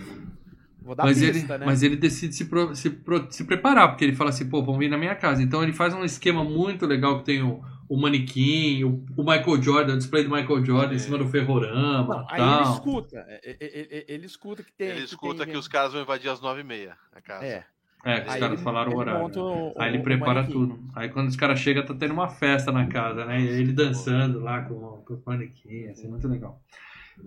vou 0.82 0.94
dar 0.94 1.04
mas, 1.04 1.18
pista, 1.20 1.38
ele, 1.38 1.58
né? 1.60 1.66
mas 1.66 1.82
ele 1.82 1.96
decide 1.96 2.34
se, 2.34 2.44
pro- 2.44 2.74
se, 2.74 2.90
pro- 2.90 3.26
se 3.30 3.44
preparar, 3.44 3.88
porque 3.88 4.04
ele 4.04 4.14
fala 4.16 4.30
assim, 4.30 4.48
pô, 4.48 4.62
vão 4.62 4.78
vir 4.78 4.88
na 4.88 4.98
minha 4.98 5.14
casa. 5.14 5.42
Então 5.42 5.62
ele 5.62 5.72
faz 5.72 5.94
um 5.94 6.04
esquema 6.04 6.42
muito 6.44 6.86
legal 6.86 7.18
que 7.18 7.24
tem 7.24 7.42
o, 7.42 7.62
o 7.88 7.96
manequim, 8.00 8.84
o, 8.84 9.04
o 9.16 9.22
Michael 9.22 9.62
Jordan, 9.62 9.94
o 9.94 9.98
display 9.98 10.24
do 10.24 10.30
Michael 10.30 10.64
Jordan 10.64 10.94
em 10.94 10.98
cima 10.98 11.18
do 11.18 11.28
ferrorama 11.28 12.14
Não, 12.16 12.22
e 12.22 12.26
aí 12.30 12.40
ele 12.40 12.62
tal. 12.64 12.72
escuta. 12.74 13.16
é, 13.28 13.40
é, 13.44 13.56
é, 13.60 13.98
é, 13.98 14.04
Ele 14.14 14.26
escuta 14.26 14.62
que 14.62 14.72
tem. 14.72 14.88
Ele 14.88 14.98
que 14.98 15.04
escuta 15.04 15.44
tem 15.44 15.52
que 15.52 15.58
os 15.58 15.68
caras 15.68 15.92
vão 15.92 16.02
invadir 16.02 16.28
às 16.30 16.40
nove 16.40 16.60
e 16.60 16.64
meia 16.64 16.96
a 17.14 17.20
casa. 17.20 17.44
É. 17.46 17.64
É, 18.04 18.20
que 18.20 18.26
os 18.28 18.34
Aí 18.34 18.40
caras 18.40 18.54
ele- 18.56 18.64
falaram 18.64 18.88
o 18.90 18.94
ele 18.94 19.00
horário. 19.00 19.20
monta 19.22 19.40
o- 19.40 19.74
Aí 19.78 19.90
ele 19.90 19.98
o 19.98 20.02
prepara 20.02 20.44
tudo. 20.44 20.80
Aí 20.92 21.08
quando 21.08 21.28
os 21.28 21.36
caras 21.36 21.60
chegam, 21.60 21.84
tá 21.84 21.94
tendo 21.94 22.12
uma 22.12 22.28
festa 22.28 22.72
na 22.72 22.86
casa, 22.88 23.24
né? 23.24 23.40
E 23.40 23.48
aí 23.48 23.60
ele 23.60 23.72
dançando 23.72 24.40
lá 24.40 24.60
com, 24.62 25.04
com 25.06 25.14
o 25.14 25.22
manequim, 25.24 25.86
assim, 25.88 26.08
muito 26.08 26.26
legal. 26.26 26.60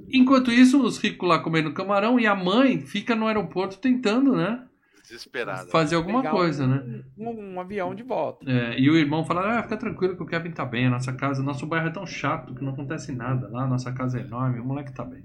Enquanto 0.09 0.51
isso, 0.51 0.81
os 0.83 0.97
ricos 0.97 1.27
lá 1.27 1.39
comendo 1.39 1.73
camarão 1.73 2.19
e 2.19 2.27
a 2.27 2.35
mãe 2.35 2.79
fica 2.79 3.15
no 3.15 3.27
aeroporto 3.27 3.77
tentando, 3.77 4.35
né? 4.35 4.63
Desesperada. 5.03 5.69
Fazer 5.69 5.95
alguma 5.95 6.21
Pegar 6.21 6.31
coisa, 6.31 6.65
um, 6.65 6.67
né? 6.67 7.03
Um, 7.17 7.53
um 7.53 7.59
avião 7.59 7.93
de 7.93 8.01
volta. 8.01 8.49
É, 8.49 8.79
e 8.79 8.89
o 8.89 8.97
irmão 8.97 9.23
fala, 9.23 9.59
ah, 9.59 9.63
fica 9.63 9.77
tranquilo 9.77 10.15
que 10.15 10.23
o 10.23 10.25
Kevin 10.25 10.51
tá 10.51 10.65
bem, 10.65 10.87
a 10.87 10.89
nossa 10.89 11.13
casa, 11.13 11.43
nosso 11.43 11.65
bairro 11.65 11.87
é 11.87 11.91
tão 11.91 12.07
chato 12.07 12.55
que 12.55 12.63
não 12.63 12.73
acontece 12.73 13.11
nada 13.11 13.47
lá, 13.49 13.67
nossa 13.67 13.91
casa 13.93 14.19
é 14.19 14.21
enorme, 14.21 14.59
o 14.59 14.65
moleque 14.65 14.93
tá 14.93 15.03
bem. 15.03 15.23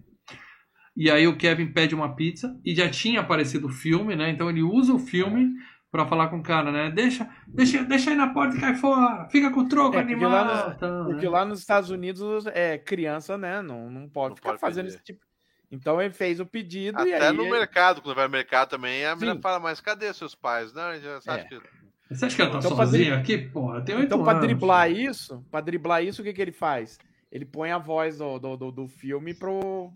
E 0.97 1.11
aí 1.11 1.27
o 1.27 1.37
Kevin 1.37 1.73
pede 1.73 1.95
uma 1.95 2.15
pizza 2.15 2.61
e 2.65 2.75
já 2.75 2.89
tinha 2.89 3.21
aparecido 3.21 3.69
o 3.69 3.73
filme, 3.73 4.15
né? 4.15 4.31
Então 4.31 4.51
ele 4.51 4.63
usa 4.63 4.93
o 4.93 4.99
filme 4.99 5.51
pra 5.91 6.07
falar 6.07 6.29
com 6.29 6.39
o 6.39 6.43
cara, 6.43 6.71
né? 6.71 6.91
Deixa, 6.91 7.29
deixa, 7.47 7.83
deixa 7.85 8.11
aí 8.11 8.17
na 8.17 8.33
porta 8.33 8.57
e 8.57 8.61
cai 8.61 8.75
fora, 8.77 9.29
fica 9.29 9.51
com 9.51 9.61
o 9.61 9.69
troco, 9.69 9.97
É, 9.97 10.01
porque 10.01 10.15
animal. 10.15 10.31
lá 10.31 10.69
no- 10.69 10.75
tal, 10.79 11.05
Porque 11.07 11.25
né? 11.27 11.31
lá 11.31 11.45
nos 11.45 11.59
Estados 11.61 11.91
Unidos, 11.91 12.47
é, 12.47 12.79
criança, 12.79 13.37
né, 13.37 13.61
não, 13.63 13.91
não 13.91 14.09
pode 14.09 14.31
Não 14.31 14.37
ficar 14.37 14.49
pode 14.51 14.61
fazendo 14.61 14.85
pedir. 14.85 14.97
esse 14.97 15.05
tipo. 15.05 15.21
Então 15.73 16.01
ele 16.03 16.13
fez 16.13 16.41
o 16.41 16.47
pedido 16.47 16.99
e 17.07 17.15
Até 17.15 17.29
aí. 17.29 17.37
no 17.37 17.49
mercado, 17.49 18.03
quando 18.03 18.17
vai 18.17 18.27
no 18.27 18.33
mercado 18.33 18.71
também, 18.71 19.05
a 19.05 19.15
menina 19.15 19.39
fala, 19.41 19.61
mas 19.61 19.81
cadê 19.81 20.13
seus 20.13 20.35
pais? 20.35 20.73
Não, 20.73 20.99
já 21.01 21.21
sabe 21.21 21.43
É. 21.43 21.45
que. 21.45 21.61
Você 22.11 22.25
acha 22.27 22.35
que 22.35 22.43
ela 22.43 22.51
tá 22.51 22.59
Então, 22.59 22.77
sozinha 22.77 23.17
aqui? 23.17 23.39
Porra, 23.39 23.81
tem 23.83 23.95
oito 23.95 24.07
Então, 24.07 24.19
anos. 24.19 24.33
pra 24.33 24.41
driblar 24.41 24.91
isso, 24.91 25.45
para 25.49 25.61
driblar 25.61 26.03
isso, 26.05 26.23
o 26.23 26.25
que, 26.25 26.33
que 26.33 26.43
ele 26.43 26.51
faz? 26.51 26.99
Ele 27.31 27.45
põe 27.45 27.71
a 27.71 27.79
voz 27.79 28.19
do, 28.19 28.37
do, 28.41 28.57
do, 28.57 28.73
do 28.73 28.89
filme 28.89 29.33
pro. 29.33 29.93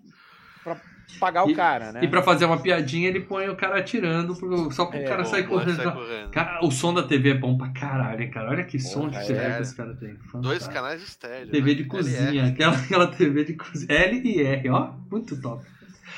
Pra 0.64 0.76
pagar 1.20 1.44
o 1.46 1.50
E- 1.50 1.54
cara, 1.54 1.92
né? 1.92 2.00
E 2.02 2.08
pra 2.08 2.22
fazer 2.22 2.46
uma 2.46 2.58
piadinha, 2.60 3.06
ele 3.08 3.20
põe 3.20 3.48
o 3.48 3.54
cara 3.54 3.78
atirando 3.78 4.34
pro- 4.34 4.72
só 4.72 4.86
pro 4.86 4.98
É, 4.98 5.04
cara 5.04 5.22
Bom, 5.22 5.28
sair 5.28 5.46
correndo. 5.46 5.76
sai 5.76 5.92
correndo. 5.92 6.30
Cara, 6.30 6.64
o 6.66 6.70
som 6.72 6.92
da 6.94 7.02
TV 7.02 7.30
é 7.30 7.34
bom 7.34 7.56
pra 7.58 7.68
caralho, 7.68 8.22
hein, 8.22 8.30
cara. 8.30 8.50
Olha 8.50 8.64
que 8.64 8.78
som 8.80 9.08
Porra, 9.08 9.20
de 9.20 9.26
TV 9.28 9.38
é. 9.40 9.56
que 9.56 9.62
esse 9.62 9.76
cara 9.76 9.94
tem. 9.94 10.08
Dois 10.14 10.24
Fantástico. 10.32 10.72
canais 10.74 11.02
estéreo. 11.02 11.50
TV 11.50 11.60
né? 11.70 11.74
de 11.76 11.82
LR. 11.82 11.88
cozinha, 11.88 12.46
aquela, 12.46 12.76
aquela 12.76 13.06
TV 13.06 13.44
de 13.44 13.54
cozinha. 13.54 13.92
L 13.94 14.22
e 14.24 14.42
R, 14.42 14.70
ó, 14.70 14.92
muito 15.10 15.40
top. 15.40 15.64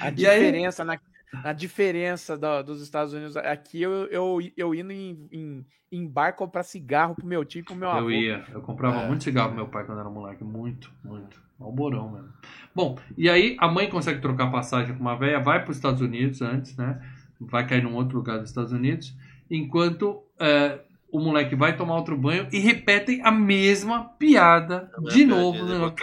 A 0.01 0.07
E 0.11 0.27
aí- 0.27 0.39
diferença, 0.39 0.85
na, 0.85 0.99
a 1.45 1.53
diferença 1.53 2.39
da- 2.39 2.63
dos 2.63 2.81
Estados 2.81 3.13
Unidos. 3.13 3.37
Aqui 3.37 3.83
eu, 3.83 3.91
eu, 4.07 4.39
eu 4.57 4.75
indo 4.75 4.93
em, 4.93 5.29
em, 5.33 5.67
em 5.93 6.07
bar 6.07 6.33
comprar 6.35 6.63
cigarro 6.63 7.15
pro 7.15 7.27
meu 7.27 7.45
tio 7.45 7.61
e 7.61 7.63
pro 7.65 7.75
meu 7.75 7.91
avô. 7.91 8.01
Eu 8.03 8.11
ia, 8.11 8.45
eu 8.53 8.61
comprava 8.63 9.03
É. 9.03 9.07
muito 9.07 9.25
cigarro 9.25 9.49
pro 9.49 9.57
meu 9.57 9.69
pai 9.69 9.85
quando 9.85 10.01
era 10.01 10.09
moleque, 10.09 10.45
muito, 10.45 10.91
muito. 11.05 11.45
Alborão 11.61 12.11
mesmo. 12.11 12.29
Bom, 12.75 12.99
e 13.17 13.29
aí 13.31 13.57
a 13.59 13.69
mãe 13.69 13.89
consegue 13.89 14.21
trocar 14.21 14.51
passagem 14.51 14.95
com 14.95 15.01
uma 15.01 15.17
velha, 15.17 15.41
vai 15.41 15.65
pros 15.65 15.77
Estados 15.77 16.01
Unidos 16.01 16.43
antes, 16.43 16.77
né? 16.77 17.01
vai 17.41 17.67
cair 17.67 17.83
num 17.83 17.95
outro 17.95 18.17
lugar 18.17 18.39
dos 18.39 18.49
Estados 18.51 18.73
Unidos, 18.73 19.15
enquanto 19.51 20.23
é, 20.39 20.81
o 21.11 21.19
moleque 21.21 21.55
vai 21.55 21.77
tomar 21.77 21.97
outro 21.97 22.17
banho 22.17 22.47
e 22.53 22.59
repetem 22.59 23.21
a 23.23 23.31
mesma 23.31 24.05
piada 24.19 24.91
de 25.11 25.25
novo. 25.25 25.65
né? 25.65 25.95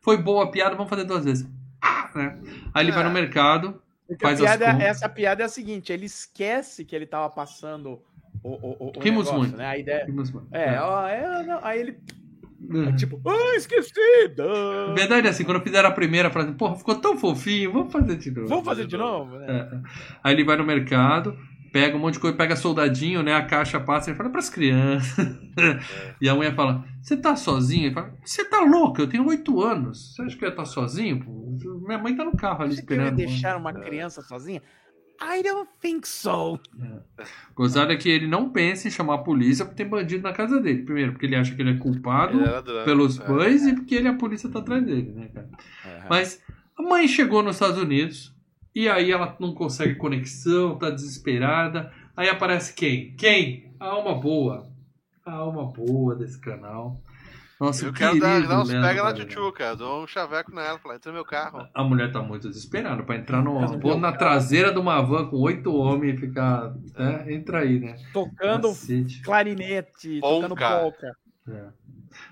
Foi 0.00 0.16
boa 0.16 0.44
a 0.44 0.46
piada, 0.48 0.74
vamos 0.74 0.90
fazer 0.90 1.04
duas 1.04 1.24
vezes. 1.24 1.48
Ah, 1.80 2.10
né? 2.14 2.38
Aí 2.72 2.84
ele 2.84 2.92
vai 2.92 3.02
no 3.04 3.10
É. 3.10 3.12
mercado, 3.12 3.80
Porque 4.06 4.24
a 4.24 4.28
Faz 4.28 4.40
as 4.40 4.46
piada- 4.46 4.72
contas. 4.72 4.86
essa 4.88 5.08
piada 5.08 5.42
é 5.42 5.46
a 5.46 5.48
seguinte: 5.48 5.92
ele 5.92 6.04
esquece 6.06 6.84
que 6.84 6.94
ele 6.94 7.06
tava 7.06 7.30
passando 7.30 8.00
o, 8.42 8.50
o, 8.50 8.76
o, 8.78 8.92
o 8.96 9.00
Rimos 9.00 9.24
negócio, 9.26 9.38
muito. 9.38 9.56
né? 9.56 9.66
A 9.66 9.78
ideia. 9.78 10.06
É, 10.52 10.80
ó, 10.80 11.08
é, 11.08 11.42
não, 11.44 11.64
aí 11.64 11.80
ele, 11.80 11.98
Uhum. 12.70 12.94
tipo, 12.96 13.20
ah, 13.26 13.56
esqueci! 13.56 14.28
duh." 14.36 14.94
Verdade 14.94 15.26
é 15.26 15.30
assim, 15.30 15.44
quando 15.44 15.60
fizeram 15.62 15.88
a 15.88 15.92
primeira 15.92 16.30
frase, 16.30 16.52
porra, 16.52 16.76
ficou 16.76 16.94
tão 16.96 17.16
fofinho, 17.16 17.72
vamos 17.72 17.92
fazer 17.92 18.16
de 18.16 18.30
novo. 18.30 18.48
Vamos 18.48 18.64
fazer 18.64 18.86
de 18.86 18.96
novo? 18.96 19.36
né? 19.38 19.46
É. 19.48 19.78
Aí 20.24 20.34
ele 20.34 20.44
vai 20.44 20.56
no 20.56 20.64
mercado, 20.64 21.36
pega 21.72 21.96
um 21.96 22.00
monte 22.00 22.14
de 22.14 22.20
coisa, 22.20 22.36
pega 22.36 22.54
soldadinho, 22.56 23.22
né? 23.22 23.34
A 23.34 23.44
caixa 23.44 23.80
passa 23.80 24.10
e 24.10 24.14
fala 24.14 24.30
pras 24.30 24.48
crianças. 24.50 25.40
E 26.20 26.28
a 26.30 26.34
mulher 26.34 26.54
fala: 26.54 26.82
Você 27.02 27.14
tá 27.16 27.36
sozinho? 27.36 27.86
Ele 27.86 27.94
fala: 27.94 28.14
Você 28.24 28.42
tá 28.44 28.60
louco? 28.60 29.00
Eu 29.02 29.06
tenho 29.06 29.26
oito 29.26 29.60
anos. 29.62 30.14
Você 30.14 30.22
acha 30.22 30.36
que 30.36 30.44
eu 30.44 30.48
ia 30.48 30.52
estar 30.52 30.64
sozinho? 30.64 31.20
Pô? 31.22 31.42
Minha 31.86 31.98
mãe 31.98 32.16
tá 32.16 32.24
no 32.24 32.34
carro 32.34 32.62
ali 32.62 32.74
Você 32.74 32.82
queria 32.82 33.02
esperando. 33.08 33.16
deixar 33.16 33.56
uma 33.58 33.72
criança 33.72 34.22
sozinha? 34.22 34.62
I 35.20 35.42
don't 35.42 35.68
think 35.80 36.06
so. 36.06 36.58
Gozado 37.54 37.92
é 37.92 37.96
que 37.96 38.08
ele 38.08 38.26
não 38.26 38.50
pensa 38.50 38.88
em 38.88 38.90
chamar 38.90 39.14
a 39.14 39.18
polícia 39.18 39.64
porque 39.64 39.82
tem 39.82 39.88
bandido 39.90 40.22
na 40.22 40.32
casa 40.32 40.60
dele. 40.60 40.82
Primeiro, 40.82 41.12
porque 41.12 41.26
ele 41.26 41.36
acha 41.36 41.54
que 41.54 41.62
ele 41.62 41.70
é 41.72 41.76
culpado 41.78 42.38
pelos 42.84 43.20
É. 43.20 43.24
pães 43.24 43.66
e 43.66 43.74
porque 43.74 43.94
ele, 43.94 44.08
a 44.08 44.14
polícia 44.14 44.48
tá 44.50 44.58
atrás 44.58 44.84
dele, 44.84 45.12
né, 45.12 45.28
cara? 45.32 45.48
Mas 46.08 46.42
a 46.76 46.82
mãe 46.82 47.06
chegou 47.06 47.42
nos 47.42 47.56
Estados 47.56 47.78
Unidos 47.78 48.34
e 48.74 48.88
aí 48.88 49.10
ela 49.12 49.36
não 49.38 49.54
consegue 49.54 49.94
conexão, 49.96 50.76
tá 50.78 50.90
desesperada. 50.90 51.92
Aí 52.16 52.28
aparece 52.28 52.74
quem? 52.74 53.14
Quem? 53.16 53.72
A 53.78 53.86
alma 53.86 54.14
boa. 54.14 54.70
A 55.24 55.32
alma 55.32 55.64
boa 55.66 56.14
desse 56.16 56.40
canal. 56.40 57.00
Nossa, 57.62 57.86
Eu 57.86 57.92
que 57.92 57.98
quero 58.00 58.18
dar, 58.18 58.34
querido 58.34 58.48
dar 58.48 58.60
uns 58.60 58.68
Leandro 58.68 58.88
pega 58.88 59.04
na 59.04 59.14
tchutchuca. 59.14 59.62
Eu 59.62 59.76
dou 59.76 60.02
um 60.02 60.06
chaveco 60.08 60.52
nela, 60.52 60.80
fala, 60.80 60.96
entra 60.96 61.12
no 61.12 61.14
meu 61.14 61.24
carro. 61.24 61.68
A 61.72 61.84
mulher 61.84 62.10
tá 62.10 62.20
muito 62.20 62.48
desesperada 62.48 63.04
pra 63.04 63.14
entrar 63.14 63.40
no, 63.40 63.78
pôr 63.78 63.96
na 63.96 64.10
traseira 64.10 64.72
de 64.72 64.80
uma 64.80 65.00
van 65.00 65.28
com 65.28 65.36
oito 65.36 65.72
homens 65.72 66.14
e 66.14 66.16
ficar. 66.26 66.74
Né? 66.98 67.32
Entra 67.32 67.60
aí, 67.60 67.78
né? 67.78 67.94
Tocando 68.12 68.66
Cacete. 68.68 69.22
clarinete, 69.22 70.18
Polka. 70.18 70.48
tocando 70.48 70.80
polka. 70.80 71.16
É. 71.48 71.66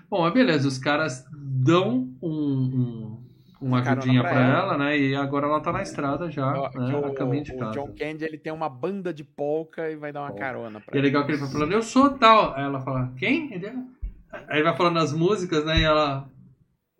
Bom, 0.09 0.21
mas 0.23 0.33
beleza, 0.33 0.67
os 0.67 0.77
caras 0.77 1.25
dão 1.31 2.13
um, 2.21 2.29
um, 2.29 3.23
uma 3.61 3.79
ajudinha 3.79 4.21
pra 4.21 4.31
pra 4.31 4.41
ela. 4.41 4.57
ela, 4.73 4.77
né? 4.77 4.99
E 4.99 5.15
agora 5.15 5.47
ela 5.47 5.61
tá 5.61 5.71
na 5.71 5.81
estrada 5.81 6.29
já, 6.29 6.51
Ó, 6.51 6.69
né? 6.77 7.07
A 7.07 7.13
caminho 7.13 7.45
de 7.45 7.53
o, 7.53 7.55
o 7.55 7.59
casa. 7.59 7.71
John 7.71 7.95
Candy 7.97 8.25
ele 8.25 8.37
tem 8.37 8.51
uma 8.51 8.67
banda 8.67 9.13
de 9.13 9.23
polka 9.23 9.89
e 9.89 9.95
vai 9.95 10.11
dar 10.11 10.23
uma 10.23 10.27
Polka. 10.27 10.43
carona 10.43 10.81
pra 10.81 10.93
E 10.93 10.99
é 10.99 11.01
legal 11.01 11.25
que 11.25 11.31
ele 11.31 11.39
vai 11.39 11.49
falando, 11.49 11.71
eu 11.71 11.81
sou 11.81 12.09
tal. 12.17 12.53
Aí 12.53 12.63
ela 12.63 12.81
fala, 12.81 13.13
quem? 13.17 13.53
Ele 13.53 13.65
é... 13.65 14.00
Aí 14.47 14.61
vai 14.63 14.75
falando 14.75 14.97
as 14.99 15.13
músicas, 15.13 15.65
né? 15.65 15.79
E 15.79 15.83
ela. 15.83 16.29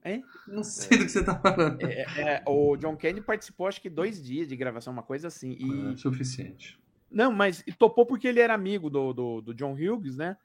Hein? 0.04 0.24
Não 0.48 0.64
sei 0.64 0.98
do 0.98 1.06
que 1.06 1.12
você 1.12 1.24
tá 1.24 1.36
falando. 1.36 1.82
É, 1.82 2.02
é, 2.18 2.44
o 2.48 2.76
John 2.76 2.98
Candy 2.98 3.22
participou 3.22 3.68
acho 3.68 3.82
que 3.82 3.90
dois 3.90 4.24
dias 4.24 4.48
de 4.48 4.56
gravação, 4.56 4.92
uma 4.92 5.04
coisa 5.04 5.28
assim. 5.28 5.56
E 5.60 5.94
É 5.94 5.98
suficiente. 5.98 6.80
Não, 7.10 7.32
mas 7.32 7.64
topou 7.78 8.06
porque 8.06 8.28
ele 8.28 8.40
era 8.40 8.54
amigo 8.54 8.90
do, 8.90 9.14
do, 9.14 9.42
do 9.42 9.54
John 9.54 9.74
Hughes, 9.74 10.18
né? 10.18 10.38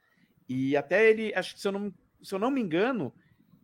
E 0.48 0.76
até 0.76 1.08
ele, 1.08 1.32
acho 1.34 1.54
que 1.54 1.60
se 1.60 1.68
eu 1.68 1.72
não, 1.72 1.92
se 2.22 2.34
eu 2.34 2.38
não 2.38 2.50
me 2.50 2.60
engano, 2.60 3.12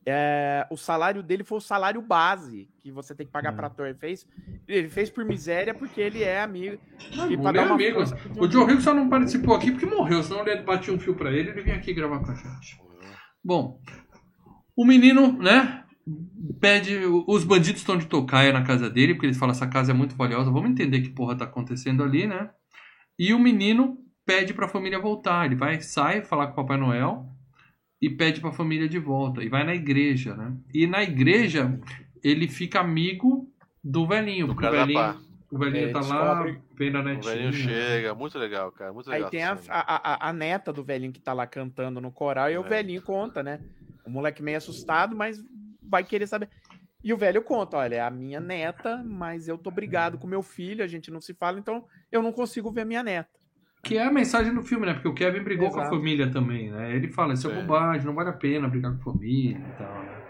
é, 0.07 0.67
o 0.71 0.77
salário 0.77 1.23
dele 1.23 1.45
foi 1.45 1.59
o 1.59 1.61
salário 1.61 2.01
base 2.01 2.69
que 2.79 2.91
você 2.91 3.15
tem 3.15 3.27
que 3.27 3.33
pagar 3.33 3.53
Hum. 3.53 3.57
para 3.57 3.67
ator. 3.69 3.87
Ele 3.87 3.99
fez, 3.99 4.27
ele 4.67 4.89
fez 4.89 5.11
por 5.11 5.25
miséria 5.25 5.75
porque 5.75 6.01
ele 6.01 6.23
é 6.23 6.41
amigo. 6.41 6.79
Não, 7.15 7.29
e 7.29 7.35
ele 7.35 7.43
pra 7.43 7.51
é 7.51 7.53
dar 7.53 7.67
uma 7.67 7.75
amigo. 7.75 8.07
força 8.07 8.17
O 8.37 8.49
John 8.49 8.65
Hughes 8.65 8.83
só 8.85 8.95
não 8.95 9.09
participou 9.09 9.55
aqui 9.55 9.71
porque 9.71 9.87
morreu, 9.87 10.23
senão 10.23 10.47
ele 10.47 10.63
batia 10.63 10.95
um 10.95 10.99
fio 10.99 11.15
pra 11.15 11.31
ele 11.31 11.49
e 11.49 11.53
ele 11.53 11.63
vinha 11.63 11.77
aqui 11.77 11.93
gravar 11.93 12.21
com 12.21 12.31
a 12.33 12.35
gente. 12.35 12.81
Bom, 13.45 13.81
o 14.77 14.85
menino, 14.85 15.33
né, 15.33 15.85
pede. 16.61 16.97
Os 17.27 17.45
bandidos 17.45 17.81
estão 17.81 17.97
de 17.97 18.07
tocaia 18.07 18.53
na 18.53 18.63
casa 18.63 18.89
dele, 18.89 19.15
porque 19.15 19.27
eles 19.27 19.39
falam 19.39 19.53
essa 19.53 19.67
casa 19.67 19.93
é 19.93 19.95
muito 19.95 20.17
valiosa. 20.17 20.51
Vamos 20.51 20.71
entender 20.71 21.01
que 21.01 21.11
porra 21.11 21.37
tá 21.37 21.45
acontecendo 21.45 22.03
ali, 22.03 22.27
né? 22.27 22.51
E 23.19 23.35
o 23.35 23.39
menino 23.39 23.99
pede 24.25 24.55
pra 24.55 24.69
família 24.69 24.99
voltar. 24.99 25.47
Ele 25.47 25.57
vai, 25.57 25.81
sai 25.81 26.23
falar 26.23 26.47
com 26.49 26.53
o 26.53 26.57
Papai 26.57 26.79
Noel 26.79 27.27
e 28.01 28.09
pede 28.11 28.41
pra 28.41 28.53
família 28.53 28.89
de 28.89 28.99
volta. 28.99 29.43
E 29.43 29.49
vai 29.49 29.65
na 29.65 29.75
igreja, 29.75 30.35
né? 30.35 30.57
E 30.73 30.87
na 30.87 31.03
igreja 31.03 31.79
ele 32.23 32.49
fica 32.49 32.81
amigo 32.81 33.49
do 33.83 34.07
velhinho. 34.07 34.47
Do 34.47 34.55
porque 34.55 34.67
o 34.67 34.71
velhinho. 34.71 35.32
O 35.53 35.59
velhinho 35.59 35.89
É, 35.89 35.93
tá 35.93 36.01
lá, 36.01 36.43
vem 36.75 36.91
na 36.91 37.01
O 37.01 37.05
netinha. 37.05 37.35
velhinho 37.35 37.53
chega, 37.53 38.15
muito 38.15 38.39
legal, 38.39 38.73
cara. 38.73 38.93
Muito 38.93 39.11
Aí 39.11 39.17
legal. 39.17 39.31
tem 39.31 39.45
a, 39.45 39.59
a, 39.69 40.27
a, 40.27 40.29
a 40.31 40.33
neta 40.33 40.73
do 40.73 40.83
velhinho 40.83 41.13
que 41.13 41.21
tá 41.21 41.33
lá 41.33 41.47
cantando 41.47 42.01
no 42.01 42.11
coral 42.11 42.51
e 42.51 42.57
o 42.57 42.65
É. 42.65 42.69
velhinho 42.69 43.03
conta, 43.03 43.43
né? 43.43 43.61
O 44.05 44.11
moleque 44.11 44.43
meio 44.43 44.57
assustado, 44.57 45.15
mas 45.15 45.39
vai 45.83 46.03
querer 46.03 46.27
saber. 46.27 46.49
E 47.05 47.13
o 47.13 47.17
velho 47.17 47.43
conta: 47.43 47.77
olha, 47.77 47.97
é 47.97 48.01
a 48.01 48.11
minha 48.11 48.41
neta, 48.41 49.03
mas 49.05 49.47
eu 49.49 49.59
tô 49.59 49.71
brigado 49.71 50.19
com 50.19 50.27
meu 50.27 50.43
filho, 50.43 50.83
a 50.83 50.87
gente 50.89 51.11
não 51.11 51.21
se 51.21 51.35
fala, 51.35 51.59
então 51.59 51.85
eu 52.11 52.23
não 52.23 52.33
consigo 52.33 52.71
ver 52.73 52.87
minha 52.87 53.03
neta. 53.03 53.31
Que 53.85 53.99
é 53.99 54.05
a 54.05 54.13
mensagem 54.13 54.55
do 54.55 54.63
filme, 54.63 54.87
né? 54.87 54.95
Porque 54.95 55.09
o 55.09 55.15
Kevin 55.15 55.43
brigou 55.43 55.69
com 55.69 55.79
a 55.79 55.81
Exato. 55.81 55.97
família 55.97 56.31
também, 56.31 56.71
né? 56.71 56.95
Ele 56.95 57.09
fala, 57.09 57.35
isso 57.35 57.49
é 57.49 57.53
É. 57.53 57.55
bobagem, 57.61 58.07
não 58.07 58.15
vale 58.15 58.31
a 58.31 58.33
pena 58.33 58.69
brigar 58.69 58.93
com 58.97 59.11
a 59.11 59.13
família 59.13 59.67
e 59.67 59.73
tal, 59.73 60.07
né? 60.07 60.23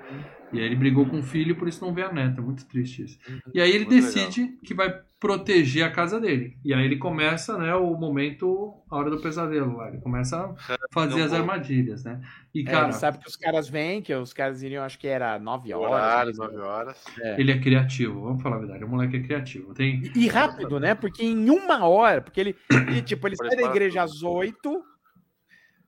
E 0.52 0.58
aí 0.58 0.64
ele 0.66 0.76
brigou 0.76 1.06
com 1.06 1.18
o 1.18 1.22
filho, 1.22 1.56
por 1.56 1.68
isso 1.68 1.84
não 1.84 1.92
vê 1.94 2.02
a 2.02 2.12
neta. 2.12 2.40
É 2.40 2.44
muito 2.44 2.66
triste 2.66 3.02
isso. 3.04 3.18
E 3.54 3.60
aí 3.60 3.70
ele 3.70 3.84
Muito 3.84 4.00
decide 4.00 4.58
que 4.64 4.74
vai 4.74 5.02
proteger 5.22 5.84
a 5.84 5.90
casa 5.90 6.18
dele. 6.20 6.58
E 6.64 6.74
aí 6.74 6.84
ele 6.84 6.96
começa, 6.96 7.56
né, 7.56 7.72
o 7.76 7.94
momento, 7.94 8.74
a 8.90 8.96
hora 8.96 9.08
do 9.08 9.20
pesadelo 9.20 9.76
lá. 9.76 9.86
Ele 9.86 10.00
começa 10.00 10.36
a 10.36 10.76
fazer 10.92 11.14
Deu 11.14 11.24
as 11.26 11.30
bom. 11.30 11.36
armadilhas, 11.36 12.02
né? 12.02 12.20
E, 12.52 12.62
É, 12.62 12.64
cara, 12.64 12.86
ele 12.86 12.92
sabe 12.94 13.18
que 13.18 13.28
os 13.28 13.36
caras 13.36 13.68
vêm, 13.68 14.02
que 14.02 14.12
os 14.12 14.32
caras 14.32 14.64
iriam, 14.64 14.84
acho 14.84 14.98
que 14.98 15.06
era 15.06 15.38
9 15.38 15.72
horas. 15.74 15.92
Horário, 15.92 16.32
né? 16.32 16.38
9 16.38 16.56
horas. 16.58 17.04
ele 17.38 17.52
é 17.52 17.60
criativo, 17.60 18.20
vamos 18.20 18.42
falar 18.42 18.56
a 18.56 18.58
verdade. 18.58 18.82
O 18.82 18.88
moleque 18.88 19.16
é 19.18 19.22
criativo. 19.22 19.72
Tem... 19.72 20.02
E 20.16 20.26
rápido, 20.26 20.80
né? 20.80 20.92
Porque 20.96 21.22
em 21.24 21.48
uma 21.48 21.86
hora, 21.86 22.20
porque 22.20 22.40
ele, 22.40 22.56
ele, 22.88 23.02
tipo, 23.02 23.28
ele 23.28 23.36
sai 23.36 23.54
da 23.54 23.62
igreja 23.62 24.02
às 24.02 24.24
8, 24.24 24.84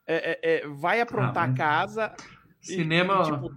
é, 0.07 0.15
é, 0.17 0.39
é, 0.65 0.69
vai 0.69 1.01
aprontar 1.01 1.49
Ah, 1.49 1.53
a 1.53 1.55
casa. 1.55 2.15
Cinema... 2.61 3.21
e, 3.21 3.33
tipo, 3.33 3.51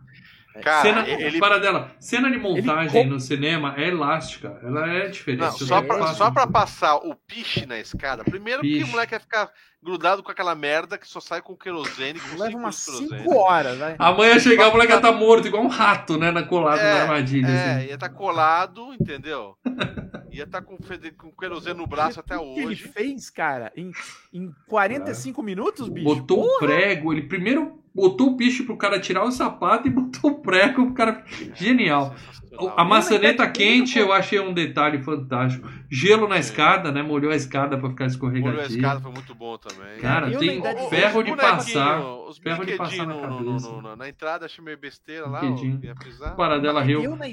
Cara, 0.61 0.81
cena, 0.81 1.07
ele. 1.07 1.39
para 1.39 1.59
dela, 1.59 1.91
cena 1.99 2.29
de 2.31 2.37
montagem 2.37 3.03
com- 3.03 3.09
no 3.09 3.19
cinema 3.19 3.73
é 3.77 3.87
elástica. 3.87 4.59
Ela 4.63 4.87
é 4.93 5.07
diferente. 5.07 5.41
Não, 5.41 5.51
só 5.51 5.81
não 5.81 5.87
pra, 5.87 6.07
só 6.13 6.31
pra 6.31 6.47
passar 6.47 6.95
o 6.95 7.15
piche 7.15 7.65
na 7.65 7.79
escada. 7.79 8.23
Primeiro 8.23 8.61
que 8.61 8.67
Piche. 8.79 8.83
o 8.83 8.87
moleque 8.87 9.11
vai 9.11 9.19
ficar 9.19 9.49
grudado 9.87 10.21
com 10.21 10.29
aquela 10.29 10.53
merda 10.53 10.97
que 10.97 11.07
só 11.07 11.21
sai 11.21 11.41
com 11.41 11.55
querosene. 11.55 12.19
Com 12.19 12.37
leva 12.37 12.57
umas 12.57 12.77
de 12.77 12.85
querosene. 12.85 13.23
5 13.23 13.35
horas, 13.37 13.77
né? 13.77 13.95
A 13.97 14.11
mãe 14.11 14.27
ia 14.29 14.39
chegar, 14.39 14.67
o 14.67 14.71
moleque 14.73 14.91
ia 14.91 14.97
estar 14.97 15.13
morto, 15.13 15.47
igual 15.47 15.63
um 15.63 15.67
rato, 15.69 16.17
né? 16.17 16.29
Na 16.29 16.43
colado 16.43 16.79
É, 16.79 16.93
na 16.93 17.01
armadilha. 17.03 17.47
É, 17.47 17.75
assim. 17.77 17.85
ia 17.87 17.93
estar 17.95 18.09
colado, 18.09 18.93
entendeu? 18.93 19.55
Ia 20.31 20.43
estar 20.43 20.61
com, 20.61 20.77
fede- 20.77 21.11
com 21.11 21.31
querosene 21.31 21.77
no 21.79 21.87
braço 21.87 22.19
até 22.19 22.35
O 22.37 22.53
que 22.53 22.59
ele 22.59 22.67
hoje. 22.67 22.87
fez, 22.89 23.29
cara, 23.29 23.71
em, 23.77 23.91
em 24.33 24.51
45 24.67 25.41
minutos, 25.41 25.87
bicho? 25.87 26.03
Botou 26.05 26.43
o 26.43 26.59
prego, 26.59 27.13
ele 27.13 27.23
primeiro 27.23 27.81
botou 27.95 28.27
o 28.33 28.37
piche 28.37 28.61
pro 28.63 28.77
cara 28.77 28.99
tirar 28.99 29.23
o 29.23 29.31
sapato 29.31 29.87
e 29.87 29.89
botou 29.91 30.31
o 30.31 30.41
prego 30.41 30.85
pro 30.87 30.93
cara. 30.93 31.23
Genial. 31.55 32.13
A 32.75 32.83
maçaneta 32.83 33.49
quente 33.49 33.97
eu 33.99 34.11
achei 34.11 34.39
um 34.39 34.53
detalhe 34.53 35.01
fantástico. 35.03 35.67
Gelo 35.89 36.27
na 36.27 36.37
escada, 36.37 36.91
né? 36.91 37.01
Molhou 37.01 37.31
a 37.31 37.35
escada 37.35 37.77
pra 37.77 37.89
ficar 37.89 38.05
Molhou 38.05 38.29
a 38.29 38.31
escorregadio. 38.31 38.75
escada 38.77 38.99
foi 38.99 39.11
muito 39.11 39.33
bom 39.35 39.57
também. 39.57 39.99
Cara, 39.99 40.29
Eu 40.29 40.39
tem 40.39 40.61
ferro 40.89 41.23
de 41.23 41.35
passar. 41.35 42.01
Os 42.01 42.37
ferro 42.37 42.65
de 42.65 42.75
passar 42.75 43.05
na 43.07 43.15
cabeça. 43.15 43.67
no- 43.69 43.81
no- 43.81 43.95
na 43.95 44.09
entrada, 44.09 44.45
achei 44.45 44.63
meio 44.63 44.77
besteira 44.77 45.27
lá. 45.27 45.41
Paradela 46.35 46.81
riu. 46.81 47.01
Eu 47.03 47.15
na, 47.15 47.25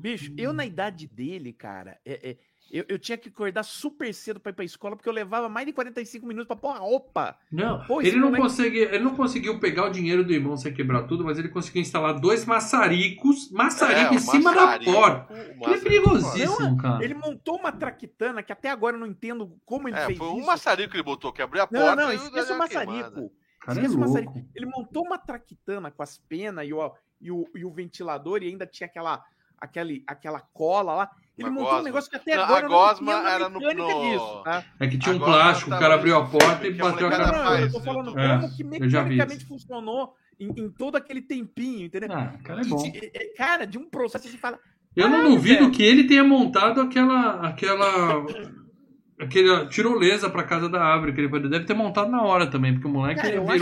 bicho, 0.00 0.32
eu 0.36 0.52
na 0.52 0.64
idade 0.64 1.06
dele, 1.06 1.52
cara, 1.52 1.98
é- 2.04 2.30
é, 2.30 2.36
eu, 2.70 2.84
eu 2.88 2.98
tinha 2.98 3.18
que 3.18 3.28
acordar 3.28 3.62
super 3.64 4.12
cedo 4.14 4.38
pra 4.38 4.50
ir 4.50 4.54
pra 4.54 4.64
escola, 4.64 4.94
porque 4.96 5.08
eu 5.08 5.12
levava 5.12 5.48
mais 5.48 5.66
de 5.66 5.72
45 5.72 6.26
minutos 6.26 6.46
pra 6.46 6.56
pôr 6.56 6.68
a 6.70 6.78
roupa. 6.78 7.36
Não, 7.50 7.84
Pô, 7.86 8.00
ele 8.00 8.16
não, 8.16 8.32
consegue, 8.32 8.78
ele 8.78 9.00
não 9.00 9.16
conseguiu 9.16 9.58
pegar 9.58 9.86
o 9.86 9.90
dinheiro 9.90 10.22
do 10.24 10.32
irmão 10.32 10.56
sem 10.56 10.72
quebrar 10.72 11.02
tudo, 11.04 11.24
mas 11.24 11.38
ele 11.38 11.48
conseguiu 11.48 11.82
instalar 11.82 12.18
dois 12.20 12.44
maçaricos, 12.44 13.50
maçarico 13.50 14.14
É, 14.14 14.16
em 14.16 14.18
cima 14.20 14.52
maçarico, 14.52 14.92
da 14.92 14.98
porta. 14.98 15.34
Ele 15.34 15.74
é 15.74 15.78
perigosíssimo, 15.78 16.76
cara. 16.76 17.04
Ele 17.04 17.14
montou 17.14 17.56
uma 17.58 17.72
traquitana 17.72 18.42
que 18.42 18.52
até 18.52 18.70
agora 18.70 18.96
eu 18.96 19.00
não 19.00 19.06
entendo 19.06 19.56
como 19.64 19.88
ele 19.88 19.96
É, 19.96 20.06
fez 20.06 20.18
foi 20.18 20.28
um 20.28 20.38
isso. 20.38 20.46
maçarico 20.46 20.90
que 20.90 20.96
ele 20.96 21.02
botou, 21.04 21.32
que 21.32 21.42
abriu 21.42 21.62
a 21.62 21.68
Não, 21.70 21.80
porta 21.80 21.96
não, 21.96 22.12
e 22.12 22.16
esqueça 22.16 22.54
o 22.54 22.58
maçarico. 22.58 23.32
Cara 23.60 23.78
é 23.78 23.82
o 23.82 23.86
louco. 23.88 24.00
maçarico. 24.00 24.44
Ele 24.54 24.66
montou 24.66 25.04
uma 25.04 25.18
traquitana 25.18 25.90
com 25.90 26.02
as 26.02 26.16
penas 26.18 26.66
e 26.66 26.72
o, 26.72 26.92
e 27.20 27.30
o, 27.30 27.46
e 27.54 27.64
o 27.64 27.70
ventilador 27.70 28.42
e 28.42 28.48
ainda 28.48 28.66
tinha 28.66 28.86
aquela, 28.86 29.22
aquele, 29.58 30.02
aquela 30.06 30.40
cola 30.40 30.94
lá. 30.94 31.10
Ele 31.40 31.48
Uma 31.48 31.60
montou 31.62 31.78
um 31.78 31.82
negócio 31.82 32.10
que 32.10 32.16
até 32.16 32.36
Não, 32.36 32.44
agora 32.44 32.58
a 32.66 32.68
não 32.68 32.68
gosma 32.68 33.12
entendo 33.12 33.26
a 33.26 33.30
era 33.30 33.48
no- 33.48 33.58
mecânica 33.60 33.94
no- 33.94 34.00
disso, 34.10 34.42
tá? 34.44 34.64
É 34.78 34.86
que 34.86 34.98
tinha 34.98 35.14
um 35.14 35.18
plástico, 35.18 35.70
tá 35.70 35.76
o 35.76 35.80
cara 35.80 35.94
abriu 35.94 36.16
a 36.16 36.26
porta 36.26 36.66
e 36.66 36.74
que 36.74 36.80
a 36.80 36.84
bateu 36.84 37.06
a 37.06 37.10
cara. 37.10 37.32
Não, 37.32 37.58
eu 37.58 37.72
tô 37.72 37.80
falando 37.80 38.14
né? 38.14 38.38
como 38.40 38.48
que 38.50 38.62
eu 38.84 38.88
já 38.90 39.02
vi 39.02 39.08
mecanicamente 39.10 39.44
funcionou 39.46 40.14
em, 40.38 40.48
em 40.56 40.70
todo 40.70 40.96
aquele 40.96 41.22
tempinho, 41.22 41.86
entendeu? 41.86 42.10
Ah, 42.12 42.32
cara 42.44 42.60
é 42.60 42.64
bom. 42.64 42.76
de- 42.82 42.96
é- 42.98 43.10
é- 43.14 43.34
cara, 43.36 43.66
de 43.66 43.78
um 43.78 43.88
processo 43.88 44.28
você 44.28 44.36
fala. 44.36 44.58
Eu 44.96 45.08
não 45.08 45.18
Caralho, 45.18 45.34
duvido 45.36 45.58
velho. 45.60 45.70
que 45.70 45.82
ele 45.82 46.04
tenha 46.04 46.24
montado 46.24 46.80
aquela. 46.80 47.46
aquela 47.46 48.24
aquele 49.18 49.66
tirolesa 49.66 50.30
pra 50.30 50.42
casa 50.42 50.68
da 50.68 50.82
árvore 50.82 51.12
que 51.12 51.20
ele 51.20 51.48
deve 51.48 51.64
ter 51.66 51.74
montado 51.74 52.10
na 52.10 52.22
hora 52.22 52.46
também, 52.46 52.72
porque 52.72 52.86
o 52.88 52.90
moleque 52.90 53.20
Cara, 53.20 53.32
virou 53.40 53.46
que 53.46 53.54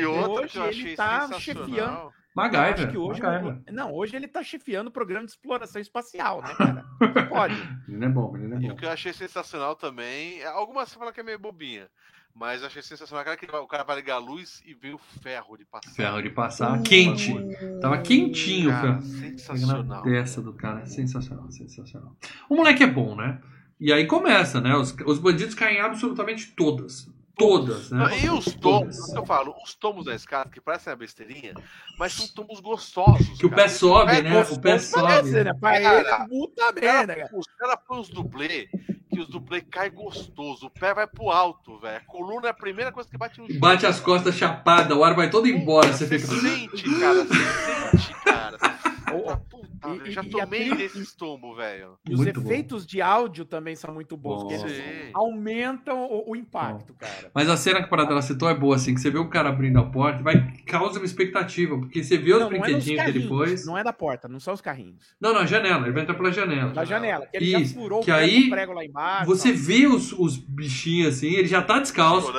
E 0.00 0.06
outra 0.06 0.32
hoje 0.44 0.48
que 0.52 0.58
eu 0.58 0.62
ele 0.62 0.70
achei 0.70 0.94
tá 0.96 1.20
sensacional. 1.28 2.12
Eu 2.36 2.42
acho 2.42 2.52
MacGyver. 2.52 2.90
que 2.92 2.96
hoje, 2.98 3.20
MacGyver. 3.22 3.62
não, 3.72 3.92
hoje 3.92 4.14
ele 4.16 4.28
tá 4.28 4.42
chefiando 4.42 4.88
o 4.88 4.92
programa 4.92 5.24
de 5.24 5.32
exploração 5.32 5.80
espacial, 5.80 6.40
né, 6.42 6.54
cara? 6.54 6.84
Pode. 7.28 7.54
Menino 7.88 8.04
é 8.04 8.08
bom, 8.08 8.32
menino 8.32 8.54
é 8.54 8.58
E 8.58 8.68
bom. 8.68 8.74
o 8.74 8.76
que 8.76 8.84
eu 8.84 8.90
achei 8.90 9.12
sensacional 9.12 9.74
também, 9.74 10.40
é- 10.40 10.46
algumas 10.46 10.88
você 10.88 10.98
fala 10.98 11.12
que 11.12 11.18
é 11.20 11.22
meio 11.24 11.38
bobinha, 11.38 11.88
mas 12.34 12.60
eu 12.60 12.68
achei 12.68 12.82
sensacional 12.82 13.24
cara, 13.24 13.36
que 13.36 13.44
ele 13.44 13.52
vai- 13.52 13.60
o 13.60 13.66
cara 13.66 13.82
vai 13.82 13.96
ligar 13.96 14.14
a 14.16 14.18
luz 14.18 14.62
e 14.64 14.72
vê 14.74 14.92
o 14.92 14.98
ferro 14.98 15.56
de 15.56 15.64
passar. 15.64 15.90
Ferro 15.92 16.22
de 16.22 16.30
passar, 16.30 16.80
quente. 16.82 17.34
Tava 17.80 17.98
quentinho, 17.98 18.70
Cara, 18.70 19.00
sensacional. 19.00 20.02
testa 20.02 20.40
do 20.40 20.52
cara. 20.52 20.86
Sensacional, 20.86 21.50
sensacional. 21.50 22.16
O 22.48 22.54
moleque 22.56 22.82
é 22.84 22.86
bom, 22.86 23.16
né? 23.16 23.40
E 23.80 23.92
aí 23.92 24.06
começa, 24.06 24.60
né? 24.60 24.74
Os, 24.76 24.94
os 25.06 25.18
bandidos 25.18 25.54
caem 25.54 25.78
em 25.78 25.80
absolutamente 25.80 26.52
todas. 26.54 27.08
Todas, 27.38 27.90
né? 27.90 27.98
Não, 27.98 28.10
E 28.10 28.28
os 28.30 28.44
tomos, 28.46 28.96
Todas. 28.96 28.98
o 29.08 29.12
que 29.12 29.18
eu 29.18 29.26
falo, 29.26 29.54
os 29.64 29.74
tomos 29.74 30.04
da 30.06 30.14
escada, 30.14 30.50
que 30.50 30.60
parecem 30.60 30.92
uma 30.92 30.96
besteirinha, 30.98 31.54
mas 31.98 32.12
são 32.12 32.26
tomos 32.28 32.60
gostosos. 32.60 33.38
Que 33.38 33.46
o 33.46 33.50
cara. 33.50 33.62
pé 33.62 33.68
sobe, 33.68 34.16
Eles 34.16 34.32
né? 34.32 34.42
O 34.50 34.60
pé 34.60 34.78
sobe. 34.78 35.30
né? 35.30 35.54
Pra 35.54 35.80
Cara, 35.80 36.00
ele, 36.00 36.28
puta 36.28 36.68
Os 36.68 36.74
merda, 36.74 37.14
cara. 37.14 37.28
caras 37.28 37.30
os 37.32 37.46
cara 37.56 37.76
põem 37.76 38.00
os 38.00 38.08
dublê, 38.08 38.68
que 39.10 39.20
os 39.20 39.28
dublê 39.28 39.60
caem 39.60 39.92
gostoso. 39.92 40.66
O 40.66 40.70
pé 40.70 40.92
vai 40.92 41.06
pro 41.06 41.30
alto, 41.30 41.78
velho. 41.78 41.96
A 41.96 42.00
coluna 42.00 42.48
é 42.48 42.50
a 42.50 42.54
primeira 42.54 42.90
coisa 42.92 43.08
que 43.08 43.16
bate 43.16 43.40
no 43.40 43.46
chão. 43.48 43.58
Bate 43.60 43.86
as 43.86 44.00
costas 44.00 44.34
chapada, 44.34 44.96
o 44.96 45.04
ar 45.04 45.14
vai 45.14 45.30
todo 45.30 45.46
embora. 45.46 45.92
Você 45.92 46.06
Você 46.06 46.18
fica. 46.18 46.40
sente, 46.40 46.82
cara. 47.00 47.24
Você 47.24 47.34
sente, 47.34 48.14
cara. 48.24 48.58
Puta, 49.10 49.36
puta, 49.50 50.08
e- 50.08 50.10
já 50.10 50.22
e- 50.22 50.26
a 50.26 50.30
tomei 50.30 50.74
desses 50.74 51.14
tombos, 51.14 51.56
velho. 51.56 51.98
E 52.08 52.12
os 52.14 52.20
Muito 52.20 52.40
bom. 52.40 52.48
efeitos 52.48 52.86
de 52.86 53.00
áudio 53.02 53.44
também 53.44 53.74
são 53.76 53.92
muito 53.94 54.16
bons, 54.16 54.42
Bom. 54.42 54.48
porque 54.48 54.54
eles 54.54 55.10
aumentam 55.14 56.04
o, 56.06 56.30
o 56.32 56.36
impacto, 56.36 56.94
cara. 56.94 57.30
Mas 57.34 57.48
a 57.48 57.56
cena 57.56 57.78
que 57.80 57.86
a 57.86 57.88
Paradela 57.88 58.22
citou 58.22 58.48
é 58.48 58.54
boa, 58.54 58.76
assim, 58.76 58.94
que 58.94 59.00
você 59.00 59.10
vê 59.10 59.18
o 59.18 59.28
cara 59.28 59.48
abrindo 59.48 59.78
a 59.78 59.84
porta, 59.84 60.22
vai 60.22 60.52
causa 60.66 60.98
uma 60.98 61.04
expectativa, 61.06 61.78
porque 61.78 62.02
você 62.02 62.16
vê 62.16 62.32
os 62.34 62.40
Não, 62.40 62.50
não 62.50 62.56
é 62.56 62.60
brinquedinhos 62.60 62.84
que 62.84 62.92
ele 62.92 63.20
carrinhos, 63.20 63.28
pôs. 63.28 63.66
Não 63.66 63.78
é 63.78 63.84
da 63.84 63.92
porta, 63.92 64.28
não 64.28 64.40
são 64.40 64.54
os 64.54 64.60
carrinhos. 64.60 65.14
Não, 65.20 65.32
não, 65.32 65.46
janela, 65.46 65.84
ele 65.84 65.92
vai 65.92 66.02
entrar 66.02 66.14
pela 66.14 66.30
janela. 66.32 66.72
Da 66.72 66.84
janela, 66.84 67.26
que 67.26 67.36
ele 67.36 67.56
Isso, 67.56 67.74
já 67.74 67.80
furou 67.80 68.00
que 68.02 68.10
o 68.10 68.14
aí 68.14 68.46
o 68.46 68.50
prego 68.50 68.72
lá 68.72 68.84
embaixo. 68.84 69.26
Você 69.26 69.48
tal. 69.52 69.58
vê 69.58 69.86
os, 69.86 70.12
os 70.12 70.36
bichinhos 70.36 71.14
assim, 71.14 71.28
ele 71.34 71.48
já 71.48 71.62
tá 71.62 71.78
descalço. 71.78 72.32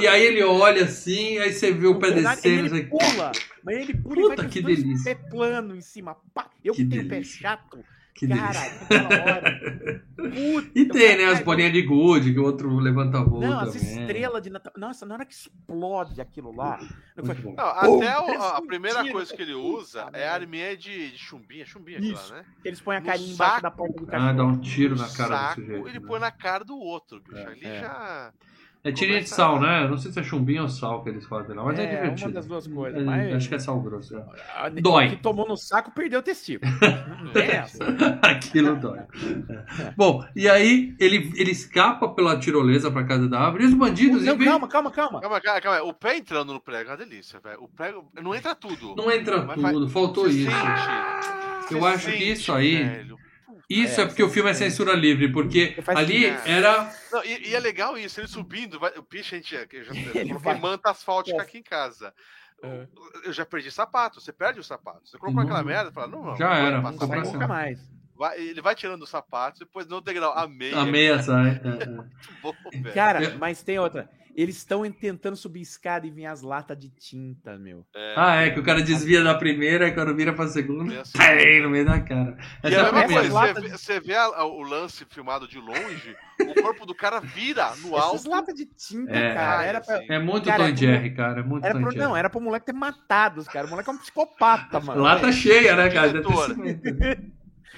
E 0.00 0.06
aí 0.06 0.22
ele 0.24 0.42
olha 0.42 0.84
assim, 0.84 1.38
aí 1.38 1.52
você 1.52 1.72
vê 1.72 1.86
o 1.86 1.98
pé 1.98 2.10
verdade, 2.10 2.42
descendo. 2.42 2.66
ele 2.76 2.88
Você... 2.88 3.06
pula, 3.14 3.32
mas 3.64 3.76
ele 3.78 3.94
pula 3.94 4.14
Puta, 4.14 4.34
e 4.34 4.36
vai 4.36 4.48
que 4.48 4.62
delícia. 4.62 5.14
pé 5.16 5.28
plano 5.30 5.74
em 5.76 5.80
cima. 5.80 6.03
Pá. 6.34 6.50
Eu 6.64 6.74
que, 6.74 6.84
Que 6.84 6.90
tenho 6.90 7.08
pé 7.08 7.22
chato, 7.22 7.84
Que 8.14 8.26
cara, 8.28 8.52
delícia. 8.52 8.82
aquela 8.84 9.08
hora. 9.08 10.04
Puta, 10.16 10.70
E 10.74 10.84
tem, 10.88 11.16
cara 11.16 11.16
né, 11.18 11.24
as 11.32 11.40
bolinhas 11.40 11.72
de 11.72 11.82
gude, 11.82 12.32
que 12.32 12.38
o 12.40 12.44
outro 12.44 12.74
levanta 12.78 13.22
voo 13.22 13.40
Não, 13.40 13.60
as 13.60 13.74
estrelas 13.74 14.42
de 14.42 14.48
Natal. 14.50 14.72
Nossa, 14.76 15.04
na 15.04 15.14
hora 15.14 15.24
que 15.26 15.34
explode 15.34 16.20
aquilo 16.20 16.54
lá. 16.54 16.78
Não, 17.16 17.30
até 17.66 18.18
o- 18.18 18.42
a 18.42 18.62
primeira 18.62 19.02
tiro, 19.02 19.12
coisa 19.14 19.34
que 19.36 19.42
ele 19.42 19.52
puta 19.52 19.66
usa 19.78 20.10
é 20.12 20.26
a 20.28 20.34
arminha 20.34 20.76
de, 20.76 21.10
de 21.12 21.18
chumbinha, 21.18 21.64
chumbinha 21.66 21.98
lá, 22.00 22.06
Isso. 22.06 22.32
né? 22.34 22.44
Eles 22.64 22.80
põem 22.80 22.96
a 22.96 23.00
No 23.00 23.06
carinha 23.06 23.32
embaixo 23.34 23.50
saco. 23.52 23.62
da 23.62 23.70
porta 23.70 23.94
do 23.94 24.04
Ah, 24.04 24.10
cachorro. 24.10 24.36
dá 24.36 24.44
um 24.44 24.58
tiro 24.60 24.96
na 24.96 25.08
cara 25.08 25.36
saco, 25.36 25.60
do 25.60 25.66
sujeito. 25.66 25.88
ele 25.88 25.98
né? 26.00 26.06
põe 26.06 26.20
na 26.20 26.30
cara 26.30 26.64
do 26.64 26.76
outro, 26.76 27.20
bicho. 27.20 27.36
É, 27.36 27.46
Ali 27.46 27.66
é. 27.66 27.80
já. 27.80 28.32
É 28.86 28.92
tirinha 28.92 29.20
de 29.22 29.28
sal, 29.30 29.58
né? 29.58 29.88
Não 29.88 29.96
sei 29.96 30.12
se 30.12 30.20
é 30.20 30.22
chumbinho 30.22 30.62
ou 30.64 30.68
sal 30.68 31.02
que 31.02 31.08
eles 31.08 31.24
fazem 31.24 31.56
lá, 31.56 31.64
mas 31.64 31.78
é, 31.78 31.84
É, 31.84 31.86
divertido. 32.02 32.28
uma 32.28 32.34
das 32.34 32.46
duas 32.46 32.66
coisas, 32.66 33.00
É, 33.00 33.04
mas- 33.04 33.34
Acho 33.34 33.48
que 33.48 33.54
é 33.54 33.58
sal 33.58 33.80
grosso. 33.80 34.14
é. 34.14 34.70
Dói. 34.82 35.06
o 35.06 35.10
Que 35.10 35.16
tomou 35.16 35.48
no 35.48 35.56
saco 35.56 35.90
perdeu 35.92 36.20
o 36.20 36.22
testículo. 36.22 36.70
É 37.34 37.56
essa. 37.56 37.82
Aquilo 38.22 38.76
dói. 38.76 38.98
É. 38.98 39.92
Bom, 39.96 40.22
e 40.36 40.46
aí 40.48 40.94
ele, 41.00 41.32
ele 41.34 41.50
escapa 41.50 42.08
pela 42.08 42.38
tirolesa 42.38 42.90
pra 42.90 43.04
casa 43.04 43.26
da 43.26 43.40
árvore 43.40 43.64
e 43.64 43.66
os 43.68 43.74
bandidos, 43.74 44.22
Não, 44.22 44.34
em 44.34 44.36
vez- 44.36 44.50
calma, 44.50 44.68
calma, 44.68 44.90
calma. 44.90 45.20
Calma, 45.20 45.40
calma, 45.40 45.60
calma. 45.62 45.82
O 45.82 45.94
pé 45.94 46.18
entrando 46.18 46.52
no 46.52 46.60
prego 46.60 46.90
é 46.90 46.92
uma 46.92 46.98
delícia, 46.98 47.40
velho. 47.40 47.62
O 47.62 47.68
prego. 47.68 48.04
Não 48.22 48.34
entra 48.34 48.54
tudo. 48.54 48.94
não 48.96 49.10
entra 49.10 49.40
tudo, 49.46 49.88
faltou 49.88 50.24
Você 50.24 50.40
isso. 50.40 50.50
sente. 50.50 51.74
Eu 51.74 51.80
Você 51.80 51.86
acho 51.86 52.04
que 52.06 52.12
sente, 52.18 52.32
isso 52.32 52.52
aí- 52.52 52.82
velho. 52.84 53.16
Isso 53.68 54.00
é, 54.00 54.04
É, 54.04 54.06
porque 54.06 54.22
o 54.22 54.28
filme 54.28 54.50
é 54.50 54.54
censura 54.54 54.92
livre, 54.92 55.32
porque 55.32 55.76
ali 55.88 56.26
era. 56.26 56.92
Não, 57.10 57.24
e, 57.24 57.48
e 57.48 57.54
é 57.54 57.58
legal 57.60 57.96
isso, 57.96 58.20
ele 58.20 58.28
subindo, 58.28 58.78
vai, 58.78 58.92
o 58.98 59.02
bicho, 59.02 59.34
a 59.34 59.38
gente, 59.38 59.54
eu 59.54 59.84
já 59.84 59.92
Ele 60.14 60.28
coloquei 60.28 60.34
vai. 60.38 60.58
manta 60.60 60.90
asfáltica 60.90 61.38
É. 61.38 61.40
aqui 61.40 61.58
em 61.58 61.62
casa. 61.62 62.12
É. 62.62 62.86
Eu 63.24 63.32
já 63.32 63.44
perdi 63.44 63.70
sapato, 63.70 64.20
você 64.20 64.32
perde 64.32 64.60
o 64.60 64.64
sapato. 64.64 65.00
Você 65.08 65.18
colocou 65.18 65.42
Não. 65.42 65.48
aquela 65.48 65.62
merda, 65.64 65.90
fala, 65.92 66.06
não, 66.08 66.22
não. 66.22 66.30
Uhum. 66.32 66.36
Já 66.36 66.48
vai 66.48 66.66
era, 66.66 66.80
Não 66.80 66.92
vai 66.96 67.20
nunca 67.20 67.46
mais. 67.48 67.80
Vai- 68.16 68.40
ele 68.40 68.60
vai 68.62 68.74
tirando 68.76 69.02
o 69.02 69.06
sapato, 69.06 69.58
depois 69.58 69.86
no 69.88 70.00
degrau, 70.00 70.32
a 70.38 70.46
meia. 70.46 70.78
A 70.78 70.86
meia 70.86 71.20
sai. 71.22 71.60
é, 71.64 71.82
é. 71.82 71.86
Muito 71.86 72.10
bom, 72.42 72.54
velho. 72.72 72.94
Cara, 72.94 73.36
mas 73.38 73.62
tem 73.62 73.78
outra. 73.78 74.08
Eles 74.34 74.56
estão 74.56 74.82
tentando 74.90 75.36
subir 75.36 75.60
escada 75.60 76.06
e 76.06 76.10
vir 76.10 76.26
as 76.26 76.42
latas 76.42 76.76
de 76.76 76.88
tinta, 76.88 77.56
meu. 77.56 77.86
É. 77.94 78.14
Ah, 78.16 78.34
é, 78.42 78.50
que 78.50 78.58
o 78.58 78.64
cara 78.64 78.82
desvia 78.82 79.22
da 79.22 79.34
primeira 79.36 79.86
e 79.86 79.92
quando 79.92 80.14
vira 80.16 80.32
pra 80.32 80.48
segunda, 80.48 80.92
É 80.92 81.00
assim. 81.00 81.60
no 81.62 81.70
meio 81.70 81.84
da 81.84 82.00
cara. 82.00 82.36
E 82.64 82.66
Essa 82.66 82.76
é 82.76 82.78
é 82.78 82.80
a 82.80 82.88
a 82.88 82.92
mesma 82.92 83.14
coisa, 83.20 83.32
lata 83.34 83.54
você 83.60 83.68
vê, 83.68 83.78
você 83.78 84.00
vê 84.00 84.14
a- 84.16 84.24
a- 84.24 84.44
o 84.44 84.62
lance 84.62 85.04
filmado 85.08 85.46
de 85.46 85.58
longe, 85.58 86.16
o 86.40 86.62
corpo 86.62 86.84
do 86.84 86.94
cara 86.94 87.20
vira 87.20 87.70
no 87.76 87.96
Essas 87.96 88.02
alto. 88.02 88.28
latas 88.28 88.54
de 88.56 88.66
tinta, 88.66 89.12
É. 89.12 89.34
cara. 89.34 89.64
Era 89.64 89.80
pra. 89.80 90.02
É 90.08 90.18
muito 90.18 90.46
Cara, 90.46 90.58
Tom 90.58 90.64
é 90.64 90.68
e 90.70 90.72
pro- 90.72 90.80
Jerry, 90.80 91.14
cara. 91.14 91.40
É 91.40 91.42
muito 91.44 91.64
era 91.64 91.74
Tom 91.74 91.80
pro, 91.82 91.90
Jerry. 91.92 92.04
não, 92.04 92.16
era 92.16 92.28
pro 92.28 92.40
moleque 92.40 92.66
ter 92.66 92.72
matado 92.72 93.40
os 93.40 93.46
caras. 93.46 93.68
O 93.68 93.70
moleque 93.70 93.88
é 93.88 93.92
um 93.92 93.98
psicopata, 93.98 94.80
mano. 94.80 95.00
Lata 95.00 95.30
cheia, 95.30 95.76
né, 95.76 95.88
cara? 95.90 96.12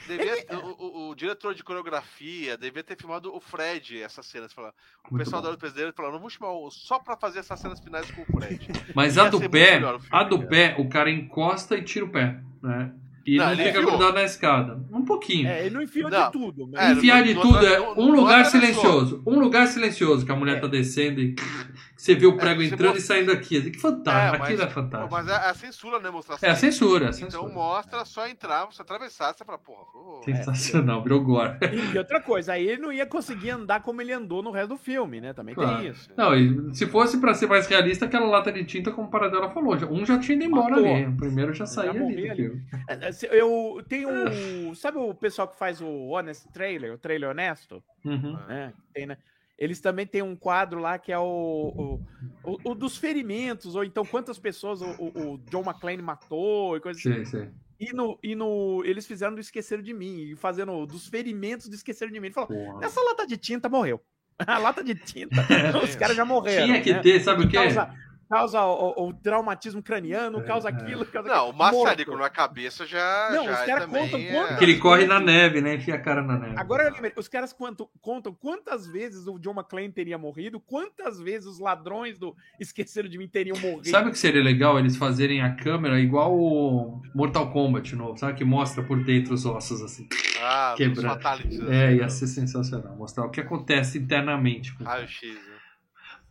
Devia- 0.07 0.45
o, 0.63 0.85
o- 0.85 1.11
o 1.11 1.15
diretor 1.15 1.55
de 1.55 1.63
coreografia 1.65 2.57
devia 2.57 2.83
ter 2.85 2.97
filmado 2.97 3.35
o 3.35 3.41
Fred 3.41 4.01
essas 4.03 4.27
cenas. 4.27 4.53
Falar, 4.53 4.71
o 5.09 5.13
Muito 5.15 5.25
pessoal 5.25 5.41
bom. 5.41 5.45
da 5.45 5.49
Hora 5.51 5.57
do 5.57 5.61
Pesadelo 5.61 5.93
falou: 5.93 6.13
não 6.13 6.19
vamos 6.19 6.35
chamar 6.35 6.53
o, 6.53 6.71
só 6.71 6.99
pra 6.99 7.17
fazer 7.17 7.41
essas 7.41 7.59
cenas 7.61 7.81
finais 7.81 8.11
com 8.11 8.23
o 8.23 8.25
Fred. 8.27 8.69
Mas 8.95 9.19
a 9.19 9.29
do 9.29 9.39
pé, 9.51 9.79
filme, 9.81 10.01
a 10.11 10.23
do 10.25 10.39
cara. 10.39 10.49
pé, 10.49 10.77
o 10.79 10.89
cara 10.89 11.11
encosta 11.11 11.77
e 11.77 11.83
tira 11.83 12.05
o 12.05 12.09
pé, 12.11 12.41
né? 12.63 12.93
E 13.27 13.39
Não, 13.39 13.45
não, 13.47 13.53
ele 13.55 13.65
fica 13.65 13.79
enfiou. 13.81 13.91
grudado 13.97 14.15
na 14.15 14.23
escada. 14.23 14.81
Um 14.93 15.05
pouquinho. 15.05 15.49
É, 15.49 15.67
ele 15.67 15.75
não 15.75 15.83
enfiou 15.83 16.09
Não. 16.09 16.27
de 16.27 16.33
tudo. 16.33 16.63
É, 16.77 16.89
Mas... 16.91 16.99
Enfiar 16.99 17.17
não- 17.19 17.25
de 17.25 17.35
não 17.35 17.43
tudo 17.43 17.67
é 17.67 17.81
um 17.81 17.95
não 17.97 18.11
lugar 18.15 18.47
silencioso. 18.47 19.21
Um 19.27 19.41
lugar 19.41 19.67
silencioso 19.67 20.25
que 20.25 20.31
a 20.31 20.37
mulher 20.37 20.59
É. 20.59 20.61
tá 20.61 20.69
descendo 20.69 21.21
e 21.21 21.35
você 21.97 22.15
vê 22.15 22.27
o 22.27 22.37
prego 22.37 22.61
você 22.61 22.67
entrando 22.67 22.95
mostra- 22.95 22.99
e 22.99 23.03
saindo 23.03 23.33
aqui. 23.33 23.71
Que 23.71 23.79
fantástico, 23.79 24.37
É, 24.37 24.39
mas- 24.39 24.49
aquilo 24.51 24.63
é 24.63 24.69
fantástico. 24.71 25.13
Mas 25.13 25.29
é 25.29 25.33
a 25.35 25.55
censura, 25.55 25.99
né? 25.99 26.11
Mostrar 26.11 26.39
É 26.43 26.51
a 26.51 26.55
censura, 26.57 27.07
a 27.07 27.09
Então 27.11 27.31
censura. 27.31 27.53
mostra 27.53 28.05
só 28.05 28.27
entrar, 28.29 28.67
você 28.67 28.83
atravessar, 28.83 29.33
você 29.35 29.45
fala, 29.45 29.59
porra, 29.59 29.87
Sensacional, 30.25 31.03
virou 31.03 31.23
gore. 31.23 31.57
E 31.95 31.99
outra 31.99 32.21
coisa, 32.21 32.53
aí 32.53 32.67
ele 32.69 32.83
não 32.83 32.93
ia 32.93 33.07
conseguir 33.07 33.51
andar 33.51 33.83
como 33.83 34.01
ele 34.03 34.13
andou 34.13 34.43
no 34.43 34.51
resto 34.51 34.69
do 34.71 34.77
filme, 34.77 35.21
né? 35.21 35.33
Também 35.33 35.55
Claro. 35.55 35.79
tem 35.79 35.91
isso. 35.91 36.11
Não, 36.17 36.35
e 36.35 36.75
se 36.75 36.87
fosse 36.87 37.19
pra 37.19 37.35
ser 37.35 37.47
mais 37.47 37.67
realista, 37.67 38.05
aquela 38.07 38.27
lata 38.27 38.53
de 38.53 38.65
tinta, 38.65 38.91
como 38.93 39.09
o 39.09 39.11
Paradela 39.11 39.51
falou, 39.51 39.79
já- 39.79 39.87
um 39.87 40.05
já 40.05 40.19
tinha 40.19 40.37
ido 40.37 40.45
embora 40.45 40.77
Matou. 40.77 40.95
ali. 40.95 41.07
O 41.07 41.17
primeiro 41.17 41.53
já 41.55 41.67
saía 41.67 41.91
ali 41.91 41.99
do 41.99 42.31
ali. 42.33 42.63
É, 42.89 43.09
é, 43.09 43.13
se- 43.13 43.27
Eu 43.27 43.83
tenho. 43.89 44.75
Sabe 44.75 44.99
o 44.99 45.15
pessoal 45.15 45.49
que 45.49 45.59
faz 45.59 45.81
o 45.81 45.87
Honest 46.11 46.49
Trailer, 46.53 46.93
o 46.95 46.99
trailer 46.99 47.31
honesto? 47.31 47.83
Uhum. 48.05 48.39
É, 48.49 48.73
tem, 48.93 49.07
né? 49.07 49.17
Eles 49.59 49.81
também 49.81 50.07
têm 50.07 50.21
um 50.23 50.37
quadro 50.37 50.79
lá 50.81 50.99
que 50.99 51.11
é 51.11 51.19
o, 51.19 51.23
o, 52.45 52.51
o- 52.53 52.71
o 52.73 52.75
dos 52.75 52.99
ferimentos, 52.99 53.75
ou 53.75 53.83
então 53.85 54.05
quantas 54.05 54.39
pessoas 54.39 54.83
o, 54.83 54.87
o- 54.99 55.39
John 55.51 55.63
McClane 55.63 56.03
matou 56.03 56.77
e 56.77 56.81
coisa 56.81 56.99
assim. 57.01 57.25
Sim. 57.25 57.51
E, 57.81 57.93
no, 57.93 58.19
e 58.23 58.35
no, 58.35 58.83
eles 58.85 59.07
fizeram 59.07 59.35
do 59.35 59.41
Esqueceram 59.41 59.83
de 59.83 59.93
Mim, 59.95 60.31
e 60.31 60.37
fazendo 60.37 60.85
dos 60.87 61.07
ferimentos 61.09 61.69
do 61.69 61.75
Esqueceram 61.75 62.11
de 62.13 62.21
Mim. 62.21 62.27
Ele 62.29 62.35
falou: 62.35 62.49
Porra. 62.49 62.85
essa 62.85 63.01
lata 63.03 63.27
de 63.27 63.37
tinta 63.37 63.69
morreu. 63.69 64.01
A 64.47 64.59
lata 64.59 64.85
de 64.85 64.95
tinta, 64.95 65.37
os 65.83 65.97
caras 65.97 66.15
já 66.17 66.25
morreram. 66.25 66.67
Tinha 66.67 66.83
que 66.83 66.93
né? 66.93 67.01
ter, 67.01 67.21
sabe 67.23 67.45
o 67.45 67.49
quê? 67.49 67.57
Causa, 67.57 67.95
causa 68.29 68.65
o, 68.65 69.09
o 69.09 69.13
traumatismo 69.15 69.83
craniano, 69.83 70.43
causa 70.45 70.69
aquilo. 70.69 71.05
Causa 71.07 71.29
Não, 71.29 71.47
o 71.47 71.51
aquilo. 71.51 71.59
maçarico 71.59 72.11
Morto. 72.11 72.23
na 72.23 72.31
cabeça 72.31 72.87
já, 72.87 73.29
Não, 73.33 73.45
já 73.45 73.53
os 73.53 73.59
é 73.61 73.67
caras 73.67 73.87
contam 73.87 74.19
é- 74.21 74.33
quanto- 74.33 74.59
Que 74.59 74.65
ele 74.65 74.79
corre 74.79 75.07
na 75.07 75.21
neve, 75.21 75.61
né? 75.61 75.75
Enfia 75.75 75.95
a 75.95 76.01
cara 76.01 76.23
na 76.23 76.39
neve. 76.39 76.55
Agora 76.59 76.93
os 77.17 77.29
caras 77.29 77.53
quanto, 77.53 77.89
contam 78.01 78.35
quantas 78.35 78.87
vezes 78.87 79.27
o 79.27 79.39
John 79.39 79.53
McClane 79.53 79.91
teria 79.93 80.19
morrido, 80.19 80.59
quantas 80.61 81.19
vezes 81.21 81.47
os 81.47 81.59
ladrões 81.59 82.19
do 82.19 82.35
Esqueceram 82.61 83.09
de 83.09 83.19
Mim 83.19 83.29
teriam 83.29 83.57
morrido. 83.59 83.89
Sabe 83.89 84.09
o 84.09 84.13
que 84.13 84.19
seria 84.19 84.43
legal? 84.43 84.79
Eles 84.79 84.97
fazerem 84.97 85.41
a 85.43 85.55
câmera 85.55 85.99
igual 86.01 86.37
o 86.37 87.01
Mortal 87.15 87.51
Kombat 87.53 87.95
novo, 87.97 88.17
sabe? 88.19 88.35
Que 88.35 88.45
mostra 88.45 88.83
por 88.83 89.03
dentro 89.05 89.35
os 89.35 89.47
ossos 89.47 89.83
assim. 89.83 90.09
Ah, 90.43 90.75
fatalities. 91.03 91.61
É, 91.69 91.95
ia 91.95 92.09
ser 92.09 92.27
sensacional. 92.27 92.95
Mostrar 92.97 93.25
o 93.25 93.31
que 93.31 93.41
acontece 93.41 93.99
internamente. 93.99 94.75
com- 94.75 94.85
Raio 94.85 95.09
X, 95.09 95.35
né? 95.35 95.56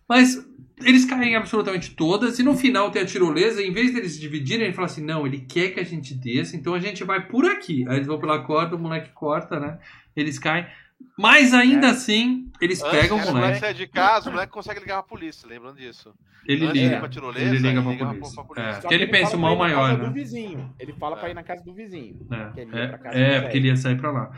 Mas 0.08 0.38
eles 0.82 1.06
caem 1.06 1.34
em 1.34 1.36
absolutamente 1.36 1.92
todas 1.96 2.38
e 2.40 2.44
no 2.44 2.56
final 2.56 2.92
tem 2.92 3.02
a 3.02 3.06
tirolesa. 3.06 3.62
Em 3.62 3.72
vez 3.74 3.94
deles 3.94 4.20
dividirem, 4.20 4.66
ele 4.66 4.74
fala 4.74 4.88
assim: 4.88 5.04
não, 5.04 5.26
ele 5.26 5.40
quer 5.40 5.70
que 5.72 5.80
a 5.80 5.86
gente 5.86 6.14
desça, 6.14 6.56
então 6.56 6.74
a 6.74 6.80
gente 6.80 7.04
vai 7.04 7.26
por 7.28 7.46
aqui. 7.46 7.86
Aí 7.88 7.96
eles 7.98 8.08
vão 8.08 8.20
pela 8.20 8.40
corda, 8.44 8.76
o 8.76 8.80
moleque 8.80 9.10
corta, 9.14 9.60
né? 9.60 9.80
Eles 10.16 10.38
caem. 10.40 10.66
Mas 11.18 11.54
ainda 11.54 11.88
É. 11.88 11.90
assim, 11.92 12.50
eles 12.62 12.82
Antes 12.82 13.00
pegam 13.02 13.18
o 13.18 13.22
que 13.22 13.28
o 13.28 13.32
moleque 13.32 13.48
moleque. 13.48 13.60
sai 13.60 13.74
de 13.74 13.86
casa, 13.88 14.30
o 14.30 14.34
moleque 14.34 14.52
consegue 14.52 14.80
ligar 14.80 14.96
pra 14.96 15.04
polícia, 15.04 15.48
lembrando 15.48 15.76
disso. 15.78 16.14
Ele 16.48 16.66
Antes 16.68 16.82
liga. 16.82 17.00
pra 17.00 17.10
tirolesa, 17.10 17.46
Ele 17.50 17.58
liga 17.58 17.68
ele 17.70 17.82
pra 17.82 17.92
liga 17.92 18.06
polícia. 18.06 18.34
pra- 18.36 18.44
pra 18.44 18.56
polícia. 18.64 18.88
É, 18.88 18.94
ele 18.94 19.06
fala 19.08 19.12
pensa 19.18 19.28
o 19.28 19.32
pra 19.32 19.40
mal 19.40 19.58
maior, 19.58 19.90
casa 19.90 19.98
né? 20.04 20.08
do 20.08 20.14
vizinho. 20.14 20.74
Ele 20.80 20.94
fala 20.94 21.18
pra 21.18 21.28
É. 21.28 21.32
ir 21.32 21.34
na 21.34 21.44
casa 21.44 21.64
do 21.66 21.74
vizinho. 21.74 22.28
É, 22.32 22.54
Que 22.54 22.60
ele 22.62 22.72
ia 22.76 22.80
é, 22.82 22.88
pra 22.88 22.98
casa 22.98 23.18
é, 23.18 23.36
do 23.38 23.42
porque 23.44 23.58
ele 23.58 23.68
ia 23.68 23.76
sair 23.76 23.98
pra 23.98 24.12
lá. 24.12 24.32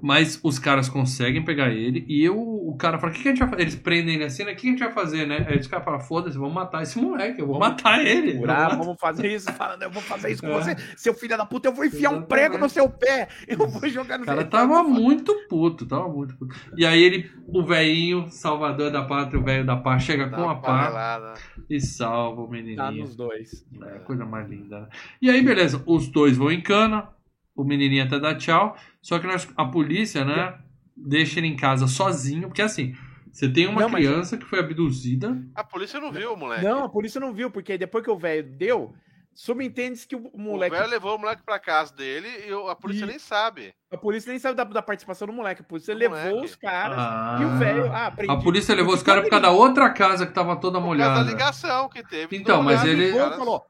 Mas 0.00 0.40
os 0.42 0.58
caras 0.58 0.88
conseguem 0.88 1.44
pegar 1.44 1.70
ele 1.70 2.04
e 2.08 2.24
eu, 2.24 2.36
o 2.36 2.76
cara 2.76 2.98
fala: 2.98 3.12
o 3.12 3.14
que, 3.14 3.22
que 3.22 3.28
a 3.28 3.30
gente 3.32 3.40
vai 3.40 3.48
fazer? 3.50 3.62
Eles 3.62 3.74
prendem 3.76 4.14
ele 4.16 4.24
assim, 4.24 4.44
né? 4.44 4.52
O 4.52 4.56
que 4.56 4.66
a 4.66 4.70
gente 4.70 4.78
vai 4.80 4.92
fazer, 4.92 5.26
né? 5.26 5.46
Aí 5.48 5.58
os 5.58 5.66
caras 5.66 5.84
falam: 5.84 6.00
foda-se, 6.00 6.36
vamos 6.38 6.54
matar 6.54 6.82
esse 6.82 6.98
moleque, 6.98 7.40
eu 7.40 7.46
vou 7.46 7.58
matar 7.58 8.04
ele. 8.04 8.38
Curar, 8.38 8.70
Vamos 8.70 8.86
vamos 8.86 9.00
fazer 9.00 9.32
isso, 9.32 9.52
falando, 9.52 9.82
eu 9.82 9.90
vou 9.90 10.02
fazer 10.02 10.30
isso 10.32 10.42
com 10.42 10.48
É. 10.48 10.52
você, 10.54 10.76
seu 10.96 11.14
filho 11.14 11.36
da 11.36 11.46
puta, 11.46 11.68
eu 11.68 11.72
vou 11.72 11.84
enfiar 11.84 12.10
um 12.10 12.16
Exatamente. 12.18 12.28
prego 12.28 12.58
no 12.58 12.68
seu 12.68 12.88
pé, 12.88 13.28
eu 13.46 13.58
vou 13.68 13.88
jogar 13.88 14.18
no 14.18 14.24
O 14.24 14.26
cara 14.26 14.44
tava 14.44 14.82
muito 14.82 15.34
puto, 15.48 15.86
tava 15.86 16.08
muito 16.08 16.36
puto. 16.36 16.54
E 16.76 16.84
aí 16.84 17.00
ele, 17.02 17.30
o 17.46 17.64
velhinho, 17.64 18.28
salvador 18.28 18.90
da 18.90 19.02
pátria, 19.04 19.38
o 19.40 19.44
velho 19.44 19.64
da 19.64 19.76
pá, 19.76 19.98
chega 19.98 20.26
Dá 20.26 20.36
com 20.36 20.48
a 20.50 20.56
pá 20.56 21.34
e 21.70 21.80
salva 21.80 22.42
o 22.42 22.46
Tá 22.46 22.50
menininho. 22.52 23.04
nos 23.04 23.14
dois. 23.14 23.64
É, 23.82 23.98
coisa 24.00 24.24
mais 24.24 24.48
linda. 24.48 24.80
né? 24.80 24.86
E 25.20 25.30
aí, 25.30 25.42
beleza, 25.42 25.82
os 25.86 26.08
dois 26.08 26.36
vão 26.36 26.50
em 26.50 26.60
cana, 26.60 27.08
o 27.54 27.64
menininho 27.64 28.04
até 28.04 28.18
dá 28.18 28.34
tchau, 28.34 28.76
só 29.00 29.18
que 29.18 29.26
nós, 29.26 29.48
a 29.56 29.64
polícia, 29.64 30.24
né, 30.24 30.58
deixa 30.96 31.38
ele 31.40 31.48
em 31.48 31.56
casa 31.56 31.86
sozinho, 31.86 32.48
porque 32.48 32.62
assim, 32.62 32.94
você 33.30 33.48
tem 33.48 33.66
uma 33.66 33.80
Não, 33.82 33.88
mas- 33.88 34.04
criança 34.06 34.36
que 34.36 34.44
foi 34.44 34.58
abduzida, 34.60 35.42
A 35.54 35.64
polícia 35.64 35.98
não 36.00 36.12
viu 36.12 36.32
o 36.34 36.36
moleque. 36.36 36.64
Não, 36.64 36.84
a 36.84 36.88
polícia 36.88 37.20
não 37.20 37.32
viu, 37.32 37.50
porque 37.50 37.76
depois 37.78 38.04
que 38.04 38.10
o 38.10 38.18
velho 38.18 38.42
deu, 38.56 38.94
subentende-se 39.34 40.06
que 40.06 40.14
o 40.14 40.28
o 40.32 40.38
moleque. 40.38 40.76
velho 40.76 40.90
levou 40.90 41.16
o 41.16 41.18
moleque 41.18 41.42
pra 41.42 41.58
casa 41.58 41.94
dele 41.94 42.28
e 42.46 42.52
o- 42.52 42.68
a 42.68 42.76
polícia 42.76 43.04
E- 43.04 43.08
nem 43.08 43.18
sabe. 43.18 43.72
A 43.90 43.96
polícia 43.96 44.30
nem 44.30 44.38
sabe 44.38 44.54
da, 44.56 44.64
da 44.64 44.82
participação 44.82 45.26
do 45.26 45.32
moleque. 45.32 45.62
A 45.62 45.64
polícia 45.64 45.94
Do 45.94 45.98
levou 45.98 46.18
moleque. 46.18 46.44
os 46.44 46.54
caras 46.56 46.98
Ah. 46.98 47.38
e 47.40 47.44
o 47.46 47.58
velho. 47.58 47.92
Ah, 47.92 48.06
aprendi. 48.08 48.30
a 48.32 48.36
polícia 48.36 48.74
levou 48.74 48.92
os 48.94 49.02
caras 49.02 49.24
por 49.24 49.30
causa 49.30 49.42
da 49.46 49.50
outra 49.50 49.88
casa 49.90 50.26
que 50.26 50.32
tava 50.34 50.54
toda 50.56 50.78
Por 50.78 50.86
causa 50.88 50.98
da 50.98 51.04
molhada. 51.08 51.30
ligação 51.30 51.88
que 51.88 52.02
teve. 52.06 52.36
Então, 52.36 52.62
mas 52.62 52.80
moleque, 52.80 53.00
ele- 53.00 53.06
ligou 53.12 53.26
e 53.26 53.36
falou. 53.38 53.62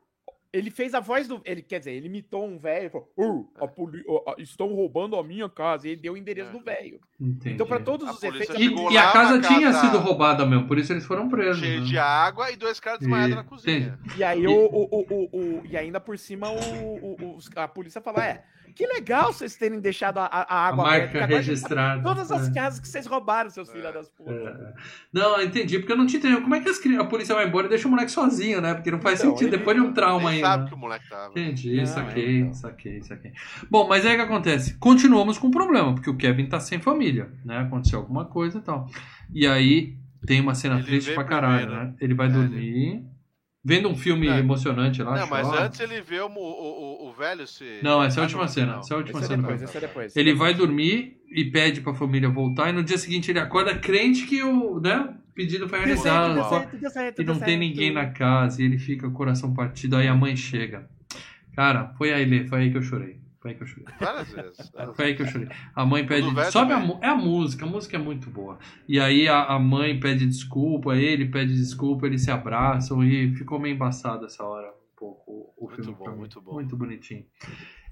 Ele 0.53 0.71
fez 0.71 0.93
a 0.93 1.01
voz 1.01 1.27
do. 1.27 1.41
Ele, 1.47 1.63
quer 1.63 1.79
dizer, 1.79 1.93
ele 1.93 2.07
imitou 2.09 2.45
um 2.47 2.59
velho 2.59 2.87
e 2.87 2.91
falou: 2.91 3.11
"Uh, 3.17 3.49
a 3.59 3.67
poli- 3.67 4.05
ó, 4.07 4.35
estão 4.37 4.75
roubando 4.75 5.17
a 5.17 5.25
minha 5.25 5.49
casa. 5.49 5.89
E 5.89 5.93
ele 5.93 6.01
deu 6.03 6.13
o 6.13 6.17
endereço 6.17 6.51
É. 6.51 6.53
do 6.53 6.61
velho. 6.61 7.01
Entendi. 7.19 7.55
Então, 7.55 7.67
pra 7.67 7.81
todos 7.81 8.07
A 8.07 8.13
os 8.13 8.23
efeitos. 8.23 8.57
E, 8.59 8.69
e 8.93 8.99
a 8.99 9.13
casa 9.13 9.41
tinha 9.41 9.73
casa- 9.73 9.81
sido 9.87 9.99
roubada 9.99 10.45
mesmo, 10.45 10.67
por 10.69 10.79
isso 10.79 10.93
eles 10.93 11.07
foram 11.07 11.29
presos. 11.29 11.59
Cheio 11.63 11.81
né? 11.81 11.87
de 11.87 11.97
água 11.97 12.51
e 12.51 12.57
dois 12.57 12.79
caras 12.79 13.01
desmaiados 13.01 13.33
E- 13.33 13.37
na 13.37 13.45
cozinha. 13.45 13.99
E 14.17 14.23
aí, 14.23 14.47
o, 14.47 14.53
o, 14.53 14.83
o, 14.91 15.07
o, 15.11 15.39
o- 15.39 15.63
e 15.67 15.75
ainda 15.77 15.99
por 15.99 16.19
cima, 16.19 16.51
o, 16.51 17.17
o- 17.23 17.37
os- 17.37 17.49
a 17.57 17.67
polícia 17.67 18.01
fala: 18.03 18.23
é, 18.23 18.45
que 18.73 18.87
legal 18.87 19.33
vocês 19.33 19.55
terem 19.57 19.81
deixado 19.81 20.19
a, 20.19 20.25
a- 20.27 20.43
a 20.43 20.55
A 20.55 20.69
água 20.69 20.89
aberta, 20.89 21.19
marca 21.21 21.37
registrada. 21.37 22.03
Todas 22.03 22.31
as 22.33 22.49
É. 22.49 22.53
casas 22.53 22.81
que 22.81 22.89
vocês 22.89 23.07
roubaram, 23.07 23.51
seus 23.51 23.71
filhos 23.71 23.87
É. 23.87 23.93
das 23.93 24.09
putas. 24.09 24.35
É. 24.35 24.75
Não, 25.13 25.39
eu 25.39 25.47
entendi, 25.47 25.79
porque 25.79 25.93
eu 25.93 25.97
não 25.97 26.07
te 26.07 26.17
entendo. 26.17 26.41
Como 26.43 26.55
é 26.55 26.61
que 26.61 26.69
as 26.69 26.79
a 26.99 27.05
polícia 27.05 27.35
vai 27.35 27.47
embora 27.47 27.67
e 27.67 27.71
deixa 27.71 27.87
o 27.87 27.91
moleque 27.91 28.11
sozinho, 28.11 28.61
né? 28.61 28.75
Porque 28.75 28.91
não 28.91 29.01
faz 29.01 29.21
Então, 29.21 29.31
sentido 29.33 29.49
ele- 29.49 29.59
depois 29.59 29.77
de 29.77 29.83
um 29.83 29.93
trauma 29.93 30.31
ainda. 30.31 30.47
sabe 30.47 30.69
que 30.69 30.75
o 30.75 30.79
moleque 30.79 31.09
tava. 31.09 31.31
Entendi, 31.31 31.77
Não, 31.77 31.87
saquei, 31.87 32.39
então. 32.41 32.55
saquei, 32.55 33.03
saquei. 33.03 33.33
Bom, 33.71 33.87
mas 33.89 34.05
aí 34.07 34.13
o 34.15 34.17
que 34.17 34.23
acontece? 34.23 34.77
Continuamos 34.79 35.39
com 35.39 35.49
o 35.49 35.51
problema, 35.51 35.95
porque 35.95 36.11
o 36.11 36.17
Kevin 36.17 36.47
tá 36.47 36.59
sem 36.61 36.81
família, 36.81 37.31
né? 37.45 37.59
Aconteceu 37.59 37.99
alguma 38.01 38.25
coisa 38.25 38.59
e 38.59 38.63
tal. 38.63 38.89
E 39.33 39.47
aí 39.47 39.97
tem 40.27 40.41
uma 40.41 40.55
cena 40.55 40.77
Ele 40.77 40.85
triste 40.85 41.13
pra 41.15 41.25
caralho, 41.25 41.67
primeiro. 41.67 41.87
né? 41.89 41.95
Ele 42.01 42.15
vai 42.15 42.27
É, 42.29 42.31
dormir, 42.31 43.05
vendo 43.65 43.89
um 43.89 43.95
filme 43.97 44.27
Não. 44.29 44.39
emocionante 44.39 45.03
lá. 45.03 45.17
Não, 45.21 45.27
mas 45.29 45.47
chora. 45.47 45.67
antes 45.67 45.81
ele 45.81 46.01
vê 46.01 46.21
o, 46.21 46.27
o, 46.27 47.05
o, 47.05 47.09
o 47.09 47.13
velho 47.13 47.47
se. 47.47 47.81
Não, 47.83 48.03
essa 48.03 48.19
é 48.19 48.21
a 48.21 48.23
Ah, 48.23 48.27
última 48.27 48.43
não, 48.43 48.49
cena. 48.49 48.73
não. 48.73 48.81
Essa 48.81 48.93
é 48.93 48.95
a 48.95 48.99
última 48.99 49.19
Esse 49.21 49.25
é 49.25 49.29
cena. 49.29 49.43
depois, 49.43 49.61
cara. 49.61 49.71
esse 49.71 49.77
é 49.79 49.81
depois. 49.81 50.17
Ele 50.17 50.35
vai 50.35 50.55
dormir 50.55 51.17
e 51.31 51.45
pede 51.45 51.81
pra 51.81 51.95
família 51.95 52.29
voltar, 52.29 52.69
e 52.71 52.73
no 52.73 52.83
dia 52.83 52.99
seguinte 52.99 53.31
ele 53.31 53.39
acorda 53.39 53.75
crente 53.79 54.27
que 54.27 54.43
o 54.43 54.79
né, 54.81 55.15
pedido 55.35 55.69
foi 55.69 55.79
realizado. 55.79 56.39
e 57.19 57.25
não 57.25 57.39
tem 57.39 57.57
ninguém 57.59 57.93
na 57.93 58.07
casa, 58.07 58.61
e 58.61 58.65
ele 58.67 58.79
fica 58.79 59.07
com 59.07 59.13
o 59.13 59.17
coração 59.17 59.55
partido, 59.55 59.97
aí 59.97 60.09
a 60.09 60.15
mãe 60.15 60.37
chega. 60.37 60.89
Cara, 61.55 61.93
foi 61.99 62.13
aí, 62.13 62.25
Lê, 62.25 62.45
foi 62.47 62.61
aí 62.63 62.71
que 62.71 62.77
eu 62.79 62.83
chorei. 62.83 63.22
Foi 63.43 63.51
aí 63.51 63.57
que 63.57 63.65
eu 63.65 63.67
chorei. 63.67 63.87
Várias 63.99 64.29
vezes. 64.31 64.71
várias 64.71 64.97
Foi 64.97 65.05
aí 65.05 65.17
que 65.17 65.23
eu 65.23 65.27
chorei. 65.27 65.49
A 65.75 65.85
mãe 65.85 66.07
pede. 66.07 66.29
Sobe 66.53 66.73
a, 66.73 66.81
também. 66.81 66.99
é 67.03 67.09
a 67.09 67.17
música, 67.17 67.67
a 67.67 67.69
música 67.69 67.97
é 67.97 67.99
muito 67.99 68.31
boa. 68.31 68.57
E 68.87 69.01
aí 69.01 69.27
a, 69.27 69.43
a 69.47 69.59
mãe 69.59 69.99
pede 69.99 70.25
desculpa, 70.27 70.95
ele 70.95 71.27
pede 71.27 71.53
desculpa, 71.53 72.07
eles 72.07 72.23
se 72.23 72.31
abraçam 72.31 73.03
e 73.03 73.35
ficou 73.35 73.59
meio 73.59 73.75
embaçado 73.75 74.27
essa 74.27 74.45
hora. 74.45 74.69
Um 74.69 74.97
pouco 74.97 75.53
o 75.57 75.65
Muito 75.67 75.83
filme 75.83 75.99
bom, 75.99 76.17
muito 76.17 76.41
bom. 76.41 76.53
Muito 76.53 76.77
bonitinho. 76.77 77.27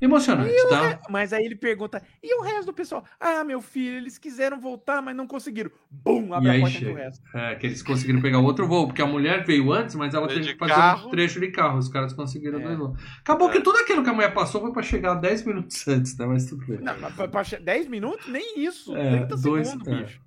Emocionante, 0.01 0.53
tá? 0.69 0.99
Mas 1.11 1.33
aí 1.33 1.45
ele 1.45 1.57
pergunta: 1.57 2.03
e 2.23 2.35
o 2.39 2.43
resto 2.43 2.67
do 2.67 2.73
pessoal? 2.73 3.05
Ah, 3.21 3.45
meu 3.45 3.61
filho, 3.61 3.97
eles 3.99 4.17
quiseram 4.19 4.59
voltar, 4.59 5.03
mas 5.03 5.15
não 5.15 5.27
conseguiram. 5.27 5.71
Bum, 5.91 6.33
abre 6.33 6.49
E 6.49 6.57
a 6.57 6.61
porta 6.61 6.77
entre 6.77 6.87
o 6.87 6.89
chega. 6.91 7.05
resto. 7.05 7.23
É, 7.37 7.55
que 7.57 7.67
eles 7.67 7.83
conseguiram 7.83 8.21
pegar 8.23 8.39
outro 8.39 8.67
voo, 8.67 8.87
porque 8.87 9.03
a 9.03 9.07
mulher 9.07 9.45
veio 9.45 9.73
antes, 9.73 9.95
mas 9.95 10.15
ela 10.15 10.27
teve 10.27 10.53
que 10.53 10.59
fazer 10.59 10.73
carro. 10.73 11.09
um 11.09 11.11
trecho 11.11 11.39
de 11.41 11.49
carro. 11.51 11.79
Os 11.79 11.89
caras 11.89 12.13
conseguiram 12.13 12.59
É. 12.61 12.63
dois 12.63 12.79
voos. 12.79 12.99
Acabou 13.21 13.51
É. 13.51 13.53
que 13.53 13.61
tudo 13.61 13.79
aquilo 13.79 14.03
que 14.03 14.11
a 14.11 14.15
mulher 14.15 14.33
passou 14.33 14.61
foi 14.61 14.73
pra 14.73 14.83
chegar 14.83 15.15
10 15.15 15.45
minutos 15.45 15.87
antes, 15.89 16.17
né? 16.17 16.27
Mas 16.27 16.47
tudo 16.47 16.65
bem. 16.67 16.79
Não, 16.81 16.99
mas 16.99 17.15
foi 17.15 17.29
pra 17.29 17.45
che- 17.45 17.59
10 17.61 17.87
minutos? 17.89 18.27
Nem 18.29 18.59
isso. 18.65 18.97
É, 18.97 19.19
30 19.27 19.37
dois, 19.37 19.69
segundos, 19.69 19.89
é, 19.93 20.03
bicho. 20.03 20.21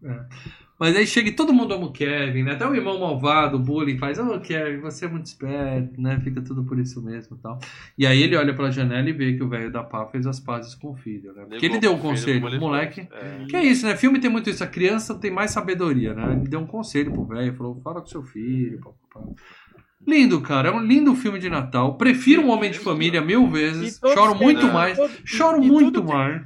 É. 0.83 0.89
Mas 0.89 0.95
aí 0.97 1.07
chega 1.07 1.29
e 1.29 1.31
todo 1.31 1.53
mundo 1.53 1.73
ama 1.73 1.85
o 1.85 1.91
Kevin, 1.91 2.43
né? 2.43 2.51
Até 2.53 2.67
o 2.67 2.75
irmão 2.75 2.99
malvado, 2.99 3.57
o 3.57 3.59
bullying, 3.59 3.97
faz, 3.97 4.19
ô 4.19 4.39
Kevin, 4.39 4.81
você 4.81 5.05
é 5.05 5.07
muito 5.07 5.25
esperto, 5.25 5.99
né? 6.01 6.19
Fica 6.23 6.41
tudo 6.41 6.63
por 6.63 6.77
isso 6.79 7.01
mesmo 7.01 7.37
e 7.37 7.39
tal. 7.41 7.57
E 7.97 8.05
aí 8.05 8.21
ele 8.21 8.35
olha 8.35 8.53
pela 8.53 8.69
janela 8.71 9.09
e 9.09 9.13
vê 9.13 9.33
que 9.33 9.43
o 9.43 9.47
velho 9.49 9.71
da 9.71 9.83
pá 9.83 10.05
fez 10.07 10.27
as 10.27 10.39
pazes 10.39 10.75
com 10.75 10.91
o 10.91 10.95
filho, 10.95 11.33
né? 11.33 11.45
Porque 11.49 11.65
ele 11.65 11.79
deu 11.79 11.93
um 11.93 11.99
conselho 11.99 12.41
pro 12.41 12.59
moleque. 12.59 13.07
É. 13.11 13.45
Que 13.49 13.55
é 13.55 13.63
isso, 13.63 13.85
né? 13.85 13.95
Filme 13.95 14.19
tem 14.19 14.29
muito 14.29 14.49
isso. 14.49 14.63
A 14.63 14.67
criança 14.67 15.15
tem 15.15 15.31
mais 15.31 15.51
sabedoria, 15.51 16.13
né? 16.13 16.33
Ele 16.33 16.49
deu 16.49 16.59
um 16.59 16.67
conselho 16.67 17.11
pro 17.11 17.25
velho, 17.25 17.53
falou, 17.55 17.79
fala 17.83 18.01
com 18.01 18.07
seu 18.07 18.23
filho, 18.23 18.79
papapá. 18.79 19.31
Lindo, 20.05 20.41
cara. 20.41 20.67
É 20.69 20.71
um 20.71 20.83
lindo 20.83 21.15
filme 21.15 21.39
de 21.39 21.49
Natal. 21.49 21.95
Prefiro 21.97 22.41
um 22.41 22.49
Homem 22.49 22.69
de 22.69 22.77
Família 22.79 23.21
mil 23.21 23.47
vezes. 23.49 23.99
Choro 24.13 24.35
muito 24.35 24.59
terminam- 24.59 24.73
mais. 24.73 24.97
Choro 25.23 25.61
muito 25.61 26.03
mais. 26.03 26.41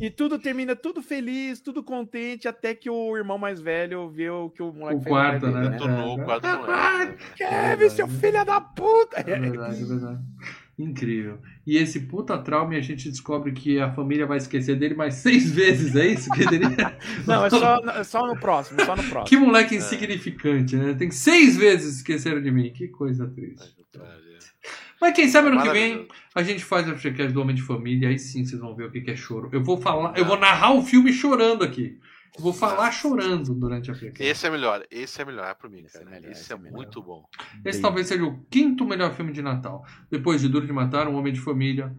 E 0.00 0.10
tudo 0.10 0.38
termina 0.38 0.76
tudo 0.76 1.02
feliz, 1.02 1.60
tudo 1.60 1.82
contente, 1.82 2.46
até 2.46 2.74
que 2.74 2.90
o 2.90 3.16
irmão 3.16 3.38
mais 3.38 3.60
velho 3.60 4.10
vê 4.10 4.28
o 4.28 4.50
que 4.50 4.62
o 4.62 4.72
moleque 4.72 4.98
O 4.98 5.02
fez 5.02 5.08
quarto, 5.08 5.46
né? 5.46 5.68
Detonou 5.70 6.18
o 6.18 6.24
quarto 6.24 6.42
do 6.42 6.58
moleque. 6.58 7.12
né? 7.12 7.16
Kevin, 7.36 7.88
seu 7.90 8.08
filho 8.08 8.44
da 8.44 8.60
puta! 8.60 9.20
É 9.20 9.38
verdade, 9.38 9.82
é 9.82 9.86
verdade. 9.86 10.20
Incrível. 10.78 11.38
E 11.66 11.78
esse 11.78 12.00
puta 12.00 12.36
trauma 12.36 12.74
e 12.74 12.78
a 12.78 12.82
gente 12.82 13.08
descobre 13.08 13.52
que 13.52 13.80
a 13.80 13.90
família 13.94 14.26
vai 14.26 14.36
esquecer 14.36 14.76
dele 14.76 14.94
mais 14.94 15.14
seis 15.24 15.50
vezes, 15.50 15.96
é 15.96 16.06
isso? 16.06 16.30
Que, 16.30 16.42
ele... 16.42 16.66
Não, 17.26 17.46
é 17.46 17.50
só, 17.50 17.76
é 17.78 18.04
só 18.04 18.26
no 18.26 18.38
próximo, 18.38 18.78
só 18.84 18.94
no 18.94 19.02
próximo. 19.04 19.24
que 19.24 19.36
moleque 19.38 19.76
insignificante, 19.76 20.76
né? 20.76 20.92
Tem 20.92 21.10
seis 21.10 21.56
vezes 21.56 21.96
esqueceram 21.96 22.42
de 22.42 22.50
mim. 22.50 22.70
Que 22.70 22.88
coisa 22.88 23.26
triste. 23.28 23.74
Mas 25.00 25.14
quem 25.14 25.28
sabe 25.28 25.48
ano 25.48 25.62
que 25.62 25.68
vem 25.70 26.08
a 26.34 26.42
gente 26.42 26.64
faz 26.64 26.88
a 26.88 26.96
Freecast 26.96 27.32
do 27.32 27.40
Homem 27.40 27.54
de 27.54 27.62
Família, 27.62 28.08
aí 28.08 28.18
sim 28.18 28.44
vocês 28.44 28.60
vão 28.60 28.74
ver 28.74 28.84
o 28.84 28.90
que 28.90 29.00
que 29.00 29.10
é 29.10 29.16
choro. 29.16 29.48
Eu 29.52 29.62
vou 29.62 29.80
falar, 29.80 30.16
eu 30.16 30.24
vou 30.24 30.38
narrar 30.38 30.72
o 30.72 30.82
filme 30.82 31.12
chorando 31.12 31.62
aqui. 31.62 31.98
Eu 32.36 32.42
vou 32.42 32.52
falar 32.52 32.90
chorando 32.92 33.54
durante 33.54 33.90
a 33.90 33.94
Freecast. 33.94 34.22
Esse 34.22 34.46
é 34.46 34.50
melhor, 34.50 34.84
esse 34.90 35.22
é 35.22 35.24
melhor 35.24 35.54
pra 35.54 35.70
mim, 35.70 35.82
Esse 35.86 35.96
é 35.96 36.00
cara. 36.00 36.10
melhor, 36.16 36.30
Esse 36.32 36.42
esse 36.42 36.52
é 36.52 36.56
é 36.56 36.58
muito 36.58 37.02
bom. 37.02 37.24
Esse 37.64 37.80
talvez 37.80 38.06
seja 38.08 38.24
o 38.24 38.44
quinto 38.50 38.84
melhor 38.84 39.14
filme 39.14 39.32
de 39.32 39.40
Natal. 39.40 39.84
Depois 40.10 40.40
de 40.40 40.48
Duro 40.48 40.66
de 40.66 40.72
Matar, 40.72 41.08
Um 41.08 41.16
Homem 41.16 41.32
de 41.32 41.40
Família, 41.40 41.94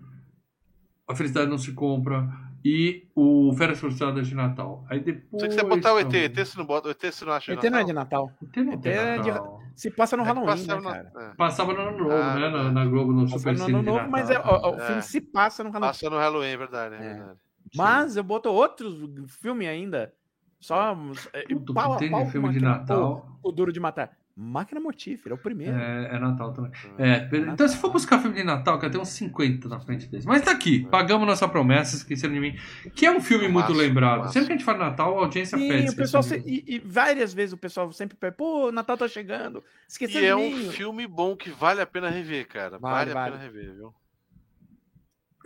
A 1.07 1.15
Felicidade 1.15 1.49
Não 1.49 1.57
Se 1.57 1.71
Compra 1.73 2.27
e 2.69 3.07
o 3.15 3.53
Férias 3.53 3.79
Frustradas 3.79 4.27
de 4.27 4.35
Natal. 4.35 4.83
Aí 4.89 4.99
depois... 4.99 5.41
Se 5.41 5.49
você 5.59 5.63
botar 5.63 5.93
o 5.93 5.99
ET, 5.99 6.13
ET 6.13 6.35
você 6.35 6.57
não 6.57 6.65
bota, 6.65 6.89
o 6.89 6.91
ET 6.91 7.01
você 7.01 7.23
não 7.23 7.31
acha 7.33 7.53
ET 7.53 7.63
não 7.63 7.79
é 7.79 7.83
de 7.85 7.93
Natal. 7.93 8.31
ET 8.43 8.57
não 8.57 8.73
ET 8.73 8.85
é 8.85 9.17
de- 9.19 9.31
Natal. 9.31 9.61
Se 9.75 9.91
passa 9.91 10.17
no 10.17 10.23
É 10.23 10.25
Halloween, 10.25 10.47
passava 10.47 10.81
né, 10.81 11.09
na- 11.13 11.21
é. 11.21 11.35
Passava 11.35 11.73
no 11.73 11.79
Ano 11.81 11.97
Novo, 11.99 12.11
Ah, 12.11 12.17
né? 12.17 12.23
Na, 12.33 12.39
verdade. 12.57 12.73
na 12.73 12.85
Globo, 12.85 13.13
no 13.13 13.27
Super 13.27 13.57
no 13.57 13.65
ano 13.65 13.81
novo, 13.83 14.09
mas 14.09 14.29
é, 14.29 14.39
o, 14.39 14.71
o 14.71 14.75
É. 14.75 14.85
filme 14.87 15.01
se 15.03 15.21
passa 15.21 15.63
no 15.63 15.69
Halloween. 15.69 15.89
Passa 15.89 16.09
no 16.09 16.17
Halloween, 16.17 16.47
é 16.49 16.57
verdade. 16.57 16.95
É 16.95 16.97
É. 16.97 17.13
verdade. 17.13 17.39
Mas 17.75 18.17
eu 18.17 18.23
boto 18.23 18.49
outros 18.49 18.97
filmes 19.39 19.67
ainda. 19.67 20.11
Só. 20.59 20.97
é, 21.31 21.43
Tudo 21.43 21.73
pau 21.75 21.95
tem 21.97 22.09
pau 22.09 22.25
filme 22.25 22.49
de 22.51 22.59
Natal 22.59 23.37
o 23.43 23.51
Duro 23.51 23.71
de 23.71 23.79
Matar. 23.79 24.11
Máquina 24.39 24.79
Mortífera, 24.79 25.33
é 25.33 25.35
o 25.35 25.37
primeiro. 25.41 25.75
é, 25.75 26.15
é 26.15 26.19
Natal 26.19 26.53
também. 26.53 26.71
É, 26.99 27.27
então 27.51 27.67
se 27.67 27.75
for 27.75 27.91
buscar 27.91 28.19
filme 28.19 28.35
de 28.37 28.43
Natal, 28.43 28.77
que 28.79 28.87
tem 28.87 29.01
uns 29.01 29.09
50 29.09 29.67
na 29.67 29.79
frente 29.79 30.05
desse. 30.07 30.27
Mas 30.27 30.43
tá 30.43 30.51
aqui, 30.51 30.85
pagamos 30.91 31.25
nossa 31.25 31.47
promessa, 31.47 31.95
esqueceram 31.95 32.35
de 32.35 32.39
mim. 32.39 32.55
Que 32.93 33.07
é 33.07 33.11
um 33.11 33.19
filme 33.19 33.47
muito 33.47 33.69
Massa, 33.71 33.81
lembrado. 33.81 34.31
Sempre 34.31 34.47
que 34.47 34.53
a 34.53 34.57
gente 34.57 34.65
fala 34.65 34.77
Natal, 34.77 35.17
a 35.17 35.21
audiência 35.23 35.57
Sim, 35.57 35.67
pede. 35.67 35.89
o 35.89 35.95
pessoal 35.95 36.21
Esqueceram 36.21 36.45
se- 36.47 36.63
e, 36.67 36.75
e 36.75 36.79
várias 36.79 37.33
vezes 37.33 37.53
o 37.53 37.57
pessoal 37.57 37.91
sempre 37.91 38.15
pede, 38.15 38.35
pô, 38.37 38.71
Natal 38.71 38.95
tá 38.95 39.07
chegando. 39.07 39.63
Esqueceu 39.87 40.21
E 40.21 40.25
é 40.25 40.35
de 40.35 40.35
um 40.35 40.55
mim. 40.55 40.69
filme 40.71 41.07
bom 41.07 41.35
que 41.35 41.49
vale 41.49 41.81
a 41.81 41.87
pena 41.87 42.09
rever, 42.09 42.47
cara. 42.47 42.77
Vale, 42.77 42.79
Vale, 42.79 43.11
a 43.11 43.13
vale. 43.15 43.31
pena 43.31 43.43
rever, 43.43 43.73
viu? 43.73 43.93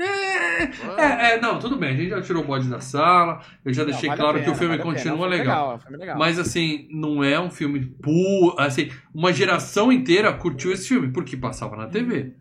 É, 0.03 1.03
é, 1.03 1.33
é, 1.35 1.41
não, 1.41 1.59
tudo 1.59 1.77
bem. 1.77 1.89
A 1.91 1.95
gente 1.95 2.09
já 2.09 2.21
tirou 2.21 2.43
o 2.43 2.45
bode 2.47 2.67
da 2.69 2.79
sala. 2.79 3.41
Eu 3.63 3.73
já 3.73 3.83
Não, 3.83 3.91
deixei 3.91 4.09
vale 4.09 4.21
a 4.21 4.23
claro 4.23 4.37
que 4.37 4.43
pena, 4.43 4.55
o 4.55 4.55
filme 4.55 4.77
vale 4.77 4.89
pena, 4.89 4.93
continua 4.95 5.27
é 5.27 5.29
filme 5.29 5.37
legal. 5.37 5.71
é 5.71 5.75
um 5.75 5.79
filme 5.79 5.97
legal. 5.97 6.17
Mas 6.17 6.39
assim, 6.39 6.87
não 6.91 7.23
é 7.23 7.39
um 7.39 7.49
filme 7.49 7.85
puro. 7.85 8.55
Assim, 8.59 8.91
uma 9.13 9.31
geração 9.33 9.91
inteira 9.91 10.33
curtiu 10.33 10.71
esse 10.71 10.87
filme, 10.87 11.11
porque 11.11 11.37
passava 11.37 11.75
na 11.75 11.87
TV. 11.87 12.33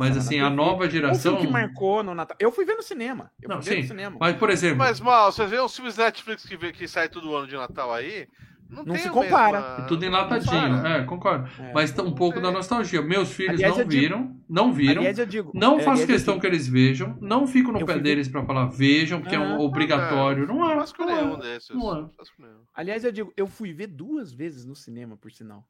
Mas 0.00 0.10
Passava 0.10 0.14
na 0.14 0.18
assim, 0.20 0.40
a 0.40 0.50
nova 0.50 0.88
geração. 0.88 1.32
filme 1.32 1.46
que 1.46 1.52
marcou 1.52 2.02
no 2.02 2.14
Natal. 2.14 2.36
Eu 2.38 2.52
fui 2.52 2.64
ver 2.64 2.76
no 2.76 2.82
cinema. 2.82 3.30
Eu 3.42 3.48
Não, 3.48 3.56
fui 3.60 3.64
ver 3.70 3.76
sim. 3.76 3.82
no 3.82 3.88
cinema. 3.88 4.16
Mas, 4.20 4.36
por 4.36 4.50
exemplo, 4.50 4.78
Mas, 4.78 5.00
mal, 5.00 5.32
vocês 5.32 5.50
veem 5.50 5.62
os 5.62 5.74
filmes 5.74 5.96
Netflix 5.96 6.44
que, 6.44 6.56
vê- 6.56 6.72
que 6.72 6.86
sai 6.86 7.08
todo 7.08 7.34
ano 7.34 7.46
de 7.48 7.56
Natal 7.56 7.92
aí? 7.92 8.28
Não 8.68 8.84
tem 8.84 8.98
se 8.98 9.08
compara. 9.10 9.60
mesma- 9.60 9.86
tudo 9.86 10.00
não 10.02 10.08
enlatadinho. 10.08 10.50
compara. 10.76 10.88
É, 10.98 11.04
concordo. 11.04 11.48
É. 11.62 11.72
Mas 11.72 11.90
tá 11.90 12.02
um 12.02 12.14
pouco 12.14 12.40
da 12.40 12.50
nostalgia. 12.50 13.00
Meus 13.00 13.32
filhos 13.32 13.54
Aliás, 13.54 13.74
não 13.74 13.82
eu 13.82 13.88
digo- 13.88 14.00
viram, 14.02 14.36
não 14.48 14.72
viram. 14.72 15.00
Aliás, 15.00 15.18
eu 15.18 15.26
digo. 15.26 15.50
Não 15.54 15.74
é, 15.74 15.78
faço 15.78 15.90
aliás, 15.90 16.00
eu 16.00 16.06
questão 16.14 16.34
digo- 16.34 16.40
que 16.42 16.46
eles 16.48 16.68
vejam. 16.68 17.16
Não 17.20 17.46
fico 17.46 17.72
no 17.72 17.80
Eu 17.80 17.86
pé 17.86 17.94
fui- 17.94 18.02
deles 18.02 18.28
pra 18.28 18.44
falar 18.44 18.66
vejam, 18.66 19.20
porque 19.20 19.34
é 19.34 19.38
um 19.40 19.54
Ah, 19.54 19.60
obrigatório. 19.60 20.46
Não 20.46 20.58
Não 20.58 20.70
é. 20.70 20.74
faço 20.76 20.94
Não 20.98 21.34
é. 21.34 21.40
desses. 21.40 21.70
Não 21.70 21.96
é. 21.96 22.00
Não 22.02 22.08
faço 22.10 22.32
com 22.36 22.42
nenhum. 22.42 22.60
Aliás, 22.74 23.04
eu 23.04 23.12
digo, 23.12 23.32
eu 23.36 23.46
fui 23.46 23.72
ver 23.72 23.86
duas 23.86 24.32
vezes 24.32 24.64
no 24.66 24.76
cinema, 24.76 25.16
por 25.16 25.32
sinal. 25.32 25.66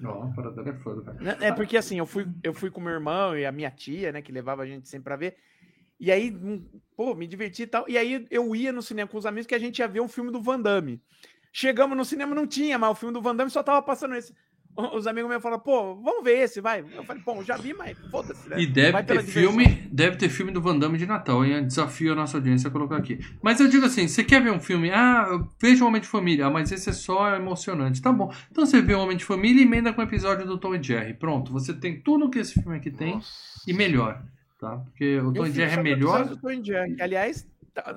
Não, 0.00 0.22
a 0.24 0.26
parada 0.34 0.68
é 0.68 0.72
foda. 0.74 1.12
Né? 1.20 1.36
É 1.40 1.52
porque 1.52 1.76
assim, 1.76 1.98
eu 1.98 2.06
fui, 2.06 2.26
eu 2.42 2.52
fui 2.52 2.70
com 2.70 2.80
meu 2.80 2.92
irmão 2.92 3.36
e 3.36 3.46
a 3.46 3.52
minha 3.52 3.70
tia, 3.70 4.10
né, 4.10 4.20
que 4.20 4.32
levava 4.32 4.62
a 4.62 4.66
gente 4.66 4.88
sempre 4.88 5.04
pra 5.04 5.16
ver. 5.16 5.36
E 6.00 6.10
aí, 6.12 6.30
hum, 6.32 6.64
pô, 6.96 7.14
me 7.14 7.26
diverti 7.26 7.62
e 7.62 7.66
tal. 7.66 7.84
E 7.88 7.98
aí 7.98 8.26
eu 8.30 8.54
ia 8.54 8.72
no 8.72 8.82
cinema 8.82 9.08
com 9.08 9.18
os 9.18 9.26
amigos 9.26 9.46
que 9.46 9.54
a 9.54 9.58
gente 9.58 9.78
ia 9.80 9.88
ver 9.88 10.00
um 10.00 10.08
filme 10.08 10.30
do 10.30 10.40
Van 10.40 10.60
Damme. 10.60 11.00
Chegamos 11.60 11.96
no 11.96 12.04
cinema, 12.04 12.36
não 12.36 12.46
tinha, 12.46 12.78
mas 12.78 12.88
o 12.88 12.94
filme 12.94 13.12
do 13.12 13.20
Van 13.20 13.34
Damme 13.34 13.50
só 13.50 13.64
tava 13.64 13.82
passando 13.82 14.14
esse. 14.14 14.32
Os 14.94 15.08
amigos 15.08 15.28
meus 15.28 15.42
falaram, 15.42 15.60
pô, 15.60 15.96
vamos 15.96 16.22
ver 16.22 16.44
esse, 16.44 16.60
vai. 16.60 16.84
Eu 16.94 17.02
falei, 17.02 17.20
bom, 17.26 17.42
já 17.42 17.56
vi, 17.56 17.74
mas 17.74 17.98
foda-se, 18.12 18.48
né? 18.48 18.60
E 18.60 18.64
deve 18.64 19.02
ter 19.02 19.18
diversão. 19.18 19.42
filme, 19.42 19.88
deve 19.90 20.16
ter 20.16 20.28
filme 20.28 20.52
do 20.52 20.60
Van 20.60 20.78
Damme 20.78 20.96
de 20.96 21.04
Natal, 21.04 21.44
hein? 21.44 21.66
Desafio 21.66 22.12
a 22.12 22.14
nossa 22.14 22.36
audiência 22.36 22.68
a 22.68 22.70
colocar 22.70 22.96
aqui. 22.96 23.18
Mas 23.42 23.58
eu 23.58 23.66
digo 23.66 23.84
assim, 23.86 24.06
você 24.06 24.22
quer 24.22 24.40
ver 24.40 24.52
um 24.52 24.60
filme? 24.60 24.88
Ah, 24.92 25.26
veja 25.60 25.82
o 25.82 25.88
Homem 25.88 26.00
de 26.00 26.06
Família, 26.06 26.46
ah, 26.46 26.50
mas 26.50 26.70
esse 26.70 26.90
é 26.90 26.92
só 26.92 27.34
emocionante. 27.34 28.00
Tá 28.00 28.12
bom. 28.12 28.32
Então 28.52 28.64
você 28.64 28.80
vê 28.80 28.94
o 28.94 29.00
Homem 29.00 29.16
de 29.16 29.24
Família 29.24 29.60
e 29.60 29.66
emenda 29.66 29.92
com 29.92 30.00
o 30.00 30.04
episódio 30.04 30.46
do 30.46 30.58
Tom 30.58 30.76
e 30.76 30.80
Jerry. 30.80 31.14
Pronto, 31.14 31.52
você 31.52 31.74
tem 31.74 32.00
tudo 32.00 32.30
que 32.30 32.38
esse 32.38 32.54
filme 32.54 32.76
aqui 32.76 32.92
tem 32.92 33.16
Nossa. 33.16 33.32
e 33.66 33.72
melhor, 33.72 34.22
tá? 34.60 34.76
Porque 34.76 35.18
o 35.18 35.32
Tom 35.32 35.44
e 35.44 35.50
Jerry 35.50 35.72
é 35.72 35.82
melhor. 35.82 36.24
do 36.24 36.36
Tom 36.36 36.52
e 36.52 36.62
Jerry. 36.62 37.02
Aliás, 37.02 37.44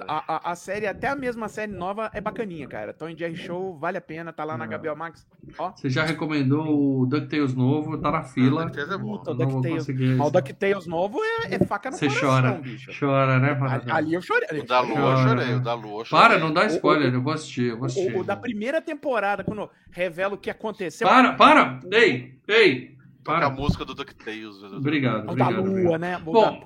a, 0.08 0.36
a, 0.36 0.52
a 0.52 0.56
série, 0.56 0.88
até 0.88 1.08
a 1.08 1.16
mesma 1.16 1.48
série 1.48 1.72
nova, 1.72 2.10
é 2.14 2.22
bacaninha, 2.22 2.68
cara. 2.68 2.94
Tom 2.94 3.10
Jerry 3.16 3.36
Show, 3.36 3.78
vale 3.78 3.98
a 3.98 4.02
pena, 4.02 4.32
tá 4.34 4.44
lá 4.44 4.58
na 4.58 4.66
Não. 4.66 4.78
HBO 4.80 4.96
Max. 4.96 5.26
Ó, 5.58 5.72
Você 5.76 5.90
já 5.90 6.04
recomendou 6.04 7.02
o 7.02 7.06
DuckTales 7.06 7.54
novo, 7.54 7.98
tá 7.98 8.12
na 8.12 8.24
fila. 8.24 8.66
DuckTales 8.66 8.92
é 8.92 8.98
bom. 8.98 9.18
Puta, 9.18 9.32
o 9.32 9.34
DuckTales. 9.34 9.88
Mas 10.18 10.28
o 10.28 10.32
DuckTales 10.32 10.86
novo 10.88 11.20
é, 11.24 11.56
é 11.56 11.60
faca 11.66 11.90
no 11.92 11.98
Você 11.98 12.08
coração, 12.08 12.30
chora, 12.30 12.52
bicho. 12.54 12.92
chora, 13.00 13.40
né, 13.40 13.50
Ali, 13.52 13.60
Parada? 13.60 13.94
ali 13.96 14.14
eu 14.14 14.22
chorei. 14.22 14.60
O 14.60 14.66
da 14.66 14.80
Lua 14.82 15.00
eu 15.12 15.18
chorei, 15.18 15.54
o 15.56 15.60
da 15.60 15.74
Lua 15.74 16.02
eu 16.02 16.06
chorei. 16.06 16.28
Para, 16.28 16.40
não 16.40 16.54
dá 16.54 16.64
O- 16.64 16.68
spoiler, 16.68 17.14
eu 17.14 17.22
vou 17.22 17.34
assistir, 17.34 17.70
eu 17.70 17.76
vou 17.78 17.84
O, 17.84 17.86
assistir. 17.88 18.16
o- 18.16 18.20
o 18.20 18.24
da 18.24 18.36
primeira 18.36 18.82
temporada, 18.82 19.44
quando 19.44 19.70
revela 19.92 20.36
o 20.36 20.38
que 20.38 20.50
aconteceu. 20.50 21.08
Para, 21.08 21.34
para! 21.34 21.80
Ei, 21.92 22.36
ei! 22.48 22.96
Toca 23.24 23.38
a 23.38 23.42
Para. 23.42 23.50
música 23.50 23.86
do 23.86 23.94
DuckTales. 23.94 24.60
meu 24.60 24.70
Deus. 24.70 24.74
Obrigado, 24.74 25.24
O 25.24 25.26
da 25.26 25.32
obrigado. 25.48 25.56
lua, 25.62 25.70
obrigado. 25.70 26.00
né? 26.02 26.20
Bom. 26.24 26.66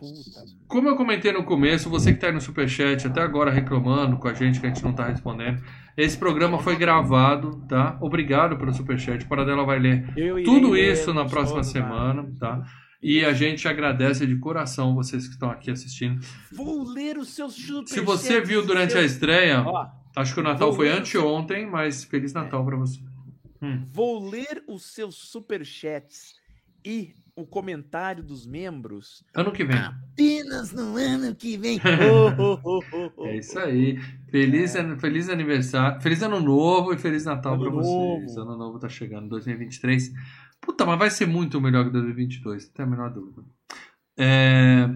Como 0.67 0.87
eu 0.87 0.95
comentei 0.95 1.31
no 1.31 1.43
começo, 1.43 1.89
você 1.89 2.13
que 2.13 2.19
tá 2.19 2.27
aí 2.27 2.33
no 2.33 2.39
Superchat 2.41 3.05
até 3.07 3.21
agora 3.21 3.51
reclamando 3.51 4.17
com 4.17 4.27
a 4.27 4.33
gente 4.33 4.59
que 4.59 4.65
a 4.65 4.69
gente 4.69 4.83
não 4.83 4.93
tá 4.93 5.05
respondendo, 5.07 5.61
esse 5.97 6.17
programa 6.17 6.57
foi 6.59 6.75
gravado, 6.75 7.61
tá? 7.67 7.97
Obrigado 8.01 8.57
pelo 8.57 8.73
Superchat. 8.73 9.25
Para 9.25 9.43
dela 9.45 9.63
vai 9.65 9.79
ler 9.79 10.07
tudo 10.45 10.71
ler 10.71 10.93
isso 10.93 11.13
na 11.13 11.25
próxima 11.25 11.55
todos, 11.61 11.71
semana, 11.71 12.31
tá? 12.39 12.63
E 13.03 13.23
a 13.23 13.33
gente 13.33 13.67
agradece 13.67 14.25
de 14.25 14.35
coração 14.37 14.95
vocês 14.95 15.27
que 15.27 15.33
estão 15.33 15.51
aqui 15.51 15.69
assistindo. 15.69 16.19
Vou 16.51 16.83
ler 16.89 17.17
os 17.17 17.29
seus 17.35 17.53
super 17.53 17.87
Se 17.87 17.99
você 18.01 18.41
viu 18.41 18.65
durante 18.65 18.97
a 18.97 19.03
estreia, 19.03 19.61
Ó, 19.61 19.85
acho 20.15 20.33
que 20.33 20.39
o 20.39 20.43
Natal 20.43 20.73
foi 20.73 20.89
anteontem, 20.89 21.69
mas 21.69 22.03
Feliz 22.05 22.33
Natal 22.33 22.65
pra 22.65 22.77
você. 22.77 22.99
vou 23.91 24.27
ler 24.27 24.63
os 24.67 24.85
seus 24.93 25.15
superchats 25.15 26.33
e 26.85 27.13
o 27.37 27.45
comentário 27.45 28.23
dos 28.23 28.47
membros 28.47 29.21
Ano 29.35 29.51
que 29.51 29.65
vem. 29.65 29.75
apenas 29.77 30.71
no 30.71 30.95
ano 30.95 31.35
que 31.35 31.57
vem. 31.57 31.79
Oh, 31.83 32.41
oh, 32.41 32.59
oh, 32.63 32.83
oh, 32.93 33.11
oh. 33.17 33.25
É 33.25 33.37
isso 33.37 33.59
aí. 33.59 33.99
Feliz, 34.31 34.75
an- 34.75 34.97
feliz 34.97 35.27
aniversário. 35.29 36.01
Feliz 36.01 36.21
ano 36.23 36.39
novo 36.39 36.93
e 36.93 36.97
feliz 36.97 37.25
Natal 37.25 37.59
pra 37.59 37.69
vocês. 37.69 38.37
Ano 38.37 38.55
novo 38.57 38.79
tá 38.79 38.87
chegando, 38.87 39.27
2023. 39.29 40.13
Puta, 40.61 40.85
mas 40.85 40.97
vai 40.97 41.09
ser 41.09 41.25
muito 41.27 41.59
melhor 41.59 41.83
que 41.85 41.91
2022, 41.91 42.67
não 42.67 42.73
tem 42.73 42.85
a 42.85 42.89
menor 42.89 43.09
dúvida. 43.13 43.43
É, 44.17 44.89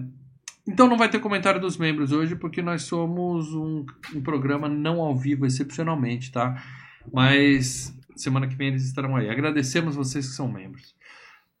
Então 0.66 0.88
não 0.88 0.96
vai 0.96 1.10
ter 1.10 1.18
comentário 1.20 1.60
dos 1.60 1.76
membros 1.76 2.10
hoje, 2.10 2.34
porque 2.36 2.62
nós 2.62 2.82
somos 2.84 3.52
um, 3.54 3.84
um 4.14 4.22
programa 4.22 4.66
não 4.68 5.00
ao 5.00 5.14
vivo, 5.16 5.44
excepcionalmente, 5.44 6.32
tá? 6.32 6.62
Mas 7.12 7.94
semana 8.16 8.46
que 8.48 8.54
vem 8.56 8.68
eles 8.68 8.84
estarão 8.84 9.14
aí. 9.16 9.28
Agradecemos 9.28 9.94
vocês 9.94 10.26
que 10.28 10.34
são 10.34 10.50
membros. 10.50 10.94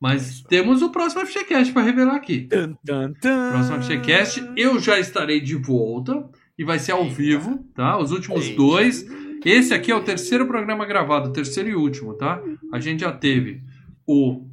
Mas 0.00 0.40
temos 0.42 0.80
o 0.82 0.90
próximo 0.90 1.26
FGCast 1.26 1.72
para 1.72 1.82
revelar 1.82 2.16
aqui. 2.16 2.46
Tan, 2.46 2.72
tan, 2.84 3.12
tan. 3.20 3.50
Próximo 3.50 3.82
FGCast, 3.82 4.52
eu 4.56 4.78
já 4.80 4.98
estarei 4.98 5.40
de 5.40 5.54
volta 5.56 6.26
e 6.58 6.64
vai 6.64 6.78
ser 6.78 6.92
ao 6.92 7.02
Eita. 7.04 7.14
vivo, 7.14 7.58
tá? 7.74 7.98
Os 7.98 8.10
últimos 8.10 8.44
Eita. 8.46 8.56
dois. 8.56 9.06
Esse 9.44 9.72
aqui 9.74 9.90
é 9.90 9.94
o 9.94 10.02
terceiro 10.02 10.46
programa 10.46 10.84
gravado, 10.86 11.32
terceiro 11.32 11.68
e 11.68 11.74
último, 11.74 12.14
tá? 12.14 12.42
A 12.72 12.80
gente 12.80 13.00
já 13.00 13.12
teve 13.12 13.62
o. 14.06 14.46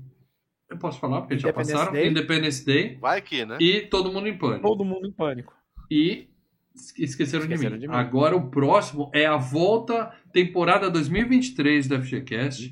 Eu 0.70 0.78
posso 0.78 1.00
falar 1.00 1.22
porque 1.22 1.38
já 1.38 1.52
passaram? 1.54 1.94
Day. 1.94 2.10
Independence 2.10 2.66
Day 2.66 2.98
Vai 3.00 3.22
que, 3.22 3.46
né? 3.46 3.58
e 3.62 3.82
Todo 3.82 4.12
Mundo 4.12 4.28
em 4.28 4.38
Pânico. 4.38 4.68
Todo 4.68 4.84
mundo 4.84 5.08
em 5.08 5.12
pânico. 5.14 5.54
E 5.90 6.28
esqueceram, 6.76 7.48
de, 7.48 7.54
Esqueceram 7.54 7.76
mim. 7.78 7.82
de 7.82 7.88
mim. 7.88 7.94
Agora 7.94 8.36
o 8.36 8.50
próximo 8.50 9.10
é 9.14 9.26
a 9.26 9.38
volta 9.38 10.12
temporada 10.34 10.90
2023 10.90 11.88
do 11.88 12.02
FGCast. 12.02 12.72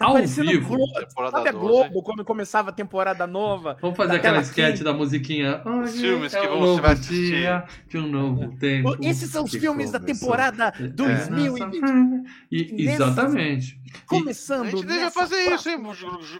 Ao 0.00 0.12
parecendo 0.12 0.50
vivo. 0.52 0.76
Globo, 0.76 0.92
Temporada 0.92 1.36
sabe 1.38 1.48
a 1.48 1.52
12. 1.52 1.64
Globo, 1.66 2.02
quando 2.04 2.24
começava 2.24 2.70
a 2.70 2.72
temporada 2.72 3.26
nova? 3.26 3.76
Vamos 3.80 3.96
fazer 3.96 4.14
aquela 4.16 4.40
sketch 4.42 4.80
da 4.82 4.92
musiquinha. 4.92 5.60
Hoje 5.64 5.98
filmes 6.00 6.32
é 6.34 6.40
que 6.40 6.46
novo 6.46 6.80
vai 6.80 6.92
assistir. 6.92 7.30
dia 7.32 7.64
de 7.88 7.98
um 7.98 8.06
novo 8.06 8.56
tempo. 8.58 8.96
Esses 9.02 9.28
são 9.30 9.42
os 9.44 9.50
filmes 9.50 9.90
da 9.90 9.98
começou. 9.98 10.20
temporada 10.28 10.72
É, 10.78 10.86
2020. 10.86 12.24
E, 12.50 12.84
Nessa- 12.84 13.02
exatamente. 13.04 13.74
E- 13.84 13.90
A 13.96 14.00
Começando 14.06 14.70
gente 14.70 14.86
devia 14.86 15.04
nessa 15.04 15.18
fazer 15.20 15.54
isso, 15.54 15.68
hein? 15.68 15.82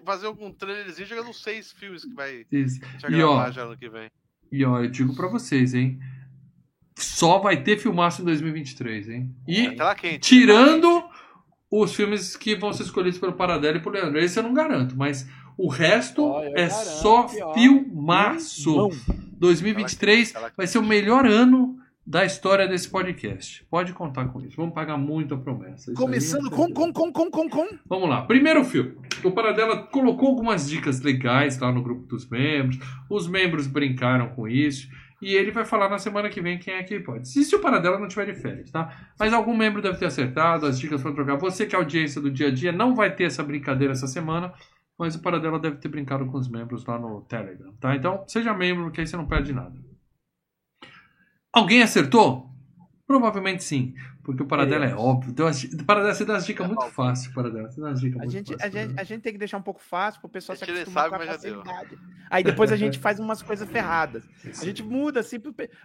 Fazer 0.05 0.27
algum 0.29 0.53
trailerzinho 0.53 1.09
jogando 1.09 1.33
seis 1.35 1.73
filmes 1.73 2.05
que 2.05 2.15
vai 2.15 2.45
isso. 2.53 2.79
E, 3.11 3.23
ó, 3.23 3.35
gravar 3.35 3.51
já 3.51 3.63
ano 3.63 3.77
que 3.77 3.89
vem. 3.89 4.09
E 4.53 4.65
ó, 4.65 4.79
eu 4.81 4.89
digo 4.89 5.17
pra 5.17 5.27
vocês, 5.27 5.75
hein? 5.75 5.99
Só 6.97 7.39
vai 7.39 7.63
ter 7.63 7.77
filmaço 7.79 8.23
em 8.23 8.25
2023, 8.25 9.09
hein? 9.09 9.35
E 9.47 9.71
Tela 9.71 9.95
quente. 9.95 10.19
tirando 10.21 11.08
os 11.71 11.95
filmes 11.95 12.37
que 12.37 12.55
vão 12.55 12.73
ser 12.73 12.85
escolhidos 12.85 13.19
pelo 13.19 13.33
Paradelo 13.33 13.79
e 13.79 13.81
pelo 13.81 13.95
Leandro. 13.95 14.19
Esse 14.19 14.39
eu 14.39 14.43
não 14.43 14.55
garanto, 14.55 14.97
mas 14.97 15.29
o 15.57 15.69
resto 15.69 16.23
eu 16.23 16.57
é 16.57 16.69
garanto 16.69 16.73
só 16.73 17.27
ó, 17.43 17.55
filmaço. 17.55 18.77
Não. 18.77 18.91
2023 19.39 20.33
Tela 20.33 20.47
quente. 20.47 20.57
vai 20.57 20.67
ser 20.67 20.79
o 20.79 20.83
melhor 20.83 21.25
ano 21.27 21.79
da 22.09 22.25
história 22.25 22.67
desse 22.67 22.89
podcast. 22.89 23.67
Pode 23.71 23.93
contar 23.93 24.29
com 24.29 24.41
isso. 24.41 24.57
Vamos 24.57 24.75
pagar 24.75 24.97
muito 24.97 25.35
a 25.35 25.39
promessa. 25.39 25.93
Isso 25.93 26.01
Começando 26.01 26.47
aí, 26.47 26.51
com, 26.51 26.73
com, 26.73 26.91
com, 26.91 27.13
com, 27.13 27.31
com, 27.31 27.51
com. 27.51 27.69
Vamos 27.87 28.09
lá. 28.09 28.23
Primeiro 28.23 28.65
filme. 28.65 28.97
O 29.23 29.31
Paradela 29.31 29.77
colocou 29.77 30.29
algumas 30.31 30.71
dicas 30.71 31.03
legais 31.03 31.59
lá 31.59 31.71
no 31.71 31.83
grupo 31.83 32.07
dos 32.07 32.27
membros. 32.27 32.79
Os 33.11 33.29
membros 33.29 33.67
brincaram 33.67 34.31
com 34.31 34.49
isso. 34.49 34.89
E 35.21 35.35
ele 35.35 35.51
vai 35.51 35.65
falar 35.65 35.89
na 35.89 35.99
semana 35.99 36.29
que 36.29 36.41
vem 36.41 36.59
quem 36.59 36.75
é 36.75 36.83
que 36.83 37.01
pode. 37.01 37.29
Se, 37.29 37.45
se 37.45 37.57
o 37.57 37.61
Paradela 37.61 37.99
não 37.99 38.07
tiver 38.07 38.27
de 38.27 38.41
férias, 38.41 38.71
tá? 38.71 39.11
Mas 39.19 39.33
algum 39.33 39.57
membro 39.57 39.83
deve 39.83 39.99
ter 39.99 40.07
acertado, 40.07 40.67
as 40.67 40.79
dicas 40.79 41.03
foram 41.03 41.15
trocar. 41.15 41.37
Você 41.37 41.67
que 41.67 41.75
é 41.75 41.79
audiência 41.79 42.21
do 42.21 42.31
dia 42.31 42.49
a 42.49 42.51
dia 42.51 42.71
não 42.71 42.95
vai 42.95 43.15
ter 43.15 43.25
essa 43.25 43.43
brincadeira 43.43 43.93
essa 43.93 44.07
semana. 44.07 44.53
Mas 44.99 45.15
o 45.15 45.23
Paradela 45.23 45.61
deve 45.61 45.77
ter 45.77 45.89
brincado 45.89 46.27
com 46.27 46.37
os 46.37 46.49
membros 46.49 46.85
lá 46.85 46.99
no 46.99 47.21
Telegram, 47.23 47.73
tá? 47.75 47.95
Então, 47.95 48.25
seja 48.27 48.53
membro, 48.53 48.91
que 48.91 49.01
aí 49.01 49.07
você 49.07 49.17
não 49.17 49.29
perde 49.29 49.53
nada. 49.53 49.79
Alguém 51.53 51.83
acertou? 51.83 52.51
Provavelmente 53.07 53.63
sim. 53.63 53.95
Porque 54.29 54.43
o 54.43 54.47
Paradela 54.47 54.85
é 54.85 54.89
Deus. 54.89 55.01
óbvio. 55.01 55.47
As, 55.47 55.59
di- 55.59 55.85
Paradela, 55.85 56.13
você 56.15 56.23
dá 56.23 56.37
as 56.37 56.45
dicas 56.45 56.63
É 56.65 56.69
muito 56.69 56.81
óbvio. 56.81 56.95
fáceis, 56.95 57.33
Paradela. 57.35 57.71
Você 57.71 57.81
dá 57.81 57.89
as 57.93 57.99
dicas 58.01 58.17
A 58.21 58.25
muito 58.25 58.31
gente, 58.33 58.53
a, 58.53 58.59
fáceis. 58.59 58.73
gente, 58.75 59.01
a 59.01 59.05
gente 59.05 59.23
tem 59.23 59.33
que 59.33 59.39
deixar 59.39 59.57
um 59.57 59.63
pouco 59.63 59.81
fácil 59.81 60.21
pro 60.21 60.29
pessoal 60.29 60.53
A 60.53 60.59
se 60.59 60.65
acostumar 60.71 61.05
sabe, 61.11 61.17
com 61.17 61.23
a 61.23 61.27
facilidade. 61.35 61.99
Aí 62.29 62.45
depois 62.45 62.71
a 62.71 62.77
gente 62.77 62.99
faz 63.01 63.19
umas 63.19 63.41
coisas 63.41 63.67
ferradas. 63.71 64.23
A 64.45 64.65
gente 64.67 64.83
muda 64.83 65.21
assim 65.21 65.39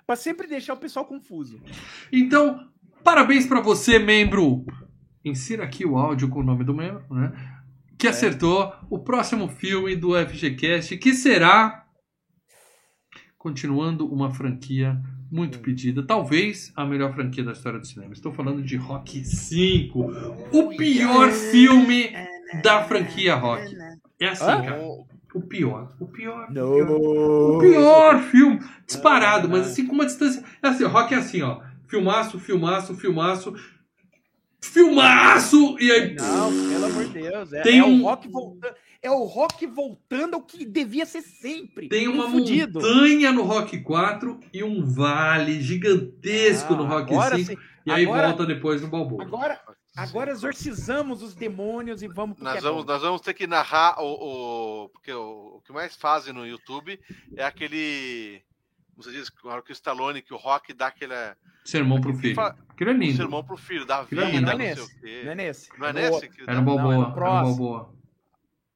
pra 0.05 0.15
sempre 0.17 0.45
deixar 0.45 0.73
o 0.73 0.77
pessoal 0.77 1.05
confuso. 1.05 1.57
Então, 2.11 2.69
parabéns 3.01 3.47
pra 3.47 3.61
você, 3.61 3.97
membro. 3.97 4.65
Insira 5.23 5.63
aqui 5.63 5.85
o 5.85 5.97
áudio 5.97 6.27
com 6.27 6.41
o 6.41 6.43
nome 6.43 6.65
do 6.65 6.73
membro, 6.75 7.05
né? 7.15 7.31
Que 7.97 8.09
acertou 8.09 8.73
o 8.89 8.99
próximo 8.99 9.47
filme 9.47 9.95
do 9.95 10.09
FGCast, 10.27 10.97
que 10.97 11.13
será 11.13 11.85
continuando 13.37 14.05
uma 14.11 14.33
franquia 14.33 15.01
muito 15.33 15.57
pedida, 15.59 16.03
talvez 16.03 16.71
a 16.75 16.85
melhor 16.85 17.11
franquia 17.15 17.43
da 17.43 17.53
história 17.53 17.79
do 17.79 17.87
cinema. 17.87 18.13
Estou 18.13 18.31
falando 18.31 18.61
de 18.61 18.77
Rock 18.77 19.25
5, 19.25 19.99
o 20.51 20.69
pior 20.77 21.31
filme 21.31 22.11
da 22.61 22.83
franquia 22.83 23.33
Rock. 23.33 23.75
É 24.19 24.27
assim, 24.27 24.43
Hã? 24.43 24.61
cara. 24.61 24.81
O 25.33 25.41
pior, 25.41 25.91
o 25.99 26.05
pior. 26.05 26.47
o 26.51 26.53
pior. 26.53 27.55
O 27.55 27.57
pior 27.57 28.19
filme, 28.21 28.59
disparado, 28.85 29.49
mas 29.49 29.65
assim 29.65 29.87
com 29.87 29.93
uma 29.93 30.05
distância. 30.05 30.43
É 30.61 30.67
assim, 30.67 30.83
rock 30.83 31.15
é 31.15 31.17
assim, 31.17 31.41
ó. 31.41 31.61
Filmaço, 31.87 32.39
filmaço, 32.39 32.95
filmaço. 32.95 33.55
Filmaço! 34.71 35.77
E 35.79 35.91
aí. 35.91 36.15
Não, 36.15 36.49
pelo 36.69 36.85
amor 36.85 37.05
de 37.05 37.13
Deus. 37.21 37.53
É, 37.53 37.61
Tem 37.61 37.79
é 37.79 37.83
um- 37.85 38.01
o 38.01 38.03
rock 38.03 38.27
voltando. 38.27 38.75
É 39.01 39.11
o 39.11 39.25
rock 39.25 39.67
voltando 39.67 40.35
ao 40.35 40.41
que 40.41 40.63
devia 40.65 41.05
ser 41.05 41.21
sempre. 41.21 41.89
Tem 41.89 42.07
uma 42.07 42.29
Fudido. 42.31 42.79
montanha 42.79 43.33
no 43.33 43.43
Rock 43.43 43.81
4 43.81 44.39
e 44.53 44.63
um 44.63 44.81
vale 44.85 45.61
gigantesco 45.61 46.73
no 46.73 46.83
Ah, 46.85 46.87
Rock 46.87 47.11
agora 47.13 47.35
5. 47.37 47.51
sim. 47.51 47.57
E 47.85 47.91
aí 47.91 48.03
agora- 48.05 48.27
volta 48.29 48.45
depois 48.45 48.81
no 48.81 48.87
Balboa. 48.87 49.21
Agora, 49.23 49.59
agora 49.97 50.31
exorcizamos 50.31 51.21
os 51.21 51.35
demônios 51.35 52.01
e 52.01 52.07
vamos 52.07 52.39
Nós 52.39 52.55
é 52.55 52.61
vamos, 52.61 52.85
bom. 52.85 52.93
nós 52.93 53.01
vamos 53.01 53.19
ter 53.19 53.33
que 53.33 53.45
narrar 53.45 54.01
o. 54.01 54.85
o- 54.85 54.89
porque 54.89 55.11
o, 55.11 55.57
o 55.57 55.61
que 55.65 55.73
mais 55.73 55.97
fazem 55.97 56.31
no 56.33 56.47
YouTube 56.47 56.97
é 57.35 57.43
aquele. 57.43 58.41
Como 58.95 59.03
você 59.03 59.11
diz, 59.11 59.29
na 59.43 59.51
hora 59.51 59.61
que 59.61 59.71
o 59.71 59.73
Stallone, 59.73 60.21
que 60.21 60.33
o 60.33 60.37
Rock 60.37 60.71
dá 60.73 60.87
aquele 60.87 61.13
Sermão 61.65 62.01
pro 62.01 62.13
filho. 62.15 62.39
Aquilo 62.39 62.89
é 62.89 62.93
lindo. 62.93 63.17
sermão 63.17 63.43
pro 63.43 63.55
filho, 63.57 63.85
da 63.85 64.01
Aquilo 64.01 64.21
é 64.21 64.25
vida, 64.25 64.37
lindo. 64.37 64.51
não, 64.51 64.57
Não 64.57 64.63
é 64.65 64.75
sei 64.75 64.83
nesse. 64.83 64.97
o 64.97 64.99
quê. 65.01 65.21
Não 65.25 65.31
é 65.31 65.35
nesse. 65.35 65.69
Não 65.79 65.87
é 65.87 65.93
nesse? 65.93 66.25
É 66.25 66.53
Não, 66.53 66.59
é 66.59 66.61
Balboa. 66.61 66.93
É 66.93 66.97
no 66.97 67.13
próximo. 67.13 67.55
Balboa. 67.57 67.93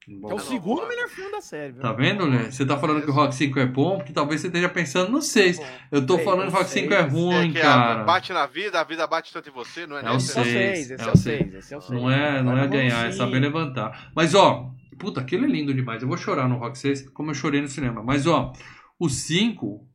Que 0.01 0.13
é 0.13 0.15
o. 0.15 0.29
Não, 0.29 0.39
segundo 0.39 0.81
não. 0.81 0.87
melhor 0.87 1.09
filme 1.09 1.31
da 1.31 1.41
série. 1.41 1.73
viu? 1.73 1.81
Tá 1.81 1.91
vendo, 1.91 2.25
Lê? 2.25 2.49
Você 2.51 2.65
tá 2.65 2.77
falando 2.77 3.01
que 3.03 3.09
o 3.09 3.13
Rock 3.13 3.35
5 3.35 3.59
é 3.59 3.65
bom, 3.65 3.97
porque 3.97 4.13
talvez 4.13 4.39
você 4.39 4.47
esteja 4.47 4.69
pensando 4.69 5.11
no 5.11 5.21
6. 5.21 5.59
Eu 5.91 6.05
tô 6.05 6.15
Sei, 6.15 6.23
falando 6.23 6.49
que 6.49 6.55
o 6.55 6.57
Rock 6.57 6.69
sei. 6.69 6.83
5 6.83 6.93
é 6.93 7.01
ruim, 7.01 7.49
É 7.49 7.51
que 7.51 7.57
a- 7.59 7.61
cara. 7.63 8.03
bate 8.05 8.31
na 8.31 8.45
vida, 8.45 8.79
a 8.79 8.83
vida 8.85 9.05
bate 9.05 9.33
tanto 9.33 9.49
em 9.49 9.51
você, 9.51 9.85
não 9.85 9.97
é, 9.97 10.05
É 10.05 10.09
o 10.09 10.13
nesse? 10.13 10.29
Esse 10.29 10.37
é 10.39 10.41
o 10.41 10.45
seis, 10.45 10.55
6, 10.87 10.91
esse 10.91 11.01
é 11.01 11.05
é 11.05 11.09
o 11.09 11.13
o 11.13 11.17
seis. 11.17 11.37
6, 11.39 11.53
esse 11.55 11.73
é 11.73 11.77
o 11.77 11.81
6. 11.81 12.01
Não 12.01 12.09
é, 12.09 12.41
não 12.41 12.57
é 12.57 12.67
ganhar, 12.67 13.07
é 13.07 13.11
saber 13.11 13.39
levantar. 13.39 14.11
Mas, 14.15 14.33
ó, 14.33 14.71
puta, 14.97 15.19
aquilo 15.19 15.43
é 15.43 15.47
lindo 15.49 15.73
demais. 15.73 16.01
Eu 16.01 16.07
vou 16.07 16.15
chorar 16.17 16.47
no 16.47 16.57
Rock 16.57 16.77
6, 16.77 17.09
como 17.09 17.31
eu 17.31 17.35
chorei 17.35 17.59
no 17.61 17.67
cinema. 17.67 18.01
Mas, 18.01 18.25
ó, 18.25 18.53
o 18.97 19.09
5 19.09 19.85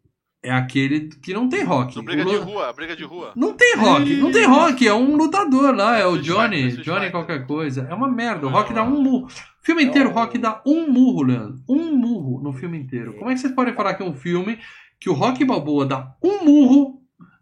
é 0.42 0.50
aquele 0.50 1.08
que 1.08 1.32
não 1.32 1.48
tem 1.48 1.62
rock. 1.62 1.94
No 1.94 2.02
briga 2.02 2.24
O 2.24 2.28
de 2.28 2.36
rua, 2.36 2.72
briga 2.72 2.96
de 2.96 3.04
rua. 3.04 3.32
Não 3.36 3.54
tem 3.54 3.76
rock, 3.76 4.16
não 4.16 4.32
tem 4.32 4.44
rock, 4.44 4.86
é 4.86 4.92
um 4.92 5.16
lutador 5.16 5.74
lá, 5.74 5.96
é 5.96 6.04
o 6.04 6.18
Johnny, 6.18 6.72
Johnny 6.78 7.10
qualquer 7.10 7.46
coisa. 7.46 7.86
É 7.88 7.94
uma 7.94 8.08
merda, 8.08 8.46
o 8.46 8.50
é 8.50 8.52
rock 8.52 8.74
dá 8.74 8.82
um 8.82 9.00
murro. 9.00 9.26
O 9.26 9.64
filme 9.64 9.84
inteiro, 9.84 10.08
o 10.08 10.12
É 10.12 10.14
rock 10.14 10.36
dá 10.38 10.60
um 10.66 10.90
murro, 10.90 11.22
Leandro. 11.22 11.62
Um 11.68 11.94
murro 11.96 12.42
no 12.42 12.52
filme 12.52 12.76
inteiro. 12.76 13.14
Como 13.14 13.30
é 13.30 13.34
que 13.34 13.40
vocês 13.40 13.54
podem 13.54 13.74
falar 13.74 13.94
que 13.94 14.02
um 14.02 14.14
filme 14.14 14.58
que 14.98 15.08
o 15.08 15.12
Rock 15.12 15.44
Balboa 15.44 15.86
dá 15.86 16.14
um 16.22 16.44
murro 16.44 17.00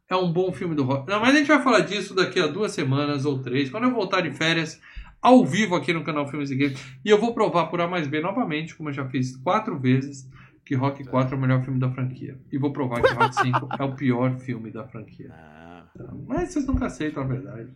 é 0.08 0.16
um 0.16 0.30
bom 0.30 0.52
filme 0.52 0.74
do 0.74 0.84
rock? 0.84 1.08
Não, 1.08 1.20
mas 1.20 1.34
a 1.34 1.38
gente 1.38 1.48
vai 1.48 1.62
falar 1.62 1.80
disso 1.80 2.14
daqui 2.14 2.38
a 2.38 2.48
duas 2.48 2.72
semanas 2.72 3.24
ou 3.24 3.38
três, 3.38 3.70
quando 3.70 3.84
eu 3.84 3.92
voltar 3.92 4.20
de 4.20 4.30
férias, 4.32 4.78
ao 5.22 5.44
vivo 5.46 5.74
aqui 5.74 5.92
no 5.92 6.04
canal 6.04 6.28
Filmes 6.28 6.50
e 6.50 6.56
Games. 6.56 6.84
E 7.04 7.08
eu 7.08 7.18
vou 7.18 7.32
provar 7.32 7.66
por 7.66 7.80
A 7.80 7.88
mais 7.88 8.06
B 8.06 8.20
novamente, 8.20 8.74
como 8.74 8.88
eu 8.88 8.92
já 8.92 9.06
fiz 9.06 9.36
quatro 9.36 9.78
vezes, 9.78 10.28
que 10.70 10.76
Rock 10.76 11.02
4 11.02 11.34
é 11.34 11.36
o 11.36 11.40
melhor 11.40 11.64
filme 11.64 11.80
da 11.80 11.90
franquia. 11.90 12.38
E 12.52 12.56
vou 12.56 12.72
provar 12.72 13.02
que 13.02 13.12
Rock 13.12 13.34
5 13.34 13.68
é 13.76 13.82
o 13.82 13.96
pior 13.96 14.38
filme 14.38 14.70
da 14.70 14.86
franquia. 14.86 15.28
Ah, 15.32 15.84
Mas 16.28 16.52
vocês 16.52 16.64
nunca 16.64 16.86
aceitam 16.86 17.24
a 17.24 17.26
verdade. 17.26 17.68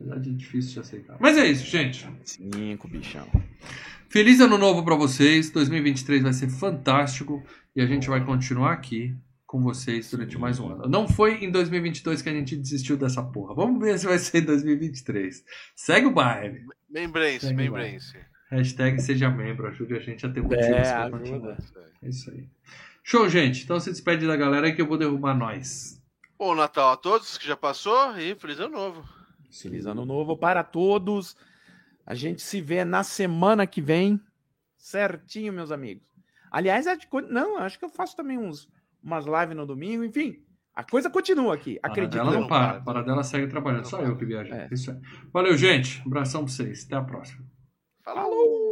A 0.00 0.04
verdade 0.04 0.30
é 0.30 0.32
difícil 0.32 0.72
de 0.72 0.80
aceitar. 0.80 1.16
Mas 1.20 1.38
é 1.38 1.46
isso, 1.46 1.64
gente. 1.64 2.04
5, 2.24 2.88
bichão. 2.88 3.28
Feliz 4.08 4.40
ano 4.40 4.58
novo 4.58 4.84
pra 4.84 4.96
vocês. 4.96 5.48
2023 5.52 6.24
vai 6.24 6.32
ser 6.32 6.48
fantástico 6.48 7.40
e 7.76 7.80
a 7.80 7.86
gente 7.86 8.08
vai 8.08 8.24
continuar 8.24 8.72
aqui 8.72 9.16
com 9.46 9.62
vocês 9.62 10.10
durante 10.10 10.36
mais 10.36 10.58
um 10.58 10.72
ano. 10.72 10.88
Não 10.88 11.06
foi 11.06 11.44
em 11.44 11.52
2022 11.52 12.20
que 12.20 12.30
a 12.30 12.32
gente 12.32 12.56
desistiu 12.56 12.96
dessa 12.96 13.22
porra. 13.22 13.54
Vamos 13.54 13.80
ver 13.80 13.96
se 13.96 14.06
vai 14.06 14.18
ser 14.18 14.42
em 14.42 14.46
2023. 14.46 15.44
Segue 15.76 16.08
o 16.08 16.10
baile. 16.10 16.64
Membrense, 16.90 17.46
Segue 17.46 17.54
membrense. 17.54 18.18
Hashtag 18.56 19.00
seja 19.00 19.30
membro. 19.30 19.66
Ajude 19.66 19.94
a 19.94 20.00
gente 20.00 20.24
a 20.24 20.28
ter 20.30 20.42
motivos 20.42 20.64
É, 20.66 20.82
pra 20.92 21.04
ajuda. 21.04 21.18
continuar. 21.18 21.56
É 22.02 22.08
isso 22.08 22.30
aí. 22.30 22.48
Show, 23.02 23.28
gente. 23.28 23.64
Então 23.64 23.78
se 23.80 23.90
despede 23.90 24.26
da 24.26 24.36
galera 24.36 24.72
que 24.72 24.80
eu 24.80 24.86
vou 24.86 24.96
derrubar 24.98 25.36
nós. 25.36 26.00
Bom 26.38 26.54
Natal 26.54 26.92
a 26.92 26.96
todos 26.96 27.38
que 27.38 27.46
já 27.46 27.56
passou 27.56 28.16
e 28.18 28.34
feliz 28.34 28.58
ano 28.60 28.72
novo. 28.76 29.04
Feliz 29.50 29.86
ano 29.86 30.04
novo 30.04 30.36
para 30.36 30.62
todos. 30.64 31.36
A 32.06 32.14
gente 32.14 32.42
se 32.42 32.60
vê 32.60 32.84
na 32.84 33.02
semana 33.02 33.66
que 33.66 33.80
vem. 33.80 34.20
Certinho, 34.76 35.52
meus 35.52 35.70
amigos. 35.72 36.02
Aliás, 36.50 36.86
acho 36.86 37.08
que- 37.08 37.20
não, 37.22 37.56
acho 37.58 37.78
que 37.78 37.84
eu 37.84 37.88
faço 37.88 38.16
também 38.16 38.38
uns, 38.38 38.68
umas 39.02 39.24
lives 39.26 39.56
no 39.56 39.64
domingo. 39.66 40.04
Enfim, 40.04 40.38
a 40.74 40.84
coisa 40.84 41.08
continua 41.08 41.54
aqui. 41.54 41.78
Acredito. 41.82 42.18
Ela 42.18 42.32
não 42.32 42.40
não 42.42 42.48
para. 42.48 42.74
para. 42.74 42.80
Para 42.82 43.02
dela 43.02 43.22
segue 43.24 43.46
trabalhando. 43.46 43.86
Só 43.86 44.00
eu 44.02 44.16
que 44.16 44.24
viajei. 44.24 44.52
É. 44.52 44.68
Isso 44.70 44.90
aí. 44.90 44.98
Valeu, 45.32 45.56
gente. 45.56 46.02
Abração 46.04 46.44
pra 46.44 46.52
vocês. 46.52 46.84
Até 46.84 46.96
a 46.96 47.02
próxima. 47.02 47.42
Falou! 48.04 48.63